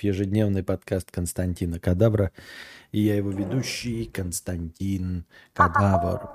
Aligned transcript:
ежедневный 0.00 0.62
подкаст 0.62 1.10
Константина 1.10 1.78
Кадавра. 1.78 2.32
И 2.92 3.00
я 3.00 3.16
его 3.16 3.30
ведущий 3.30 4.06
Константин 4.06 5.24
Кадавр. 5.52 6.30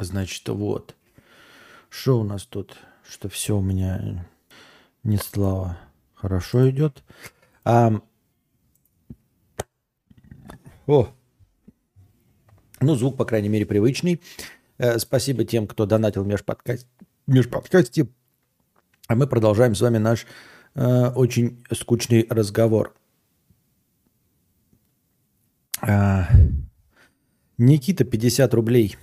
Значит, 0.00 0.48
вот. 0.48 0.94
Что 1.88 2.20
у 2.20 2.24
нас 2.24 2.44
тут? 2.44 2.76
Что 3.08 3.28
все 3.28 3.56
у 3.56 3.62
меня 3.62 4.26
не 5.02 5.16
слава. 5.16 5.78
Хорошо 6.14 6.68
идет. 6.70 7.02
А... 7.64 7.92
О! 10.86 11.08
Ну, 12.80 12.94
звук, 12.94 13.16
по 13.16 13.24
крайней 13.24 13.48
мере, 13.48 13.64
привычный. 13.66 14.20
Э, 14.78 14.98
спасибо 14.98 15.44
тем, 15.44 15.66
кто 15.66 15.86
донатил 15.86 16.24
в 16.24 16.26
межподкасте. 16.26 18.08
А 19.08 19.14
мы 19.14 19.26
продолжаем 19.26 19.74
с 19.74 19.80
вами 19.80 19.98
наш 19.98 20.26
э, 20.74 21.08
очень 21.14 21.64
скучный 21.72 22.26
разговор. 22.28 22.94
А, 25.80 26.28
Никита, 27.58 28.04
50 28.04 28.54
рублей. 28.54 28.96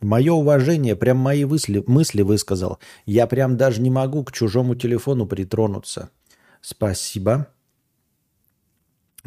Мое 0.00 0.32
уважение, 0.32 0.94
прям 0.94 1.16
мои 1.16 1.44
мысли, 1.44 1.82
мысли 1.86 2.22
высказал. 2.22 2.78
Я 3.06 3.26
прям 3.26 3.56
даже 3.56 3.80
не 3.80 3.90
могу 3.90 4.22
к 4.24 4.32
чужому 4.32 4.74
телефону 4.74 5.26
притронуться. 5.26 6.10
Спасибо. 6.60 7.48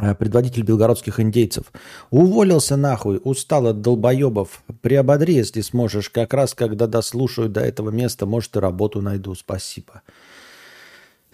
А, 0.02 0.16
предводитель 0.16 0.64
белгородских 0.64 1.20
индейцев. 1.20 1.72
Уволился 2.10 2.76
нахуй, 2.76 3.22
устал 3.24 3.68
от 3.68 3.82
долбоебов. 3.82 4.64
Приободри, 4.82 5.36
если 5.36 5.62
сможешь. 5.62 6.10
Как 6.10 6.34
раз, 6.34 6.56
когда 6.56 6.88
дослушаю 6.88 7.50
до 7.50 7.62
этого 7.62 7.92
места, 7.92 8.26
может, 8.26 8.56
и 8.56 8.60
работу 8.60 9.00
найду. 9.02 9.36
Спасибо. 9.36 10.02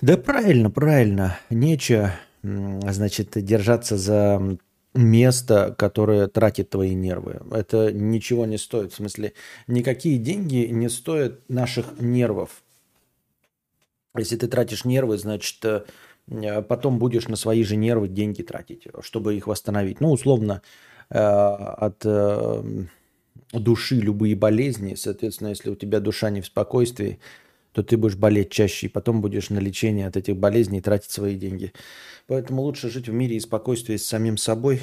Да 0.02 0.17
правильно, 0.17 0.70
правильно. 0.70 1.40
Нечего, 1.49 2.12
значит, 2.43 3.30
держаться 3.35 3.98
за 3.98 4.57
место, 4.93 5.73
которое 5.77 6.27
тратит 6.27 6.70
твои 6.70 6.93
нервы. 6.93 7.40
Это 7.51 7.93
ничего 7.93 8.45
не 8.45 8.57
стоит. 8.57 8.91
В 8.91 8.98
смысле, 8.98 9.32
никакие 9.68 10.18
деньги 10.18 10.68
не 10.70 10.90
стоят 10.90 11.40
наших 11.48 12.01
нервов. 12.01 12.63
Если 14.18 14.35
ты 14.35 14.48
тратишь 14.48 14.84
нервы, 14.84 15.18
значит, 15.18 15.63
э, 15.63 15.84
потом 16.67 16.99
будешь 16.99 17.27
на 17.27 17.35
свои 17.35 17.63
же 17.63 17.75
нервы 17.75 18.07
деньги 18.07 18.41
тратить, 18.41 18.87
чтобы 19.01 19.35
их 19.35 19.47
восстановить. 19.47 20.01
Ну, 20.01 20.11
условно, 20.11 20.61
э, 21.09 21.17
от 21.17 22.01
э, 22.05 22.63
души 23.53 23.95
любые 23.95 24.35
болезни. 24.35 24.95
Соответственно, 24.95 25.49
если 25.49 25.70
у 25.70 25.75
тебя 25.75 25.99
душа 25.99 26.29
не 26.29 26.41
в 26.41 26.45
спокойствии, 26.45 27.20
то 27.71 27.83
ты 27.83 27.95
будешь 27.95 28.15
болеть 28.15 28.49
чаще, 28.49 28.87
и 28.87 28.89
потом 28.89 29.21
будешь 29.21 29.49
на 29.49 29.59
лечение 29.59 30.07
от 30.07 30.17
этих 30.17 30.35
болезней 30.35 30.81
тратить 30.81 31.11
свои 31.11 31.35
деньги. 31.35 31.73
Поэтому 32.25 32.63
лучше 32.63 32.89
жить 32.89 33.07
в 33.07 33.13
мире 33.13 33.37
и 33.37 33.39
спокойствии 33.39 33.98
с 33.98 34.05
самим 34.05 34.37
собой, 34.37 34.81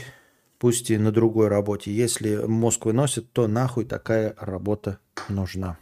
пусть 0.59 0.91
и 0.91 0.97
на 0.97 1.11
другой 1.11 1.49
работе. 1.49 1.93
Если 1.93 2.37
мозг 2.37 2.87
выносит, 2.87 3.33
то 3.33 3.49
нахуй 3.49 3.85
такая 3.85 4.35
работа 4.39 4.99
нужна. 5.29 5.77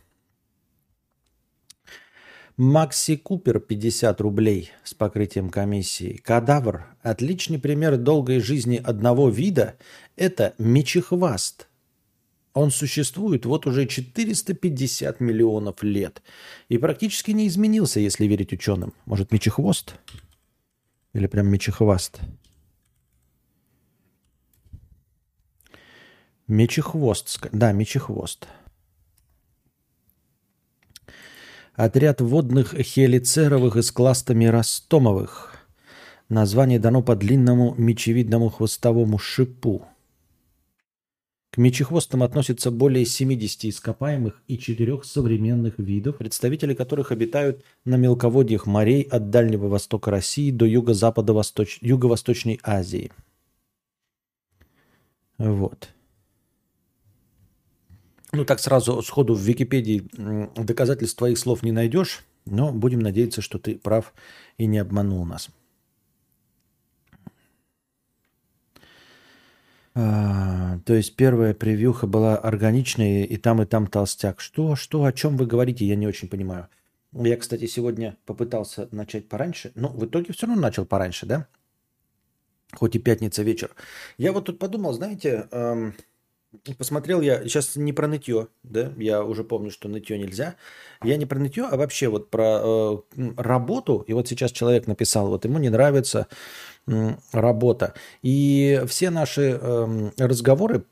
Макси 2.64 3.16
Купер 3.16 3.58
50 3.58 4.20
рублей 4.20 4.70
с 4.84 4.94
покрытием 4.94 5.50
комиссии. 5.50 6.20
Кадавр. 6.22 6.86
Отличный 7.02 7.58
пример 7.58 7.96
долгой 7.96 8.38
жизни 8.38 8.77
одного 8.77 9.28
вида– 9.30 9.74
это 10.16 10.55
мечехваст– 10.58 11.66
он 12.55 12.70
существует 12.70 13.46
вот 13.46 13.66
уже 13.66 13.86
450 13.86 15.18
миллионов 15.18 15.83
лет 15.83 16.22
и 16.68 16.78
практически 16.78 17.33
не 17.33 17.48
изменился, 17.48 17.98
если 17.98 18.27
верить 18.27 18.52
ученым. 18.52 18.92
Может, 19.06 19.33
мечехвост? 19.33 19.94
Или 21.14 21.27
прям 21.27 21.48
мечехваст? 21.48 22.20
Мечехвост. 26.46 27.40
Да, 27.51 27.72
мечехвост. 27.72 28.46
Отряд 31.74 32.20
водных 32.20 32.74
хелицеровых 32.74 33.77
из 33.77 33.90
кластами 33.92 34.44
растомовых. 34.46 35.55
Название 36.28 36.78
дано 36.78 37.02
по 37.02 37.16
длинному 37.16 37.74
мечевидному 37.77 38.48
хвостовому 38.50 39.18
шипу– 39.18 39.86
к 41.52 41.58
мечехвостам 41.58 42.22
относятся 42.22 42.70
более 42.70 43.05
70 43.05 43.66
ископаемых 43.66 44.40
и 44.48 44.56
четырех 44.56 45.05
современных 45.05 45.78
видов, 45.78 46.16
представители 46.16 46.72
которых 46.72 47.12
обитают 47.12 47.62
на 47.84 47.96
мелководьях 47.96 48.64
морей 48.64 49.02
от 49.02 49.28
Дальнего 49.28 49.68
Востока 49.68 50.10
России 50.10 50.50
до 50.50 50.64
юго-запада 50.64 51.34
Восточ... 51.34 51.77
Юго-Восточной 51.83 52.58
Азии. 52.62 53.12
Вот. 55.36 55.90
Ну, 58.35 58.47
так 58.47 58.61
сразу 58.61 59.03
сходу 59.03 59.35
в 59.35 59.41
Википедии 59.41 60.09
доказательств 60.57 61.19
твоих 61.19 61.39
слов 61.39 61.63
не 61.63 61.70
найдешь, 61.70 62.25
но 62.47 62.73
будем 62.73 63.01
надеяться, 63.01 63.43
что 63.43 63.59
ты 63.59 63.77
прав 63.77 64.15
и 64.57 64.65
не 64.65 64.79
обманул 64.79 65.27
нас. 65.27 65.51
А, 69.95 70.79
то 70.87 70.95
есть 70.95 71.15
первая 71.17 71.53
превьюха 71.53 72.07
была 72.07 72.39
органичная, 72.39 73.25
и 73.25 73.37
там, 73.37 73.61
и 73.61 73.67
там 73.67 73.87
толстяк. 73.87 74.41
Что, 74.41 74.77
что, 74.77 75.05
о 75.05 75.13
чем 75.13 75.37
вы 75.37 75.45
говорите, 75.45 75.85
я 75.85 75.97
не 75.97 76.07
очень 76.07 76.29
понимаю. 76.29 76.69
Я, 77.13 77.37
кстати, 77.37 77.67
сегодня 77.67 78.17
попытался 78.25 78.89
начать 78.91 79.29
пораньше, 79.29 79.73
но 79.75 79.89
в 79.89 80.07
итоге 80.07 80.33
все 80.33 80.47
равно 80.47 80.63
начал 80.63 80.87
пораньше, 80.87 81.27
да? 81.27 81.47
Хоть 82.73 82.97
и 82.97 82.99
пятница 82.99 83.43
вечер. 83.43 83.73
Я 84.17 84.33
вот 84.33 84.47
тут 84.47 84.59
подумал, 84.59 84.95
знаете, 84.95 85.47
эм, 85.51 85.95
посмотрел 86.79 87.20
я, 87.20 87.42
сейчас 87.42 87.77
не 87.77 87.92
про 87.92 88.07
нытье, 88.07 88.48
да, 88.63 88.92
я 88.96 89.24
уже 89.24 89.45
помню, 89.45 89.70
что 89.70 89.89
нытье 89.89 90.18
нельзя. 90.18 90.57
Я 91.02 91.17
не 91.17 91.27
про 91.27 91.39
нытье, 91.39 91.67
а 91.70 91.77
вообще 91.77 92.08
вот 92.08 92.30
про 92.30 92.61
э, 92.63 92.98
работу. 93.36 94.05
И 94.07 94.13
вот 94.13 94.29
сейчас 94.29 94.52
человек 94.52 94.86
написал, 94.86 95.29
вот 95.29 95.45
ему 95.45 95.58
не 95.58 95.70
нравится 95.70 96.29
работа. 97.33 97.95
И 98.23 98.83
все 98.86 99.11
наши 99.11 99.58
э, 99.61 100.11
разговоры 100.18 100.85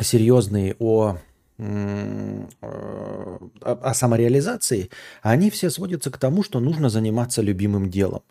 серьезные 0.00 0.76
о, 0.78 1.16
э, 1.58 2.46
о 3.60 3.94
самореализации, 3.94 4.90
они 5.22 5.50
все 5.50 5.70
сводятся 5.70 6.10
к 6.10 6.18
тому, 6.18 6.42
что 6.42 6.60
нужно 6.60 6.88
заниматься 6.88 7.42
любимым 7.42 7.90
делом. 7.90 8.22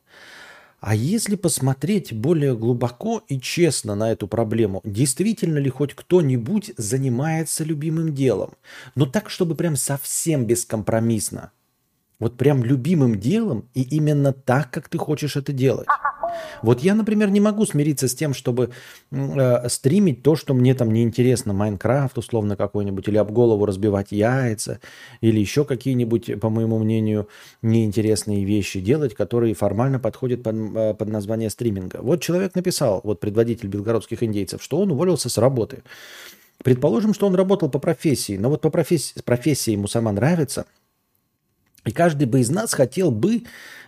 А 0.81 0.95
если 0.95 1.35
посмотреть 1.35 2.11
более 2.11 2.57
глубоко 2.57 3.23
и 3.27 3.39
честно 3.39 3.93
на 3.93 4.11
эту 4.11 4.27
проблему, 4.27 4.81
действительно 4.83 5.59
ли 5.59 5.69
хоть 5.69 5.93
кто-нибудь 5.93 6.73
занимается 6.75 7.63
любимым 7.63 8.15
делом? 8.15 8.55
Но 8.95 9.05
так, 9.05 9.29
чтобы 9.29 9.53
прям 9.53 9.75
совсем 9.75 10.45
бескомпромиссно. 10.45 11.51
Вот 12.17 12.35
прям 12.35 12.63
любимым 12.63 13.19
делом 13.19 13.69
и 13.75 13.83
именно 13.83 14.33
так, 14.33 14.71
как 14.71 14.89
ты 14.89 14.97
хочешь 14.97 15.35
это 15.35 15.53
делать. 15.53 15.87
Вот 16.61 16.81
я, 16.81 16.95
например, 16.95 17.29
не 17.29 17.39
могу 17.39 17.65
смириться 17.65 18.07
с 18.07 18.15
тем, 18.15 18.33
чтобы 18.33 18.71
э, 19.11 19.69
стримить 19.69 20.23
то, 20.23 20.35
что 20.35 20.53
мне 20.53 20.73
там 20.73 20.91
неинтересно. 20.91 21.53
Майнкрафт 21.53 22.17
условно 22.17 22.55
какой-нибудь, 22.55 23.07
или 23.07 23.17
об 23.17 23.31
голову 23.31 23.65
разбивать 23.65 24.11
яйца, 24.11 24.79
или 25.21 25.39
еще 25.39 25.65
какие-нибудь, 25.65 26.39
по 26.39 26.49
моему 26.49 26.79
мнению, 26.79 27.27
неинтересные 27.61 28.45
вещи 28.45 28.79
делать, 28.79 29.15
которые 29.15 29.53
формально 29.53 29.99
подходят 29.99 30.43
под, 30.43 30.55
э, 30.55 30.93
под 30.93 31.09
название 31.09 31.49
стриминга. 31.49 31.99
Вот 32.01 32.21
человек 32.21 32.55
написал, 32.55 33.01
вот 33.03 33.19
предводитель 33.19 33.67
белгородских 33.67 34.23
индейцев, 34.23 34.61
что 34.61 34.77
он 34.79 34.91
уволился 34.91 35.29
с 35.29 35.37
работы. 35.37 35.83
Предположим, 36.63 37.13
что 37.13 37.27
он 37.27 37.35
работал 37.35 37.69
по 37.69 37.79
профессии, 37.79 38.37
но 38.37 38.49
вот 38.49 38.61
по 38.61 38.69
профессии, 38.69 39.19
профессия 39.23 39.71
ему 39.71 39.87
сама 39.87 40.11
нравится, 40.11 40.65
и 41.85 41.91
каждый 41.91 42.27
бы 42.27 42.41
из 42.41 42.49
нас 42.49 42.73
хотел 42.73 43.09
бы 43.09 43.43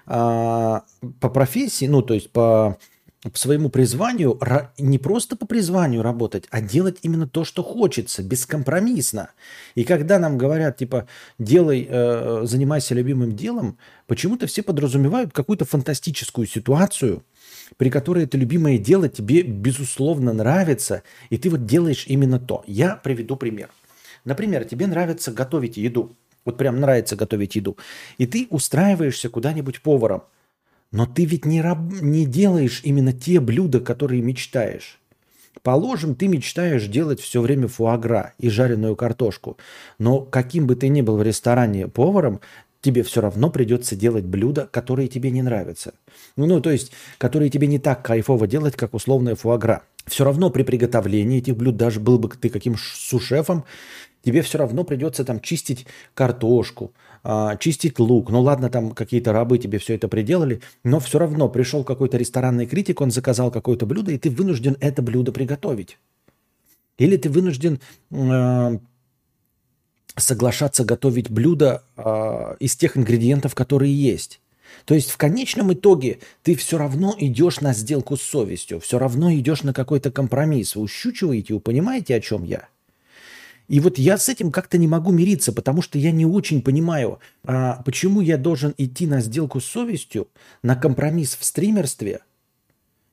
по 0.06 0.84
профессии, 1.20 1.86
ну, 1.86 2.02
то 2.02 2.14
есть 2.14 2.32
по, 2.32 2.78
по 3.22 3.38
своему 3.38 3.70
призванию, 3.70 4.40
не 4.78 4.98
просто 5.00 5.36
по 5.36 5.46
призванию 5.46 6.02
работать, 6.02 6.46
а 6.50 6.62
делать 6.62 6.98
именно 7.04 7.28
то, 7.28 7.46
что 7.46 7.64
хочется, 7.64 8.22
бескомпромиссно. 8.22 9.30
И 9.76 9.84
когда 9.84 10.20
нам 10.20 10.38
говорят, 10.38 10.78
типа, 10.78 11.08
делай, 11.40 11.88
э, 11.90 12.42
занимайся 12.44 12.96
любимым 12.96 13.36
делом, 13.36 13.78
почему-то 14.08 14.46
все 14.48 14.62
подразумевают 14.62 15.32
какую-то 15.32 15.66
фантастическую 15.66 16.48
ситуацию, 16.48 17.24
при 17.78 17.90
которой 17.90 18.26
это 18.26 18.38
любимое 18.38 18.78
дело 18.78 19.08
тебе, 19.08 19.42
безусловно, 19.42 20.34
нравится, 20.34 21.04
и 21.30 21.38
ты 21.38 21.50
вот 21.50 21.66
делаешь 21.66 22.06
именно 22.08 22.40
то. 22.40 22.64
Я 22.68 22.98
приведу 22.98 23.38
пример. 23.38 23.70
Например, 24.26 24.64
тебе 24.64 24.88
нравится 24.88 25.32
готовить 25.32 25.78
еду. 25.78 26.16
Вот 26.46 26.58
прям 26.58 26.80
нравится 26.80 27.16
готовить 27.16 27.56
еду. 27.56 27.78
И 28.18 28.26
ты 28.26 28.48
устраиваешься 28.50 29.30
куда-нибудь 29.30 29.82
поваром. 29.82 30.24
Но 30.92 31.06
ты 31.06 31.26
ведь 31.26 31.46
не, 31.46 31.62
раб, 31.62 31.80
не 32.02 32.26
делаешь 32.26 32.82
именно 32.84 33.14
те 33.14 33.40
блюда, 33.40 33.80
которые 33.80 34.22
мечтаешь. 34.22 35.00
Положим, 35.62 36.16
ты 36.16 36.28
мечтаешь 36.28 36.88
делать 36.88 37.20
все 37.20 37.42
время 37.42 37.68
фуагра 37.68 38.34
и 38.38 38.50
жареную 38.50 38.96
картошку. 38.96 39.58
Но 39.98 40.22
каким 40.22 40.68
бы 40.68 40.76
ты 40.76 40.90
ни 40.90 41.02
был 41.02 41.18
в 41.18 41.24
ресторане 41.24 41.88
поваром, 41.88 42.42
тебе 42.84 43.02
все 43.02 43.22
равно 43.22 43.50
придется 43.50 43.96
делать 43.96 44.26
блюда, 44.26 44.68
которые 44.70 45.08
тебе 45.08 45.32
не 45.32 45.42
нравятся. 45.42 45.94
Ну, 46.36 46.46
ну, 46.46 46.60
то 46.60 46.70
есть, 46.70 46.92
которые 47.18 47.50
тебе 47.50 47.66
не 47.68 47.80
так 47.80 48.04
кайфово 48.04 48.46
делать, 48.46 48.76
как 48.76 48.94
условная 48.94 49.36
фуагра. 49.36 49.84
Все 50.06 50.26
равно 50.26 50.50
при 50.50 50.64
приготовлении 50.64 51.38
этих 51.38 51.56
блюд, 51.56 51.78
даже 51.78 52.02
был 52.02 52.20
бы 52.20 52.28
ты 52.28 52.50
каким 52.50 52.76
сушефом, 52.78 53.64
тебе 54.24 54.42
все 54.42 54.58
равно 54.58 54.84
придется 54.84 55.24
там 55.24 55.40
чистить 55.40 55.86
картошку, 56.14 56.94
а, 57.24 57.56
чистить 57.58 58.00
лук. 58.00 58.30
Ну 58.30 58.42
ладно, 58.42 58.70
там 58.70 58.92
какие-то 58.92 59.34
рабы 59.34 59.58
тебе 59.58 59.78
все 59.78 59.96
это 59.96 60.08
приделали, 60.08 60.62
но 60.84 61.00
все 61.00 61.20
равно 61.20 61.50
пришел 61.50 61.84
какой-то 61.84 62.18
ресторанный 62.18 62.66
критик, 62.66 63.02
он 63.02 63.12
заказал 63.12 63.52
какое-то 63.52 63.86
блюдо, 63.86 64.12
и 64.12 64.18
ты 64.18 64.30
вынужден 64.30 64.78
это 64.80 65.02
блюдо 65.02 65.32
приготовить. 65.32 65.98
Или 66.98 67.18
ты 67.18 67.30
вынужден 67.30 67.80
э, 68.12 68.78
соглашаться 70.16 70.86
готовить 70.86 71.30
блюдо 71.30 71.84
э, 71.98 72.56
из 72.60 72.76
тех 72.76 72.98
ингредиентов, 72.98 73.56
которые 73.56 73.94
есть. 73.94 74.40
То 74.86 74.96
есть 74.96 75.12
в 75.12 75.18
конечном 75.18 75.74
итоге 75.74 76.20
ты 76.44 76.56
все 76.56 76.78
равно 76.78 77.16
идешь 77.18 77.62
на 77.62 77.74
сделку 77.74 78.18
с 78.18 78.22
совестью, 78.22 78.80
все 78.80 79.00
равно 79.00 79.34
идешь 79.34 79.64
на 79.64 79.74
какой-то 79.74 80.12
компромисс. 80.12 80.76
Вы 80.76 80.84
ущучиваете, 80.84 81.54
вы 81.54 81.60
понимаете, 81.60 82.16
о 82.16 82.20
чем 82.20 82.44
я? 82.44 82.68
И 83.68 83.80
вот 83.80 83.98
я 83.98 84.18
с 84.18 84.30
этим 84.30 84.52
как-то 84.52 84.78
не 84.78 84.88
могу 84.88 85.12
мириться, 85.12 85.54
потому 85.54 85.82
что 85.82 85.98
я 85.98 86.12
не 86.12 86.26
очень 86.26 86.62
понимаю, 86.62 87.20
а, 87.46 87.82
почему 87.84 88.22
я 88.22 88.38
должен 88.38 88.74
идти 88.78 89.08
на 89.08 89.22
сделку 89.22 89.60
с 89.60 89.66
совестью, 89.66 90.28
на 90.62 90.76
компромисс 90.76 91.36
в 91.36 91.44
стримерстве. 91.44 92.22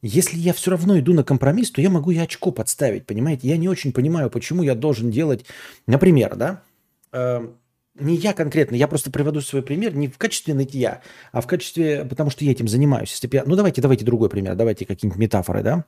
Если 0.03 0.39
я 0.39 0.53
все 0.53 0.73
равно 0.73 0.99
иду 0.99 1.13
на 1.13 1.25
компромисс, 1.25 1.71
то 1.71 1.81
я 1.81 1.91
могу 1.91 2.11
и 2.11 2.19
очко 2.19 2.51
подставить, 2.53 3.07
понимаете? 3.07 3.49
Я 3.49 3.57
не 3.59 3.69
очень 3.69 3.93
понимаю, 3.93 4.31
почему 4.31 4.63
я 4.63 4.75
должен 4.75 5.11
делать, 5.11 5.45
например, 5.87 6.37
да, 6.37 6.63
э, 7.13 7.47
не 7.99 8.17
я 8.17 8.33
конкретно, 8.33 8.77
я 8.77 8.89
просто 8.89 9.11
приведу 9.11 9.41
свой 9.41 9.63
пример 9.63 9.95
не 9.95 10.09
в 10.09 10.17
качестве 10.17 10.55
нытья, 10.55 11.03
а 11.33 11.41
в 11.41 11.47
качестве, 11.47 12.05
потому 12.05 12.31
что 12.31 12.45
я 12.45 12.53
этим 12.53 12.67
занимаюсь. 12.67 13.11
Если 13.11 13.29
я, 13.31 13.45
ну 13.45 13.57
давайте, 13.57 13.83
давайте 13.83 14.05
другой 14.05 14.31
пример, 14.31 14.55
давайте 14.57 14.87
какие-нибудь 14.87 15.21
метафоры, 15.21 15.63
да. 15.63 15.85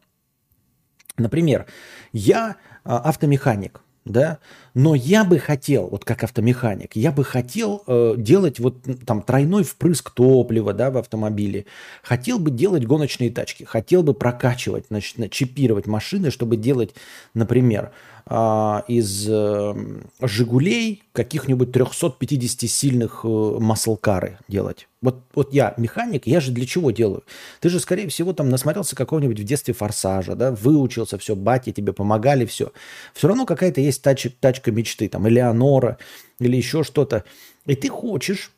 Например, 1.16 1.66
я 2.12 2.56
а, 2.84 2.98
автомеханик, 2.98 3.82
да, 4.04 4.38
но 4.74 4.94
я 4.94 5.24
бы 5.24 5.38
хотел, 5.38 5.86
вот 5.88 6.04
как 6.04 6.24
автомеханик, 6.24 6.96
я 6.96 7.12
бы 7.12 7.24
хотел 7.24 7.84
э, 7.86 8.14
делать 8.16 8.58
вот 8.58 8.82
там 9.06 9.22
тройной 9.22 9.62
впрыск 9.62 10.10
топлива, 10.10 10.72
да, 10.72 10.90
в 10.90 10.96
автомобиле, 10.96 11.66
хотел 12.02 12.38
бы 12.38 12.50
делать 12.50 12.84
гоночные 12.84 13.30
тачки, 13.30 13.64
хотел 13.64 14.02
бы 14.02 14.14
прокачивать, 14.14 14.86
значит, 14.88 15.30
чипировать 15.30 15.86
машины, 15.86 16.30
чтобы 16.30 16.56
делать, 16.56 16.94
например, 17.34 17.92
из 18.28 19.26
э, 19.28 19.74
«Жигулей» 20.20 21.02
каких-нибудь 21.12 21.72
350 21.72 22.70
сильных 22.70 23.20
э, 23.24 23.28
маслкары 23.28 24.38
делать. 24.48 24.88
Вот, 25.02 25.20
вот 25.34 25.52
я 25.52 25.74
механик, 25.76 26.26
я 26.26 26.40
же 26.40 26.52
для 26.52 26.64
чего 26.64 26.92
делаю? 26.92 27.24
Ты 27.60 27.68
же, 27.68 27.80
скорее 27.80 28.08
всего, 28.08 28.32
там 28.32 28.48
насмотрелся 28.48 28.94
какого-нибудь 28.94 29.40
в 29.40 29.44
детстве 29.44 29.74
форсажа, 29.74 30.36
да, 30.36 30.52
выучился, 30.52 31.18
все, 31.18 31.34
батя 31.34 31.72
тебе 31.72 31.92
помогали, 31.92 32.46
все. 32.46 32.72
Все 33.12 33.26
равно 33.28 33.44
какая-то 33.44 33.80
есть 33.80 34.00
тач, 34.02 34.28
тачка 34.40 34.70
мечты, 34.70 35.08
там, 35.08 35.28
Элеонора 35.28 35.98
или 36.38 36.56
еще 36.56 36.84
что-то. 36.84 37.24
И 37.66 37.74
ты 37.74 37.88
хочешь 37.88 38.52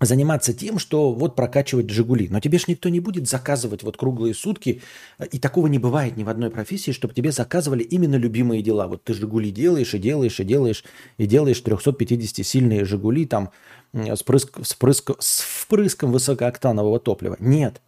заниматься 0.00 0.52
тем, 0.52 0.78
что 0.78 1.12
вот 1.12 1.36
прокачивать 1.36 1.90
«Жигули». 1.90 2.28
Но 2.28 2.40
тебе 2.40 2.58
же 2.58 2.64
никто 2.68 2.88
не 2.88 3.00
будет 3.00 3.28
заказывать 3.28 3.82
вот 3.82 3.96
круглые 3.96 4.34
сутки, 4.34 4.82
и 5.30 5.38
такого 5.38 5.66
не 5.68 5.78
бывает 5.78 6.16
ни 6.16 6.24
в 6.24 6.28
одной 6.28 6.50
профессии, 6.50 6.90
чтобы 6.90 7.14
тебе 7.14 7.32
заказывали 7.32 7.82
именно 7.82 8.16
любимые 8.16 8.62
дела. 8.62 8.88
Вот 8.88 9.04
ты 9.04 9.14
«Жигули» 9.14 9.50
делаешь 9.50 9.94
и 9.94 9.98
делаешь 9.98 10.40
и 10.40 10.44
делаешь, 10.44 10.84
и 11.18 11.26
делаешь 11.26 11.62
350-сильные 11.64 12.84
«Жигули» 12.84 13.26
там 13.26 13.50
с, 13.92 14.22
прыск, 14.22 14.58
с, 14.62 14.74
прыск, 14.74 15.12
с 15.18 15.40
впрыском 15.40 16.12
высокооктанового 16.12 16.98
топлива. 16.98 17.36
Нет. 17.38 17.80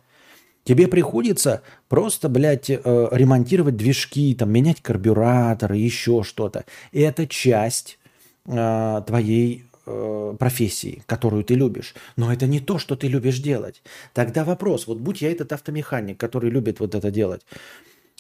Тебе 0.64 0.88
приходится 0.88 1.62
просто, 1.88 2.29
блядь, 2.29 2.70
э, 2.70 2.81
ремонтировать 2.82 3.76
движки, 3.76 4.35
там, 4.35 4.50
менять 4.50 4.82
карбюраторы, 4.82 5.76
еще 5.76 6.25
что-то. 6.25 6.64
И 6.91 7.00
это 7.00 7.29
часть 7.29 7.99
э, 8.47 9.03
твоей 9.06 9.64
э, 9.86 10.36
профессии, 10.38 11.02
которую 11.06 11.44
ты 11.44 11.54
любишь, 11.54 11.94
но 12.16 12.32
это 12.32 12.46
не 12.46 12.60
то, 12.60 12.78
что 12.78 12.96
ты 12.96 13.08
любишь 13.08 13.38
делать. 13.38 13.82
Тогда 14.12 14.44
вопрос, 14.44 14.86
вот 14.86 14.98
будь 14.98 15.22
я 15.22 15.30
этот 15.30 15.52
автомеханик, 15.52 16.18
который 16.18 16.50
любит 16.50 16.80
вот 16.80 16.94
это 16.94 17.10
делать, 17.10 17.42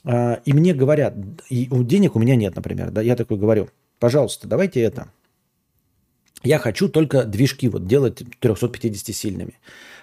э, 0.04 0.38
и 0.44 0.52
мне 0.52 0.74
говорят, 0.74 1.14
и 1.50 1.68
денег 1.70 2.16
у 2.16 2.18
меня 2.18 2.36
нет, 2.36 2.56
например, 2.56 2.90
да, 2.90 3.02
я 3.02 3.16
такой 3.16 3.38
говорю, 3.38 3.68
пожалуйста, 3.98 4.48
давайте 4.48 4.80
это. 4.80 5.08
Я 6.42 6.58
хочу 6.58 6.88
только 6.88 7.24
движки 7.24 7.68
вот 7.68 7.86
делать 7.86 8.22
350 8.40 9.14
сильными. 9.14 9.58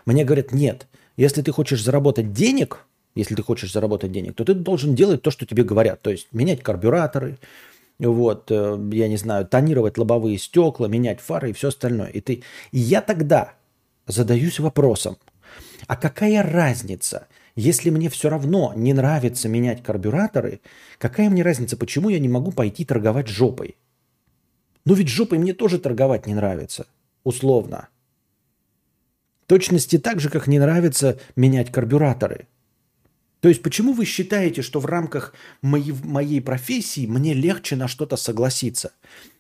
Мне 0.06 0.26
говорят, 0.26 0.52
нет, 0.52 0.88
если 1.16 1.42
ты 1.42 1.52
хочешь 1.52 1.84
заработать 1.84 2.34
денег, 2.34 2.86
если 3.16 3.36
ты 3.36 3.44
хочешь 3.44 3.72
заработать 3.72 4.12
денег, 4.12 4.36
то 4.36 4.44
ты 4.44 4.54
должен 4.54 4.96
делать 4.96 5.22
то, 5.22 5.32
что 5.32 5.46
тебе 5.46 5.64
говорят. 5.64 6.02
То 6.02 6.10
есть 6.10 6.28
менять 6.32 6.62
карбюраторы, 6.64 7.38
вот, 8.00 8.52
э, 8.52 8.90
я 8.92 9.08
не 9.08 9.18
знаю, 9.18 9.46
тонировать 9.46 9.98
лобовые 9.98 10.38
стекла, 10.38 10.88
менять 10.88 11.20
фары 11.20 11.52
и 11.52 11.54
все 11.54 11.70
остальное. 11.70 12.10
И, 12.10 12.22
ты... 12.22 12.44
и 12.72 12.80
я 12.80 13.02
тогда 13.02 13.54
задаюсь 14.08 14.60
вопросом, 14.60 15.18
а 15.88 15.96
какая 15.96 16.44
разница, 16.44 17.28
если 17.56 17.90
мне 17.90 18.10
все 18.10 18.30
равно 18.30 18.74
не 18.76 18.94
нравится 18.94 19.48
менять 19.48 19.84
карбюраторы, 19.84 20.62
какая 20.98 21.30
мне 21.30 21.44
разница, 21.44 21.78
почему 21.78 22.10
я 22.10 22.20
не 22.20 22.30
могу 22.30 22.52
пойти 22.52 22.86
торговать 22.86 23.28
жопой? 23.28 23.76
Ну 24.86 24.96
ведь 24.96 25.08
жопой 25.08 25.38
мне 25.38 25.54
тоже 25.54 25.80
торговать 25.80 26.28
не 26.28 26.34
нравится, 26.34 26.88
условно. 27.24 27.90
точности 29.46 29.98
так 29.98 30.20
же, 30.20 30.30
как 30.30 30.48
не 30.48 30.60
нравится 30.60 31.20
менять 31.36 31.72
карбюраторы– 31.72 32.48
то 33.44 33.50
есть 33.50 33.62
почему 33.62 33.92
вы 33.92 34.06
считаете, 34.06 34.62
что 34.62 34.80
в 34.80 34.86
рамках 34.86 35.34
моей, 35.62 35.94
моей 36.02 36.40
профессии 36.40 37.06
мне 37.06 37.34
легче 37.34 37.76
на 37.76 37.90
что-то 37.90 38.16
согласиться? 38.16 38.94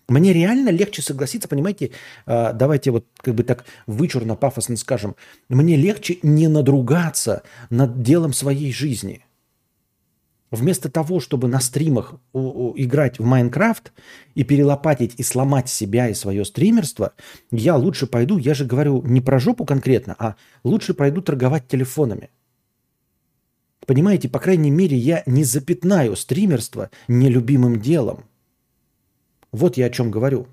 Мне 0.09 0.33
реально 0.33 0.71
легче 0.71 1.01
согласиться, 1.01 1.47
понимаете, 1.47 1.91
а, 2.25 2.51
давайте 2.51 2.91
вот 2.91 3.05
как 3.15 3.33
бы 3.33 3.43
так 3.43 3.63
вычурно, 3.87 4.35
пафосно 4.35 4.75
скажем, 4.75 5.15
мне 5.47 5.77
легче 5.77 6.19
не 6.21 6.49
надругаться 6.49 7.43
над 7.69 8.01
делом 8.01 8.33
своей 8.33 8.73
жизни. 8.73 9.25
Вместо 10.51 10.91
того, 10.91 11.21
чтобы 11.21 11.47
на 11.47 11.61
стримах 11.61 12.15
играть 12.33 13.19
в 13.19 13.23
Майнкрафт 13.23 13.93
и 14.35 14.43
перелопатить 14.43 15.13
и 15.15 15.23
сломать 15.23 15.69
себя 15.69 16.09
и 16.09 16.13
свое 16.13 16.43
стримерство, 16.43 17.13
я 17.51 17.77
лучше 17.77 18.05
пойду, 18.05 18.37
я 18.37 18.53
же 18.53 18.65
говорю 18.65 19.01
не 19.03 19.21
про 19.21 19.39
жопу 19.39 19.63
конкретно, 19.63 20.13
а 20.19 20.35
лучше 20.65 20.93
пойду 20.93 21.21
торговать 21.21 21.69
телефонами– 21.69 22.31
Понимаете, 23.85 24.29
по 24.29 24.39
крайней 24.39 24.71
мере, 24.71 24.97
я 24.97 25.23
не 25.25 25.43
запятнаю 25.43 26.15
стримерство 26.15 26.89
нелюбимым 27.07 27.81
делом. 27.81 28.25
Вот 29.51 29.77
я 29.77 29.85
о 29.87 29.89
чем 29.89 30.09
говорю. 30.09 30.47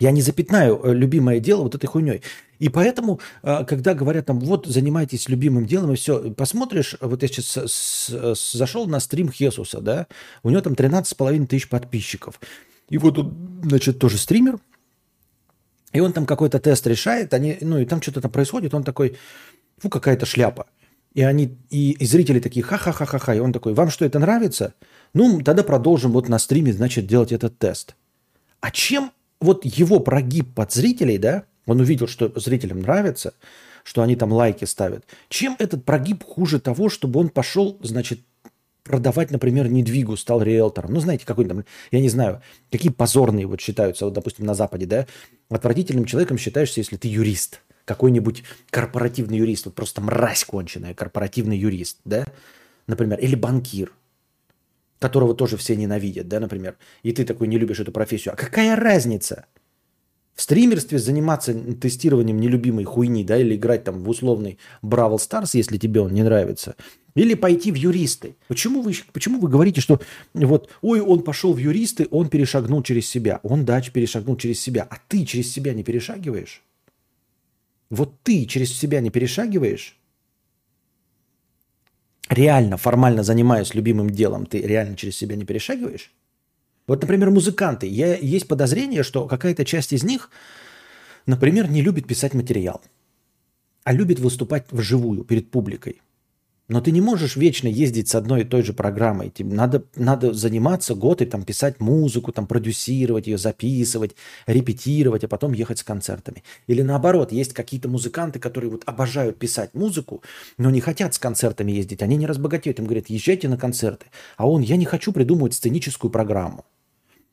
Я 0.00 0.10
не 0.10 0.22
запятнаю 0.22 0.80
э, 0.82 0.92
любимое 0.92 1.40
дело 1.40 1.62
вот 1.62 1.74
этой 1.74 1.86
хуйней. 1.86 2.22
И 2.58 2.68
поэтому, 2.68 3.20
э, 3.42 3.64
когда 3.64 3.94
говорят 3.94 4.26
там, 4.26 4.40
вот, 4.40 4.66
занимайтесь 4.66 5.28
любимым 5.28 5.66
делом 5.66 5.92
и 5.92 5.96
все, 5.96 6.32
посмотришь, 6.32 6.96
вот 7.00 7.22
я 7.22 7.28
сейчас 7.28 8.10
зашел 8.52 8.86
на 8.86 9.00
стрим 9.00 9.30
Хесуса, 9.30 9.80
да, 9.80 10.06
у 10.42 10.50
него 10.50 10.60
там 10.62 10.72
13,5 10.72 11.46
тысяч 11.46 11.68
подписчиков. 11.68 12.40
И 12.88 12.98
вот, 12.98 13.18
значит, 13.62 13.98
тоже 13.98 14.18
стример, 14.18 14.58
и 15.94 16.00
он 16.00 16.12
там 16.12 16.26
какой-то 16.26 16.58
тест 16.58 16.86
решает, 16.86 17.32
они, 17.32 17.56
ну 17.60 17.78
и 17.78 17.86
там 17.86 18.02
что-то 18.02 18.20
там 18.20 18.30
происходит, 18.30 18.74
он 18.74 18.82
такой, 18.82 19.16
фу, 19.78 19.88
какая-то 19.88 20.26
шляпа. 20.26 20.66
И 21.14 21.22
они, 21.22 21.56
и, 21.70 21.92
и 21.92 22.04
зрители 22.04 22.40
такие, 22.40 22.64
ха-ха-ха-ха-ха. 22.64 23.34
И 23.34 23.38
он 23.38 23.52
такой, 23.52 23.72
вам 23.74 23.90
что, 23.90 24.04
это 24.04 24.18
нравится? 24.18 24.74
Ну, 25.14 25.40
тогда 25.40 25.62
продолжим 25.62 26.10
вот 26.10 26.28
на 26.28 26.40
стриме, 26.40 26.72
значит, 26.72 27.06
делать 27.06 27.30
этот 27.30 27.56
тест. 27.58 27.94
А 28.60 28.72
чем 28.72 29.12
вот 29.40 29.64
его 29.64 30.00
прогиб 30.00 30.52
под 30.52 30.72
зрителей, 30.72 31.18
да, 31.18 31.44
он 31.66 31.80
увидел, 31.80 32.08
что 32.08 32.32
зрителям 32.34 32.80
нравится, 32.80 33.34
что 33.84 34.02
они 34.02 34.16
там 34.16 34.32
лайки 34.32 34.64
ставят. 34.64 35.04
Чем 35.28 35.54
этот 35.60 35.84
прогиб 35.84 36.24
хуже 36.24 36.58
того, 36.58 36.88
чтобы 36.88 37.20
он 37.20 37.28
пошел, 37.28 37.78
значит, 37.82 38.20
продавать, 38.84 39.30
например, 39.30 39.68
недвигу, 39.68 40.16
стал 40.16 40.42
риэлтором. 40.42 40.92
Ну, 40.92 41.00
знаете, 41.00 41.26
какой-то 41.26 41.54
там, 41.54 41.64
я 41.90 42.00
не 42.00 42.10
знаю, 42.10 42.42
какие 42.70 42.92
позорные 42.92 43.46
вот 43.46 43.60
считаются, 43.60 44.04
вот, 44.04 44.14
допустим, 44.14 44.44
на 44.44 44.54
Западе, 44.54 44.86
да, 44.86 45.06
отвратительным 45.48 46.04
человеком 46.04 46.38
считаешься, 46.38 46.80
если 46.80 46.96
ты 46.96 47.08
юрист, 47.08 47.62
какой-нибудь 47.86 48.44
корпоративный 48.70 49.38
юрист, 49.38 49.64
вот 49.64 49.74
просто 49.74 50.00
мразь 50.00 50.44
конченая, 50.44 50.94
корпоративный 50.94 51.56
юрист, 51.56 51.98
да, 52.04 52.26
например, 52.86 53.18
или 53.18 53.34
банкир, 53.34 53.92
которого 54.98 55.34
тоже 55.34 55.56
все 55.56 55.74
ненавидят, 55.76 56.28
да, 56.28 56.38
например, 56.38 56.76
и 57.02 57.12
ты 57.12 57.24
такой 57.24 57.48
не 57.48 57.58
любишь 57.58 57.80
эту 57.80 57.90
профессию. 57.90 58.34
А 58.34 58.36
какая 58.36 58.76
разница? 58.76 59.46
В 60.34 60.42
стримерстве 60.42 60.98
заниматься 60.98 61.54
тестированием 61.54 62.40
нелюбимой 62.40 62.84
хуйни, 62.84 63.22
да, 63.22 63.38
или 63.38 63.54
играть 63.54 63.84
там 63.84 64.02
в 64.02 64.08
условный 64.08 64.58
Бравл 64.82 65.18
Старс, 65.18 65.54
если 65.54 65.78
тебе 65.78 66.00
он 66.00 66.12
не 66.12 66.24
нравится, 66.24 66.74
или 67.14 67.34
пойти 67.34 67.70
в 67.70 67.76
юристы. 67.76 68.34
Почему 68.48 68.82
вы, 68.82 68.94
почему 69.12 69.38
вы 69.38 69.48
говорите, 69.48 69.80
что 69.80 70.00
вот, 70.34 70.70
ой, 70.82 71.00
он 71.00 71.22
пошел 71.22 71.52
в 71.52 71.58
юристы, 71.58 72.08
он 72.10 72.28
перешагнул 72.28 72.82
через 72.82 73.08
себя. 73.08 73.38
Он, 73.44 73.64
да, 73.64 73.80
перешагнул 73.80 74.36
через 74.36 74.60
себя. 74.60 74.86
А 74.90 74.96
ты 75.06 75.24
через 75.24 75.52
себя 75.52 75.72
не 75.72 75.84
перешагиваешь? 75.84 76.64
Вот 77.90 78.20
ты 78.24 78.44
через 78.46 78.76
себя 78.76 79.00
не 79.00 79.10
перешагиваешь? 79.10 79.96
Реально, 82.28 82.76
формально 82.76 83.22
занимаясь 83.22 83.74
любимым 83.74 84.10
делом, 84.10 84.46
ты 84.46 84.60
реально 84.60 84.96
через 84.96 85.16
себя 85.16 85.36
не 85.36 85.44
перешагиваешь? 85.44 86.10
Вот, 86.86 87.00
например, 87.00 87.30
музыканты. 87.30 87.86
Я, 87.86 88.16
есть 88.16 88.46
подозрение, 88.46 89.02
что 89.02 89.26
какая-то 89.26 89.64
часть 89.64 89.92
из 89.92 90.04
них, 90.04 90.30
например, 91.26 91.70
не 91.70 91.82
любит 91.82 92.06
писать 92.06 92.34
материал, 92.34 92.82
а 93.84 93.92
любит 93.92 94.18
выступать 94.18 94.66
вживую 94.70 95.24
перед 95.24 95.50
публикой. 95.50 96.00
Но 96.66 96.80
ты 96.80 96.92
не 96.92 97.02
можешь 97.02 97.36
вечно 97.36 97.68
ездить 97.68 98.08
с 98.08 98.14
одной 98.14 98.40
и 98.40 98.44
той 98.44 98.62
же 98.62 98.72
программой. 98.72 99.28
Тебе 99.28 99.54
надо, 99.54 99.84
надо 99.96 100.32
заниматься 100.32 100.94
год 100.94 101.20
и 101.20 101.26
там 101.26 101.42
писать 101.42 101.78
музыку, 101.78 102.32
там 102.32 102.46
продюсировать 102.46 103.26
ее, 103.26 103.36
записывать, 103.36 104.16
репетировать, 104.46 105.24
а 105.24 105.28
потом 105.28 105.52
ехать 105.52 105.80
с 105.80 105.82
концертами. 105.82 106.42
Или 106.66 106.80
наоборот, 106.80 107.32
есть 107.32 107.52
какие-то 107.52 107.90
музыканты, 107.90 108.38
которые 108.38 108.70
вот 108.70 108.82
обожают 108.86 109.38
писать 109.38 109.74
музыку, 109.74 110.22
но 110.56 110.70
не 110.70 110.80
хотят 110.80 111.12
с 111.12 111.18
концертами 111.18 111.70
ездить. 111.70 112.00
Они 112.00 112.16
не 112.16 112.26
разбогатеют. 112.26 112.78
Им 112.78 112.86
говорят, 112.86 113.10
езжайте 113.10 113.46
на 113.50 113.58
концерты. 113.58 114.06
А 114.38 114.48
он, 114.48 114.62
я 114.62 114.76
не 114.76 114.86
хочу 114.86 115.12
придумывать 115.12 115.52
сценическую 115.52 116.10
программу. 116.10 116.64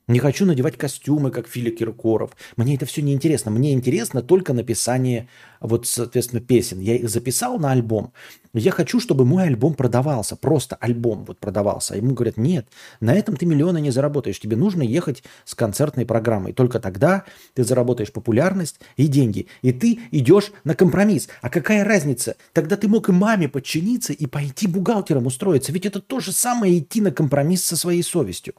Не 0.08 0.18
хочу 0.18 0.44
надевать 0.44 0.76
костюмы, 0.76 1.30
как 1.30 1.46
Филя 1.46 1.70
Киркоров. 1.70 2.32
Мне 2.56 2.74
это 2.74 2.86
все 2.86 3.02
не 3.02 3.12
интересно. 3.12 3.52
Мне 3.52 3.72
интересно 3.72 4.20
только 4.20 4.52
написание, 4.52 5.28
вот, 5.60 5.86
соответственно, 5.86 6.40
песен. 6.40 6.80
Я 6.80 6.96
их 6.96 7.08
записал 7.08 7.56
на 7.58 7.70
альбом. 7.70 8.12
Я 8.52 8.72
хочу, 8.72 8.98
чтобы 8.98 9.24
мой 9.24 9.44
альбом 9.44 9.74
продавался. 9.74 10.34
Просто 10.34 10.74
альбом 10.74 11.24
вот 11.24 11.38
продавался. 11.38 11.94
А 11.94 11.96
ему 11.96 12.14
говорят, 12.14 12.36
нет, 12.36 12.66
на 13.00 13.14
этом 13.14 13.36
ты 13.36 13.46
миллионы 13.46 13.80
не 13.80 13.90
заработаешь. 13.90 14.40
Тебе 14.40 14.56
нужно 14.56 14.82
ехать 14.82 15.22
с 15.44 15.54
концертной 15.54 16.04
программой. 16.04 16.52
Только 16.52 16.80
тогда 16.80 17.24
ты 17.54 17.62
заработаешь 17.62 18.12
популярность 18.12 18.80
и 18.96 19.06
деньги. 19.06 19.46
И 19.62 19.72
ты 19.72 20.00
идешь 20.10 20.50
на 20.64 20.74
компромисс. 20.74 21.28
А 21.42 21.48
какая 21.48 21.84
разница? 21.84 22.34
Тогда 22.52 22.76
ты 22.76 22.88
мог 22.88 23.08
и 23.08 23.12
маме 23.12 23.48
подчиниться 23.48 24.12
и 24.12 24.26
пойти 24.26 24.66
бухгалтером 24.66 25.26
устроиться. 25.26 25.70
Ведь 25.70 25.86
это 25.86 26.00
то 26.00 26.18
же 26.18 26.32
самое 26.32 26.80
идти 26.80 27.00
на 27.00 27.12
компромисс 27.12 27.64
со 27.64 27.76
своей 27.76 28.02
совестью. 28.02 28.54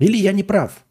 Или 0.00 0.16
я 0.16 0.32
не 0.32 0.42
прав? 0.42 0.84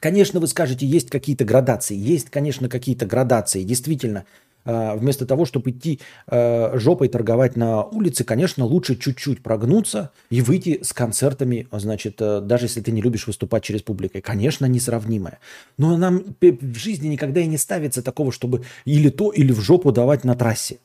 Конечно, 0.00 0.40
вы 0.40 0.48
скажете, 0.48 0.86
есть 0.86 1.10
какие-то 1.10 1.44
градации. 1.44 1.96
Есть, 1.96 2.30
конечно, 2.30 2.68
какие-то 2.68 3.06
градации. 3.06 3.62
Действительно, 3.62 4.24
а, 4.64 4.96
вместо 4.96 5.26
того, 5.26 5.44
чтобы 5.44 5.70
идти 5.70 6.00
а, 6.26 6.72
жопой 6.76 7.08
торговать 7.08 7.56
на 7.56 7.84
улице, 7.84 8.24
конечно, 8.24 8.64
лучше 8.64 8.96
чуть-чуть 8.96 9.42
прогнуться 9.42 10.10
и 10.30 10.40
выйти 10.40 10.80
с 10.82 10.92
концертами, 10.92 11.68
значит, 11.70 12.16
э, 12.20 12.40
даже 12.40 12.66
если 12.66 12.80
ты 12.80 12.90
не 12.90 13.02
любишь 13.02 13.26
выступать 13.26 13.62
через 13.62 13.82
публикой. 13.82 14.22
Конечно, 14.22 14.66
несравнимое. 14.66 15.38
Но 15.76 15.96
нам 15.96 16.24
в 16.40 16.74
жизни 16.74 17.08
никогда 17.08 17.40
и 17.40 17.46
не 17.46 17.58
ставится 17.58 18.02
такого, 18.02 18.32
чтобы 18.32 18.64
или 18.86 19.10
то, 19.10 19.30
или 19.30 19.52
в 19.52 19.60
жопу 19.60 19.92
давать 19.92 20.24
на 20.24 20.34
трассе. 20.34 20.78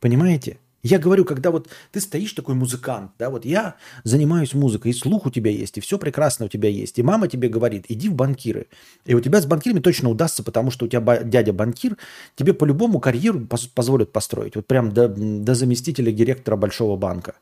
Понимаете? 0.00 0.58
Я 0.82 0.98
говорю, 0.98 1.24
когда 1.24 1.50
вот 1.50 1.68
ты 1.90 2.00
стоишь 2.00 2.32
такой 2.32 2.54
музыкант, 2.54 3.10
да, 3.18 3.30
вот 3.30 3.44
я 3.44 3.74
занимаюсь 4.04 4.54
музыкой, 4.54 4.92
и 4.92 4.94
слух 4.94 5.26
у 5.26 5.30
тебя 5.30 5.50
есть, 5.50 5.76
и 5.76 5.80
все 5.80 5.98
прекрасно 5.98 6.46
у 6.46 6.48
тебя 6.48 6.68
есть, 6.68 6.98
и 6.98 7.02
мама 7.02 7.26
тебе 7.26 7.48
говорит, 7.48 7.86
иди 7.88 8.08
в 8.08 8.14
банкиры. 8.14 8.68
И 9.04 9.14
у 9.14 9.20
тебя 9.20 9.40
с 9.40 9.46
банкирами 9.46 9.80
точно 9.80 10.08
удастся, 10.08 10.44
потому 10.44 10.70
что 10.70 10.86
у 10.86 10.88
тебя 10.88 11.24
дядя 11.24 11.52
банкир, 11.52 11.96
тебе 12.36 12.54
по-любому 12.54 13.00
карьеру 13.00 13.46
позволят 13.74 14.12
построить, 14.12 14.54
вот 14.54 14.66
прям 14.66 14.92
до, 14.92 15.08
до 15.08 15.54
заместителя 15.54 16.12
директора 16.12 16.56
большого 16.56 16.96
банка. 16.96 17.34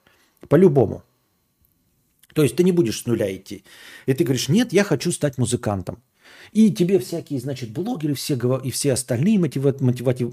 По-любому. 0.49 1.03
То 2.35 2.43
есть 2.43 2.57
ты 2.57 2.65
не 2.65 2.73
будешь 2.73 3.03
с 3.03 3.07
нуля 3.07 3.35
идти. 3.35 3.65
И 4.07 4.15
ты 4.15 4.25
говоришь, 4.25 4.49
нет, 4.49 4.73
я 4.73 4.85
хочу 4.85 5.13
стать 5.13 5.39
музыкантом. 5.39 6.03
И 6.53 6.71
тебе 6.71 6.99
всякие, 6.99 7.41
значит, 7.41 7.71
блогеры 7.71 8.15
все, 8.15 8.37
и 8.65 8.71
все 8.71 8.93
остальные 8.93 9.39
мотива- 9.39 9.77
мотива- 9.81 10.33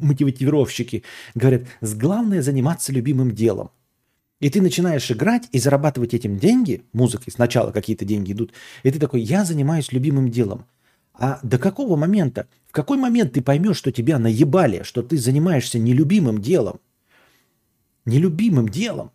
мотивировщики 0.00 1.02
говорят, 1.34 1.62
главное 1.80 2.42
заниматься 2.42 2.92
любимым 2.92 3.32
делом. 3.32 3.70
И 4.40 4.50
ты 4.50 4.60
начинаешь 4.60 5.10
играть 5.10 5.48
и 5.52 5.58
зарабатывать 5.58 6.12
этим 6.12 6.38
деньги, 6.38 6.82
музыкой, 6.92 7.32
сначала 7.32 7.70
какие-то 7.72 8.04
деньги 8.04 8.32
идут, 8.32 8.52
и 8.82 8.90
ты 8.90 8.98
такой, 8.98 9.22
я 9.22 9.44
занимаюсь 9.44 9.92
любимым 9.92 10.30
делом. 10.30 10.66
А 11.14 11.38
до 11.42 11.58
какого 11.58 11.96
момента, 11.96 12.48
в 12.66 12.72
какой 12.72 12.98
момент 12.98 13.34
ты 13.34 13.40
поймешь, 13.40 13.76
что 13.76 13.92
тебя 13.92 14.18
наебали, 14.18 14.82
что 14.82 15.02
ты 15.02 15.16
занимаешься 15.16 15.78
нелюбимым 15.78 16.40
делом? 16.40 16.80
Нелюбимым 18.04 18.68
делом. 18.68 19.12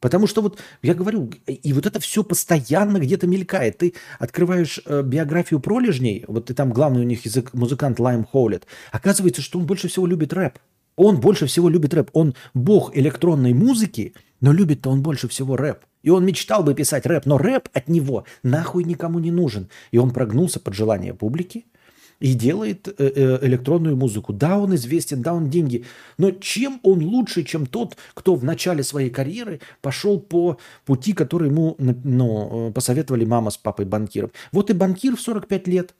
Потому 0.00 0.26
что 0.26 0.40
вот 0.40 0.58
я 0.82 0.94
говорю, 0.94 1.30
и 1.46 1.72
вот 1.72 1.86
это 1.86 2.00
все 2.00 2.24
постоянно 2.24 2.98
где-то 2.98 3.26
мелькает. 3.26 3.78
Ты 3.78 3.94
открываешь 4.18 4.80
э, 4.86 5.02
биографию 5.02 5.60
пролежней, 5.60 6.24
вот 6.26 6.46
ты 6.46 6.54
там 6.54 6.72
главный 6.72 7.02
у 7.02 7.04
них 7.04 7.24
язык, 7.26 7.52
музыкант 7.52 8.00
Лайм 8.00 8.24
Хоулет. 8.24 8.66
Оказывается, 8.92 9.42
что 9.42 9.58
он 9.58 9.66
больше 9.66 9.88
всего 9.88 10.06
любит 10.06 10.32
рэп. 10.32 10.58
Он 10.96 11.20
больше 11.20 11.46
всего 11.46 11.68
любит 11.68 11.94
рэп. 11.94 12.10
Он 12.14 12.34
бог 12.54 12.96
электронной 12.96 13.52
музыки, 13.52 14.14
но 14.40 14.52
любит-то 14.52 14.90
он 14.90 15.02
больше 15.02 15.28
всего 15.28 15.56
рэп. 15.56 15.84
И 16.02 16.08
он 16.08 16.24
мечтал 16.24 16.62
бы 16.62 16.74
писать 16.74 17.04
рэп, 17.04 17.26
но 17.26 17.36
рэп 17.36 17.68
от 17.74 17.88
него 17.88 18.24
нахуй 18.42 18.84
никому 18.84 19.18
не 19.18 19.30
нужен. 19.30 19.68
И 19.90 19.98
он 19.98 20.12
прогнулся 20.12 20.60
под 20.60 20.74
желание 20.74 21.12
публики– 21.12 21.66
и 22.20 22.34
делает 22.34 22.86
э, 22.88 22.92
э, 22.98 23.46
электронную 23.46 23.96
музыку. 23.96 24.32
Да, 24.32 24.58
он 24.58 24.74
известен, 24.74 25.22
да, 25.22 25.34
он 25.34 25.50
деньги. 25.50 25.84
Но 26.18 26.30
чем 26.30 26.80
он 26.82 27.02
лучше, 27.02 27.42
чем 27.42 27.66
тот, 27.66 27.96
кто 28.14 28.34
в 28.34 28.44
начале 28.44 28.84
своей 28.84 29.10
карьеры 29.10 29.60
пошел 29.80 30.20
по 30.20 30.58
пути, 30.84 31.12
который 31.14 31.48
ему 31.48 31.76
ну, 31.78 32.68
э, 32.68 32.72
посоветовали 32.72 33.24
мама 33.24 33.50
с 33.50 33.56
папой 33.56 33.86
банкиров. 33.86 34.30
Вот 34.52 34.70
и 34.70 34.74
банкир 34.74 35.16
в 35.16 35.20
45 35.20 35.66
лет 35.68 35.94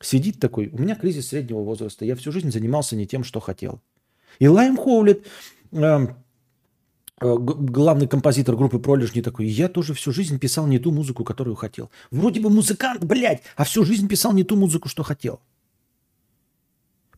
сидит 0.00 0.40
такой, 0.40 0.68
у 0.72 0.78
меня 0.78 0.96
кризис 0.96 1.28
среднего 1.28 1.60
возраста, 1.60 2.04
я 2.04 2.16
всю 2.16 2.32
жизнь 2.32 2.50
занимался 2.50 2.96
не 2.96 3.06
тем, 3.06 3.22
что 3.22 3.38
хотел. 3.40 3.80
И 4.38 4.48
Лайм 4.48 4.76
Хоулет, 4.76 5.26
эм, 5.72 6.06
Э, 6.06 6.14
главный 7.20 8.08
композитор 8.08 8.56
группы 8.56 8.78
Пролежни 8.78 9.20
такой, 9.20 9.46
я 9.46 9.68
тоже 9.68 9.94
всю 9.94 10.12
жизнь 10.12 10.38
писал 10.38 10.66
не 10.66 10.78
ту 10.78 10.90
музыку, 10.90 11.24
которую 11.24 11.54
хотел. 11.54 11.90
Вроде 12.10 12.40
бы 12.40 12.50
музыкант, 12.50 13.04
блядь, 13.04 13.42
а 13.56 13.64
всю 13.64 13.84
жизнь 13.84 14.08
писал 14.08 14.32
не 14.32 14.42
ту 14.42 14.56
музыку, 14.56 14.88
что 14.88 15.02
хотел. 15.02 15.40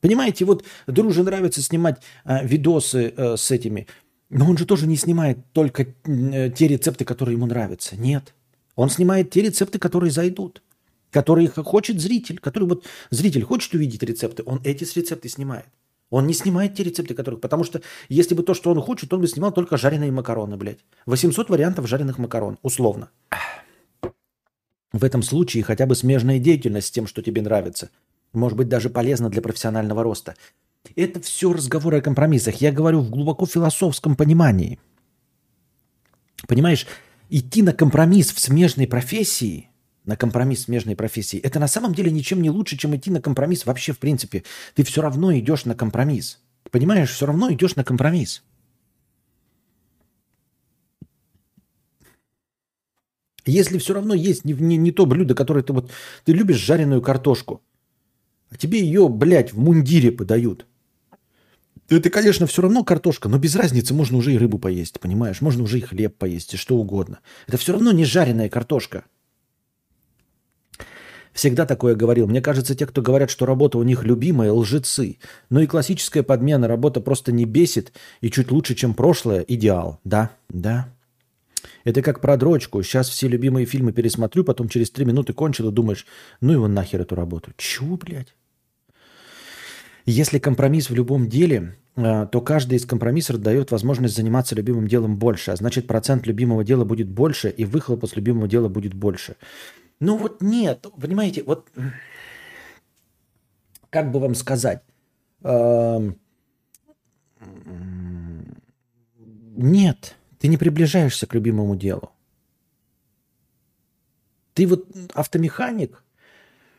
Понимаете, 0.01 0.45
вот 0.45 0.65
друже 0.89 1.23
нравится 1.23 1.63
снимать 1.63 2.03
э, 2.25 2.45
видосы 2.45 3.15
э, 3.17 3.37
с 3.37 3.53
этими, 3.53 3.87
но 4.31 4.51
он 4.51 4.59
же 4.59 4.67
тоже 4.67 4.89
не 4.89 4.97
снимает 4.97 5.39
только 5.53 5.87
э, 6.05 6.51
те 6.51 6.67
рецепты, 6.67 7.05
которые 7.05 7.37
ему 7.37 7.47
нравятся. 7.47 7.97
Нет. 7.97 8.35
Он 8.75 8.91
снимает 8.91 9.31
те 9.31 9.43
рецепты, 9.43 9.79
которые 9.79 10.11
зайдут, 10.11 10.63
которые 11.13 11.49
хочет 11.49 12.01
зритель, 12.01 12.41
который 12.41 12.69
вот 12.69 12.85
зритель 13.11 13.45
хочет 13.45 13.75
увидеть 13.75 14.03
рецепты, 14.03 14.43
он 14.45 14.61
эти 14.65 14.83
рецепты 14.99 15.29
снимает. 15.29 15.67
Он 16.13 16.27
не 16.27 16.35
снимает 16.35 16.75
те 16.75 16.83
рецепты, 16.83 17.15
которых... 17.15 17.41
Потому 17.41 17.65
что 17.65 17.81
если 18.11 18.35
бы 18.35 18.43
то, 18.43 18.53
что 18.53 18.71
он 18.71 18.83
хочет, 18.83 19.11
он 19.15 19.23
бы 19.23 19.27
снимал 19.27 19.51
только 19.51 19.79
жареные 19.79 20.13
макароны, 20.13 20.59
блядь. 20.59 20.81
800 21.07 21.49
вариантов 21.49 21.89
жареных 21.89 22.19
макарон, 22.19 22.59
условно. 22.61 23.09
В 24.93 25.05
этом 25.05 25.23
случае 25.23 25.65
хотя 25.65 25.87
бы 25.87 25.95
смежная 25.95 26.39
деятельность 26.39 26.89
с 26.89 26.91
тем, 26.91 27.07
что 27.07 27.23
тебе 27.23 27.41
нравится. 27.41 27.89
Может 28.35 28.59
быть, 28.59 28.69
даже 28.69 28.91
полезно 28.91 29.31
для 29.31 29.41
профессионального 29.41 30.03
роста. 30.03 30.35
Это 30.97 31.19
все 31.21 31.51
разговоры 31.51 31.99
о 31.99 32.03
компромиссах. 32.03 32.57
Я 32.57 32.73
говорю 32.73 33.01
в 33.01 33.09
глубоко 33.09 33.47
философском 33.47 34.15
понимании. 34.15 34.79
Понимаешь, 36.47 36.87
идти 37.31 37.63
на 37.63 37.73
компромисс 37.73 38.33
в 38.33 38.39
смежной 38.39 38.87
профессии– 38.87 39.71
на 40.05 40.17
компромисс 40.17 40.65
смежной 40.65 40.97
профессии, 40.97 41.39
это 41.39 41.59
на 41.59 41.69
самом 41.69 41.95
деле 41.95 42.11
ничем 42.11 42.43
не 42.43 42.51
лучше, 42.51 42.77
чем 42.77 42.95
идти 42.97 43.11
на 43.11 43.21
компромисс 43.21 43.67
вообще 43.67 43.93
в 43.93 43.99
принципе. 43.99 44.45
Ты 44.75 44.85
все 44.85 45.03
равно 45.03 45.37
идешь 45.39 45.65
на 45.65 45.75
компромисс. 45.75 46.41
Понимаешь, 46.71 47.11
все 47.11 47.27
равно 47.27 47.53
идешь 47.53 47.77
на 47.77 47.85
компромисс. 47.85 48.43
Если 53.45 53.79
все 53.79 53.95
равно 53.95 54.15
есть 54.15 54.45
не, 54.45 54.53
не, 54.53 54.77
не 54.77 54.93
то 54.93 55.07
блюдо, 55.07 55.35
которое 55.35 55.63
ты 55.63 55.73
вот... 55.73 55.91
Ты 56.25 56.33
любишь 56.33 56.59
жареную 56.59 57.03
картошку, 57.03 57.63
а 58.51 58.57
тебе 58.57 58.81
ее, 58.81 59.09
блядь, 59.09 59.53
в 59.53 59.59
мундире 59.59 60.13
подают. 60.13 60.67
Это, 61.89 62.09
конечно, 62.09 62.47
все 62.47 62.63
равно 62.63 62.85
картошка, 62.85 63.29
но 63.29 63.39
без 63.39 63.57
разницы, 63.57 63.93
можно 63.93 64.17
уже 64.17 64.33
и 64.33 64.39
рыбу 64.39 64.59
поесть, 64.59 65.01
понимаешь? 65.01 65.41
Можно 65.41 65.65
уже 65.65 65.79
и 65.79 65.83
хлеб 65.83 66.17
поесть, 66.17 66.55
и 66.55 66.57
что 66.57 66.77
угодно. 66.77 67.19
Это 67.47 67.57
все 67.59 67.73
равно 67.73 67.93
не 67.93 68.05
жареная 68.05 68.49
картошка. 68.49 69.05
Всегда 71.33 71.65
такое 71.65 71.95
говорил. 71.95 72.27
Мне 72.27 72.43
кажется, 72.43 72.75
те, 72.75 72.87
кто 72.87 73.01
говорят, 73.01 73.31
что 73.31 73.47
работа 73.47 73.79
у 73.79 73.83
них 73.83 74.05
любимая, 74.05 74.53
лжецы. 74.53 75.19
Но 75.49 75.61
и 75.61 75.67
классическая 75.67 76.23
подмена 76.23 76.69
работа 76.69 77.01
просто 77.01 77.33
не 77.33 77.45
бесит 77.45 77.93
и 78.21 78.31
чуть 78.31 78.51
лучше, 78.51 78.75
чем 78.75 78.95
прошлое, 78.95 79.41
идеал. 79.41 79.99
Да, 80.05 80.31
да. 80.49 80.89
Это 81.85 82.03
как 82.03 82.21
про 82.21 82.37
дрочку. 82.37 82.83
Сейчас 82.83 83.09
все 83.09 83.29
любимые 83.29 83.67
фильмы 83.67 83.93
пересмотрю, 83.93 84.45
потом 84.45 84.69
через 84.69 84.91
три 84.91 85.05
минуты 85.05 85.33
кончил 85.33 85.69
и 85.69 85.73
думаешь, 85.73 86.07
ну 86.41 86.53
его 86.53 86.69
нахер 86.69 87.01
эту 87.01 87.15
работу. 87.15 87.53
Чего, 87.57 87.97
блядь? 87.97 88.35
Если 90.05 90.39
компромисс 90.39 90.91
в 90.91 90.95
любом 90.95 91.29
деле, 91.29 91.77
э, 91.97 92.27
то 92.31 92.41
каждый 92.41 92.77
из 92.77 92.85
компромиссов 92.85 93.39
дает 93.39 93.71
возможность 93.71 94.17
заниматься 94.17 94.55
любимым 94.57 94.89
делом 94.89 95.17
больше, 95.17 95.53
а 95.53 95.57
значит 95.57 95.87
процент 95.87 96.27
любимого 96.27 96.65
дела 96.65 96.85
будет 96.85 97.09
больше, 97.09 97.51
и 97.51 97.65
выхлоп 97.65 98.05
с 98.05 98.17
любимого 98.17 98.49
дела 98.49 98.69
будет 98.69 98.95
больше. 98.95 99.37
Ну 100.03 100.17
вот 100.17 100.43
нет, 100.43 100.85
понимаете, 101.01 101.45
вот 101.45 101.71
как 103.89 104.11
бы 104.11 104.19
вам 104.19 104.35
сказать, 104.35 104.83
эм, 105.45 106.19
нет, 109.57 110.17
ты 110.41 110.49
не 110.49 110.57
приближаешься 110.57 111.29
к 111.29 111.35
любимому 111.35 111.77
делу. 111.77 112.11
Ты 114.55 114.67
вот 114.67 114.89
автомеханик, 115.15 116.03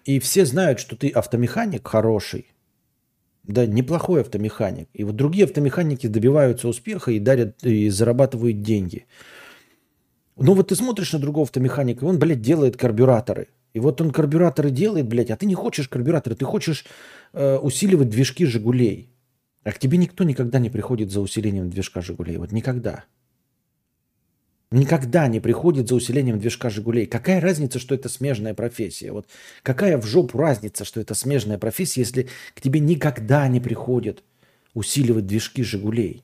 и 0.03 0.19
все 0.19 0.45
знают, 0.45 0.81
что 0.81 0.97
ты 0.97 1.07
автомеханик 1.07 1.87
хороший, 1.87 2.53
да, 3.43 3.65
неплохой 3.65 4.19
автомеханик. 4.19 4.89
И 4.91 5.05
вот 5.05 5.15
другие 5.15 5.45
автомеханики 5.45 6.07
добиваются 6.07 6.67
успеха 6.67 7.11
и 7.11 7.19
дарят, 7.19 7.63
и 7.63 7.87
зарабатывают 7.87 8.61
деньги. 8.61 9.05
Но 10.35 10.53
вот 10.53 10.69
ты 10.69 10.75
смотришь 10.75 11.13
на 11.13 11.19
другого 11.19 11.45
автомеханика, 11.45 12.05
и 12.05 12.09
он, 12.09 12.17
блядь, 12.17 12.41
делает 12.41 12.77
карбюраторы. 12.77 13.49
И 13.73 13.79
вот 13.79 14.01
он 14.01 14.11
карбюраторы 14.11 14.69
делает, 14.69 15.07
блядь, 15.07 15.31
а 15.31 15.35
ты 15.35 15.45
не 15.45 15.55
хочешь 15.55 15.89
карбюраторы, 15.89 16.35
ты 16.35 16.45
хочешь 16.45 16.85
э, 17.33 17.57
усиливать 17.57 18.09
движки 18.09 18.45
«Жигулей». 18.45 19.09
А 19.63 19.71
к 19.71 19.79
тебе 19.79 19.97
никто 19.97 20.23
никогда 20.23 20.59
не 20.59 20.69
приходит 20.69 21.11
за 21.11 21.21
усилением 21.21 21.69
движка 21.69 22.01
«Жигулей». 22.01 22.37
Вот 22.37 22.51
никогда. 22.51 23.05
Никогда 24.71 25.27
не 25.27 25.39
приходит 25.39 25.87
за 25.87 25.95
усилением 25.95 26.39
движка 26.39 26.69
«Жигулей». 26.69 27.05
Какая 27.05 27.39
разница, 27.39 27.79
что 27.79 27.95
это 27.95 28.09
смежная 28.09 28.53
профессия? 28.53 29.11
Вот 29.11 29.27
какая 29.61 29.97
в 29.97 30.05
жопу 30.05 30.37
разница, 30.37 30.83
что 30.83 30.99
это 30.99 31.13
смежная 31.13 31.57
профессия, 31.57 32.01
если 32.01 32.27
к 32.55 32.61
тебе 32.61 32.79
никогда 32.79 33.47
не 33.47 33.59
приходит 33.59 34.23
усиливать 34.73 35.27
движки 35.27 35.63
«Жигулей»? 35.63 36.23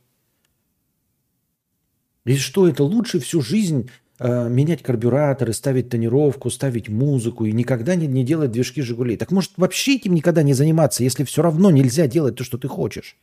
И 2.30 2.36
что 2.36 2.68
это 2.68 2.84
лучше 2.84 3.20
всю 3.20 3.42
жизнь 3.42 3.90
э, 4.20 4.50
менять 4.50 4.84
карбюраторы, 4.84 5.52
ставить 5.52 5.90
тонировку, 5.90 6.52
ставить 6.52 6.88
музыку 6.88 7.46
и 7.46 7.52
никогда 7.52 7.96
не, 7.96 8.06
не 8.06 8.24
делать 8.24 8.52
движки 8.52 8.84
«Жигулей». 8.84 9.18
Так 9.18 9.32
может 9.32 9.54
вообще 9.58 9.96
этим 9.96 10.14
никогда 10.14 10.44
не 10.44 10.54
заниматься, 10.54 11.04
если 11.04 11.24
все 11.24 11.42
равно 11.42 11.72
нельзя 11.72 12.06
делать 12.06 12.36
то, 12.36 12.44
что 12.44 12.60
ты 12.60 12.68
хочешь? 12.68 13.18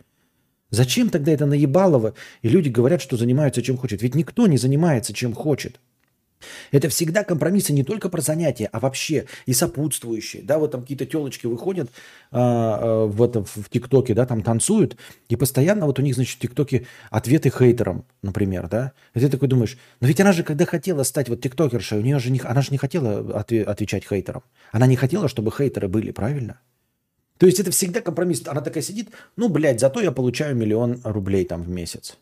Зачем 0.71 1.09
тогда 1.11 1.31
это 1.31 1.47
наебалово? 1.47 2.15
И 2.43 2.49
люди 2.49 2.69
говорят, 2.69 3.01
что 3.01 3.17
занимаются 3.17 3.63
чем 3.63 3.77
хочет. 3.77 4.03
Ведь 4.03 4.17
никто 4.17 4.49
не 4.49 4.59
занимается 4.59 5.13
чем 5.13 5.35
хочет. 5.35 5.79
Это 6.71 6.88
всегда 6.88 7.25
компромиссы 7.25 7.73
не 7.73 7.85
только 7.85 8.09
про 8.09 8.21
занятия, 8.21 8.69
а 8.73 8.81
вообще 8.81 9.26
и 9.47 9.52
сопутствующие. 9.52 10.43
Да, 10.43 10.59
вот 10.59 10.73
там 10.73 10.83
какие-то 10.83 11.07
телочки 11.07 11.47
выходят 11.47 11.90
а, 12.31 12.78
а, 12.81 13.07
в, 13.07 13.23
этом, 13.23 13.45
в 13.45 13.69
ТикТоке, 13.71 14.14
да, 14.14 14.26
там 14.26 14.43
танцуют, 14.43 14.97
и 15.28 15.37
постоянно 15.37 15.87
вот 15.87 15.99
у 15.99 16.02
них, 16.02 16.14
значит, 16.14 16.37
в 16.37 16.40
ТикТоке 16.40 16.87
ответы 17.11 17.50
хейтерам, 17.50 18.05
например, 18.23 18.69
да. 18.69 18.93
И 19.14 19.21
ты 19.21 19.28
такой 19.28 19.49
думаешь, 19.49 19.78
но 20.00 20.09
ведь 20.09 20.21
она 20.21 20.33
же, 20.33 20.43
когда 20.43 20.66
хотела 20.66 21.02
стать 21.02 21.28
вот 21.28 21.40
тиктокершей, 21.40 21.99
у 21.99 22.02
нее 22.02 22.19
же 22.19 22.31
не, 22.31 22.40
она 22.45 22.62
же 22.62 22.69
не 22.71 22.78
хотела 22.78 23.21
отве- 23.38 23.64
отвечать 23.64 24.07
хейтерам. 24.07 24.43
Она 24.73 24.87
не 24.87 24.97
хотела, 24.97 25.28
чтобы 25.28 25.50
хейтеры 25.50 25.88
были, 25.88 26.11
правильно? 26.11 26.61
То 27.38 27.47
есть 27.47 27.61
это 27.61 27.71
всегда 27.71 28.00
компромисс. 28.00 28.43
Она 28.47 28.61
такая 28.61 28.83
сидит, 28.83 29.11
ну, 29.37 29.49
блядь, 29.49 29.81
зато 29.81 30.00
я 30.00 30.11
получаю 30.11 30.57
миллион 30.57 31.00
рублей 31.05 31.45
там 31.45 31.62
в 31.62 31.69
месяц. 31.69 32.16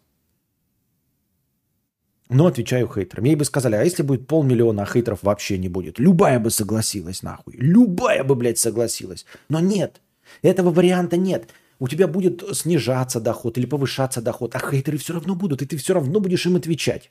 Но 2.31 2.47
отвечаю 2.47 2.91
хейтерам. 2.93 3.25
Ей 3.25 3.37
бы 3.37 3.45
сказали, 3.45 3.75
а 3.77 3.85
если 3.85 4.03
будет 4.03 4.27
полмиллиона, 4.27 4.83
а 4.83 4.87
хейтеров 4.87 5.23
вообще 5.23 5.59
не 5.59 5.69
будет? 5.69 5.99
Любая 5.99 6.41
бы 6.41 6.51
согласилась, 6.51 7.23
нахуй. 7.23 7.55
Любая 7.57 8.25
бы, 8.25 8.35
блядь, 8.35 8.59
согласилась. 8.59 9.27
Но 9.49 9.61
нет. 9.61 10.01
Этого 10.43 10.71
варианта 10.71 11.17
нет. 11.17 11.51
У 11.79 11.89
тебя 11.89 12.09
будет 12.09 12.43
снижаться 12.57 13.21
доход 13.21 13.59
или 13.59 13.67
повышаться 13.67 14.23
доход, 14.23 14.55
а 14.55 14.59
хейтеры 14.59 14.97
все 14.97 15.13
равно 15.13 15.35
будут, 15.35 15.61
и 15.61 15.67
ты 15.67 15.77
все 15.77 15.93
равно 15.93 16.21
будешь 16.21 16.47
им 16.47 16.57
отвечать. 16.57 17.11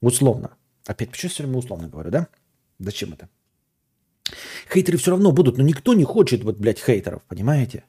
Условно. 0.00 0.56
Опять, 0.86 1.10
почему 1.10 1.28
я 1.28 1.32
все 1.32 1.42
время 1.44 1.58
условно 1.58 1.88
говорю, 1.88 2.10
да? 2.10 2.28
Зачем 2.78 3.12
это? 3.12 3.28
Хейтеры 4.72 4.98
все 4.98 5.12
равно 5.12 5.30
будут, 5.30 5.56
но 5.56 5.62
никто 5.62 5.94
не 5.94 6.04
хочет, 6.04 6.42
вот, 6.42 6.58
блядь, 6.58 6.80
хейтеров, 6.80 7.22
понимаете? 7.28 7.84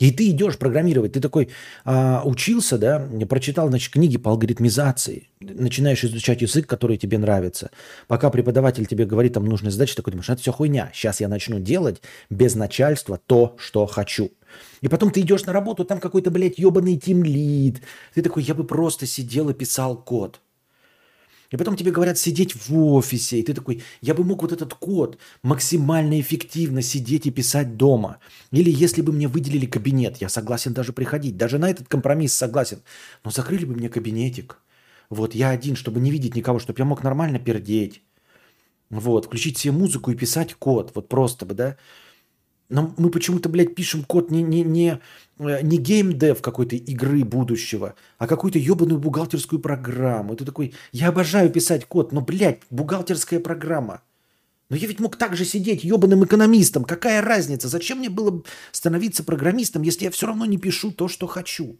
И 0.00 0.10
ты 0.12 0.30
идешь 0.30 0.56
программировать, 0.56 1.12
ты 1.12 1.20
такой 1.20 1.50
а, 1.84 2.22
учился, 2.24 2.78
да, 2.78 3.06
прочитал, 3.28 3.68
значит, 3.68 3.92
книги 3.92 4.16
по 4.16 4.30
алгоритмизации, 4.30 5.28
начинаешь 5.40 6.02
изучать 6.02 6.40
язык, 6.40 6.66
который 6.66 6.96
тебе 6.96 7.18
нравится. 7.18 7.70
Пока 8.08 8.30
преподаватель 8.30 8.86
тебе 8.86 9.04
говорит, 9.04 9.34
там 9.34 9.44
нужные 9.44 9.70
задачи, 9.70 9.94
такой 9.94 10.12
думаешь, 10.12 10.30
это 10.30 10.40
все 10.40 10.52
хуйня. 10.52 10.90
Сейчас 10.94 11.20
я 11.20 11.28
начну 11.28 11.60
делать 11.60 12.00
без 12.30 12.54
начальства 12.54 13.20
то, 13.26 13.54
что 13.58 13.84
хочу. 13.84 14.32
И 14.80 14.88
потом 14.88 15.10
ты 15.10 15.20
идешь 15.20 15.44
на 15.44 15.52
работу, 15.52 15.84
там 15.84 16.00
какой-то, 16.00 16.30
блядь, 16.30 16.58
ебаный 16.58 16.96
тимлид. 16.96 17.82
Ты 18.14 18.22
такой, 18.22 18.42
я 18.42 18.54
бы 18.54 18.64
просто 18.64 19.04
сидел 19.04 19.50
и 19.50 19.54
писал 19.54 19.96
код. 19.96 20.40
И 21.50 21.56
потом 21.56 21.76
тебе 21.76 21.90
говорят 21.90 22.16
сидеть 22.16 22.54
в 22.54 22.76
офисе, 22.76 23.40
и 23.40 23.42
ты 23.42 23.54
такой, 23.54 23.82
я 24.00 24.14
бы 24.14 24.22
мог 24.22 24.42
вот 24.42 24.52
этот 24.52 24.72
код 24.74 25.18
максимально 25.42 26.20
эффективно 26.20 26.80
сидеть 26.80 27.26
и 27.26 27.32
писать 27.32 27.76
дома. 27.76 28.18
Или 28.52 28.70
если 28.70 29.02
бы 29.02 29.12
мне 29.12 29.26
выделили 29.26 29.66
кабинет, 29.66 30.18
я 30.18 30.28
согласен 30.28 30.72
даже 30.72 30.92
приходить, 30.92 31.36
даже 31.36 31.58
на 31.58 31.68
этот 31.68 31.88
компромисс 31.88 32.34
согласен. 32.34 32.82
Но 33.24 33.30
закрыли 33.32 33.64
бы 33.64 33.74
мне 33.74 33.88
кабинетик. 33.88 34.58
Вот, 35.08 35.34
я 35.34 35.50
один, 35.50 35.74
чтобы 35.74 35.98
не 35.98 36.12
видеть 36.12 36.36
никого, 36.36 36.60
чтобы 36.60 36.78
я 36.78 36.84
мог 36.84 37.02
нормально 37.02 37.40
пердеть. 37.40 38.02
Вот, 38.88 39.26
включить 39.26 39.58
себе 39.58 39.72
музыку 39.72 40.12
и 40.12 40.16
писать 40.16 40.54
код. 40.54 40.92
Вот 40.94 41.08
просто 41.08 41.46
бы, 41.46 41.54
да. 41.54 41.76
Но 42.70 42.94
мы 42.96 43.10
почему-то, 43.10 43.48
блядь, 43.48 43.74
пишем 43.74 44.04
код 44.04 44.30
не, 44.30 44.42
не, 44.42 44.62
не, 44.62 45.00
э, 45.40 45.60
не 45.60 45.76
геймдев 45.76 46.40
какой-то 46.40 46.76
игры 46.76 47.24
будущего, 47.24 47.96
а 48.16 48.28
какую-то 48.28 48.60
ебаную 48.60 49.00
бухгалтерскую 49.00 49.60
программу. 49.60 50.36
Ты 50.36 50.44
такой, 50.44 50.72
я 50.92 51.08
обожаю 51.08 51.50
писать 51.50 51.84
код, 51.84 52.12
но, 52.12 52.20
блядь, 52.20 52.60
бухгалтерская 52.70 53.40
программа. 53.40 54.02
Но 54.68 54.76
я 54.76 54.86
ведь 54.86 55.00
мог 55.00 55.16
также 55.16 55.44
сидеть 55.44 55.82
ебаным 55.82 56.24
экономистом. 56.24 56.84
Какая 56.84 57.20
разница? 57.20 57.66
Зачем 57.66 57.98
мне 57.98 58.08
было 58.08 58.44
становиться 58.70 59.24
программистом, 59.24 59.82
если 59.82 60.04
я 60.04 60.12
все 60.12 60.28
равно 60.28 60.46
не 60.46 60.56
пишу 60.56 60.92
то, 60.92 61.08
что 61.08 61.26
хочу? 61.26 61.76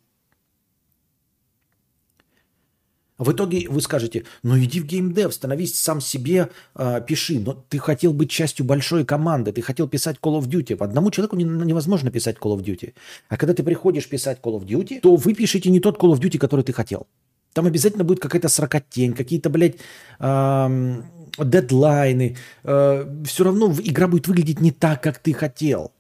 В 3.21 3.33
итоге 3.33 3.69
вы 3.69 3.83
скажете, 3.83 4.25
ну 4.43 4.59
иди 4.59 4.81
в 4.81 4.87
геймдев, 4.87 5.35
становись 5.35 5.79
сам 5.79 6.01
себе, 6.01 6.49
э, 6.75 7.03
пиши. 7.07 7.39
Но 7.39 7.53
ты 7.69 7.79
хотел 7.79 8.15
быть 8.15 8.31
частью 8.31 8.65
большой 8.65 9.05
команды, 9.05 9.53
ты 9.53 9.61
хотел 9.61 9.89
писать 9.89 10.17
Call 10.23 10.41
of 10.41 10.49
Duty. 10.49 10.83
Одному 10.83 11.11
человеку 11.11 11.37
не, 11.37 11.45
невозможно 11.45 12.11
писать 12.11 12.37
Call 12.41 12.57
of 12.57 12.65
Duty. 12.65 12.95
А 13.29 13.37
когда 13.37 13.53
ты 13.53 13.63
приходишь 13.63 14.09
писать 14.09 14.39
Call 14.43 14.59
of 14.59 14.65
Duty, 14.65 15.01
то 15.01 15.17
вы 15.17 15.35
пишете 15.35 15.69
не 15.71 15.81
тот 15.81 15.99
Call 15.99 16.15
of 16.15 16.19
Duty, 16.19 16.39
который 16.39 16.65
ты 16.65 16.73
хотел. 16.73 17.07
Там 17.53 17.67
обязательно 17.67 18.05
будет 18.05 18.21
какая-то 18.21 18.49
сракотень, 18.49 19.13
какие-то, 19.13 19.51
блядь, 19.51 19.77
э, 20.19 21.03
дедлайны. 21.39 22.37
Э, 22.65 23.23
все 23.27 23.45
равно 23.45 23.75
игра 23.85 24.09
будет 24.09 24.29
выглядеть 24.29 24.61
не 24.61 24.71
так, 24.71 25.03
как 25.03 25.19
ты 25.19 25.35
хотел. 25.35 25.93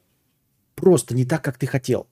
Просто 0.74 1.14
не 1.14 1.26
так, 1.26 1.44
как 1.44 1.58
ты 1.58 1.66
хотел. 1.66 2.06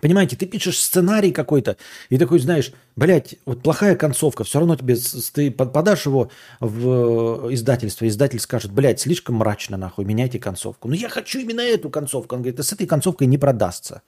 Понимаете, 0.00 0.36
ты 0.36 0.46
пишешь 0.46 0.80
сценарий 0.80 1.32
какой-то, 1.32 1.76
и 2.08 2.18
такой, 2.18 2.38
знаешь, 2.38 2.72
блядь, 2.96 3.36
вот 3.44 3.62
плохая 3.62 3.96
концовка, 3.96 4.44
все 4.44 4.58
равно 4.58 4.76
тебе, 4.76 4.96
ты 5.32 5.50
подашь 5.50 6.06
его 6.06 6.30
в 6.60 7.52
издательство, 7.52 8.06
издатель 8.06 8.40
скажет, 8.40 8.72
блядь, 8.72 9.00
слишком 9.00 9.36
мрачно, 9.36 9.76
нахуй, 9.76 10.04
меняйте 10.04 10.38
концовку. 10.38 10.88
Но 10.88 10.94
я 10.94 11.08
хочу 11.08 11.40
именно 11.40 11.60
эту 11.60 11.90
концовку. 11.90 12.36
Он 12.36 12.42
говорит, 12.42 12.60
а 12.60 12.62
с 12.62 12.72
этой 12.72 12.86
концовкой 12.86 13.26
не 13.26 13.38
продастся. 13.38 14.02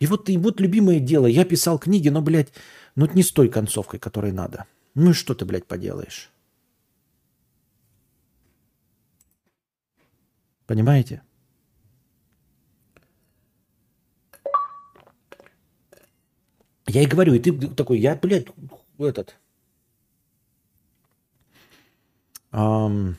И 0.00 0.06
вот, 0.06 0.28
и 0.28 0.36
вот 0.36 0.60
любимое 0.60 0.98
дело, 0.98 1.26
я 1.26 1.44
писал 1.44 1.78
книги, 1.78 2.08
но, 2.08 2.22
блядь, 2.22 2.52
ну 2.96 3.08
не 3.12 3.22
с 3.22 3.32
той 3.32 3.48
концовкой, 3.48 4.00
которой 4.00 4.32
надо. 4.32 4.66
Ну 4.94 5.10
и 5.10 5.14
что 5.14 5.34
ты, 5.34 5.44
блядь, 5.44 5.66
поделаешь? 5.66 6.30
Понимаете? 10.66 11.22
Я 16.86 17.02
и 17.02 17.06
говорю, 17.06 17.34
и 17.34 17.38
ты 17.38 17.52
такой, 17.68 17.98
я, 17.98 18.14
блядь, 18.14 18.46
этот... 18.98 19.36
Эм, 22.52 23.16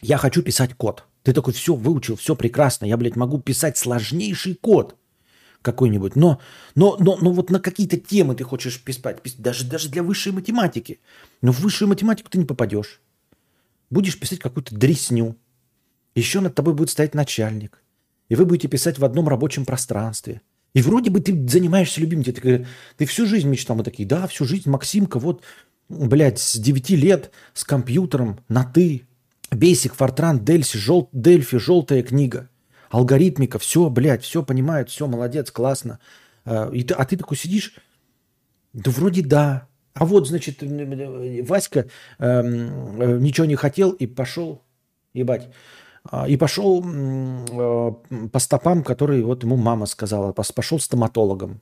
я 0.00 0.16
хочу 0.16 0.42
писать 0.42 0.74
код. 0.74 1.04
Ты 1.22 1.34
такой, 1.34 1.52
все, 1.52 1.74
выучил, 1.74 2.16
все 2.16 2.34
прекрасно. 2.34 2.86
Я, 2.86 2.96
блядь, 2.96 3.16
могу 3.16 3.38
писать 3.40 3.76
сложнейший 3.76 4.54
код 4.54 4.96
какой-нибудь. 5.60 6.16
Но, 6.16 6.40
но, 6.74 6.96
но, 6.98 7.18
но 7.20 7.32
вот 7.32 7.50
на 7.50 7.60
какие-то 7.60 7.98
темы 7.98 8.34
ты 8.34 8.44
хочешь 8.44 8.82
писать. 8.82 9.20
Даже, 9.36 9.66
даже 9.66 9.90
для 9.90 10.02
высшей 10.02 10.32
математики. 10.32 11.00
Но 11.42 11.52
в 11.52 11.60
высшую 11.60 11.90
математику 11.90 12.30
ты 12.30 12.38
не 12.38 12.46
попадешь. 12.46 13.02
Будешь 13.90 14.18
писать 14.18 14.38
какую-то 14.38 14.74
дресню. 14.74 15.36
Еще 16.14 16.40
над 16.40 16.54
тобой 16.54 16.72
будет 16.72 16.88
стоять 16.88 17.14
начальник. 17.14 17.82
И 18.30 18.34
вы 18.34 18.46
будете 18.46 18.68
писать 18.68 18.98
в 18.98 19.04
одном 19.04 19.28
рабочем 19.28 19.66
пространстве– 19.66 20.40
И 20.74 20.82
вроде 20.82 21.10
бы 21.10 21.20
ты 21.20 21.48
занимаешься 21.48 22.00
любимым. 22.00 22.24
Тебе 22.24 22.40
ты, 22.40 22.66
ты 22.96 23.06
всю 23.06 23.26
жизнь 23.26 23.48
мечтал. 23.48 23.76
Мы 23.76 23.84
такие, 23.84 24.08
да, 24.08 24.26
всю 24.26 24.44
жизнь 24.44 24.68
Максимка, 24.70 25.18
вот, 25.18 25.42
блядь, 25.88 26.38
с 26.38 26.56
9 26.56 26.90
лет 26.90 27.30
с 27.54 27.64
компьютером 27.64 28.40
на 28.48 28.64
«ты». 28.64 29.06
Бейсик, 29.50 29.94
Фортран, 29.94 30.44
Дельси, 30.44 30.76
жел, 30.76 31.08
Дельфи, 31.12 31.58
желтая 31.58 32.04
книга. 32.04 32.48
Алгоритмика, 32.88 33.58
все, 33.58 33.90
блядь, 33.90 34.22
все 34.22 34.44
понимают, 34.44 34.90
все, 34.90 35.08
молодец, 35.08 35.50
классно. 35.50 35.98
А, 36.44 36.70
и 36.70 36.84
ты, 36.84 36.94
а 36.94 37.04
ты 37.04 37.16
такой 37.16 37.36
сидишь, 37.36 37.74
да 38.72 38.90
вроде 38.90 39.22
да. 39.22 39.68
А 39.94 40.04
вот, 40.04 40.28
значит, 40.28 40.62
Васька 40.62 41.86
э, 42.18 42.42
ничего 43.18 43.46
не 43.46 43.56
хотел 43.56 43.90
и 43.90 44.06
пошел, 44.06 44.62
ебать, 45.14 45.48
и 46.28 46.36
пошел 46.36 46.82
э, 46.82 47.92
по 48.32 48.38
стопам, 48.38 48.82
которые 48.82 49.22
вот 49.24 49.44
ему 49.44 49.56
мама 49.56 49.86
сказала, 49.86 50.32
пошел 50.32 50.80
стоматологом. 50.80 51.60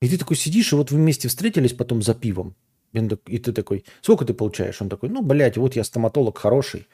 И 0.00 0.08
ты 0.08 0.18
такой 0.18 0.36
сидишь, 0.36 0.72
и 0.72 0.76
вот 0.76 0.90
вы 0.90 0.98
вместе 0.98 1.28
встретились 1.28 1.72
потом 1.72 2.02
за 2.02 2.14
пивом. 2.14 2.54
И 2.92 3.38
ты 3.38 3.52
такой, 3.52 3.84
сколько 4.00 4.24
ты 4.24 4.34
получаешь? 4.34 4.80
Он 4.80 4.88
такой, 4.88 5.08
ну, 5.08 5.22
блядь, 5.22 5.56
вот 5.56 5.76
я 5.76 5.84
стоматолог 5.84 6.38
хороший. 6.38 6.86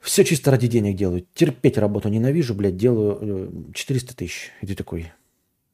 Все 0.00 0.24
чисто 0.24 0.50
ради 0.50 0.68
денег 0.68 0.96
делаю. 0.96 1.26
Терпеть 1.34 1.78
работу 1.78 2.08
ненавижу, 2.08 2.54
блядь, 2.54 2.76
делаю 2.76 3.72
400 3.74 4.12
э, 4.12 4.16
тысяч. 4.16 4.50
И 4.62 4.66
ты 4.66 4.74
такой, 4.74 5.12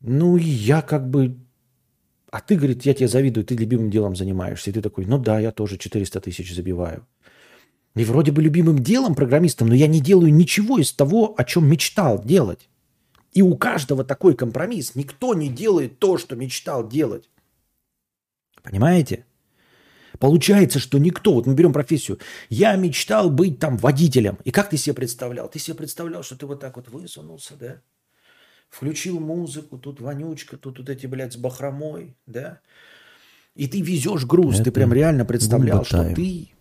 ну, 0.01 0.37
я 0.37 0.83
как 0.83 1.09
бы... 1.09 1.37
А 2.31 2.41
ты, 2.41 2.57
говорит, 2.57 2.83
я 2.85 2.95
тебе 2.95 3.09
завидую, 3.09 3.45
ты 3.45 3.57
любимым 3.57 3.91
делом 3.91 4.17
занимаешься. 4.17 4.71
И 4.71 4.73
ты 4.73 4.81
такой, 4.81 5.05
ну 5.05 5.19
да, 5.19 5.39
я 5.39 5.53
тоже 5.53 5.77
400 5.77 6.21
тысяч 6.21 6.55
забиваю. 6.55 7.07
И 7.95 8.05
вроде 8.05 8.33
бы 8.33 8.43
любимым 8.43 8.79
делом 8.79 9.15
программистом, 9.15 9.69
но 9.69 9.75
я 9.75 9.87
не 9.87 10.01
делаю 10.01 10.33
ничего 10.33 10.79
из 10.79 10.93
того, 10.93 11.35
о 11.37 11.45
чем 11.45 11.67
мечтал 11.67 12.23
делать. 12.25 12.69
И 13.33 13.43
у 13.43 13.57
каждого 13.57 14.05
такой 14.05 14.35
компромисс. 14.35 14.95
Никто 14.95 15.35
не 15.35 15.49
делает 15.49 15.99
то, 15.99 16.19
что 16.19 16.37
мечтал 16.37 16.89
делать. 16.89 17.29
Понимаете? 18.63 19.25
Получается, 20.19 20.79
что 20.79 20.99
никто, 20.99 21.35
вот 21.35 21.47
мы 21.47 21.55
берем 21.55 21.73
профессию, 21.73 22.19
я 22.49 22.77
мечтал 22.77 23.31
быть 23.31 23.59
там 23.59 23.77
водителем. 23.77 24.39
И 24.45 24.51
как 24.51 24.71
ты 24.71 24.77
себе 24.77 24.95
представлял? 24.95 25.49
Ты 25.49 25.59
себе 25.59 25.77
представлял, 25.77 26.23
что 26.23 26.37
ты 26.37 26.47
вот 26.47 26.61
так 26.61 26.77
вот 26.77 26.89
высунулся, 26.89 27.55
да? 27.59 27.81
Включил 28.69 29.21
музыку, 29.21 29.79
тут 29.79 30.01
вонючка, 30.01 30.57
тут 30.57 30.79
вот 30.79 30.89
эти, 30.89 31.07
блядь, 31.07 31.33
с 31.33 31.37
бахромой, 31.37 32.17
да? 32.27 32.61
И 33.55 33.67
ты 33.67 33.83
везешь 33.83 34.25
груз, 34.25 34.55
Это 34.55 34.65
ты 34.65 34.73
прям 34.73 34.93
реально 34.93 35.25
представлял, 35.25 35.85
что 35.85 36.15
ты... 36.15 36.53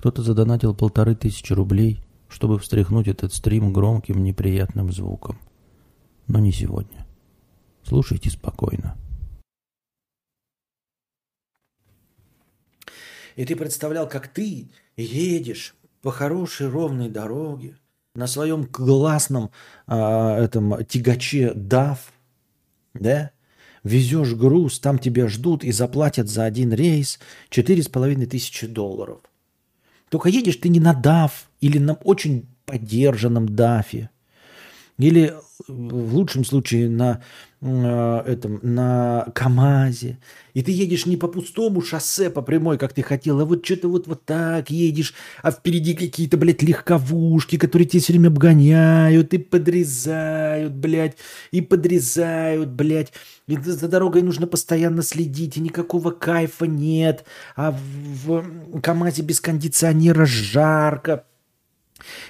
Кто-то 0.00 0.22
задонатил 0.22 0.74
полторы 0.74 1.14
тысячи 1.14 1.52
рублей, 1.52 2.02
чтобы 2.26 2.58
встряхнуть 2.58 3.06
этот 3.06 3.34
стрим 3.34 3.70
громким 3.70 4.24
неприятным 4.24 4.90
звуком. 4.90 5.38
Но 6.26 6.38
не 6.38 6.52
сегодня. 6.52 7.06
Слушайте 7.82 8.30
спокойно. 8.30 8.96
И 13.36 13.44
ты 13.44 13.54
представлял, 13.54 14.08
как 14.08 14.28
ты 14.28 14.70
едешь 14.96 15.74
по 16.00 16.10
хорошей 16.10 16.70
ровной 16.70 17.10
дороге 17.10 17.76
на 18.14 18.26
своем 18.26 18.64
классном 18.64 19.50
а, 19.86 20.38
этом 20.38 20.82
тягаче 20.86 21.52
DAF, 21.52 21.98
да, 22.94 23.32
везешь 23.84 24.32
груз, 24.32 24.80
там 24.80 24.98
тебя 24.98 25.28
ждут 25.28 25.62
и 25.62 25.72
заплатят 25.72 26.26
за 26.26 26.44
один 26.44 26.72
рейс 26.72 27.20
четыре 27.50 27.82
с 27.82 27.88
половиной 27.88 28.24
тысячи 28.24 28.66
долларов. 28.66 29.20
Только 30.10 30.28
едешь 30.28 30.56
ты 30.56 30.68
не 30.68 30.80
на 30.80 30.92
DAF 30.92 31.30
или 31.60 31.78
на 31.78 31.94
очень 31.94 32.46
поддержанном 32.66 33.46
DAF, 33.46 34.08
или 34.98 35.34
в 35.66 36.14
лучшем 36.14 36.44
случае 36.44 36.90
на 36.90 37.12
э, 37.12 37.49
этом, 37.62 38.58
на 38.62 39.26
КАМАЗе. 39.34 40.18
И 40.54 40.62
ты 40.62 40.72
едешь 40.72 41.04
не 41.04 41.16
по 41.16 41.28
пустому 41.28 41.82
шоссе, 41.82 42.30
по 42.30 42.40
прямой, 42.40 42.78
как 42.78 42.94
ты 42.94 43.02
хотел, 43.02 43.38
а 43.40 43.44
вот 43.44 43.64
что-то 43.64 43.88
вот, 43.88 44.06
вот 44.06 44.24
так 44.24 44.70
едешь, 44.70 45.14
а 45.42 45.50
впереди 45.50 45.94
какие-то, 45.94 46.38
блядь, 46.38 46.62
легковушки, 46.62 47.58
которые 47.58 47.86
тебя 47.86 48.00
все 48.00 48.14
время 48.14 48.28
обгоняют 48.28 49.34
и 49.34 49.38
подрезают, 49.38 50.72
блядь, 50.72 51.16
и 51.50 51.60
подрезают, 51.60 52.70
блядь. 52.70 53.12
И 53.46 53.56
за 53.56 53.88
дорогой 53.88 54.22
нужно 54.22 54.46
постоянно 54.46 55.02
следить, 55.02 55.56
и 55.56 55.60
никакого 55.60 56.12
кайфа 56.12 56.66
нет. 56.66 57.24
А 57.56 57.72
в 57.72 58.80
КАМАЗе 58.80 59.22
без 59.22 59.40
кондиционера 59.40 60.24
жарко, 60.24 61.24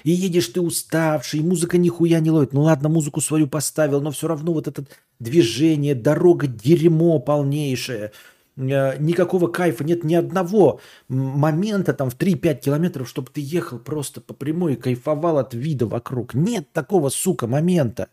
и 0.03 0.11
едешь 0.11 0.47
ты 0.47 0.61
уставший, 0.61 1.41
музыка 1.41 1.77
нихуя 1.77 2.19
не 2.19 2.31
ловит. 2.31 2.53
Ну 2.53 2.61
ладно, 2.61 2.89
музыку 2.89 3.21
свою 3.21 3.47
поставил, 3.47 4.01
но 4.01 4.11
все 4.11 4.27
равно 4.27 4.53
вот 4.53 4.67
это 4.67 4.85
движение, 5.19 5.95
дорога 5.95 6.47
дерьмо 6.47 7.19
полнейшее. 7.19 8.11
Э, 8.57 8.97
никакого 8.99 9.47
кайфа 9.47 9.83
нет 9.83 10.03
ни 10.03 10.15
одного 10.15 10.79
момента 11.07 11.93
там 11.93 12.09
в 12.09 12.17
3-5 12.17 12.61
километров, 12.61 13.09
чтобы 13.09 13.29
ты 13.31 13.41
ехал 13.41 13.79
просто 13.79 14.21
по 14.21 14.33
прямой 14.33 14.73
и 14.73 14.77
кайфовал 14.77 15.37
от 15.37 15.53
вида 15.53 15.85
вокруг. 15.85 16.33
Нет 16.33 16.71
такого, 16.73 17.09
сука, 17.09 17.47
момента. 17.47 18.09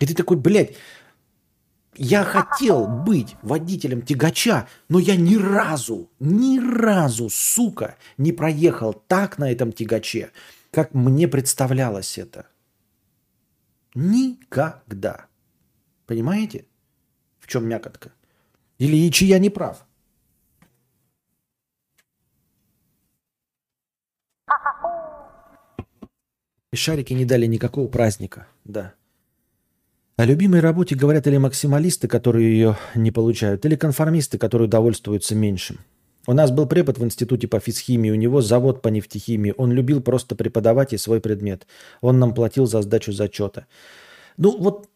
И 0.00 0.06
ты 0.06 0.14
такой, 0.14 0.36
блядь, 0.36 0.74
я 1.96 2.24
хотел 2.24 2.86
быть 2.86 3.36
водителем 3.42 4.02
тягача, 4.02 4.68
но 4.88 4.98
я 4.98 5.16
ни 5.16 5.36
разу, 5.36 6.10
ни 6.20 6.58
разу, 6.58 7.28
сука, 7.30 7.96
не 8.18 8.32
проехал 8.32 8.92
так 8.92 9.38
на 9.38 9.50
этом 9.50 9.72
тягаче, 9.72 10.30
как 10.70 10.94
мне 10.94 11.28
представлялось 11.28 12.18
это. 12.18 12.46
Никогда. 13.94 15.26
Понимаете? 16.06 16.66
В 17.38 17.46
чем 17.46 17.66
мякотка? 17.68 18.12
Или 18.78 18.96
и 18.96 19.10
чья 19.10 19.38
не 19.38 19.50
прав? 19.50 19.86
И 26.72 26.76
шарики 26.76 27.12
не 27.12 27.24
дали 27.24 27.46
никакого 27.46 27.86
праздника, 27.86 28.48
да. 28.64 28.94
О 30.16 30.24
любимой 30.24 30.60
работе 30.60 30.94
говорят 30.94 31.26
или 31.26 31.38
максималисты, 31.38 32.06
которые 32.06 32.52
ее 32.52 32.78
не 32.94 33.10
получают, 33.10 33.64
или 33.66 33.74
конформисты, 33.74 34.38
которые 34.38 34.68
довольствуются 34.68 35.34
меньшим. 35.34 35.80
У 36.26 36.32
нас 36.32 36.52
был 36.52 36.66
препод 36.66 36.98
в 36.98 37.04
институте 37.04 37.48
по 37.48 37.58
физхимии, 37.58 38.10
у 38.10 38.14
него 38.14 38.40
завод 38.40 38.80
по 38.80 38.88
нефтехимии. 38.88 39.54
Он 39.56 39.72
любил 39.72 40.00
просто 40.00 40.36
преподавать 40.36 40.92
и 40.92 40.98
свой 40.98 41.20
предмет. 41.20 41.66
Он 42.00 42.20
нам 42.20 42.32
платил 42.32 42.66
за 42.66 42.80
сдачу 42.80 43.12
зачета. 43.12 43.66
Ну 44.36 44.56
вот, 44.56 44.88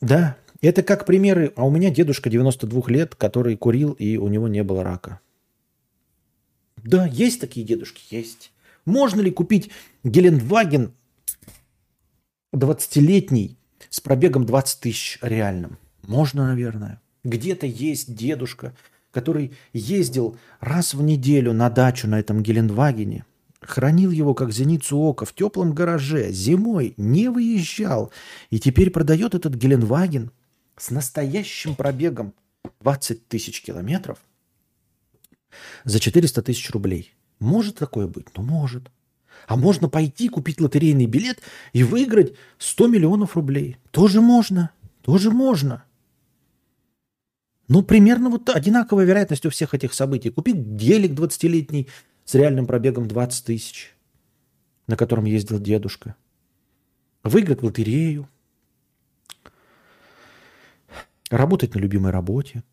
да, 0.00 0.36
это 0.60 0.82
как 0.82 1.06
примеры. 1.06 1.52
А 1.56 1.66
у 1.66 1.70
меня 1.70 1.90
дедушка 1.90 2.28
92 2.28 2.82
лет, 2.88 3.14
который 3.14 3.56
курил, 3.56 3.92
и 3.92 4.18
у 4.18 4.28
него 4.28 4.48
не 4.48 4.62
было 4.62 4.84
рака. 4.84 5.20
Да, 6.76 7.06
есть 7.06 7.40
такие 7.40 7.66
дедушки, 7.66 8.02
есть. 8.14 8.52
Можно 8.84 9.22
ли 9.22 9.30
купить 9.30 9.70
Гелендваген 10.04 10.92
20-летний 12.54 13.57
с 13.90 14.00
пробегом 14.00 14.44
20 14.46 14.80
тысяч 14.80 15.18
реальным? 15.22 15.78
Можно, 16.02 16.46
наверное. 16.46 17.00
Где-то 17.24 17.66
есть 17.66 18.14
дедушка, 18.14 18.74
который 19.10 19.52
ездил 19.72 20.36
раз 20.60 20.94
в 20.94 21.02
неделю 21.02 21.52
на 21.52 21.70
дачу 21.70 22.08
на 22.08 22.18
этом 22.18 22.42
Гелендвагене, 22.42 23.24
хранил 23.60 24.10
его 24.10 24.34
как 24.34 24.52
зеницу 24.52 24.98
ока 24.98 25.24
в 25.24 25.34
теплом 25.34 25.74
гараже, 25.74 26.30
зимой 26.30 26.94
не 26.96 27.28
выезжал, 27.28 28.12
и 28.50 28.58
теперь 28.58 28.90
продает 28.90 29.34
этот 29.34 29.54
Гелендваген 29.54 30.30
с 30.76 30.90
настоящим 30.90 31.74
пробегом 31.74 32.34
20 32.80 33.28
тысяч 33.28 33.62
километров 33.62 34.18
за 35.84 36.00
400 36.00 36.42
тысяч 36.42 36.70
рублей. 36.70 37.14
Может 37.40 37.76
такое 37.76 38.06
быть? 38.06 38.26
Ну, 38.36 38.42
может. 38.42 38.90
А 39.48 39.56
можно 39.56 39.88
пойти 39.88 40.28
купить 40.28 40.60
лотерейный 40.60 41.06
билет 41.06 41.40
и 41.72 41.82
выиграть 41.82 42.34
100 42.58 42.86
миллионов 42.86 43.34
рублей. 43.34 43.78
Тоже 43.90 44.20
можно. 44.20 44.72
Тоже 45.00 45.30
можно. 45.30 45.84
Ну, 47.66 47.82
примерно 47.82 48.28
вот 48.28 48.50
одинаковая 48.50 49.06
вероятность 49.06 49.46
у 49.46 49.50
всех 49.50 49.72
этих 49.72 49.94
событий. 49.94 50.28
Купить 50.28 50.56
гелик 50.56 51.12
20-летний 51.12 51.88
с 52.26 52.34
реальным 52.34 52.66
пробегом 52.66 53.08
20 53.08 53.46
тысяч, 53.46 53.96
на 54.86 54.98
котором 54.98 55.24
ездил 55.24 55.58
дедушка. 55.58 56.14
Выиграть 57.22 57.62
лотерею. 57.62 58.28
Работать 61.30 61.74
на 61.74 61.78
любимой 61.78 62.12
работе– 62.12 62.64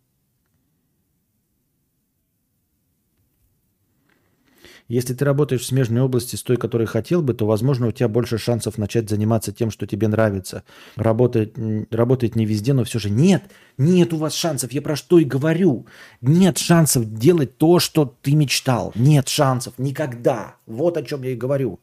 Если 4.88 5.16
ты 5.16 5.26
работаешь 5.26 5.62
в 5.62 5.66
смежной 5.66 6.04
области 6.04 6.36
с 6.36 6.44
той, 6.44 6.58
которой 6.58 6.86
хотел 6.86 7.24
бы, 7.24 7.34
то, 7.34 7.48
возможно, 7.48 7.88
у 7.88 7.92
тебя 7.92 8.08
больше 8.08 8.38
шансов 8.38 8.78
начать 8.78 9.10
заниматься 9.10 9.52
тем, 9.52 9.72
что 9.72 9.88
тебе 9.88 10.08
нравится. 10.08 10.64
Работать, 10.96 11.54
работать 11.90 12.36
не 12.36 12.46
везде, 12.46 12.74
но 12.74 12.84
все 12.84 13.00
же 13.00 13.10
нет, 13.10 13.44
нет 13.80 14.14
у 14.14 14.18
вас 14.18 14.36
шансов. 14.36 14.72
Я 14.72 14.84
про 14.84 14.96
что 14.96 15.18
и 15.18 15.24
говорю. 15.24 15.88
Нет 16.22 16.60
шансов 16.60 17.12
делать 17.12 17.58
то, 17.58 17.80
что 17.80 18.16
ты 18.22 18.36
мечтал. 18.36 18.92
Нет 18.96 19.28
шансов 19.28 19.74
никогда. 19.80 20.56
Вот 20.68 20.98
о 20.98 21.04
чем 21.04 21.24
я 21.24 21.32
и 21.32 21.36
говорю. 21.36 21.80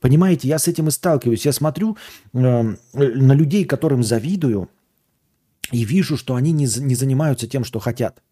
Понимаете, 0.00 0.48
я 0.48 0.58
с 0.58 0.68
этим 0.68 0.88
и 0.88 0.90
сталкиваюсь. 0.90 1.44
Я 1.44 1.52
смотрю 1.52 1.98
э, 2.32 2.38
на 2.94 3.32
людей, 3.32 3.66
которым 3.66 4.02
завидую, 4.02 4.70
и 5.70 5.84
вижу, 5.84 6.16
что 6.16 6.34
они 6.34 6.52
не, 6.52 6.66
не 6.80 6.94
занимаются 6.94 7.46
тем, 7.46 7.64
что 7.64 7.78
хотят. 7.78 8.22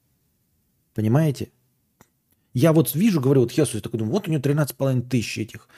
Понимаете? 0.95 1.51
Я 2.55 2.73
вот 2.73 2.95
вижу, 2.95 3.21
говорю, 3.21 3.43
вот 3.43 3.53
Хесус, 3.53 3.83
такой 3.83 3.99
думаю, 3.99 4.15
вот 4.15 4.29
у 4.29 4.31
него 4.31 4.41
13,5 4.41 5.03
тысяч 5.09 5.39
этих. 5.39 5.69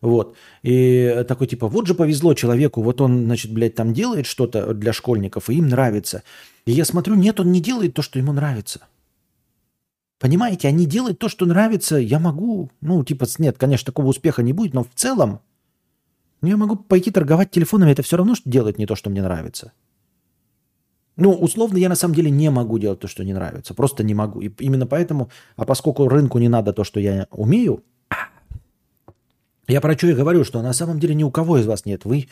Вот. 0.00 0.36
И 0.62 1.24
такой 1.26 1.46
типа, 1.46 1.68
вот 1.68 1.86
же 1.86 1.94
повезло 1.94 2.34
человеку, 2.34 2.82
вот 2.82 3.00
он, 3.00 3.24
значит, 3.24 3.52
блядь, 3.52 3.74
там 3.74 3.94
делает 3.94 4.26
что-то 4.26 4.74
для 4.74 4.92
школьников, 4.92 5.48
и 5.48 5.54
им 5.54 5.68
нравится. 5.68 6.22
И 6.66 6.72
я 6.72 6.84
смотрю, 6.84 7.14
нет, 7.14 7.40
он 7.40 7.50
не 7.52 7.60
делает 7.60 7.94
то, 7.94 8.02
что 8.02 8.18
ему 8.18 8.32
нравится. 8.32 8.80
Понимаете, 10.18 10.68
они 10.68 10.86
делают 10.86 11.18
то, 11.18 11.28
что 11.28 11.46
нравится, 11.46 11.96
я 11.96 12.18
могу, 12.18 12.70
ну, 12.80 13.04
типа, 13.04 13.26
нет, 13.38 13.56
конечно, 13.58 13.86
такого 13.86 14.08
успеха 14.08 14.42
не 14.42 14.52
будет, 14.52 14.74
но 14.74 14.82
в 14.82 14.90
целом 14.94 15.40
я 16.42 16.56
могу 16.56 16.76
пойти 16.76 17.10
торговать 17.10 17.50
телефонами, 17.50 17.92
это 17.92 18.02
все 18.02 18.16
равно, 18.16 18.34
что 18.34 18.48
делать 18.48 18.78
не 18.78 18.86
то, 18.86 18.96
что 18.96 19.10
мне 19.10 19.22
нравится. 19.22 19.72
Ну, 21.16 21.32
условно, 21.32 21.78
я 21.78 21.88
на 21.88 21.94
самом 21.94 22.14
деле 22.14 22.30
не 22.30 22.50
могу 22.50 22.78
делать 22.78 23.00
то, 23.00 23.08
что 23.08 23.24
не 23.24 23.32
нравится. 23.32 23.72
Просто 23.72 24.04
не 24.04 24.14
могу. 24.14 24.40
И 24.40 24.50
именно 24.58 24.86
поэтому, 24.86 25.30
а 25.56 25.64
поскольку 25.64 26.08
рынку 26.08 26.38
не 26.38 26.48
надо 26.48 26.74
то, 26.74 26.84
что 26.84 27.00
я 27.00 27.26
умею, 27.30 27.82
я 29.66 29.80
про 29.80 29.96
что 29.96 30.08
и 30.08 30.14
говорю, 30.14 30.44
что 30.44 30.62
на 30.62 30.72
самом 30.72 31.00
деле 31.00 31.14
ни 31.14 31.24
у 31.24 31.30
кого 31.30 31.58
из 31.58 31.66
вас 31.66 31.86
нет. 31.86 32.04
Вы 32.04 32.28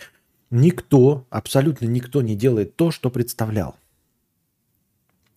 никто, 0.51 1.27
абсолютно 1.31 1.87
никто 1.87 2.20
не 2.20 2.37
делает 2.37 2.77
то, 2.77 2.90
что 2.90 3.11
представлял. 3.11 3.75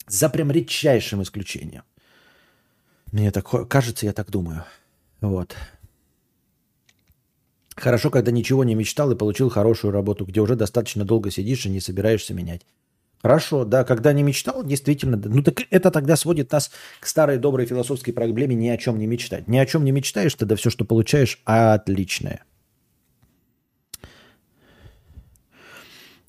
За 0.08 0.30
прям 0.30 0.52
редчайшим 0.52 1.24
исключением. 1.24 1.84
Мне 3.12 3.32
так 3.32 3.50
кажется, 3.70 4.06
я 4.06 4.14
так 4.14 4.30
думаю. 4.30 4.66
Вот. 5.22 5.56
Хорошо, 7.76 8.10
когда 8.10 8.32
ничего 8.32 8.64
не 8.64 8.76
мечтал 8.76 9.12
и 9.12 9.16
получил 9.16 9.50
хорошую 9.50 9.92
работу, 9.92 10.26
где 10.26 10.42
уже 10.42 10.56
достаточно 10.56 11.06
долго 11.06 11.32
сидишь 11.32 11.66
и 11.66 11.70
не 11.70 11.80
собираешься 11.80 12.34
менять. 12.34 12.66
Хорошо, 13.22 13.66
да, 13.66 13.84
когда 13.84 14.14
не 14.14 14.24
мечтал, 14.24 14.64
действительно. 14.64 15.18
Ну 15.18 15.42
так 15.42 15.62
это 15.70 15.92
тогда 15.92 16.16
сводит 16.16 16.52
нас 16.52 16.72
к 17.00 17.08
старой 17.08 17.38
доброй 17.38 17.66
философской 17.66 18.14
проблеме 18.14 18.56
ни 18.56 18.68
о 18.68 18.78
чем 18.78 19.00
не 19.00 19.08
мечтать. 19.08 19.48
Ни 19.48 19.58
о 19.58 19.66
чем 19.66 19.84
не 19.84 19.92
мечтаешь, 19.92 20.36
тогда 20.36 20.56
все, 20.56 20.70
что 20.70 20.86
получаешь, 20.86 21.42
отличное. 21.46 22.44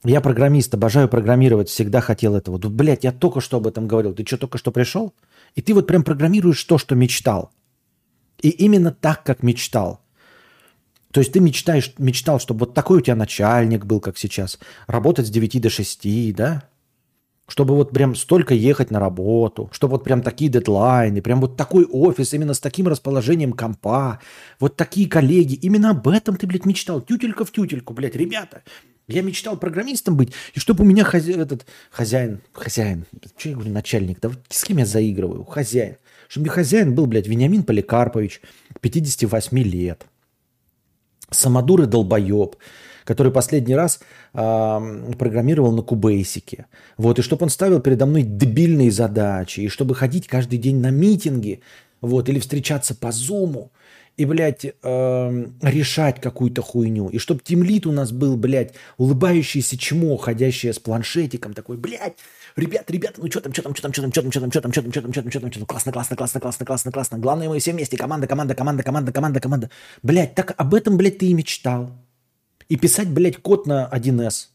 Я 0.05 0.21
программист, 0.21 0.73
обожаю 0.75 1.09
программировать, 1.09 1.69
всегда 1.69 2.01
хотел 2.01 2.35
этого. 2.35 2.59
Да, 2.59 2.69
блядь, 2.69 3.05
я 3.05 3.13
только 3.13 3.41
что 3.41 3.59
об 3.59 3.67
этом 3.67 3.87
говорил. 3.87 4.15
Ты 4.15 4.25
что, 4.25 4.39
только 4.39 4.57
что 4.57 4.71
пришел? 4.71 5.13
И 5.55 5.61
ты 5.61 5.75
вот 5.75 5.87
прям 5.87 6.05
программируешь 6.05 6.63
то, 6.65 6.79
что 6.79 6.95
мечтал. 6.95 7.51
И 8.41 8.49
именно 8.49 8.93
так, 8.93 9.25
как 9.25 9.43
мечтал. 9.43 10.01
То 11.11 11.21
есть 11.21 11.33
ты 11.33 11.41
мечтаешь, 11.41 11.93
мечтал, 11.99 12.39
чтобы 12.39 12.61
вот 12.61 12.75
такой 12.75 12.99
у 12.99 13.01
тебя 13.01 13.17
начальник 13.17 13.85
был, 13.85 14.01
как 14.01 14.17
сейчас, 14.17 14.59
работать 14.87 15.27
с 15.27 15.31
9 15.31 15.61
до 15.61 15.71
6, 15.71 16.35
да? 16.35 16.68
Чтобы 17.49 17.75
вот 17.75 17.91
прям 17.91 18.15
столько 18.15 18.55
ехать 18.55 18.91
на 18.91 19.01
работу, 19.01 19.71
чтобы 19.73 19.93
вот 19.93 20.05
прям 20.05 20.23
такие 20.23 20.51
дедлайны, 20.51 21.23
прям 21.23 21.41
вот 21.41 21.57
такой 21.57 21.87
офис, 21.87 22.35
именно 22.35 22.53
с 22.53 22.61
таким 22.61 22.87
расположением 22.87 23.55
компа, 23.55 24.21
вот 24.61 24.77
такие 24.77 25.09
коллеги. 25.09 25.55
Именно 25.55 25.91
об 25.91 26.07
этом 26.07 26.37
ты, 26.37 26.47
блядь, 26.47 26.67
мечтал. 26.67 27.01
Тютелька 27.01 27.47
в 27.47 27.51
тютельку, 27.51 27.95
блядь, 27.95 28.15
ребята. 28.17 28.63
Я 29.09 29.23
мечтал 29.23 29.57
программистом 29.57 30.19
быть, 30.19 30.35
и 30.53 30.61
чтобы 30.61 30.85
у 30.85 30.87
меня 30.87 31.03
хозя... 31.03 31.33
этот 31.33 31.65
хозяин, 31.91 32.43
хозяин, 32.53 33.07
что 33.39 33.49
я 33.49 33.55
говорю, 33.55 33.73
начальник, 33.73 34.21
да 34.21 34.31
с 34.51 34.65
кем 34.65 34.77
я 34.77 34.85
заигрываю? 34.85 35.45
Хозяин. 35.45 35.97
Чтобы 36.29 36.45
мне 36.45 36.51
хозяин 36.51 36.95
был, 36.95 37.07
блядь, 37.07 37.27
Вениамин 37.27 37.63
Поликарпович, 37.63 38.43
58 38.83 39.59
лет. 39.61 40.05
Самодур 41.31 41.83
и 41.83 41.87
долбоеб 41.87 42.57
который 43.09 43.33
последний 43.33 43.75
раз 43.75 44.01
э, 44.35 45.13
программировал 45.19 45.73
на 45.73 45.81
кубейсике. 45.81 46.67
Вот, 46.99 47.19
и 47.19 47.23
чтобы 47.23 47.45
он 47.45 47.49
ставил 47.49 47.81
передо 47.81 48.05
мной 48.05 48.23
дебильные 48.23 48.91
задачи, 48.91 49.61
и 49.61 49.69
чтобы 49.69 49.95
ходить 49.95 50.29
каждый 50.29 50.59
день 50.59 50.81
на 50.81 50.91
митинги, 50.91 51.63
вот, 52.03 52.29
или 52.29 52.39
встречаться 52.39 52.95
по 52.95 53.11
зуму, 53.11 53.73
и, 54.19 54.27
блядь, 54.27 54.67
э, 54.67 55.47
решать 55.63 56.21
какую-то 56.21 56.61
хуйню. 56.61 57.09
И 57.09 57.17
чтобы 57.17 57.41
тимлит 57.43 57.87
у 57.87 57.93
нас 57.93 58.13
был, 58.13 58.37
блядь, 58.37 58.75
улыбающийся 58.99 59.79
чмо, 59.79 60.19
ходящее 60.19 60.75
с 60.75 60.79
планшетиком, 60.79 61.55
такой, 61.55 61.79
блядь, 61.79 62.19
ребят, 62.57 62.91
ребят, 62.91 63.15
ну 63.17 63.31
что 63.31 63.41
там, 63.41 63.55
что 63.55 63.63
там, 63.63 63.75
что 63.75 63.83
там, 63.85 63.93
что 63.93 64.03
там, 64.03 64.13
что 64.13 64.21
там, 64.21 64.31
что 64.31 64.41
там, 64.41 64.51
что 64.51 64.61
там, 64.61 64.73
что 64.73 64.83
там, 64.83 64.93
что 64.93 65.01
там, 65.01 65.13
что 65.13 65.23
там, 65.23 65.31
что 65.31 65.41
там, 65.41 65.51
что 65.51 65.61
там, 65.61 65.67
классно, 65.67 65.93
классно, 65.93 66.17
классно, 66.17 66.41
классно, 66.41 66.67
классно, 66.67 66.93
классно. 66.93 67.19
Главное, 67.19 67.49
мы 67.49 67.59
все 67.59 67.73
вместе, 67.73 67.97
команда, 67.97 68.27
команда, 68.27 68.55
команда, 68.55 68.83
команда, 68.83 69.13
команда, 69.13 69.41
команда. 69.41 69.71
Блядь, 70.03 70.35
так 70.35 70.53
об 70.59 70.75
этом, 70.75 70.99
блядь, 70.99 71.17
ты 71.17 71.27
и 71.27 71.33
мечтал 71.33 71.91
и 72.69 72.77
писать, 72.77 73.09
блядь, 73.11 73.39
код 73.39 73.67
на 73.67 73.89
1С. 73.93 74.49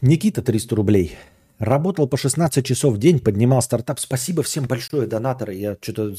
Никита 0.00 0.42
300 0.42 0.76
рублей. 0.76 1.16
Работал 1.58 2.06
по 2.08 2.16
16 2.16 2.64
часов 2.64 2.94
в 2.94 2.98
день, 2.98 3.18
поднимал 3.18 3.60
стартап. 3.62 3.98
Спасибо 3.98 4.44
всем 4.44 4.66
большое, 4.66 5.08
донаторы. 5.08 5.54
Я 5.54 5.76
что-то 5.80 6.14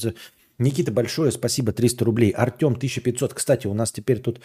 Никита, 0.60 0.92
большое 0.92 1.32
спасибо, 1.32 1.72
300 1.72 2.04
рублей. 2.04 2.30
Артем, 2.30 2.74
1500. 2.74 3.32
Кстати, 3.32 3.66
у 3.66 3.72
нас 3.72 3.90
теперь 3.90 4.20
тут 4.20 4.42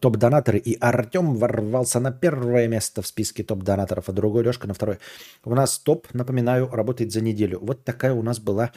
топ-донаторы, 0.00 0.58
и 0.58 0.76
Артем 0.78 1.34
ворвался 1.34 1.98
на 1.98 2.12
первое 2.12 2.68
место 2.68 3.00
в 3.00 3.06
списке 3.06 3.42
топ-донаторов, 3.42 4.08
а 4.08 4.12
другой 4.12 4.44
Лешка 4.44 4.68
на 4.68 4.74
второе. 4.74 4.98
У 5.44 5.54
нас 5.54 5.78
топ, 5.78 6.12
напоминаю, 6.12 6.68
работает 6.70 7.10
за 7.10 7.22
неделю. 7.22 7.58
Вот 7.62 7.84
такая 7.84 8.12
у 8.12 8.22
нас 8.22 8.38
была 8.38 8.72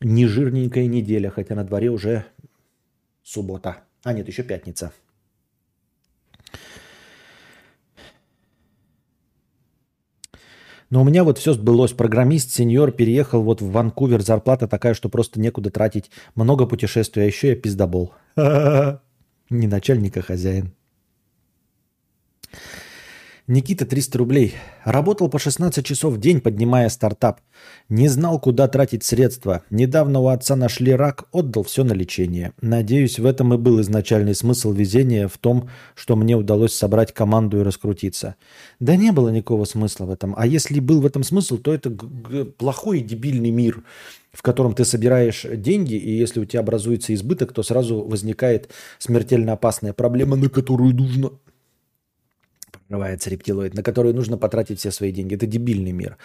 нежирненькая 0.00 0.86
неделя, 0.86 1.30
хотя 1.30 1.54
на 1.54 1.62
дворе 1.62 1.90
уже 1.90 2.26
суббота. 3.22 3.84
А 4.02 4.12
нет, 4.12 4.26
еще 4.26 4.42
пятница. 4.42 4.92
Но 10.90 11.02
у 11.02 11.04
меня 11.04 11.24
вот 11.24 11.38
все 11.38 11.52
сбылось. 11.52 11.92
Программист, 11.92 12.52
сеньор, 12.52 12.92
переехал 12.92 13.42
вот 13.42 13.60
в 13.60 13.70
Ванкувер. 13.70 14.22
Зарплата 14.22 14.68
такая, 14.68 14.94
что 14.94 15.08
просто 15.08 15.40
некуда 15.40 15.70
тратить. 15.70 16.10
Много 16.34 16.66
путешествий, 16.66 17.24
а 17.24 17.26
еще 17.26 17.48
я 17.48 17.56
пиздобол. 17.56 18.14
Не 18.36 19.66
начальник, 19.66 20.16
а 20.16 20.22
хозяин. 20.22 20.72
Никита 23.48 23.86
300 23.86 24.18
рублей. 24.18 24.54
Работал 24.84 25.28
по 25.28 25.38
16 25.38 25.86
часов 25.86 26.14
в 26.14 26.18
день, 26.18 26.40
поднимая 26.40 26.88
стартап. 26.88 27.40
Не 27.88 28.08
знал, 28.08 28.40
куда 28.40 28.66
тратить 28.66 29.04
средства. 29.04 29.62
Недавно 29.70 30.18
у 30.18 30.26
отца 30.26 30.56
нашли 30.56 30.92
рак, 30.92 31.28
отдал 31.30 31.62
все 31.62 31.84
на 31.84 31.92
лечение. 31.92 32.54
Надеюсь, 32.60 33.20
в 33.20 33.24
этом 33.24 33.54
и 33.54 33.56
был 33.56 33.80
изначальный 33.80 34.34
смысл 34.34 34.72
везения 34.72 35.28
в 35.28 35.38
том, 35.38 35.68
что 35.94 36.16
мне 36.16 36.34
удалось 36.34 36.74
собрать 36.74 37.14
команду 37.14 37.60
и 37.60 37.62
раскрутиться. 37.62 38.34
Да 38.80 38.96
не 38.96 39.12
было 39.12 39.28
никакого 39.28 39.64
смысла 39.64 40.06
в 40.06 40.10
этом. 40.10 40.34
А 40.36 40.44
если 40.44 40.80
был 40.80 41.00
в 41.00 41.06
этом 41.06 41.22
смысл, 41.22 41.58
то 41.58 41.72
это 41.72 41.90
плохой 42.58 42.98
и 42.98 43.04
дебильный 43.04 43.50
мир, 43.50 43.84
в 44.32 44.42
котором 44.42 44.74
ты 44.74 44.84
собираешь 44.84 45.46
деньги, 45.48 45.94
и 45.94 46.10
если 46.10 46.40
у 46.40 46.44
тебя 46.46 46.60
образуется 46.60 47.14
избыток, 47.14 47.52
то 47.52 47.62
сразу 47.62 48.02
возникает 48.02 48.70
смертельно 48.98 49.52
опасная 49.52 49.92
проблема, 49.92 50.34
на 50.34 50.48
которую 50.48 50.96
нужно 50.96 51.30
прорывается 52.88 53.30
рептилоид, 53.30 53.74
на 53.74 53.82
который 53.82 54.12
нужно 54.12 54.38
потратить 54.38 54.78
все 54.78 54.90
свои 54.90 55.12
деньги. 55.12 55.34
Это 55.34 55.46
дебильный 55.46 55.92
мир. 55.92 56.16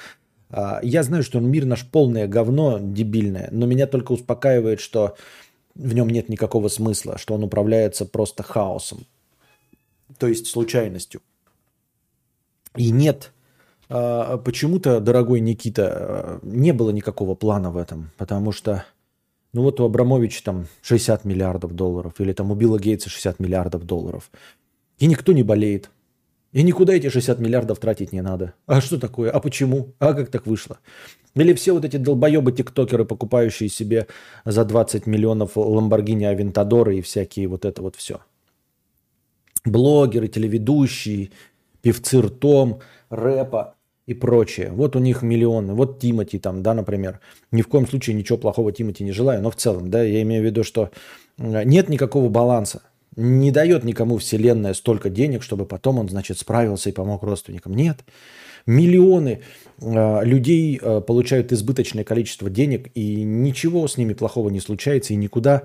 А, 0.50 0.80
я 0.84 1.04
знаю, 1.04 1.24
что 1.24 1.39
мир 1.39 1.65
наш 1.65 1.86
полное 1.88 2.28
говно, 2.28 2.80
дебильное, 2.82 3.50
но 3.52 3.65
меня 3.65 3.88
только 3.88 4.12
успокаивает, 4.12 4.80
что 4.80 5.15
в 5.76 5.93
нем 5.93 6.10
нет 6.10 6.30
никакого 6.30 6.67
смысла, 6.67 7.17
что 7.17 7.34
он 7.34 7.43
управляется 7.43 8.06
просто 8.06 8.43
хаосом, 8.43 9.06
то 10.17 10.28
есть 10.28 10.47
случайностью. 10.47 11.21
И 12.76 12.91
нет, 12.91 13.32
а, 13.89 14.38
почему-то, 14.38 15.00
дорогой 15.00 15.39
Никита, 15.39 15.91
а, 15.91 16.39
не 16.43 16.74
было 16.74 16.89
никакого 16.91 17.36
плана 17.36 17.71
в 17.71 17.78
этом, 17.78 18.12
потому 18.17 18.52
что, 18.52 18.84
ну 19.54 19.63
вот 19.63 19.80
у 19.80 19.86
Абрамовича 19.86 20.43
там 20.43 20.67
60 20.82 21.24
миллиардов 21.24 21.74
долларов, 21.74 22.13
или 22.19 22.34
там 22.34 22.52
у 22.52 22.56
Билла 22.56 22.78
Гейтса 22.78 23.10
60 23.10 23.39
миллиардов 23.39 23.86
долларов, 23.86 24.30
и 25.00 25.08
никто 25.08 25.32
не 25.32 25.43
болеет, 25.43 25.89
и 26.53 26.63
никуда 26.63 26.93
эти 26.93 27.09
60 27.09 27.39
миллиардов 27.39 27.79
тратить 27.79 28.11
не 28.11 28.21
надо. 28.21 28.53
А 28.65 28.81
что 28.81 28.99
такое? 28.99 29.31
А 29.31 29.39
почему? 29.39 29.93
А 29.99 30.13
как 30.13 30.29
так 30.29 30.47
вышло? 30.47 30.79
Или 31.33 31.53
все 31.53 31.73
вот 31.73 31.85
эти 31.85 31.95
долбоебы-тиктокеры, 31.97 33.05
покупающие 33.05 33.69
себе 33.69 34.07
за 34.43 34.65
20 34.65 35.07
миллионов 35.07 35.55
Ламборгини 35.55 36.25
Авентадоры 36.25 36.97
и 36.97 37.01
всякие 37.01 37.47
вот 37.47 37.63
это 37.63 37.81
вот 37.81 37.95
все. 37.95 38.19
Блогеры, 39.63 40.27
телеведущие, 40.27 41.29
певцы 41.81 42.21
ртом, 42.21 42.81
рэпа 43.09 43.75
и 44.07 44.13
прочее. 44.13 44.71
Вот 44.71 44.95
у 44.97 44.99
них 44.99 45.21
миллионы. 45.21 45.73
Вот 45.73 45.99
Тимати 45.99 46.37
там, 46.37 46.63
да, 46.63 46.73
например. 46.73 47.21
Ни 47.51 47.61
в 47.61 47.67
коем 47.69 47.87
случае 47.87 48.15
ничего 48.15 48.37
плохого 48.37 48.73
Тимати 48.73 49.03
не 49.03 49.13
желаю, 49.13 49.41
но 49.41 49.51
в 49.51 49.55
целом, 49.55 49.89
да, 49.89 50.03
я 50.03 50.21
имею 50.23 50.41
в 50.41 50.45
виду, 50.45 50.63
что 50.65 50.89
нет 51.37 51.87
никакого 51.87 52.27
баланса. 52.27 52.81
Не 53.15 53.52
дает 53.52 53.84
никому 53.84 54.17
Вселенная 54.17 54.74
столько 54.74 55.10
денег, 55.10 55.43
чтобы 55.43 55.65
потом 55.65 56.00
он, 56.00 56.10
значит, 56.10 56.39
справился 56.39 56.89
и 56.89 56.93
помог 56.93 57.24
родственникам. 57.24 57.74
Нет. 57.74 58.00
Миллионы 58.65 59.41
э, 59.80 60.19
людей 60.24 60.80
э, 60.82 61.02
получают 61.02 61.52
избыточное 61.52 62.04
количество 62.04 62.50
денег, 62.50 62.89
и 62.93 63.24
ничего 63.24 63.88
с 63.88 63.97
ними 63.97 64.13
плохого 64.13 64.50
не 64.50 64.60
случается, 64.60 65.13
и 65.13 65.17
никуда 65.17 65.63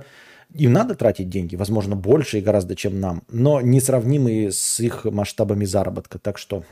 им 0.54 0.72
надо 0.72 0.94
тратить 0.94 1.28
деньги, 1.28 1.56
возможно, 1.56 1.96
больше 1.96 2.38
и 2.38 2.42
гораздо, 2.42 2.74
чем 2.74 3.00
нам, 3.00 3.22
но 3.30 3.60
несравнимые 3.60 4.52
с 4.52 4.80
их 4.80 5.04
масштабами 5.04 5.64
заработка. 5.64 6.18
Так 6.18 6.38
что 6.38 6.64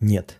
нет. 0.00 0.38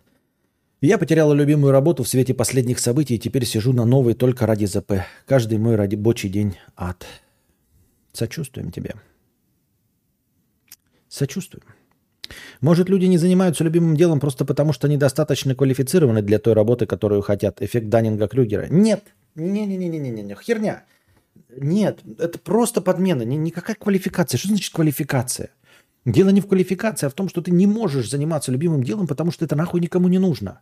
Я 0.81 0.97
потеряла 0.97 1.33
любимую 1.33 1.71
работу 1.71 2.03
в 2.03 2.07
свете 2.07 2.33
последних 2.33 2.79
событий 2.79 3.15
и 3.15 3.19
теперь 3.19 3.45
сижу 3.45 3.73
на 3.73 3.85
новой 3.85 4.13
только 4.13 4.47
ради 4.47 4.65
ЗП. 4.65 4.93
Каждый 5.25 5.57
мой 5.57 5.75
рабочий 5.75 6.29
день 6.29 6.55
ад. 6.77 7.05
Сочувствуем 8.19 8.69
тебе. 8.69 8.95
Сочувствуем. 11.07 11.63
Может, 12.59 12.89
люди 12.89 13.05
не 13.05 13.17
занимаются 13.17 13.63
любимым 13.63 13.95
делом 13.95 14.19
просто 14.19 14.43
потому, 14.43 14.73
что 14.73 14.89
недостаточно 14.89 15.55
квалифицированы 15.55 16.21
для 16.21 16.37
той 16.37 16.53
работы, 16.53 16.85
которую 16.85 17.21
хотят. 17.21 17.61
Эффект 17.61 17.87
Даннинга-Крюгера. 17.87 18.67
Нет. 18.69 19.03
Не-не-не-не-не-не. 19.35 20.35
Херня. 20.35 20.83
Нет. 21.55 22.01
Это 22.17 22.37
просто 22.39 22.81
подмена. 22.81 23.21
Никакая 23.21 23.77
квалификация. 23.77 24.37
Что 24.37 24.49
значит 24.49 24.73
квалификация? 24.73 25.51
Дело 26.03 26.29
не 26.29 26.41
в 26.41 26.47
квалификации, 26.47 27.07
а 27.07 27.09
в 27.09 27.13
том, 27.13 27.29
что 27.29 27.41
ты 27.41 27.51
не 27.51 27.67
можешь 27.67 28.09
заниматься 28.09 28.51
любимым 28.51 28.83
делом, 28.83 29.07
потому 29.07 29.31
что 29.31 29.45
это 29.45 29.55
нахуй 29.55 29.79
никому 29.79 30.09
не 30.09 30.19
нужно. 30.19 30.59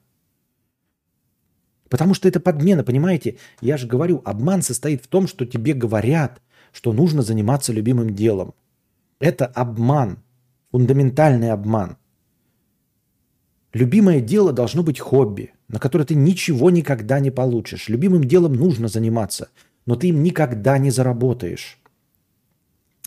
Потому 1.90 2.14
что 2.14 2.28
это 2.28 2.40
подмена, 2.40 2.84
понимаете? 2.84 3.38
Я 3.62 3.78
же 3.78 3.88
говорю, 3.88 4.22
обман 4.26 4.62
состоит 4.62 5.04
в 5.04 5.08
том, 5.08 5.28
что 5.28 5.46
тебе 5.46 5.74
говорят, 5.74 6.40
что 6.72 6.94
нужно 6.94 7.22
заниматься 7.22 7.74
любимым 7.74 8.16
делом. 8.16 8.54
Это 9.20 9.46
обман, 9.46 10.20
фундаментальный 10.72 11.52
обман. 11.52 11.98
Любимое 13.74 14.22
дело 14.22 14.54
должно 14.54 14.84
быть 14.84 15.00
хобби, 15.00 15.54
на 15.68 15.80
которое 15.80 16.06
ты 16.06 16.16
ничего 16.16 16.70
никогда 16.70 17.20
не 17.20 17.32
получишь. 17.32 17.90
Любимым 17.90 18.24
делом 18.24 18.54
нужно 18.54 18.88
заниматься, 18.88 19.50
но 19.86 19.96
ты 19.96 20.08
им 20.08 20.24
никогда 20.24 20.78
не 20.78 20.90
заработаешь 20.92 21.80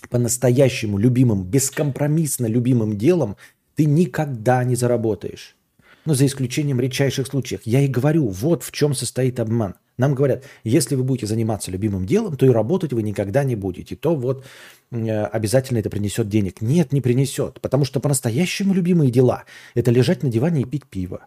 по-настоящему 0.09 0.99
любимым, 0.99 1.44
бескомпромиссно 1.44 2.46
любимым 2.46 2.96
делом 2.96 3.37
ты 3.75 3.85
никогда 3.85 4.64
не 4.64 4.77
заработаешь. 4.77 5.57
Но 6.05 6.14
за 6.14 6.27
исключением 6.27 6.81
редчайших 6.81 7.27
случаев. 7.27 7.61
Я 7.64 7.81
и 7.81 7.88
говорю, 7.88 8.29
вот 8.29 8.62
в 8.62 8.73
чем 8.73 8.94
состоит 8.94 9.38
обман. 9.38 9.75
Нам 9.98 10.14
говорят, 10.14 10.44
если 10.64 10.94
вы 10.94 11.05
будете 11.05 11.26
заниматься 11.26 11.70
любимым 11.70 12.07
делом, 12.07 12.37
то 12.37 12.46
и 12.46 12.50
работать 12.50 12.92
вы 12.92 13.03
никогда 13.03 13.44
не 13.44 13.57
будете. 13.57 13.96
То 13.96 14.14
вот 14.14 14.44
э, 14.90 15.24
обязательно 15.24 15.79
это 15.79 15.90
принесет 15.90 16.29
денег. 16.29 16.61
Нет, 16.61 16.92
не 16.92 17.00
принесет. 17.00 17.61
Потому 17.61 17.85
что 17.85 18.00
по-настоящему 18.00 18.72
любимые 18.74 19.11
дела– 19.11 19.44
это 19.74 19.90
лежать 19.90 20.22
на 20.22 20.31
диване 20.31 20.62
и 20.62 20.64
пить 20.64 20.87
пиво. 20.87 21.26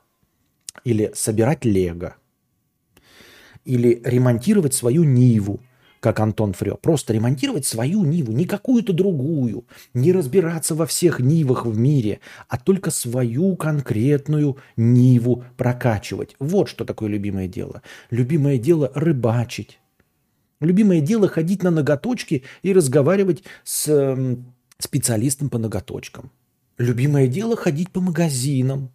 Или 0.84 1.12
собирать 1.13 1.65
лего. 1.65 2.15
Или 3.63 4.02
ремонтировать 4.04 4.73
свою 4.73 5.04
Ниву– 5.04 5.60
как 6.03 6.19
Антон 6.19 6.51
Фрё. 6.51 6.75
Просто 6.75 7.13
ремонтировать 7.13 7.65
свою 7.65 8.03
Ниву, 8.03 8.33
не 8.33 8.43
какую-то 8.43 8.91
другую. 8.91 9.65
Не 9.93 10.11
разбираться 10.11 10.75
во 10.75 10.85
всех 10.85 11.21
Нивах 11.21 11.65
в 11.65 11.77
мире, 11.77 12.19
а 12.49 12.57
только 12.57 12.91
свою 12.91 13.55
конкретную 13.55 14.57
Ниву 14.75 15.45
прокачивать. 15.55 16.35
Вот 16.39 16.67
что 16.67 16.83
такое 16.83 17.07
любимое 17.07 17.47
дело. 17.47 17.81
Любимое 18.11 18.57
дело– 18.57 18.91
рыбачить. 18.95 19.79
Любимое 20.59 20.99
дело– 20.99 21.27
ходить 21.29 21.63
на 21.63 21.71
ноготочки 21.71 22.43
и 22.63 22.73
разговаривать 22.73 23.43
с 23.63 24.45
специалистом 24.79 25.49
по 25.49 25.57
ноготочкам. 25.57 26.31
Любимое 26.77 27.27
дело– 27.27 27.55
ходить 27.57 27.91
по 27.91 28.01
магазинам. 28.01 28.89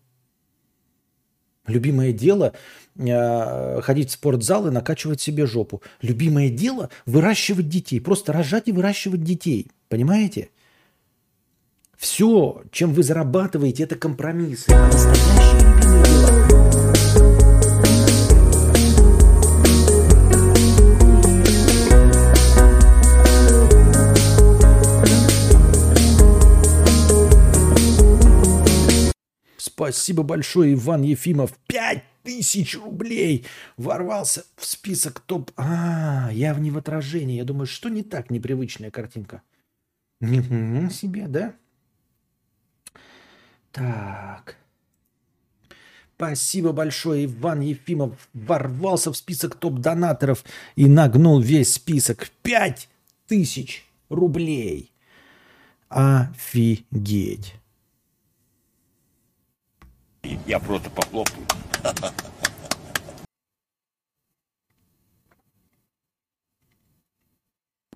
Любимое 1.69 2.13
дело 2.13 2.55
э, 2.97 3.81
ходить 3.83 4.11
в 4.11 4.15
спортзал 4.15 4.67
и 4.67 4.71
накачивать 4.71 5.21
себе 5.21 5.47
жопу. 5.47 5.83
Любимое 6.03 6.49
дело 6.49 6.91
выращивать 7.07 7.69
детей. 7.69 8.01
Просто 8.01 8.33
рожать 8.33 8.67
и 8.67 8.73
выращивать 8.73 9.23
детей. 9.23 9.71
Понимаете? 9.89 10.49
Все, 11.97 12.63
чем 12.71 12.93
вы 12.93 13.03
зарабатываете, 13.03 13.83
это 13.83 13.97
компромиссы. 13.97 14.71
настоящее 14.71 16.18
Спасибо 29.79 30.25
большое, 30.25 30.75
Иван 30.75 31.03
Ефимов. 31.03 31.57
Пять 31.69 32.03
тысяч 32.25 32.77
рублей 32.77 33.47
ворвался 33.77 34.45
в 34.57 34.67
список 34.67 35.21
топ. 35.21 35.53
А, 35.57 36.31
я 36.33 36.53
в 36.53 36.59
не 36.59 36.73
в 36.73 36.79
отражении. 36.79 37.37
Я 37.37 37.45
думаю, 37.45 37.69
что 37.69 37.89
не 37.89 38.03
так 38.03 38.29
непривычная 38.29 38.91
картинка. 38.91 39.41
Нифига 40.21 40.91
себе, 40.91 41.29
да? 41.29 41.55
Так. 43.71 44.57
Спасибо 46.17 46.73
большое, 46.73 47.27
Иван 47.27 47.61
Ефимов 47.61 48.29
ворвался 48.35 49.13
в 49.13 49.17
список 49.17 49.55
топ-донаторов 49.55 50.45
и 50.75 50.89
нагнул 50.89 51.39
весь 51.39 51.75
список. 51.75 52.31
Пять 52.43 52.89
тысяч 53.29 53.87
рублей. 54.09 54.91
Офигеть. 55.89 57.58
Я 60.47 60.59
просто 60.59 60.91
похлопаю. 60.91 61.47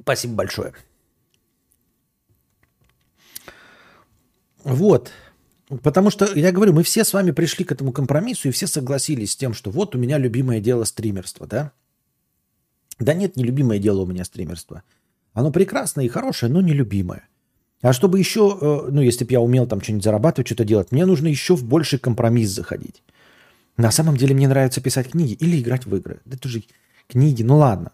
Спасибо 0.01 0.35
большое. 0.35 0.75
Вот. 4.65 5.13
Потому 5.83 6.11
что, 6.11 6.27
я 6.35 6.53
говорю, 6.53 6.73
мы 6.73 6.83
все 6.83 7.05
с 7.05 7.13
вами 7.13 7.31
пришли 7.31 7.65
к 7.65 7.73
этому 7.73 7.93
компромиссу 7.93 8.49
и 8.49 8.53
все 8.53 8.67
согласились 8.67 9.33
с 9.33 9.37
тем, 9.37 9.55
что 9.55 9.71
вот 9.71 9.95
у 9.95 9.99
меня 9.99 10.19
любимое 10.19 10.61
дело 10.61 10.85
стримерство, 10.85 11.47
да? 11.47 11.73
Да 12.99 13.15
нет, 13.15 13.37
не 13.37 13.45
любимое 13.45 13.79
дело 13.79 14.03
у 14.03 14.07
меня 14.07 14.25
стримерство. 14.25 14.83
Оно 15.33 15.51
прекрасное 15.51 16.05
и 16.05 16.09
хорошее, 16.09 16.53
но 16.53 16.61
не 16.61 16.73
любимое. 16.73 17.29
А 17.83 17.93
чтобы 17.93 18.19
еще, 18.19 18.57
э, 18.61 18.91
ну, 18.91 19.03
если 19.03 19.25
бы 19.25 19.33
я 19.33 19.41
умел 19.41 19.67
там 19.67 19.81
что-нибудь 19.81 20.05
зарабатывать, 20.05 20.47
что-то 20.47 20.65
делать, 20.65 20.93
мне 20.93 21.05
нужно 21.05 21.27
еще 21.27 21.57
в 21.57 21.65
больший 21.65 21.99
компромисс 21.99 22.51
заходить. 22.51 23.03
На 23.77 23.91
самом 23.91 24.17
деле 24.17 24.35
мне 24.35 24.47
нравится 24.47 24.81
писать 24.81 25.11
книги 25.11 25.33
или 25.33 25.61
играть 25.61 25.85
в 25.85 25.95
игры. 25.97 26.21
Это 26.31 26.49
же 26.49 26.63
книги, 27.09 27.43
ну 27.43 27.59
ладно, 27.59 27.91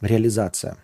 реализация. 0.00 0.76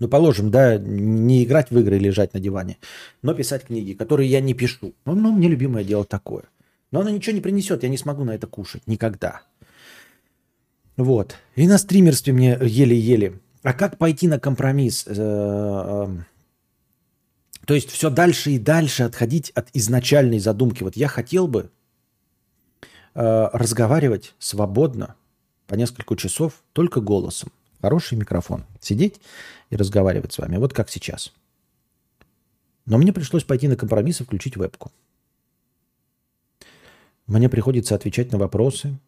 Ну, 0.00 0.08
положим, 0.08 0.50
да, 0.50 0.76
не 0.76 1.44
играть 1.44 1.70
в 1.70 1.78
игры 1.78 1.96
и 1.96 2.00
лежать 2.00 2.34
на 2.34 2.40
диване, 2.40 2.78
но 3.22 3.34
писать 3.34 3.66
книги, 3.66 3.92
которые 3.92 4.28
я 4.28 4.40
не 4.40 4.54
пишу. 4.54 4.94
Ну, 5.04 5.14
ну 5.14 5.30
мне 5.30 5.46
любимое 5.46 5.84
дело 5.84 6.04
такое. 6.04 6.44
Но 6.90 7.00
оно 7.00 7.10
ничего 7.10 7.34
не 7.34 7.42
принесет, 7.42 7.84
я 7.84 7.88
не 7.88 7.98
смогу 7.98 8.24
на 8.24 8.34
это 8.34 8.46
кушать. 8.46 8.82
Никогда. 8.86 9.42
Вот. 10.96 11.36
И 11.54 11.68
на 11.68 11.78
стримерстве 11.78 12.32
мне 12.32 12.58
еле-еле. 12.60 13.40
А 13.62 13.72
как 13.72 13.98
пойти 13.98 14.26
на 14.26 14.40
компромисс? 14.40 15.04
Э, 15.06 15.12
э, 15.14 16.08
то 17.70 17.74
есть 17.74 17.92
все 17.92 18.10
дальше 18.10 18.50
и 18.50 18.58
дальше 18.58 19.04
отходить 19.04 19.50
от 19.50 19.68
изначальной 19.74 20.40
задумки. 20.40 20.82
Вот 20.82 20.96
я 20.96 21.06
хотел 21.06 21.46
бы 21.46 21.70
э, 23.14 23.48
разговаривать 23.52 24.34
свободно 24.40 25.14
по 25.68 25.76
несколько 25.76 26.16
часов 26.16 26.64
только 26.72 27.00
голосом. 27.00 27.52
Хороший 27.80 28.18
микрофон. 28.18 28.64
Сидеть 28.80 29.20
и 29.70 29.76
разговаривать 29.76 30.32
с 30.32 30.38
вами. 30.38 30.56
Вот 30.56 30.72
как 30.72 30.90
сейчас. 30.90 31.32
Но 32.86 32.98
мне 32.98 33.12
пришлось 33.12 33.44
пойти 33.44 33.68
на 33.68 33.76
компромисс 33.76 34.20
и 34.20 34.24
включить 34.24 34.56
вебку. 34.56 34.90
Мне 37.28 37.48
приходится 37.48 37.94
отвечать 37.94 38.32
на 38.32 38.38
вопросы, 38.38 38.98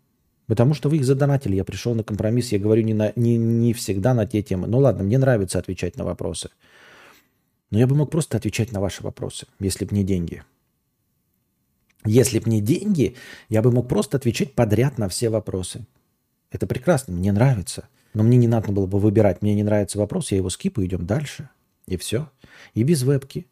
потому 0.47 0.73
что 0.75 0.89
вы 0.89 0.99
их 0.99 1.05
задонатили. 1.05 1.57
Я 1.57 1.65
пришел 1.65 1.97
на 1.97 2.05
компромисс. 2.05 2.53
Я 2.53 2.61
говорю 2.61 2.85
не, 2.85 2.95
на, 2.95 3.13
не, 3.17 3.37
не 3.39 3.73
всегда 3.73 4.15
на 4.15 4.25
те 4.25 4.41
темы. 4.41 4.69
Ну 4.69 4.79
ладно, 4.79 5.03
мне 5.03 5.19
нравится 5.19 5.59
отвечать 5.59 5.97
на 5.97 6.05
вопросы. 6.05 6.51
Но 7.73 7.79
я 7.79 7.87
бы 7.87 7.97
мог 7.97 8.11
просто 8.11 8.37
отвечать 8.37 8.71
на 8.71 8.81
ваши 8.81 9.03
вопросы, 9.03 9.47
если 9.59 9.87
бы 9.87 9.97
не 9.97 10.05
деньги. 10.05 10.45
Если 12.05 12.39
бы 12.39 12.51
не 12.51 12.61
деньги, 12.61 13.17
я 13.49 13.63
бы 13.63 13.73
мог 13.73 13.89
просто 13.89 14.19
отвечать 14.19 14.55
подряд 14.55 14.99
на 14.99 15.09
все 15.09 15.31
вопросы. 15.31 15.87
Это 16.51 16.67
прекрасно, 16.67 17.15
мне 17.15 17.33
нравится. 17.33 17.89
Но 18.13 18.25
мне 18.25 18.37
не 18.37 18.47
надо 18.47 18.73
было 18.73 18.85
бы 18.85 18.99
выбирать. 18.99 19.41
Мне 19.41 19.55
не 19.55 19.63
нравится 19.63 19.99
вопрос, 19.99 20.33
я 20.33 20.37
его 20.37 20.51
скипаю, 20.51 20.87
идем 20.87 21.07
дальше. 21.07 21.49
И 21.87 21.97
все. 21.97 22.31
И 22.75 22.83
без 22.83 23.05
вебки. 23.05 23.47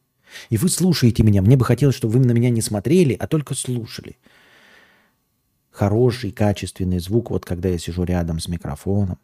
И 0.50 0.58
вы 0.58 0.68
слушаете 0.68 1.22
меня. 1.22 1.40
Мне 1.40 1.56
бы 1.56 1.64
хотелось, 1.64 1.96
чтобы 1.96 2.18
вы 2.18 2.26
на 2.26 2.32
меня 2.32 2.50
не 2.50 2.60
смотрели, 2.60 3.14
а 3.14 3.26
только 3.26 3.54
слушали. 3.54 4.18
Хороший, 5.70 6.30
качественный 6.30 6.98
звук, 6.98 7.30
вот 7.30 7.46
когда 7.46 7.70
я 7.70 7.78
сижу 7.78 8.04
рядом 8.04 8.38
с 8.38 8.48
микрофоном. 8.48 9.18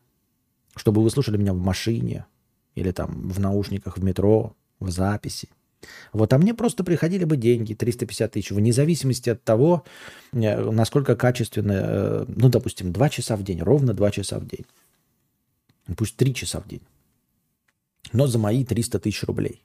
Чтобы 0.75 1.03
вы 1.03 1.11
слушали 1.11 1.37
меня 1.37 1.53
в 1.53 1.59
машине, 1.59 2.25
или 2.75 2.93
там 2.93 3.29
в 3.29 3.39
наушниках 3.41 3.99
в 3.99 4.03
метро, 4.03 4.57
в 4.81 4.91
записи. 4.91 5.49
Вот, 6.13 6.33
а 6.33 6.39
мне 6.39 6.55
просто 6.55 6.85
приходили 6.85 7.25
бы 7.25 7.37
деньги, 7.37 7.75
350 7.75 8.33
тысяч, 8.33 8.51
вне 8.51 8.73
зависимости 8.73 9.31
от 9.31 9.43
того, 9.45 9.85
э, 10.33 10.71
насколько 10.71 11.17
качественно, 11.17 11.73
э, 11.73 12.25
ну, 12.29 12.49
допустим, 12.49 12.93
2 12.93 13.09
часа 13.09 13.37
в 13.37 13.43
день, 13.43 13.63
ровно 13.63 13.95
2 13.95 14.11
часа 14.11 14.39
в 14.39 14.47
день. 14.47 14.67
Пусть 15.97 16.17
3 16.17 16.35
часа 16.35 16.61
в 16.61 16.69
день. 16.69 16.83
Но 18.13 18.27
за 18.27 18.39
мои 18.39 18.65
300 18.65 18.99
тысяч 18.99 19.23
рублей. 19.25 19.63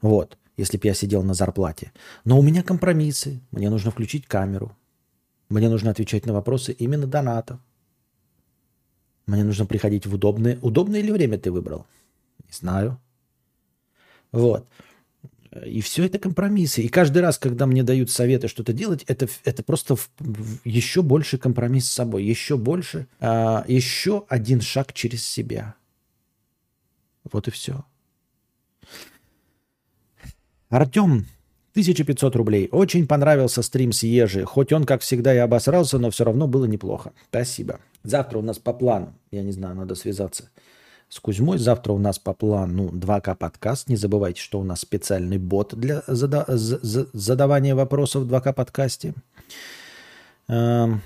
Вот, 0.00 0.36
если 0.56 0.76
бы 0.76 0.86
я 0.86 0.94
сидел 0.94 1.22
на 1.22 1.34
зарплате. 1.34 1.92
Но 2.24 2.38
у 2.38 2.42
меня 2.42 2.62
компромиссы. 2.62 3.40
Мне 3.50 3.70
нужно 3.70 3.90
включить 3.90 4.26
камеру. 4.26 4.76
Мне 5.48 5.68
нужно 5.68 5.90
отвечать 5.90 6.26
на 6.26 6.32
вопросы 6.32 6.72
именно 6.72 7.06
доната. 7.06 7.58
Мне 9.26 9.44
нужно 9.44 9.66
приходить 9.66 10.06
в 10.06 10.14
удобное... 10.14 10.58
Удобное 10.62 11.00
ли 11.00 11.10
время 11.10 11.38
ты 11.38 11.50
выбрал? 11.50 11.86
Не 12.44 12.52
знаю. 12.52 13.00
Вот. 14.36 14.68
И 15.64 15.80
все 15.80 16.04
это 16.04 16.18
компромиссы. 16.18 16.82
И 16.82 16.88
каждый 16.88 17.22
раз, 17.22 17.38
когда 17.38 17.64
мне 17.64 17.82
дают 17.82 18.10
советы 18.10 18.48
что-то 18.48 18.74
делать, 18.74 19.02
это, 19.06 19.26
это 19.44 19.62
просто 19.62 19.96
в, 19.96 20.10
в 20.18 20.60
еще 20.66 21.00
больше 21.00 21.38
компромисс 21.38 21.88
с 21.88 21.94
собой. 21.94 22.22
Еще 22.22 22.58
больше, 22.58 23.06
а, 23.18 23.64
еще 23.66 24.26
один 24.28 24.60
шаг 24.60 24.92
через 24.92 25.26
себя. 25.26 25.74
Вот 27.32 27.48
и 27.48 27.50
все. 27.50 27.86
Артем, 30.68 31.24
1500 31.70 32.36
рублей. 32.36 32.68
Очень 32.70 33.06
понравился 33.06 33.62
стрим 33.62 33.92
с 33.92 34.02
Ежи. 34.02 34.44
Хоть 34.44 34.70
он, 34.74 34.84
как 34.84 35.00
всегда, 35.00 35.34
и 35.34 35.38
обосрался, 35.38 35.98
но 35.98 36.10
все 36.10 36.24
равно 36.24 36.46
было 36.46 36.66
неплохо. 36.66 37.14
Спасибо. 37.30 37.80
Завтра 38.02 38.38
у 38.38 38.42
нас 38.42 38.58
по 38.58 38.74
плану, 38.74 39.14
я 39.30 39.42
не 39.42 39.52
знаю, 39.52 39.76
надо 39.76 39.94
связаться 39.94 40.50
с 41.08 41.20
Кузьмой. 41.20 41.58
Завтра 41.58 41.92
у 41.92 41.98
нас 41.98 42.18
по 42.18 42.32
плану 42.32 42.90
2К 42.90 43.36
подкаст. 43.36 43.88
Не 43.88 43.96
забывайте, 43.96 44.40
что 44.40 44.60
у 44.60 44.64
нас 44.64 44.80
специальный 44.80 45.38
бот 45.38 45.74
для 45.74 46.02
зада- 46.06 46.46
задавания 46.48 47.74
вопросов 47.74 48.24
в 48.24 48.32
2К 48.32 48.52
подкасте. 48.52 49.14
Эм, 50.48 51.00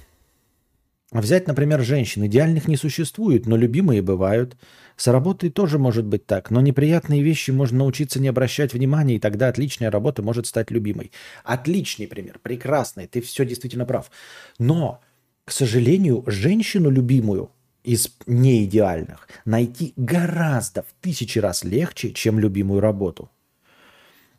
взять, 1.13 1.47
например, 1.47 1.83
женщин. 1.83 2.25
Идеальных 2.27 2.69
не 2.69 2.77
существует, 2.77 3.47
но 3.47 3.57
любимые 3.57 4.03
бывают. 4.03 4.57
С 4.97 5.07
работой 5.07 5.49
тоже 5.49 5.79
может 5.79 6.05
быть 6.05 6.27
так, 6.27 6.51
но 6.51 6.61
неприятные 6.61 7.23
вещи 7.23 7.51
можно 7.51 7.79
научиться 7.79 8.21
не 8.21 8.29
обращать 8.29 8.75
внимания, 8.75 9.17
и 9.17 9.19
тогда 9.19 9.49
отличная 9.49 9.91
работа 9.91 10.23
может 10.23 10.47
стать 10.47 10.71
любимой. 10.71 11.11
Отличный 11.43 12.07
пример, 12.07 12.39
прекрасный, 12.43 13.07
ты 13.07 13.23
все 13.23 13.47
действительно 13.47 13.87
прав. 13.87 14.11
Но, 14.59 15.01
к 15.47 15.53
сожалению, 15.53 16.23
женщину 16.27 16.91
любимую 16.91 17.51
из 17.85 18.09
неидеальных 18.27 19.29
найти 19.45 19.93
гораздо 19.97 20.83
в 20.83 20.93
тысячи 21.01 21.39
раз 21.39 21.65
легче, 21.65 22.13
чем 22.13 22.39
любимую 22.39 22.81
работу. 22.81 23.31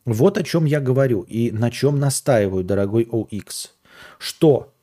Вот 0.06 0.38
о 0.38 0.44
чем 0.44 0.66
я 0.66 0.80
говорю 0.80 1.22
и 1.22 1.52
на 1.52 1.70
чем 1.72 2.00
настаиваю, 2.00 2.64
дорогой 2.64 3.04
OX. 3.04 3.70
Что 4.18 4.74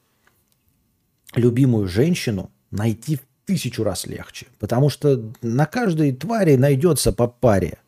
любимую 1.34 1.88
женщину 1.88 2.50
найти 2.70 3.16
в 3.16 3.20
тысячу 3.44 3.82
раз 3.82 4.06
легче. 4.06 4.46
Потому 4.58 4.90
что 4.90 5.32
на 5.42 5.66
каждой 5.66 6.12
твари 6.12 6.56
найдется 6.56 7.12
по 7.12 7.26
паре 7.26 7.78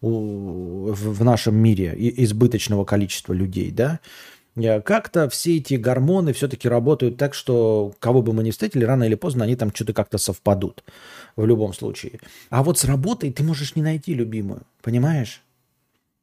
в 0.00 1.24
нашем 1.24 1.56
мире 1.56 1.94
избыточного 1.96 2.84
количества 2.84 3.32
людей, 3.32 3.70
да, 3.70 4.00
как-то 4.56 5.28
все 5.28 5.58
эти 5.58 5.74
гормоны 5.74 6.32
все-таки 6.32 6.68
работают 6.68 7.16
так, 7.16 7.34
что 7.34 7.94
кого 7.98 8.22
бы 8.22 8.32
мы 8.32 8.42
ни 8.42 8.50
встретили, 8.50 8.84
рано 8.84 9.04
или 9.04 9.14
поздно 9.14 9.44
они 9.44 9.56
там 9.56 9.72
что-то 9.74 9.92
как-то 9.92 10.18
совпадут 10.18 10.82
в 11.36 11.44
любом 11.44 11.74
случае. 11.74 12.20
А 12.48 12.62
вот 12.62 12.78
с 12.78 12.84
работой 12.84 13.32
ты 13.32 13.42
можешь 13.42 13.76
не 13.76 13.82
найти 13.82 14.14
любимую, 14.14 14.62
понимаешь? 14.82 15.42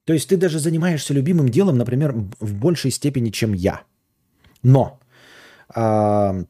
То 0.06 0.14
есть 0.14 0.28
ты 0.28 0.38
даже 0.38 0.60
занимаешься 0.60 1.14
любимым 1.14 1.50
делом, 1.50 1.78
например, 1.78 2.14
в 2.40 2.54
большей 2.56 2.92
степени, 2.92 3.30
чем 3.30 3.54
я. 3.54 3.84
Но 4.64 5.00
а, 5.70 6.44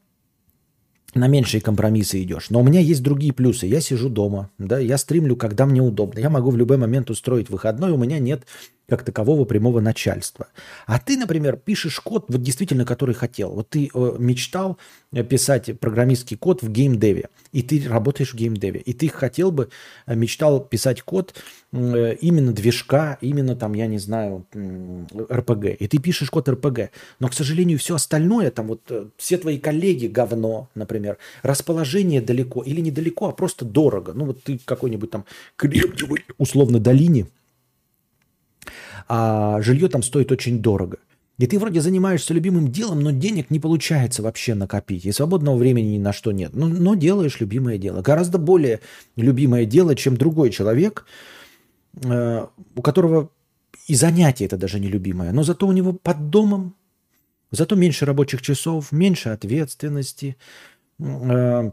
на 1.14 1.28
меньшие 1.28 1.60
компромиссы 1.60 2.22
идешь. 2.22 2.50
Но 2.50 2.60
у 2.60 2.64
меня 2.64 2.80
есть 2.80 3.02
другие 3.02 3.32
плюсы. 3.32 3.66
Я 3.66 3.80
сижу 3.80 4.08
дома, 4.08 4.50
да, 4.58 4.78
я 4.78 4.98
стримлю, 4.98 5.36
когда 5.36 5.66
мне 5.66 5.80
удобно. 5.80 6.18
Я 6.18 6.30
могу 6.30 6.50
в 6.50 6.56
любой 6.56 6.76
момент 6.76 7.10
устроить 7.10 7.50
выходной, 7.50 7.92
у 7.92 7.96
меня 7.96 8.18
нет 8.18 8.46
как 8.88 9.02
такового 9.02 9.44
прямого 9.44 9.80
начальства. 9.80 10.48
А 10.86 10.98
ты, 10.98 11.16
например, 11.16 11.56
пишешь 11.56 11.98
код, 12.00 12.26
вот 12.28 12.42
действительно, 12.42 12.84
который 12.84 13.14
хотел. 13.14 13.50
Вот 13.50 13.70
ты 13.70 13.90
э, 13.92 14.16
мечтал 14.18 14.78
писать 15.28 15.78
программистский 15.80 16.36
код 16.36 16.62
в 16.62 16.70
геймдеве, 16.70 17.28
и 17.52 17.62
ты 17.62 17.88
работаешь 17.88 18.32
в 18.32 18.36
геймдеве, 18.36 18.80
и 18.80 18.92
ты 18.92 19.08
хотел 19.08 19.50
бы, 19.50 19.70
э, 20.06 20.14
мечтал 20.14 20.60
писать 20.60 21.02
код 21.02 21.34
э, 21.72 22.16
именно 22.20 22.52
движка, 22.52 23.16
именно 23.20 23.56
там, 23.56 23.74
я 23.74 23.86
не 23.86 23.98
знаю, 23.98 24.46
РПГ, 24.54 25.66
и 25.78 25.86
ты 25.86 25.98
пишешь 25.98 26.30
код 26.30 26.48
РПГ. 26.48 26.90
Но, 27.20 27.28
к 27.28 27.34
сожалению, 27.34 27.78
все 27.78 27.94
остальное, 27.94 28.50
там 28.50 28.66
вот 28.68 29.14
все 29.16 29.38
твои 29.38 29.58
коллеги 29.58 30.08
говно, 30.08 30.68
например, 30.74 31.16
расположение 31.42 32.20
далеко 32.20 32.62
или 32.62 32.80
недалеко, 32.80 33.28
а 33.28 33.32
просто 33.32 33.64
дорого. 33.64 34.12
Ну 34.14 34.26
вот 34.26 34.42
ты 34.42 34.60
какой-нибудь 34.62 35.10
там 35.10 35.24
крепкий, 35.56 36.06
условно, 36.36 36.78
долине– 36.80 37.26
а 39.08 39.60
жилье 39.62 39.88
там 39.88 40.02
стоит 40.02 40.32
очень 40.32 40.60
дорого. 40.60 40.98
И 41.38 41.46
ты 41.46 41.58
вроде 41.58 41.80
занимаешься 41.80 42.32
любимым 42.32 42.70
делом, 42.70 43.00
но 43.00 43.10
денег 43.10 43.50
не 43.50 43.58
получается 43.58 44.22
вообще 44.22 44.54
накопить. 44.54 45.04
И 45.04 45.12
свободного 45.12 45.56
времени 45.56 45.96
ни 45.96 45.98
на 45.98 46.12
что 46.12 46.30
нет. 46.30 46.54
Но, 46.54 46.68
но 46.68 46.94
делаешь 46.94 47.40
любимое 47.40 47.76
дело. 47.76 48.02
Гораздо 48.02 48.38
более 48.38 48.80
любимое 49.16 49.64
дело, 49.64 49.96
чем 49.96 50.16
другой 50.16 50.50
человек, 50.50 51.06
э, 52.04 52.46
у 52.76 52.82
которого 52.82 53.30
и 53.88 53.96
занятие 53.96 54.44
это 54.44 54.56
даже 54.56 54.78
не 54.78 54.86
любимое. 54.86 55.32
Но 55.32 55.42
зато 55.42 55.66
у 55.66 55.72
него 55.72 55.92
под 55.92 56.30
домом, 56.30 56.76
зато 57.50 57.74
меньше 57.74 58.06
рабочих 58.06 58.40
часов, 58.40 58.92
меньше 58.92 59.30
ответственности, 59.30 60.36
Э, 60.98 61.72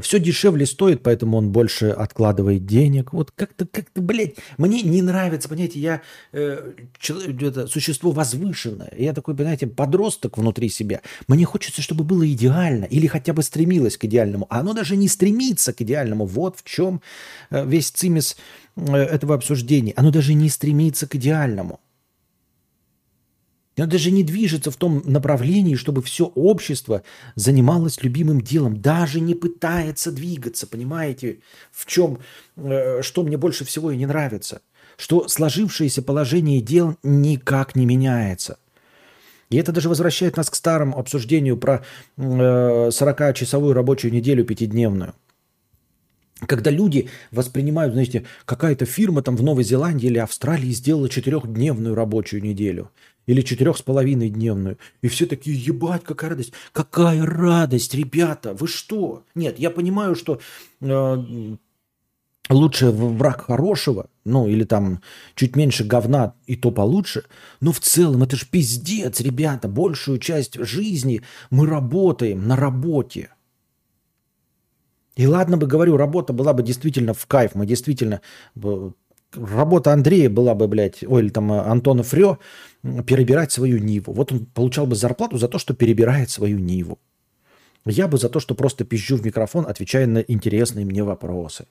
все 0.00 0.18
дешевле 0.18 0.66
стоит, 0.66 1.02
поэтому 1.02 1.36
он 1.36 1.50
больше 1.50 1.88
откладывает 1.88 2.66
денег. 2.66 3.12
Вот 3.12 3.30
как-то, 3.30 3.66
как-то, 3.66 4.00
блядь, 4.00 4.36
мне 4.58 4.82
не 4.82 5.02
нравится, 5.02 5.48
понимаете, 5.48 5.80
я 5.80 6.02
э, 6.32 6.72
человек, 6.98 7.42
это, 7.42 7.66
существо 7.66 8.10
возвышенное. 8.10 8.92
Я 8.96 9.12
такой, 9.12 9.34
понимаете, 9.36 9.66
подросток 9.66 10.38
внутри 10.38 10.68
себя. 10.68 11.02
Мне 11.28 11.44
хочется, 11.44 11.82
чтобы 11.82 12.04
было 12.04 12.30
идеально 12.30 12.84
или 12.84 13.06
хотя 13.06 13.32
бы 13.32 13.42
стремилось 13.42 13.96
к 13.96 14.04
идеальному. 14.04 14.46
А 14.50 14.60
оно 14.60 14.72
даже 14.72 14.96
не 14.96 15.08
стремится 15.08 15.72
к 15.72 15.80
идеальному. 15.82 16.26
Вот 16.26 16.58
в 16.58 16.64
чем 16.64 17.00
э, 17.50 17.66
весь 17.66 17.90
цимис 17.90 18.36
э, 18.76 18.94
этого 18.94 19.34
обсуждения. 19.34 19.92
Оно 19.96 20.10
даже 20.10 20.34
не 20.34 20.48
стремится 20.48 21.06
к 21.06 21.14
идеальному. 21.14 21.80
Он 23.78 23.88
даже 23.88 24.10
не 24.10 24.24
движется 24.24 24.70
в 24.70 24.76
том 24.76 25.02
направлении, 25.04 25.74
чтобы 25.74 26.02
все 26.02 26.24
общество 26.34 27.02
занималось 27.34 28.02
любимым 28.02 28.40
делом. 28.40 28.80
Даже 28.80 29.20
не 29.20 29.34
пытается 29.34 30.10
двигаться, 30.10 30.66
понимаете, 30.66 31.40
в 31.70 31.84
чем, 31.84 32.18
э, 32.56 33.02
что 33.02 33.22
мне 33.22 33.36
больше 33.36 33.64
всего 33.64 33.90
и 33.90 33.96
не 33.96 34.06
нравится. 34.06 34.62
Что 34.96 35.28
сложившееся 35.28 36.00
положение 36.00 36.62
дел 36.62 36.96
никак 37.02 37.76
не 37.76 37.84
меняется. 37.84 38.58
И 39.50 39.58
это 39.58 39.72
даже 39.72 39.90
возвращает 39.90 40.38
нас 40.38 40.48
к 40.48 40.54
старому 40.54 40.98
обсуждению 40.98 41.58
про 41.58 41.84
40-часовую 42.16 43.72
э, 43.72 43.74
рабочую 43.74 44.12
неделю 44.12 44.44
пятидневную. 44.44 45.14
Когда 46.46 46.70
люди 46.70 47.08
воспринимают, 47.30 47.92
знаете, 47.92 48.24
какая-то 48.44 48.86
фирма 48.86 49.22
там 49.22 49.36
в 49.36 49.42
Новой 49.42 49.64
Зеландии 49.64 50.06
или 50.06 50.18
Австралии 50.18 50.70
сделала 50.70 51.08
четырехдневную 51.08 51.94
рабочую 51.94 52.42
неделю 52.42 52.90
или 53.26 53.42
четырех 53.42 53.76
с 53.76 53.82
половиной 53.82 54.30
дневную. 54.30 54.78
И 55.02 55.08
все 55.08 55.26
такие, 55.26 55.56
ебать, 55.56 56.04
какая 56.04 56.30
радость. 56.30 56.52
Какая 56.72 57.24
радость, 57.24 57.94
ребята, 57.94 58.54
вы 58.54 58.68
что? 58.68 59.24
Нет, 59.34 59.58
я 59.58 59.70
понимаю, 59.70 60.14
что 60.14 60.40
э, 60.80 61.56
лучше 62.48 62.90
враг 62.90 63.46
хорошего, 63.46 64.08
ну 64.24 64.46
или 64.46 64.64
там 64.64 65.00
чуть 65.34 65.56
меньше 65.56 65.84
говна 65.84 66.34
и 66.46 66.56
то 66.56 66.70
получше. 66.70 67.24
Но 67.60 67.72
в 67.72 67.80
целом 67.80 68.22
это 68.22 68.36
же 68.36 68.46
пиздец, 68.46 69.20
ребята. 69.20 69.68
Большую 69.68 70.18
часть 70.18 70.54
жизни 70.58 71.22
мы 71.50 71.66
работаем 71.66 72.46
на 72.46 72.56
работе. 72.56 73.30
И 75.16 75.26
ладно 75.26 75.56
бы, 75.56 75.66
говорю, 75.66 75.96
работа 75.96 76.34
была 76.34 76.52
бы 76.52 76.62
действительно 76.62 77.14
в 77.14 77.26
кайф, 77.26 77.54
мы 77.54 77.64
действительно 77.64 78.20
работа 79.34 79.92
Андрея 79.92 80.30
была 80.30 80.54
бы, 80.54 80.68
блядь, 80.68 81.04
ой, 81.04 81.22
или 81.22 81.28
там 81.28 81.52
э, 81.52 81.60
Антона 81.60 82.02
Фрё, 82.02 82.38
перебирать 83.06 83.52
свою 83.52 83.78
Ниву. 83.78 84.12
Вот 84.12 84.32
он 84.32 84.46
получал 84.46 84.86
бы 84.86 84.94
зарплату 84.94 85.38
за 85.38 85.48
то, 85.48 85.58
что 85.58 85.74
перебирает 85.74 86.30
свою 86.30 86.58
Ниву. 86.58 86.98
Я 87.84 88.08
бы 88.08 88.18
за 88.18 88.28
то, 88.28 88.40
что 88.40 88.54
просто 88.54 88.84
пизжу 88.84 89.16
в 89.16 89.24
микрофон, 89.24 89.66
отвечая 89.66 90.06
на 90.06 90.18
интересные 90.18 90.84
мне 90.84 91.04
вопросы. 91.04 91.66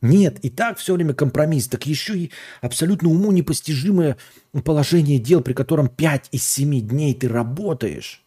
Нет, 0.00 0.38
и 0.44 0.50
так 0.50 0.78
все 0.78 0.94
время 0.94 1.14
компромисс. 1.14 1.68
Так 1.68 1.86
еще 1.86 2.18
и 2.18 2.30
абсолютно 2.60 3.08
уму 3.08 3.30
непостижимое 3.30 4.16
положение 4.64 5.18
дел, 5.18 5.40
при 5.40 5.52
котором 5.52 5.88
5 5.88 6.28
из 6.32 6.46
7 6.46 6.80
дней 6.80 7.14
ты 7.14 7.28
работаешь, 7.28 8.24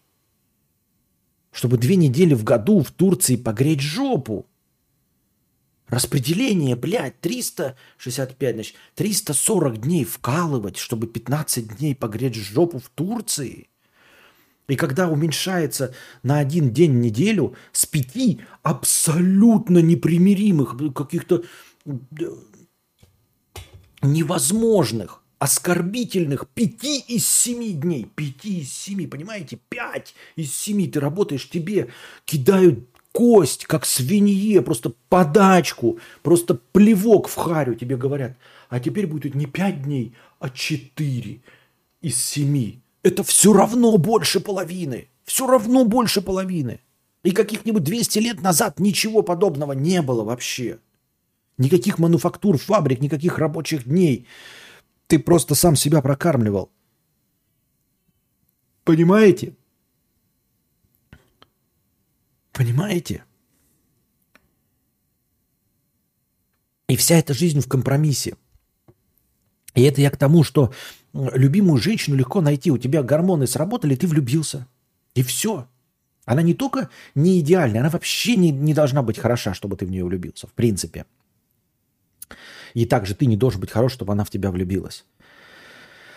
чтобы 1.52 1.78
две 1.78 1.98
недели 1.98 2.34
в 2.34 2.44
году 2.44 2.82
в 2.82 2.92
Турции 2.92 3.36
погреть 3.36 3.82
жопу. 3.82 4.46
Распределение, 5.88 6.76
блядь, 6.76 7.20
365, 7.22 8.56
значит, 8.56 8.76
340 8.96 9.82
дней 9.82 10.04
вкалывать, 10.04 10.78
чтобы 10.78 11.06
15 11.06 11.78
дней 11.78 11.94
погреть 11.96 12.36
жопу 12.36 12.80
в 12.80 12.90
Турции. 12.90 13.68
И 14.68 14.76
когда 14.76 15.08
уменьшается 15.10 15.94
на 16.24 16.40
один 16.40 16.72
день 16.72 16.94
в 16.94 16.96
неделю 16.96 17.56
с 17.72 17.86
пяти 17.86 18.42
абсолютно 18.64 19.78
непримиримых, 19.78 20.76
каких-то 20.96 21.44
э, 21.86 21.92
невозможных, 24.02 25.22
оскорбительных 25.38 26.48
пяти 26.50 27.00
из 27.00 27.28
семи 27.28 27.74
дней, 27.74 28.06
пяти 28.16 28.62
из 28.62 28.74
семи, 28.74 29.06
понимаете, 29.06 29.60
пять 29.70 30.16
из 30.36 30.56
семи. 30.56 30.88
Ты 30.88 31.00
работаешь, 31.00 31.48
тебе 31.48 31.92
кидают 32.26 32.90
кость, 33.16 33.66
как 33.66 33.86
свинье, 33.86 34.62
просто 34.62 34.92
подачку, 35.08 36.00
просто 36.22 36.60
плевок 36.74 37.30
в 37.30 37.36
харю 37.36 37.76
тебе 37.76 37.96
говорят. 37.96 38.36
А 38.68 38.82
теперь 38.82 39.08
будет 39.08 39.36
не 39.36 39.46
пять 39.46 39.84
дней, 39.84 40.14
а 40.40 40.50
четыре 40.50 41.40
из 42.02 42.22
семи. 42.22 42.82
Это 43.04 43.24
все 43.24 43.54
равно 43.54 43.98
больше 43.98 44.42
половины. 44.42 45.08
Все 45.24 45.48
равно 45.48 45.86
больше 45.86 46.22
половины. 46.22 46.82
И 47.24 47.32
каких-нибудь 47.32 47.84
200 47.84 48.20
лет 48.20 48.42
назад 48.42 48.82
ничего 48.82 49.22
подобного 49.22 49.72
не 49.72 50.02
было 50.02 50.26
вообще. 50.26 50.80
Никаких 51.58 52.00
мануфактур, 52.00 52.58
фабрик, 52.58 53.00
никаких 53.00 53.38
рабочих 53.38 53.86
дней. 53.86 54.28
Ты 55.08 55.20
просто 55.20 55.56
сам 55.56 55.78
себя 55.78 56.02
прокармливал. 56.02 56.70
Понимаете? 58.84 59.54
Понимаете? 62.56 63.26
И 66.88 66.96
вся 66.96 67.18
эта 67.18 67.34
жизнь 67.34 67.60
в 67.60 67.68
компромиссе. 67.68 68.38
И 69.74 69.84
это 69.84 70.00
я 70.00 70.10
к 70.10 70.16
тому, 70.16 70.46
что 70.46 70.72
любимую 71.14 71.82
женщину 71.82 72.16
легко 72.16 72.40
найти. 72.40 72.72
У 72.72 72.78
тебя 72.78 73.04
гормоны 73.04 73.46
сработали, 73.46 73.96
ты 73.96 74.08
влюбился. 74.08 74.68
И 75.16 75.22
все. 75.22 75.68
Она 76.24 76.42
не 76.44 76.54
только 76.54 76.90
не 77.14 77.42
идеальная, 77.42 77.82
она 77.82 77.90
вообще 77.90 78.38
не, 78.38 78.52
не 78.52 78.74
должна 78.74 79.04
быть 79.04 79.20
хороша, 79.20 79.54
чтобы 79.54 79.76
ты 79.76 79.86
в 79.86 79.92
нее 79.92 80.06
влюбился, 80.06 80.48
в 80.48 80.54
принципе. 80.54 81.06
И 82.74 82.86
также 82.86 83.16
ты 83.16 83.26
не 83.26 83.36
должен 83.36 83.60
быть 83.60 83.72
хорош, 83.72 83.92
чтобы 83.92 84.14
она 84.14 84.24
в 84.24 84.30
тебя 84.30 84.50
влюбилась. 84.50 85.06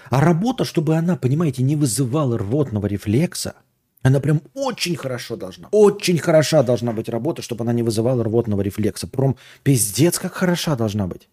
А 0.08 0.20
работа, 0.20 0.64
чтобы 0.64 0.94
она, 0.94 1.16
понимаете, 1.16 1.64
не 1.64 1.74
вызывала 1.74 2.38
рвотного 2.38 2.86
рефлекса– 2.86 3.56
она 4.02 4.20
прям 4.20 4.42
очень 4.54 4.96
хорошо 4.96 5.36
должна, 5.36 5.68
очень 5.72 6.18
хороша 6.18 6.62
должна 6.62 6.92
быть 6.92 7.08
работа, 7.08 7.42
чтобы 7.42 7.64
она 7.64 7.72
не 7.72 7.82
вызывала 7.82 8.22
рвотного 8.24 8.60
рефлекса. 8.60 9.06
Прям 9.06 9.36
пиздец, 9.64 10.18
как 10.18 10.34
хороша 10.34 10.76
должна 10.76 11.06
быть. 11.06 11.28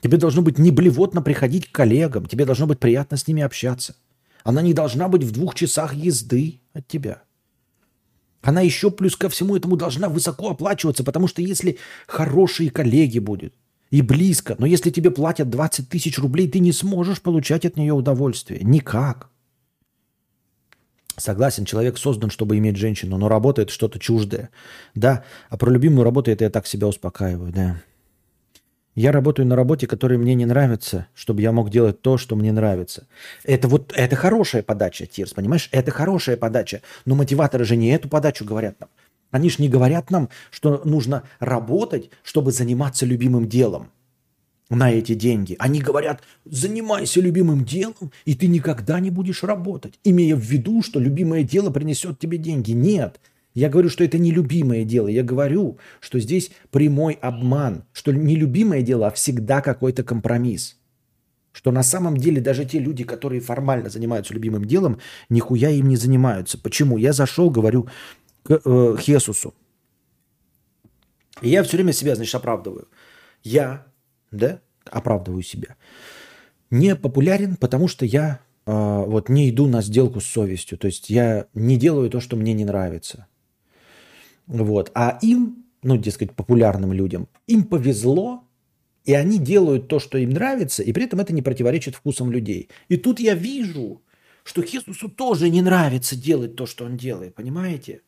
Тебе 0.00 0.16
должно 0.16 0.42
быть 0.42 0.58
не 0.58 0.70
блевотно 0.70 1.22
приходить 1.22 1.68
к 1.68 1.72
коллегам, 1.72 2.26
тебе 2.26 2.44
должно 2.44 2.66
быть 2.66 2.80
приятно 2.80 3.16
с 3.16 3.28
ними 3.28 3.42
общаться. 3.42 3.94
Она 4.42 4.62
не 4.62 4.72
должна 4.72 5.08
быть 5.08 5.22
в 5.22 5.30
двух 5.30 5.54
часах 5.54 5.94
езды 5.94 6.60
от 6.72 6.88
тебя. 6.88 7.22
Она 8.40 8.60
еще 8.60 8.90
плюс 8.90 9.14
ко 9.14 9.28
всему 9.28 9.56
этому 9.56 9.76
должна 9.76 10.08
высоко 10.08 10.50
оплачиваться, 10.50 11.04
потому 11.04 11.28
что 11.28 11.42
если 11.42 11.78
хорошие 12.08 12.70
коллеги 12.70 13.20
будут 13.20 13.54
и 13.90 14.02
близко, 14.02 14.56
но 14.58 14.66
если 14.66 14.90
тебе 14.90 15.12
платят 15.12 15.48
20 15.48 15.88
тысяч 15.88 16.18
рублей, 16.18 16.48
ты 16.48 16.58
не 16.58 16.72
сможешь 16.72 17.20
получать 17.20 17.64
от 17.64 17.76
нее 17.76 17.92
удовольствие. 17.92 18.60
Никак. 18.64 19.31
Согласен, 21.16 21.64
человек 21.64 21.98
создан, 21.98 22.30
чтобы 22.30 22.56
иметь 22.58 22.76
женщину, 22.76 23.18
но 23.18 23.28
работает 23.28 23.70
что-то 23.70 23.98
чуждое. 23.98 24.50
Да, 24.94 25.24
а 25.50 25.56
про 25.56 25.70
любимую 25.70 26.04
работу 26.04 26.30
это 26.30 26.44
я 26.44 26.50
так 26.50 26.66
себя 26.66 26.86
успокаиваю, 26.86 27.52
да. 27.52 27.82
Я 28.94 29.10
работаю 29.10 29.46
на 29.46 29.56
работе, 29.56 29.86
которая 29.86 30.18
мне 30.18 30.34
не 30.34 30.44
нравится, 30.44 31.06
чтобы 31.14 31.40
я 31.40 31.52
мог 31.52 31.70
делать 31.70 32.02
то, 32.02 32.18
что 32.18 32.36
мне 32.36 32.52
нравится. 32.52 33.06
Это 33.42 33.68
вот, 33.68 33.92
это 33.96 34.16
хорошая 34.16 34.62
подача, 34.62 35.06
Тирс, 35.06 35.32
понимаешь? 35.32 35.68
Это 35.72 35.90
хорошая 35.90 36.36
подача. 36.36 36.82
Но 37.06 37.14
мотиваторы 37.14 37.64
же 37.64 37.76
не 37.76 37.88
эту 37.88 38.08
подачу 38.08 38.44
говорят 38.44 38.78
нам. 38.80 38.90
Они 39.30 39.48
же 39.48 39.56
не 39.62 39.70
говорят 39.70 40.10
нам, 40.10 40.28
что 40.50 40.82
нужно 40.84 41.22
работать, 41.40 42.10
чтобы 42.22 42.52
заниматься 42.52 43.06
любимым 43.06 43.48
делом 43.48 43.90
на 44.74 44.90
эти 44.90 45.14
деньги. 45.14 45.56
Они 45.58 45.80
говорят, 45.80 46.22
занимайся 46.44 47.20
любимым 47.20 47.64
делом, 47.64 48.12
и 48.24 48.34
ты 48.34 48.46
никогда 48.46 49.00
не 49.00 49.10
будешь 49.10 49.42
работать, 49.42 49.98
имея 50.04 50.36
в 50.36 50.40
виду, 50.40 50.82
что 50.82 50.98
любимое 50.98 51.42
дело 51.42 51.70
принесет 51.70 52.18
тебе 52.18 52.38
деньги. 52.38 52.72
Нет, 52.72 53.20
я 53.54 53.68
говорю, 53.68 53.90
что 53.90 54.02
это 54.02 54.18
не 54.18 54.30
любимое 54.30 54.84
дело. 54.84 55.08
Я 55.08 55.22
говорю, 55.22 55.78
что 56.00 56.18
здесь 56.18 56.50
прямой 56.70 57.14
обман, 57.14 57.84
что 57.92 58.12
не 58.12 58.34
любимое 58.34 58.82
дело, 58.82 59.08
а 59.08 59.10
всегда 59.10 59.60
какой-то 59.60 60.02
компромисс. 60.02 60.78
Что 61.52 61.70
на 61.70 61.82
самом 61.82 62.16
деле 62.16 62.40
даже 62.40 62.64
те 62.64 62.78
люди, 62.78 63.04
которые 63.04 63.42
формально 63.42 63.90
занимаются 63.90 64.32
любимым 64.32 64.64
делом, 64.64 65.00
нихуя 65.28 65.68
им 65.68 65.88
не 65.88 65.96
занимаются. 65.96 66.56
Почему? 66.56 66.96
Я 66.96 67.12
зашел, 67.12 67.50
говорю, 67.50 67.88
к 68.42 68.62
э, 68.64 68.96
Хесусу. 68.98 69.52
И 71.42 71.50
я 71.50 71.62
все 71.62 71.76
время 71.76 71.92
себя, 71.92 72.14
значит, 72.14 72.34
оправдываю. 72.34 72.88
Я 73.42 73.84
да, 74.32 74.60
оправдываю 74.90 75.42
себя. 75.42 75.76
Не 76.70 76.96
популярен, 76.96 77.56
потому 77.56 77.86
что 77.86 78.04
я 78.04 78.40
э, 78.66 78.72
вот 78.72 79.28
не 79.28 79.50
иду 79.50 79.66
на 79.66 79.82
сделку 79.82 80.20
с 80.20 80.26
совестью. 80.26 80.78
То 80.78 80.86
есть 80.86 81.10
я 81.10 81.46
не 81.54 81.76
делаю 81.76 82.10
то, 82.10 82.20
что 82.20 82.36
мне 82.36 82.54
не 82.54 82.64
нравится. 82.64 83.26
Вот. 84.46 84.90
А 84.94 85.18
им, 85.22 85.64
ну, 85.82 85.96
дескать, 85.96 86.32
популярным 86.32 86.92
людям, 86.92 87.28
им 87.46 87.64
повезло, 87.64 88.44
и 89.04 89.14
они 89.14 89.38
делают 89.38 89.88
то, 89.88 89.98
что 89.98 90.18
им 90.18 90.30
нравится, 90.30 90.82
и 90.82 90.92
при 90.92 91.04
этом 91.04 91.20
это 91.20 91.32
не 91.32 91.42
противоречит 91.42 91.94
вкусам 91.94 92.30
людей. 92.30 92.68
И 92.88 92.96
тут 92.96 93.20
я 93.20 93.34
вижу, 93.34 94.02
что 94.44 94.62
Хесусу 94.62 95.08
тоже 95.08 95.50
не 95.50 95.62
нравится 95.62 96.16
делать 96.16 96.56
то, 96.56 96.66
что 96.66 96.84
он 96.84 96.96
делает, 96.96 97.34
понимаете? 97.34 98.02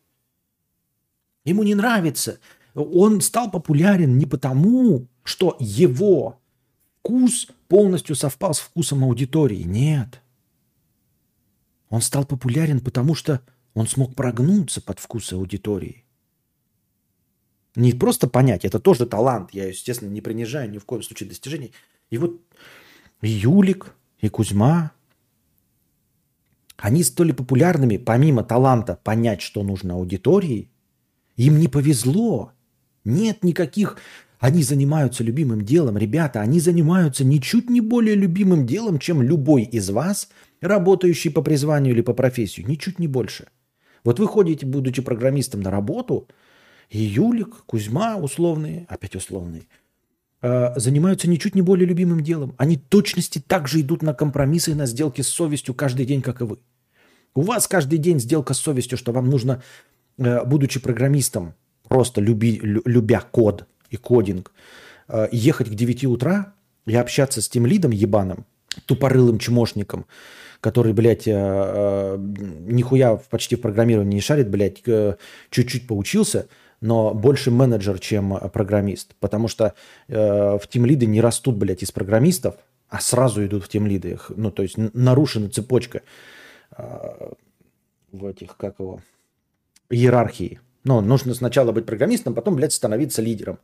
Ему 1.45 1.63
не 1.63 1.75
нравится. 1.75 2.39
Он 2.75 3.21
стал 3.21 3.49
популярен 3.49 4.17
не 4.17 4.25
потому, 4.25 5.07
что 5.23 5.55
его 5.59 6.39
вкус 6.99 7.47
полностью 7.67 8.15
совпал 8.15 8.53
с 8.53 8.59
вкусом 8.59 9.03
аудитории. 9.03 9.63
Нет. 9.63 10.21
Он 11.89 12.01
стал 12.01 12.25
популярен, 12.25 12.81
потому 12.81 13.15
что 13.15 13.41
он 13.73 13.87
смог 13.87 14.15
прогнуться 14.15 14.81
под 14.81 14.99
вкус 14.99 15.31
аудитории. 15.31 16.03
Не 17.75 17.93
просто 17.93 18.27
понять, 18.27 18.65
это 18.65 18.79
тоже 18.79 19.05
талант. 19.05 19.53
Я, 19.53 19.67
естественно, 19.67 20.09
не 20.09 20.21
принижаю 20.21 20.69
ни 20.69 20.77
в 20.77 20.85
коем 20.85 21.03
случае 21.03 21.29
достижений. 21.29 21.73
И 22.09 22.17
вот 22.17 22.41
Юлик, 23.21 23.93
и 24.19 24.29
Кузьма, 24.29 24.91
они 26.77 27.03
стали 27.03 27.31
популярными, 27.31 27.97
помимо 27.97 28.43
таланта 28.43 28.99
понять, 29.03 29.41
что 29.41 29.63
нужно 29.63 29.93
аудитории, 29.93 30.69
им 31.35 31.59
не 31.59 31.67
повезло. 31.67 32.51
Нет 33.05 33.43
никаких 33.43 33.97
они 34.39 34.63
занимаются 34.63 35.23
любимым 35.23 35.63
делом. 35.63 35.97
Ребята, 35.97 36.41
они 36.41 36.59
занимаются 36.59 37.23
ничуть 37.23 37.69
не 37.69 37.81
более 37.81 38.15
любимым 38.15 38.65
делом, 38.65 38.99
чем 38.99 39.21
любой 39.21 39.63
из 39.63 39.89
вас, 39.89 40.29
работающий 40.61 41.31
по 41.31 41.41
призванию 41.41 41.93
или 41.93 42.01
по 42.01 42.13
профессии. 42.13 42.61
Ничуть 42.61 42.99
не 42.99 43.07
больше. 43.07 43.47
Вот 44.03 44.19
вы 44.19 44.27
ходите, 44.27 44.65
будучи 44.65 45.01
программистом 45.01 45.61
на 45.61 45.71
работу, 45.71 46.27
и 46.89 47.01
Юлик, 47.01 47.63
Кузьма 47.65 48.17
условные, 48.17 48.85
опять 48.87 49.15
условные, 49.15 49.63
а, 50.41 50.73
занимаются 50.77 51.27
ничуть 51.27 51.55
не 51.55 51.63
более 51.63 51.87
любимым 51.87 52.21
делом. 52.21 52.53
Они 52.57 52.77
точности 52.77 53.39
так 53.39 53.67
же 53.67 53.81
идут 53.81 54.03
на 54.03 54.13
компромиссы 54.13 54.71
и 54.71 54.75
на 54.75 54.85
сделки 54.85 55.21
с 55.21 55.27
совестью 55.27 55.73
каждый 55.73 56.05
день, 56.05 56.21
как 56.21 56.41
и 56.41 56.43
вы. 56.43 56.59
У 57.33 57.41
вас 57.41 57.67
каждый 57.67 57.97
день 57.97 58.19
сделка 58.19 58.53
с 58.53 58.59
совестью, 58.59 58.97
что 58.97 59.11
вам 59.11 59.27
нужно, 59.27 59.63
э, 60.19 60.45
будучи 60.45 60.79
программистом, 60.79 61.55
просто 61.95 62.19
люби, 62.19 62.59
любя 62.61 63.21
код, 63.21 63.65
и 63.89 63.95
кодинг, 63.95 64.51
э, 65.07 65.29
ехать 65.31 65.69
к 65.69 65.73
9 65.73 66.05
утра 66.05 66.53
и 66.85 66.93
общаться 66.93 67.41
с 67.41 67.47
тем 67.47 67.65
лидом 67.65 67.91
ебаным, 67.91 68.45
тупорылым 68.85 69.39
чмошником, 69.39 70.05
который, 70.59 70.91
блядь, 70.91 71.25
э, 71.25 71.31
э, 71.33 72.17
нихуя 72.67 73.15
почти 73.15 73.55
в 73.55 73.61
программировании 73.61 74.15
не 74.15 74.21
шарит, 74.21 74.49
блядь, 74.49 74.83
чуть-чуть 75.49 75.87
поучился, 75.87 76.47
но 76.81 77.13
больше 77.13 77.49
менеджер, 77.49 77.97
чем 77.99 78.37
программист. 78.51 79.15
Потому 79.21 79.47
что 79.47 79.73
в 80.09 80.61
тимлиды 80.69 81.05
не 81.05 81.21
растут, 81.21 81.55
блядь, 81.55 81.81
из 81.81 81.91
программистов, 81.93 82.55
а 82.89 82.99
сразу 82.99 83.45
идут 83.45 83.63
в 83.63 83.69
тимлиды. 83.69 84.19
Ну, 84.35 84.51
то 84.51 84.63
есть 84.63 84.75
нарушена 84.77 85.49
цепочка 85.49 86.01
в 88.11 88.25
этих, 88.25 88.57
как 88.57 88.79
его, 88.79 88.99
иерархии. 89.89 90.59
Ну, 90.85 91.01
нужно 91.01 91.33
сначала 91.33 91.71
быть 91.71 91.85
программистом, 91.85 92.35
потом, 92.35 92.55
блядь, 92.55 92.71
становиться 92.71 93.21
лидером. 93.21 93.59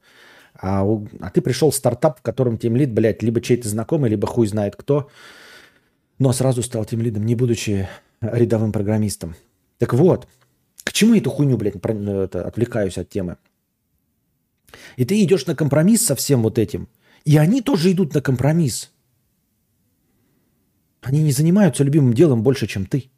А, 0.56 0.84
у, 0.84 1.08
а 1.22 1.30
ты 1.30 1.42
пришел 1.42 1.70
в 1.70 1.76
стартап, 1.76 2.20
в 2.20 2.22
котором 2.22 2.58
тем 2.58 2.76
лид, 2.76 2.92
блядь, 2.92 3.24
либо 3.24 3.40
чей-то 3.40 3.70
знакомый, 3.70 4.10
либо 4.10 4.28
хуй 4.28 4.48
знает 4.48 4.76
кто, 4.76 5.08
но 6.20 6.34
сразу 6.34 6.64
стал 6.64 6.84
тем 6.84 7.00
лидом, 7.02 7.26
не 7.26 7.36
будучи 7.36 7.88
рядовым 8.22 8.72
программистом. 8.72 9.36
Так 9.78 9.94
вот, 9.94 10.28
к 10.84 10.92
чему 10.94 11.16
эту 11.16 11.30
хуйню, 11.30 11.58
блядь, 11.58 11.76
это, 11.76 12.46
отвлекаюсь 12.46 12.98
от 12.98 13.10
темы? 13.10 13.38
И 14.98 15.06
ты 15.06 15.24
идешь 15.24 15.46
на 15.46 15.56
компромисс 15.56 16.06
со 16.06 16.16
всем 16.16 16.42
вот 16.42 16.58
этим. 16.58 16.90
И 17.24 17.38
они 17.38 17.62
тоже 17.62 17.92
идут 17.92 18.16
на 18.16 18.22
компромисс. 18.22 18.92
Они 21.02 21.22
не 21.22 21.32
занимаются 21.32 21.84
любимым 21.84 22.14
делом 22.14 22.42
больше, 22.42 22.68
чем 22.68 22.86
ты. 22.86 23.12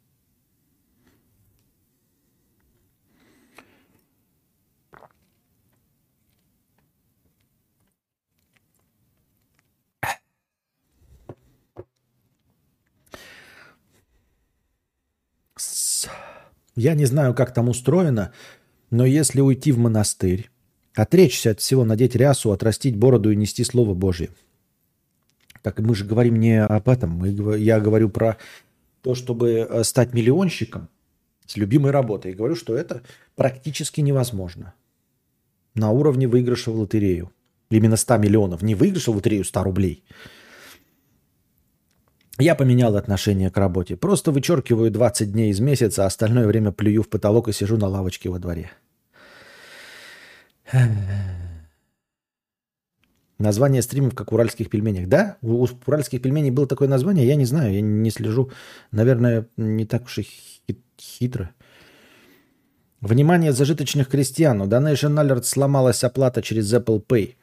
Я 16.76 16.94
не 16.94 17.04
знаю, 17.04 17.34
как 17.34 17.54
там 17.54 17.68
устроено, 17.68 18.32
но 18.90 19.06
если 19.06 19.40
уйти 19.40 19.72
в 19.72 19.78
монастырь, 19.78 20.50
отречься 20.94 21.50
от 21.50 21.60
всего, 21.60 21.84
надеть 21.84 22.16
рясу, 22.16 22.52
отрастить 22.52 22.96
бороду 22.96 23.30
и 23.30 23.36
нести 23.36 23.64
Слово 23.64 23.94
Божье. 23.94 24.30
Так 25.62 25.78
мы 25.80 25.94
же 25.94 26.04
говорим 26.04 26.38
не 26.38 26.62
об 26.62 26.88
этом. 26.88 27.10
Мы, 27.10 27.58
я 27.58 27.80
говорю 27.80 28.10
про 28.10 28.36
то, 29.02 29.14
чтобы 29.14 29.66
э, 29.68 29.84
стать 29.84 30.12
миллионщиком 30.12 30.88
с 31.46 31.56
любимой 31.56 31.90
работой. 31.90 32.32
И 32.32 32.34
говорю, 32.34 32.54
что 32.54 32.76
это 32.76 33.02
практически 33.34 34.00
невозможно. 34.00 34.74
На 35.74 35.90
уровне 35.90 36.26
выигрыша 36.26 36.70
в 36.70 36.78
лотерею. 36.78 37.32
Именно 37.70 37.96
100 37.96 38.18
миллионов. 38.18 38.62
Не 38.62 38.74
выигрыша 38.74 39.10
в 39.10 39.16
лотерею 39.16 39.44
100 39.44 39.62
рублей. 39.62 40.04
Я 42.38 42.54
поменял 42.56 42.96
отношение 42.96 43.50
к 43.50 43.56
работе. 43.56 43.96
Просто 43.96 44.32
вычеркиваю 44.32 44.90
20 44.90 45.32
дней 45.32 45.50
из 45.50 45.60
месяца, 45.60 46.02
а 46.02 46.06
остальное 46.06 46.46
время 46.46 46.72
плюю 46.72 47.02
в 47.02 47.08
потолок 47.08 47.48
и 47.48 47.52
сижу 47.52 47.76
на 47.76 47.86
лавочке 47.86 48.28
во 48.28 48.38
дворе. 48.38 48.70
Название 53.38 53.82
стримов, 53.82 54.14
как 54.14 54.32
уральских 54.32 54.70
пельменях. 54.70 55.08
Да, 55.08 55.36
у 55.42 55.66
уральских 55.86 56.22
пельменей 56.22 56.50
было 56.50 56.66
такое 56.66 56.88
название, 56.88 57.26
я 57.26 57.36
не 57.36 57.44
знаю, 57.44 57.74
я 57.74 57.80
не 57.80 58.10
слежу. 58.10 58.50
Наверное, 58.90 59.46
не 59.56 59.86
так 59.86 60.04
уж 60.04 60.18
и 60.18 60.26
хитро. 60.98 61.50
Внимание 63.00 63.52
зажиточных 63.52 64.08
крестьян. 64.08 64.60
У 64.62 64.66
Donation 64.66 65.14
Alert 65.20 65.42
сломалась 65.42 66.04
оплата 66.04 66.42
через 66.42 66.72
Apple 66.72 67.04
Pay. 67.04 67.34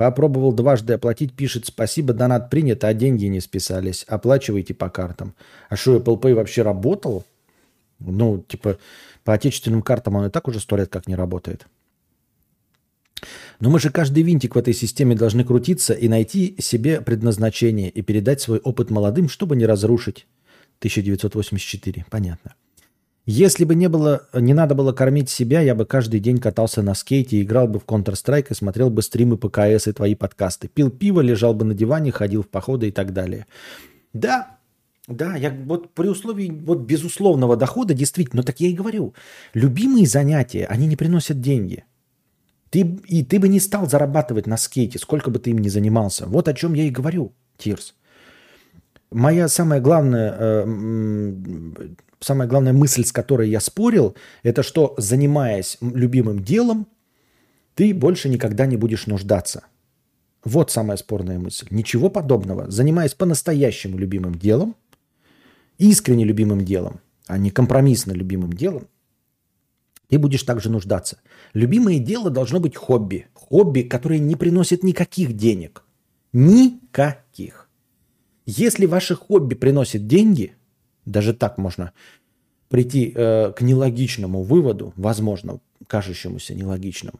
Попробовал 0.00 0.54
дважды 0.54 0.94
оплатить, 0.94 1.34
пишет 1.34 1.66
спасибо, 1.66 2.14
донат 2.14 2.48
принят, 2.48 2.84
а 2.84 2.94
деньги 2.94 3.26
не 3.26 3.38
списались. 3.38 4.04
Оплачивайте 4.08 4.72
по 4.72 4.88
картам. 4.88 5.34
А 5.68 5.76
что, 5.76 5.98
Apple 5.98 6.18
Pay 6.18 6.32
вообще 6.32 6.62
работал? 6.62 7.26
Ну, 7.98 8.42
типа, 8.48 8.78
по 9.24 9.34
отечественным 9.34 9.82
картам 9.82 10.16
он 10.16 10.24
и 10.24 10.30
так 10.30 10.48
уже 10.48 10.58
сто 10.58 10.78
лет 10.78 10.88
как 10.88 11.06
не 11.06 11.16
работает. 11.16 11.66
Но 13.58 13.68
мы 13.68 13.78
же 13.78 13.90
каждый 13.90 14.22
винтик 14.22 14.54
в 14.54 14.58
этой 14.58 14.72
системе 14.72 15.14
должны 15.14 15.44
крутиться 15.44 15.92
и 15.92 16.08
найти 16.08 16.56
себе 16.58 17.02
предназначение 17.02 17.90
и 17.90 18.00
передать 18.00 18.40
свой 18.40 18.58
опыт 18.58 18.88
молодым, 18.88 19.28
чтобы 19.28 19.54
не 19.54 19.66
разрушить. 19.66 20.26
1984. 20.78 22.06
Понятно. 22.08 22.54
Если 23.26 23.64
бы 23.64 23.74
не, 23.74 23.88
было, 23.88 24.26
не 24.32 24.54
надо 24.54 24.74
было 24.74 24.92
кормить 24.92 25.28
себя, 25.28 25.60
я 25.60 25.74
бы 25.74 25.84
каждый 25.84 26.20
день 26.20 26.38
катался 26.38 26.82
на 26.82 26.94
скейте, 26.94 27.42
играл 27.42 27.68
бы 27.68 27.78
в 27.78 27.84
Counter-Strike 27.84 28.46
и 28.50 28.54
смотрел 28.54 28.90
бы 28.90 29.02
стримы 29.02 29.36
ПКС 29.36 29.88
и 29.88 29.92
твои 29.92 30.14
подкасты. 30.14 30.68
Пил 30.68 30.90
пиво, 30.90 31.20
лежал 31.20 31.54
бы 31.54 31.64
на 31.64 31.74
диване, 31.74 32.12
ходил 32.12 32.42
в 32.42 32.48
походы 32.48 32.88
и 32.88 32.90
так 32.90 33.12
далее. 33.12 33.46
Да, 34.12 34.58
да, 35.06 35.36
я 35.36 35.50
вот 35.50 35.92
при 35.94 36.08
условии 36.08 36.50
вот 36.50 36.80
безусловного 36.80 37.56
дохода, 37.56 37.94
действительно, 37.94 38.38
но 38.38 38.42
так 38.42 38.60
я 38.60 38.68
и 38.68 38.74
говорю, 38.74 39.14
любимые 39.54 40.06
занятия, 40.06 40.66
они 40.66 40.86
не 40.86 40.96
приносят 40.96 41.40
деньги. 41.40 41.84
Ты, 42.70 42.80
и 43.06 43.24
ты 43.24 43.40
бы 43.40 43.48
не 43.48 43.60
стал 43.60 43.88
зарабатывать 43.88 44.46
на 44.46 44.56
скейте, 44.56 44.98
сколько 44.98 45.30
бы 45.30 45.38
ты 45.40 45.50
им 45.50 45.58
ни 45.58 45.68
занимался. 45.68 46.26
Вот 46.26 46.48
о 46.48 46.54
чем 46.54 46.74
я 46.74 46.84
и 46.84 46.90
говорю, 46.90 47.32
Тирс. 47.58 47.94
Моя 49.10 49.48
самая 49.48 49.80
главная 49.80 50.36
э, 50.38 50.64
самая 52.20 52.48
главная 52.48 52.72
мысль, 52.72 53.04
с 53.04 53.12
которой 53.12 53.48
я 53.50 53.60
спорил, 53.60 54.14
это 54.42 54.62
что, 54.62 54.94
занимаясь 54.98 55.78
любимым 55.80 56.42
делом, 56.42 56.86
ты 57.74 57.94
больше 57.94 58.28
никогда 58.28 58.66
не 58.66 58.76
будешь 58.76 59.06
нуждаться. 59.06 59.64
Вот 60.44 60.70
самая 60.70 60.96
спорная 60.96 61.38
мысль. 61.38 61.66
Ничего 61.70 62.08
подобного. 62.10 62.70
Занимаясь 62.70 63.14
по-настоящему 63.14 63.98
любимым 63.98 64.34
делом, 64.34 64.76
искренне 65.78 66.24
любимым 66.24 66.64
делом, 66.64 67.00
а 67.26 67.38
не 67.38 67.50
компромиссно 67.50 68.12
любимым 68.12 68.52
делом, 68.52 68.88
ты 70.08 70.18
будешь 70.18 70.42
также 70.42 70.70
нуждаться. 70.70 71.18
Любимое 71.54 71.98
дело 71.98 72.30
должно 72.30 72.58
быть 72.58 72.76
хобби. 72.76 73.28
Хобби, 73.32 73.82
которое 73.82 74.18
не 74.18 74.34
приносит 74.34 74.82
никаких 74.82 75.34
денег. 75.34 75.84
Никаких. 76.32 77.68
Если 78.44 78.86
ваше 78.86 79.14
хобби 79.14 79.54
приносит 79.54 80.06
деньги, 80.06 80.56
даже 81.10 81.34
так 81.34 81.58
можно 81.58 81.92
прийти 82.68 83.12
э, 83.14 83.52
к 83.52 83.60
нелогичному 83.62 84.42
выводу, 84.42 84.92
возможно, 84.96 85.60
кажущемуся 85.86 86.54
нелогичным. 86.54 87.14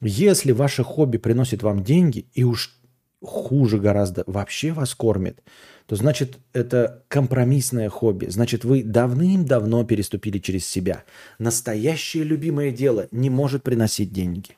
Если 0.00 0.52
ваше 0.52 0.84
хобби 0.84 1.16
приносит 1.16 1.62
вам 1.62 1.82
деньги, 1.82 2.26
и 2.34 2.44
уж 2.44 2.78
хуже 3.22 3.78
гораздо 3.78 4.22
вообще 4.26 4.72
вас 4.72 4.94
кормит, 4.94 5.42
то 5.86 5.96
значит 5.96 6.38
это 6.52 7.04
компромиссное 7.08 7.88
хобби. 7.88 8.26
Значит, 8.26 8.64
вы 8.64 8.82
давным-давно 8.82 9.84
переступили 9.84 10.38
через 10.38 10.66
себя. 10.66 11.04
Настоящее 11.38 12.24
любимое 12.24 12.70
дело 12.70 13.08
не 13.10 13.30
может 13.30 13.62
приносить 13.62 14.12
деньги. 14.12 14.56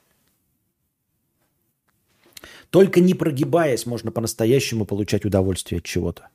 Только 2.70 3.00
не 3.00 3.14
прогибаясь, 3.14 3.86
можно 3.86 4.10
по-настоящему 4.10 4.84
получать 4.84 5.24
удовольствие 5.24 5.78
от 5.78 5.84
чего-то. 5.84 6.28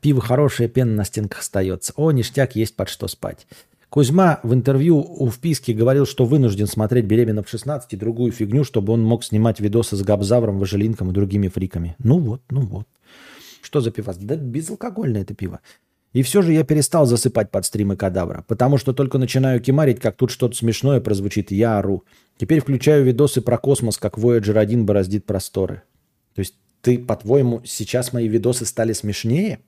Пиво 0.00 0.20
хорошее, 0.20 0.68
пена 0.68 0.92
на 0.92 1.04
стенках 1.04 1.40
остается. 1.40 1.92
О, 1.96 2.10
ништяк, 2.10 2.56
есть 2.56 2.76
под 2.76 2.88
что 2.88 3.06
спать. 3.08 3.46
Кузьма 3.90 4.38
в 4.44 4.54
интервью 4.54 4.98
у 5.00 5.28
вписки 5.30 5.72
говорил, 5.72 6.06
что 6.06 6.24
вынужден 6.24 6.68
смотреть 6.68 7.06
«Беременна 7.06 7.42
в 7.42 7.52
16» 7.52 7.82
и 7.90 7.96
другую 7.96 8.30
фигню, 8.30 8.62
чтобы 8.62 8.92
он 8.92 9.02
мог 9.02 9.24
снимать 9.24 9.58
видосы 9.58 9.96
с 9.96 10.02
Габзавром, 10.02 10.60
Важелинком 10.60 11.10
и 11.10 11.12
другими 11.12 11.48
фриками. 11.48 11.96
Ну 11.98 12.18
вот, 12.20 12.40
ну 12.50 12.60
вот. 12.60 12.86
Что 13.62 13.80
за 13.80 13.90
пиво? 13.90 14.14
Да 14.18 14.36
безалкогольное 14.36 15.22
это 15.22 15.34
пиво. 15.34 15.60
И 16.12 16.22
все 16.22 16.42
же 16.42 16.52
я 16.52 16.64
перестал 16.64 17.06
засыпать 17.06 17.50
под 17.50 17.64
стримы 17.64 17.96
кадавра, 17.96 18.44
потому 18.48 18.78
что 18.78 18.92
только 18.92 19.18
начинаю 19.18 19.60
кемарить, 19.60 20.00
как 20.00 20.16
тут 20.16 20.30
что-то 20.30 20.56
смешное 20.56 21.00
прозвучит, 21.00 21.50
я 21.50 21.78
ору. 21.78 22.04
Теперь 22.36 22.60
включаю 22.60 23.04
видосы 23.04 23.42
про 23.42 23.58
космос, 23.58 23.98
как 23.98 24.18
Voyager 24.18 24.58
1 24.58 24.86
бороздит 24.86 25.24
просторы. 25.24 25.82
То 26.34 26.40
есть 26.40 26.54
ты, 26.80 26.98
по-твоему, 26.98 27.62
сейчас 27.64 28.12
мои 28.12 28.26
видосы 28.26 28.66
стали 28.66 28.92
смешнее? 28.92 29.60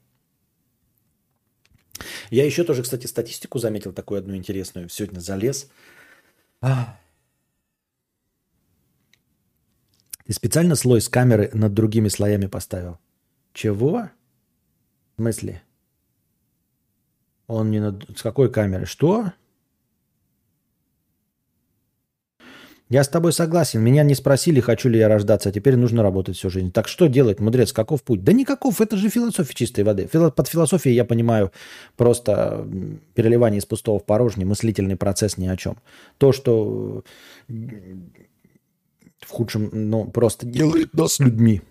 Я 2.30 2.44
еще 2.44 2.64
тоже, 2.64 2.82
кстати, 2.82 3.07
статистику 3.07 3.59
заметил 3.59 3.92
такую 3.92 4.18
одну 4.18 4.36
интересную. 4.36 4.88
Сегодня 4.88 5.20
залез. 5.20 5.68
Ты 6.61 6.68
специально 10.32 10.76
слой 10.76 11.00
с 11.00 11.09
камеры 11.09 11.50
над 11.53 11.74
другими 11.74 12.09
слоями 12.09 12.46
поставил? 12.46 12.98
Чего? 13.53 14.11
В 15.16 15.20
смысле? 15.20 15.62
Он 17.48 17.70
не 17.70 17.80
над... 17.80 18.18
С 18.18 18.22
какой 18.22 18.50
камеры? 18.50 18.86
Что? 18.86 19.32
Я 22.93 23.05
с 23.05 23.09
тобой 23.09 23.32
согласен. 23.32 23.80
Меня 23.80 24.03
не 24.03 24.14
спросили, 24.14 24.61
хочу 24.61 24.90
ли 24.90 24.99
я 24.99 25.09
рождаться, 25.09 25.49
а 25.49 25.53
теперь 25.53 25.76
нужно 25.76 26.03
работать 26.03 26.36
всю 26.36 26.51
жизнь. 26.51 26.70
Так 26.70 26.88
что 26.88 27.07
делать, 27.07 27.40
мудрец? 27.40 27.72
Каков 27.72 28.03
путь? 28.03 28.22
Да 28.22 28.34
никаков, 28.34 28.82
это 28.82 28.99
же 28.99 29.09
философия 29.09 29.55
чистой 29.55 29.82
воды. 29.82 30.07
Под 30.07 30.47
философией 30.47 30.95
я 30.95 31.07
понимаю 31.07 31.53
просто 31.97 32.68
переливание 33.14 33.61
из 33.61 33.64
пустого 33.64 33.99
в 33.99 34.05
порожнее, 34.05 34.47
мыслительный 34.47 34.97
процесс 34.97 35.38
ни 35.38 35.47
о 35.47 35.57
чем. 35.57 35.78
То, 36.18 36.32
что 36.32 37.03
в 37.49 39.28
худшем, 39.30 39.70
ну, 39.72 40.05
просто 40.11 40.45
делает 40.45 40.93
нас 40.93 41.18
людьми. 41.18 41.62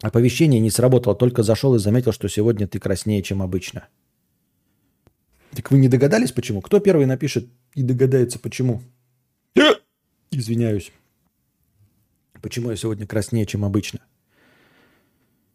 Оповещение 0.00 0.60
не 0.60 0.70
сработало, 0.70 1.14
только 1.14 1.42
зашел 1.42 1.74
и 1.74 1.78
заметил, 1.78 2.12
что 2.12 2.26
сегодня 2.28 2.66
ты 2.66 2.78
краснее, 2.78 3.22
чем 3.22 3.42
обычно. 3.42 3.86
Так 5.54 5.70
вы 5.70 5.76
не 5.76 5.88
догадались, 5.88 6.32
почему? 6.32 6.62
Кто 6.62 6.80
первый 6.80 7.04
напишет 7.04 7.48
и 7.74 7.82
догадается, 7.82 8.38
почему? 8.38 8.80
Извиняюсь. 10.30 10.92
Почему 12.42 12.70
я 12.70 12.76
сегодня 12.76 13.06
краснее, 13.06 13.46
чем 13.46 13.64
обычно? 13.64 14.00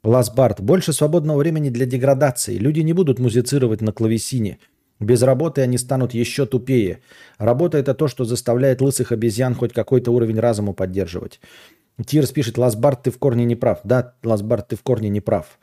Ласбарт. 0.04 0.60
Больше 0.62 0.92
свободного 0.92 1.38
времени 1.38 1.70
для 1.70 1.86
деградации. 1.86 2.58
Люди 2.58 2.82
не 2.82 2.94
будут 2.94 3.20
музицировать 3.20 3.82
на 3.82 3.94
клавесине. 3.94 4.60
Без 5.00 5.22
работы 5.24 5.62
они 5.62 5.78
станут 5.78 6.14
еще 6.14 6.46
тупее. 6.46 7.00
Работа– 7.38 7.78
это 7.80 7.94
то, 7.94 8.08
что 8.08 8.26
заставляет 8.26 8.82
лысых 8.82 9.12
обезьян 9.12 9.56
хоть 9.56 9.74
какой-то 9.74 10.12
уровень 10.12 10.40
разума 10.40 10.74
поддерживать. 10.74 11.40
Тирс 12.06 12.32
пишет, 12.32 12.58
Ласбарт, 12.58 13.04
ты 13.04 13.12
в 13.12 13.18
корне 13.18 13.46
не 13.46 13.56
прав. 13.56 13.80
Да, 13.84 14.16
Ласбарт, 14.24 14.70
ты 14.70 14.76
в 14.76 14.84
корне 14.84 15.10
не 15.10 15.22
прав. 15.22 15.60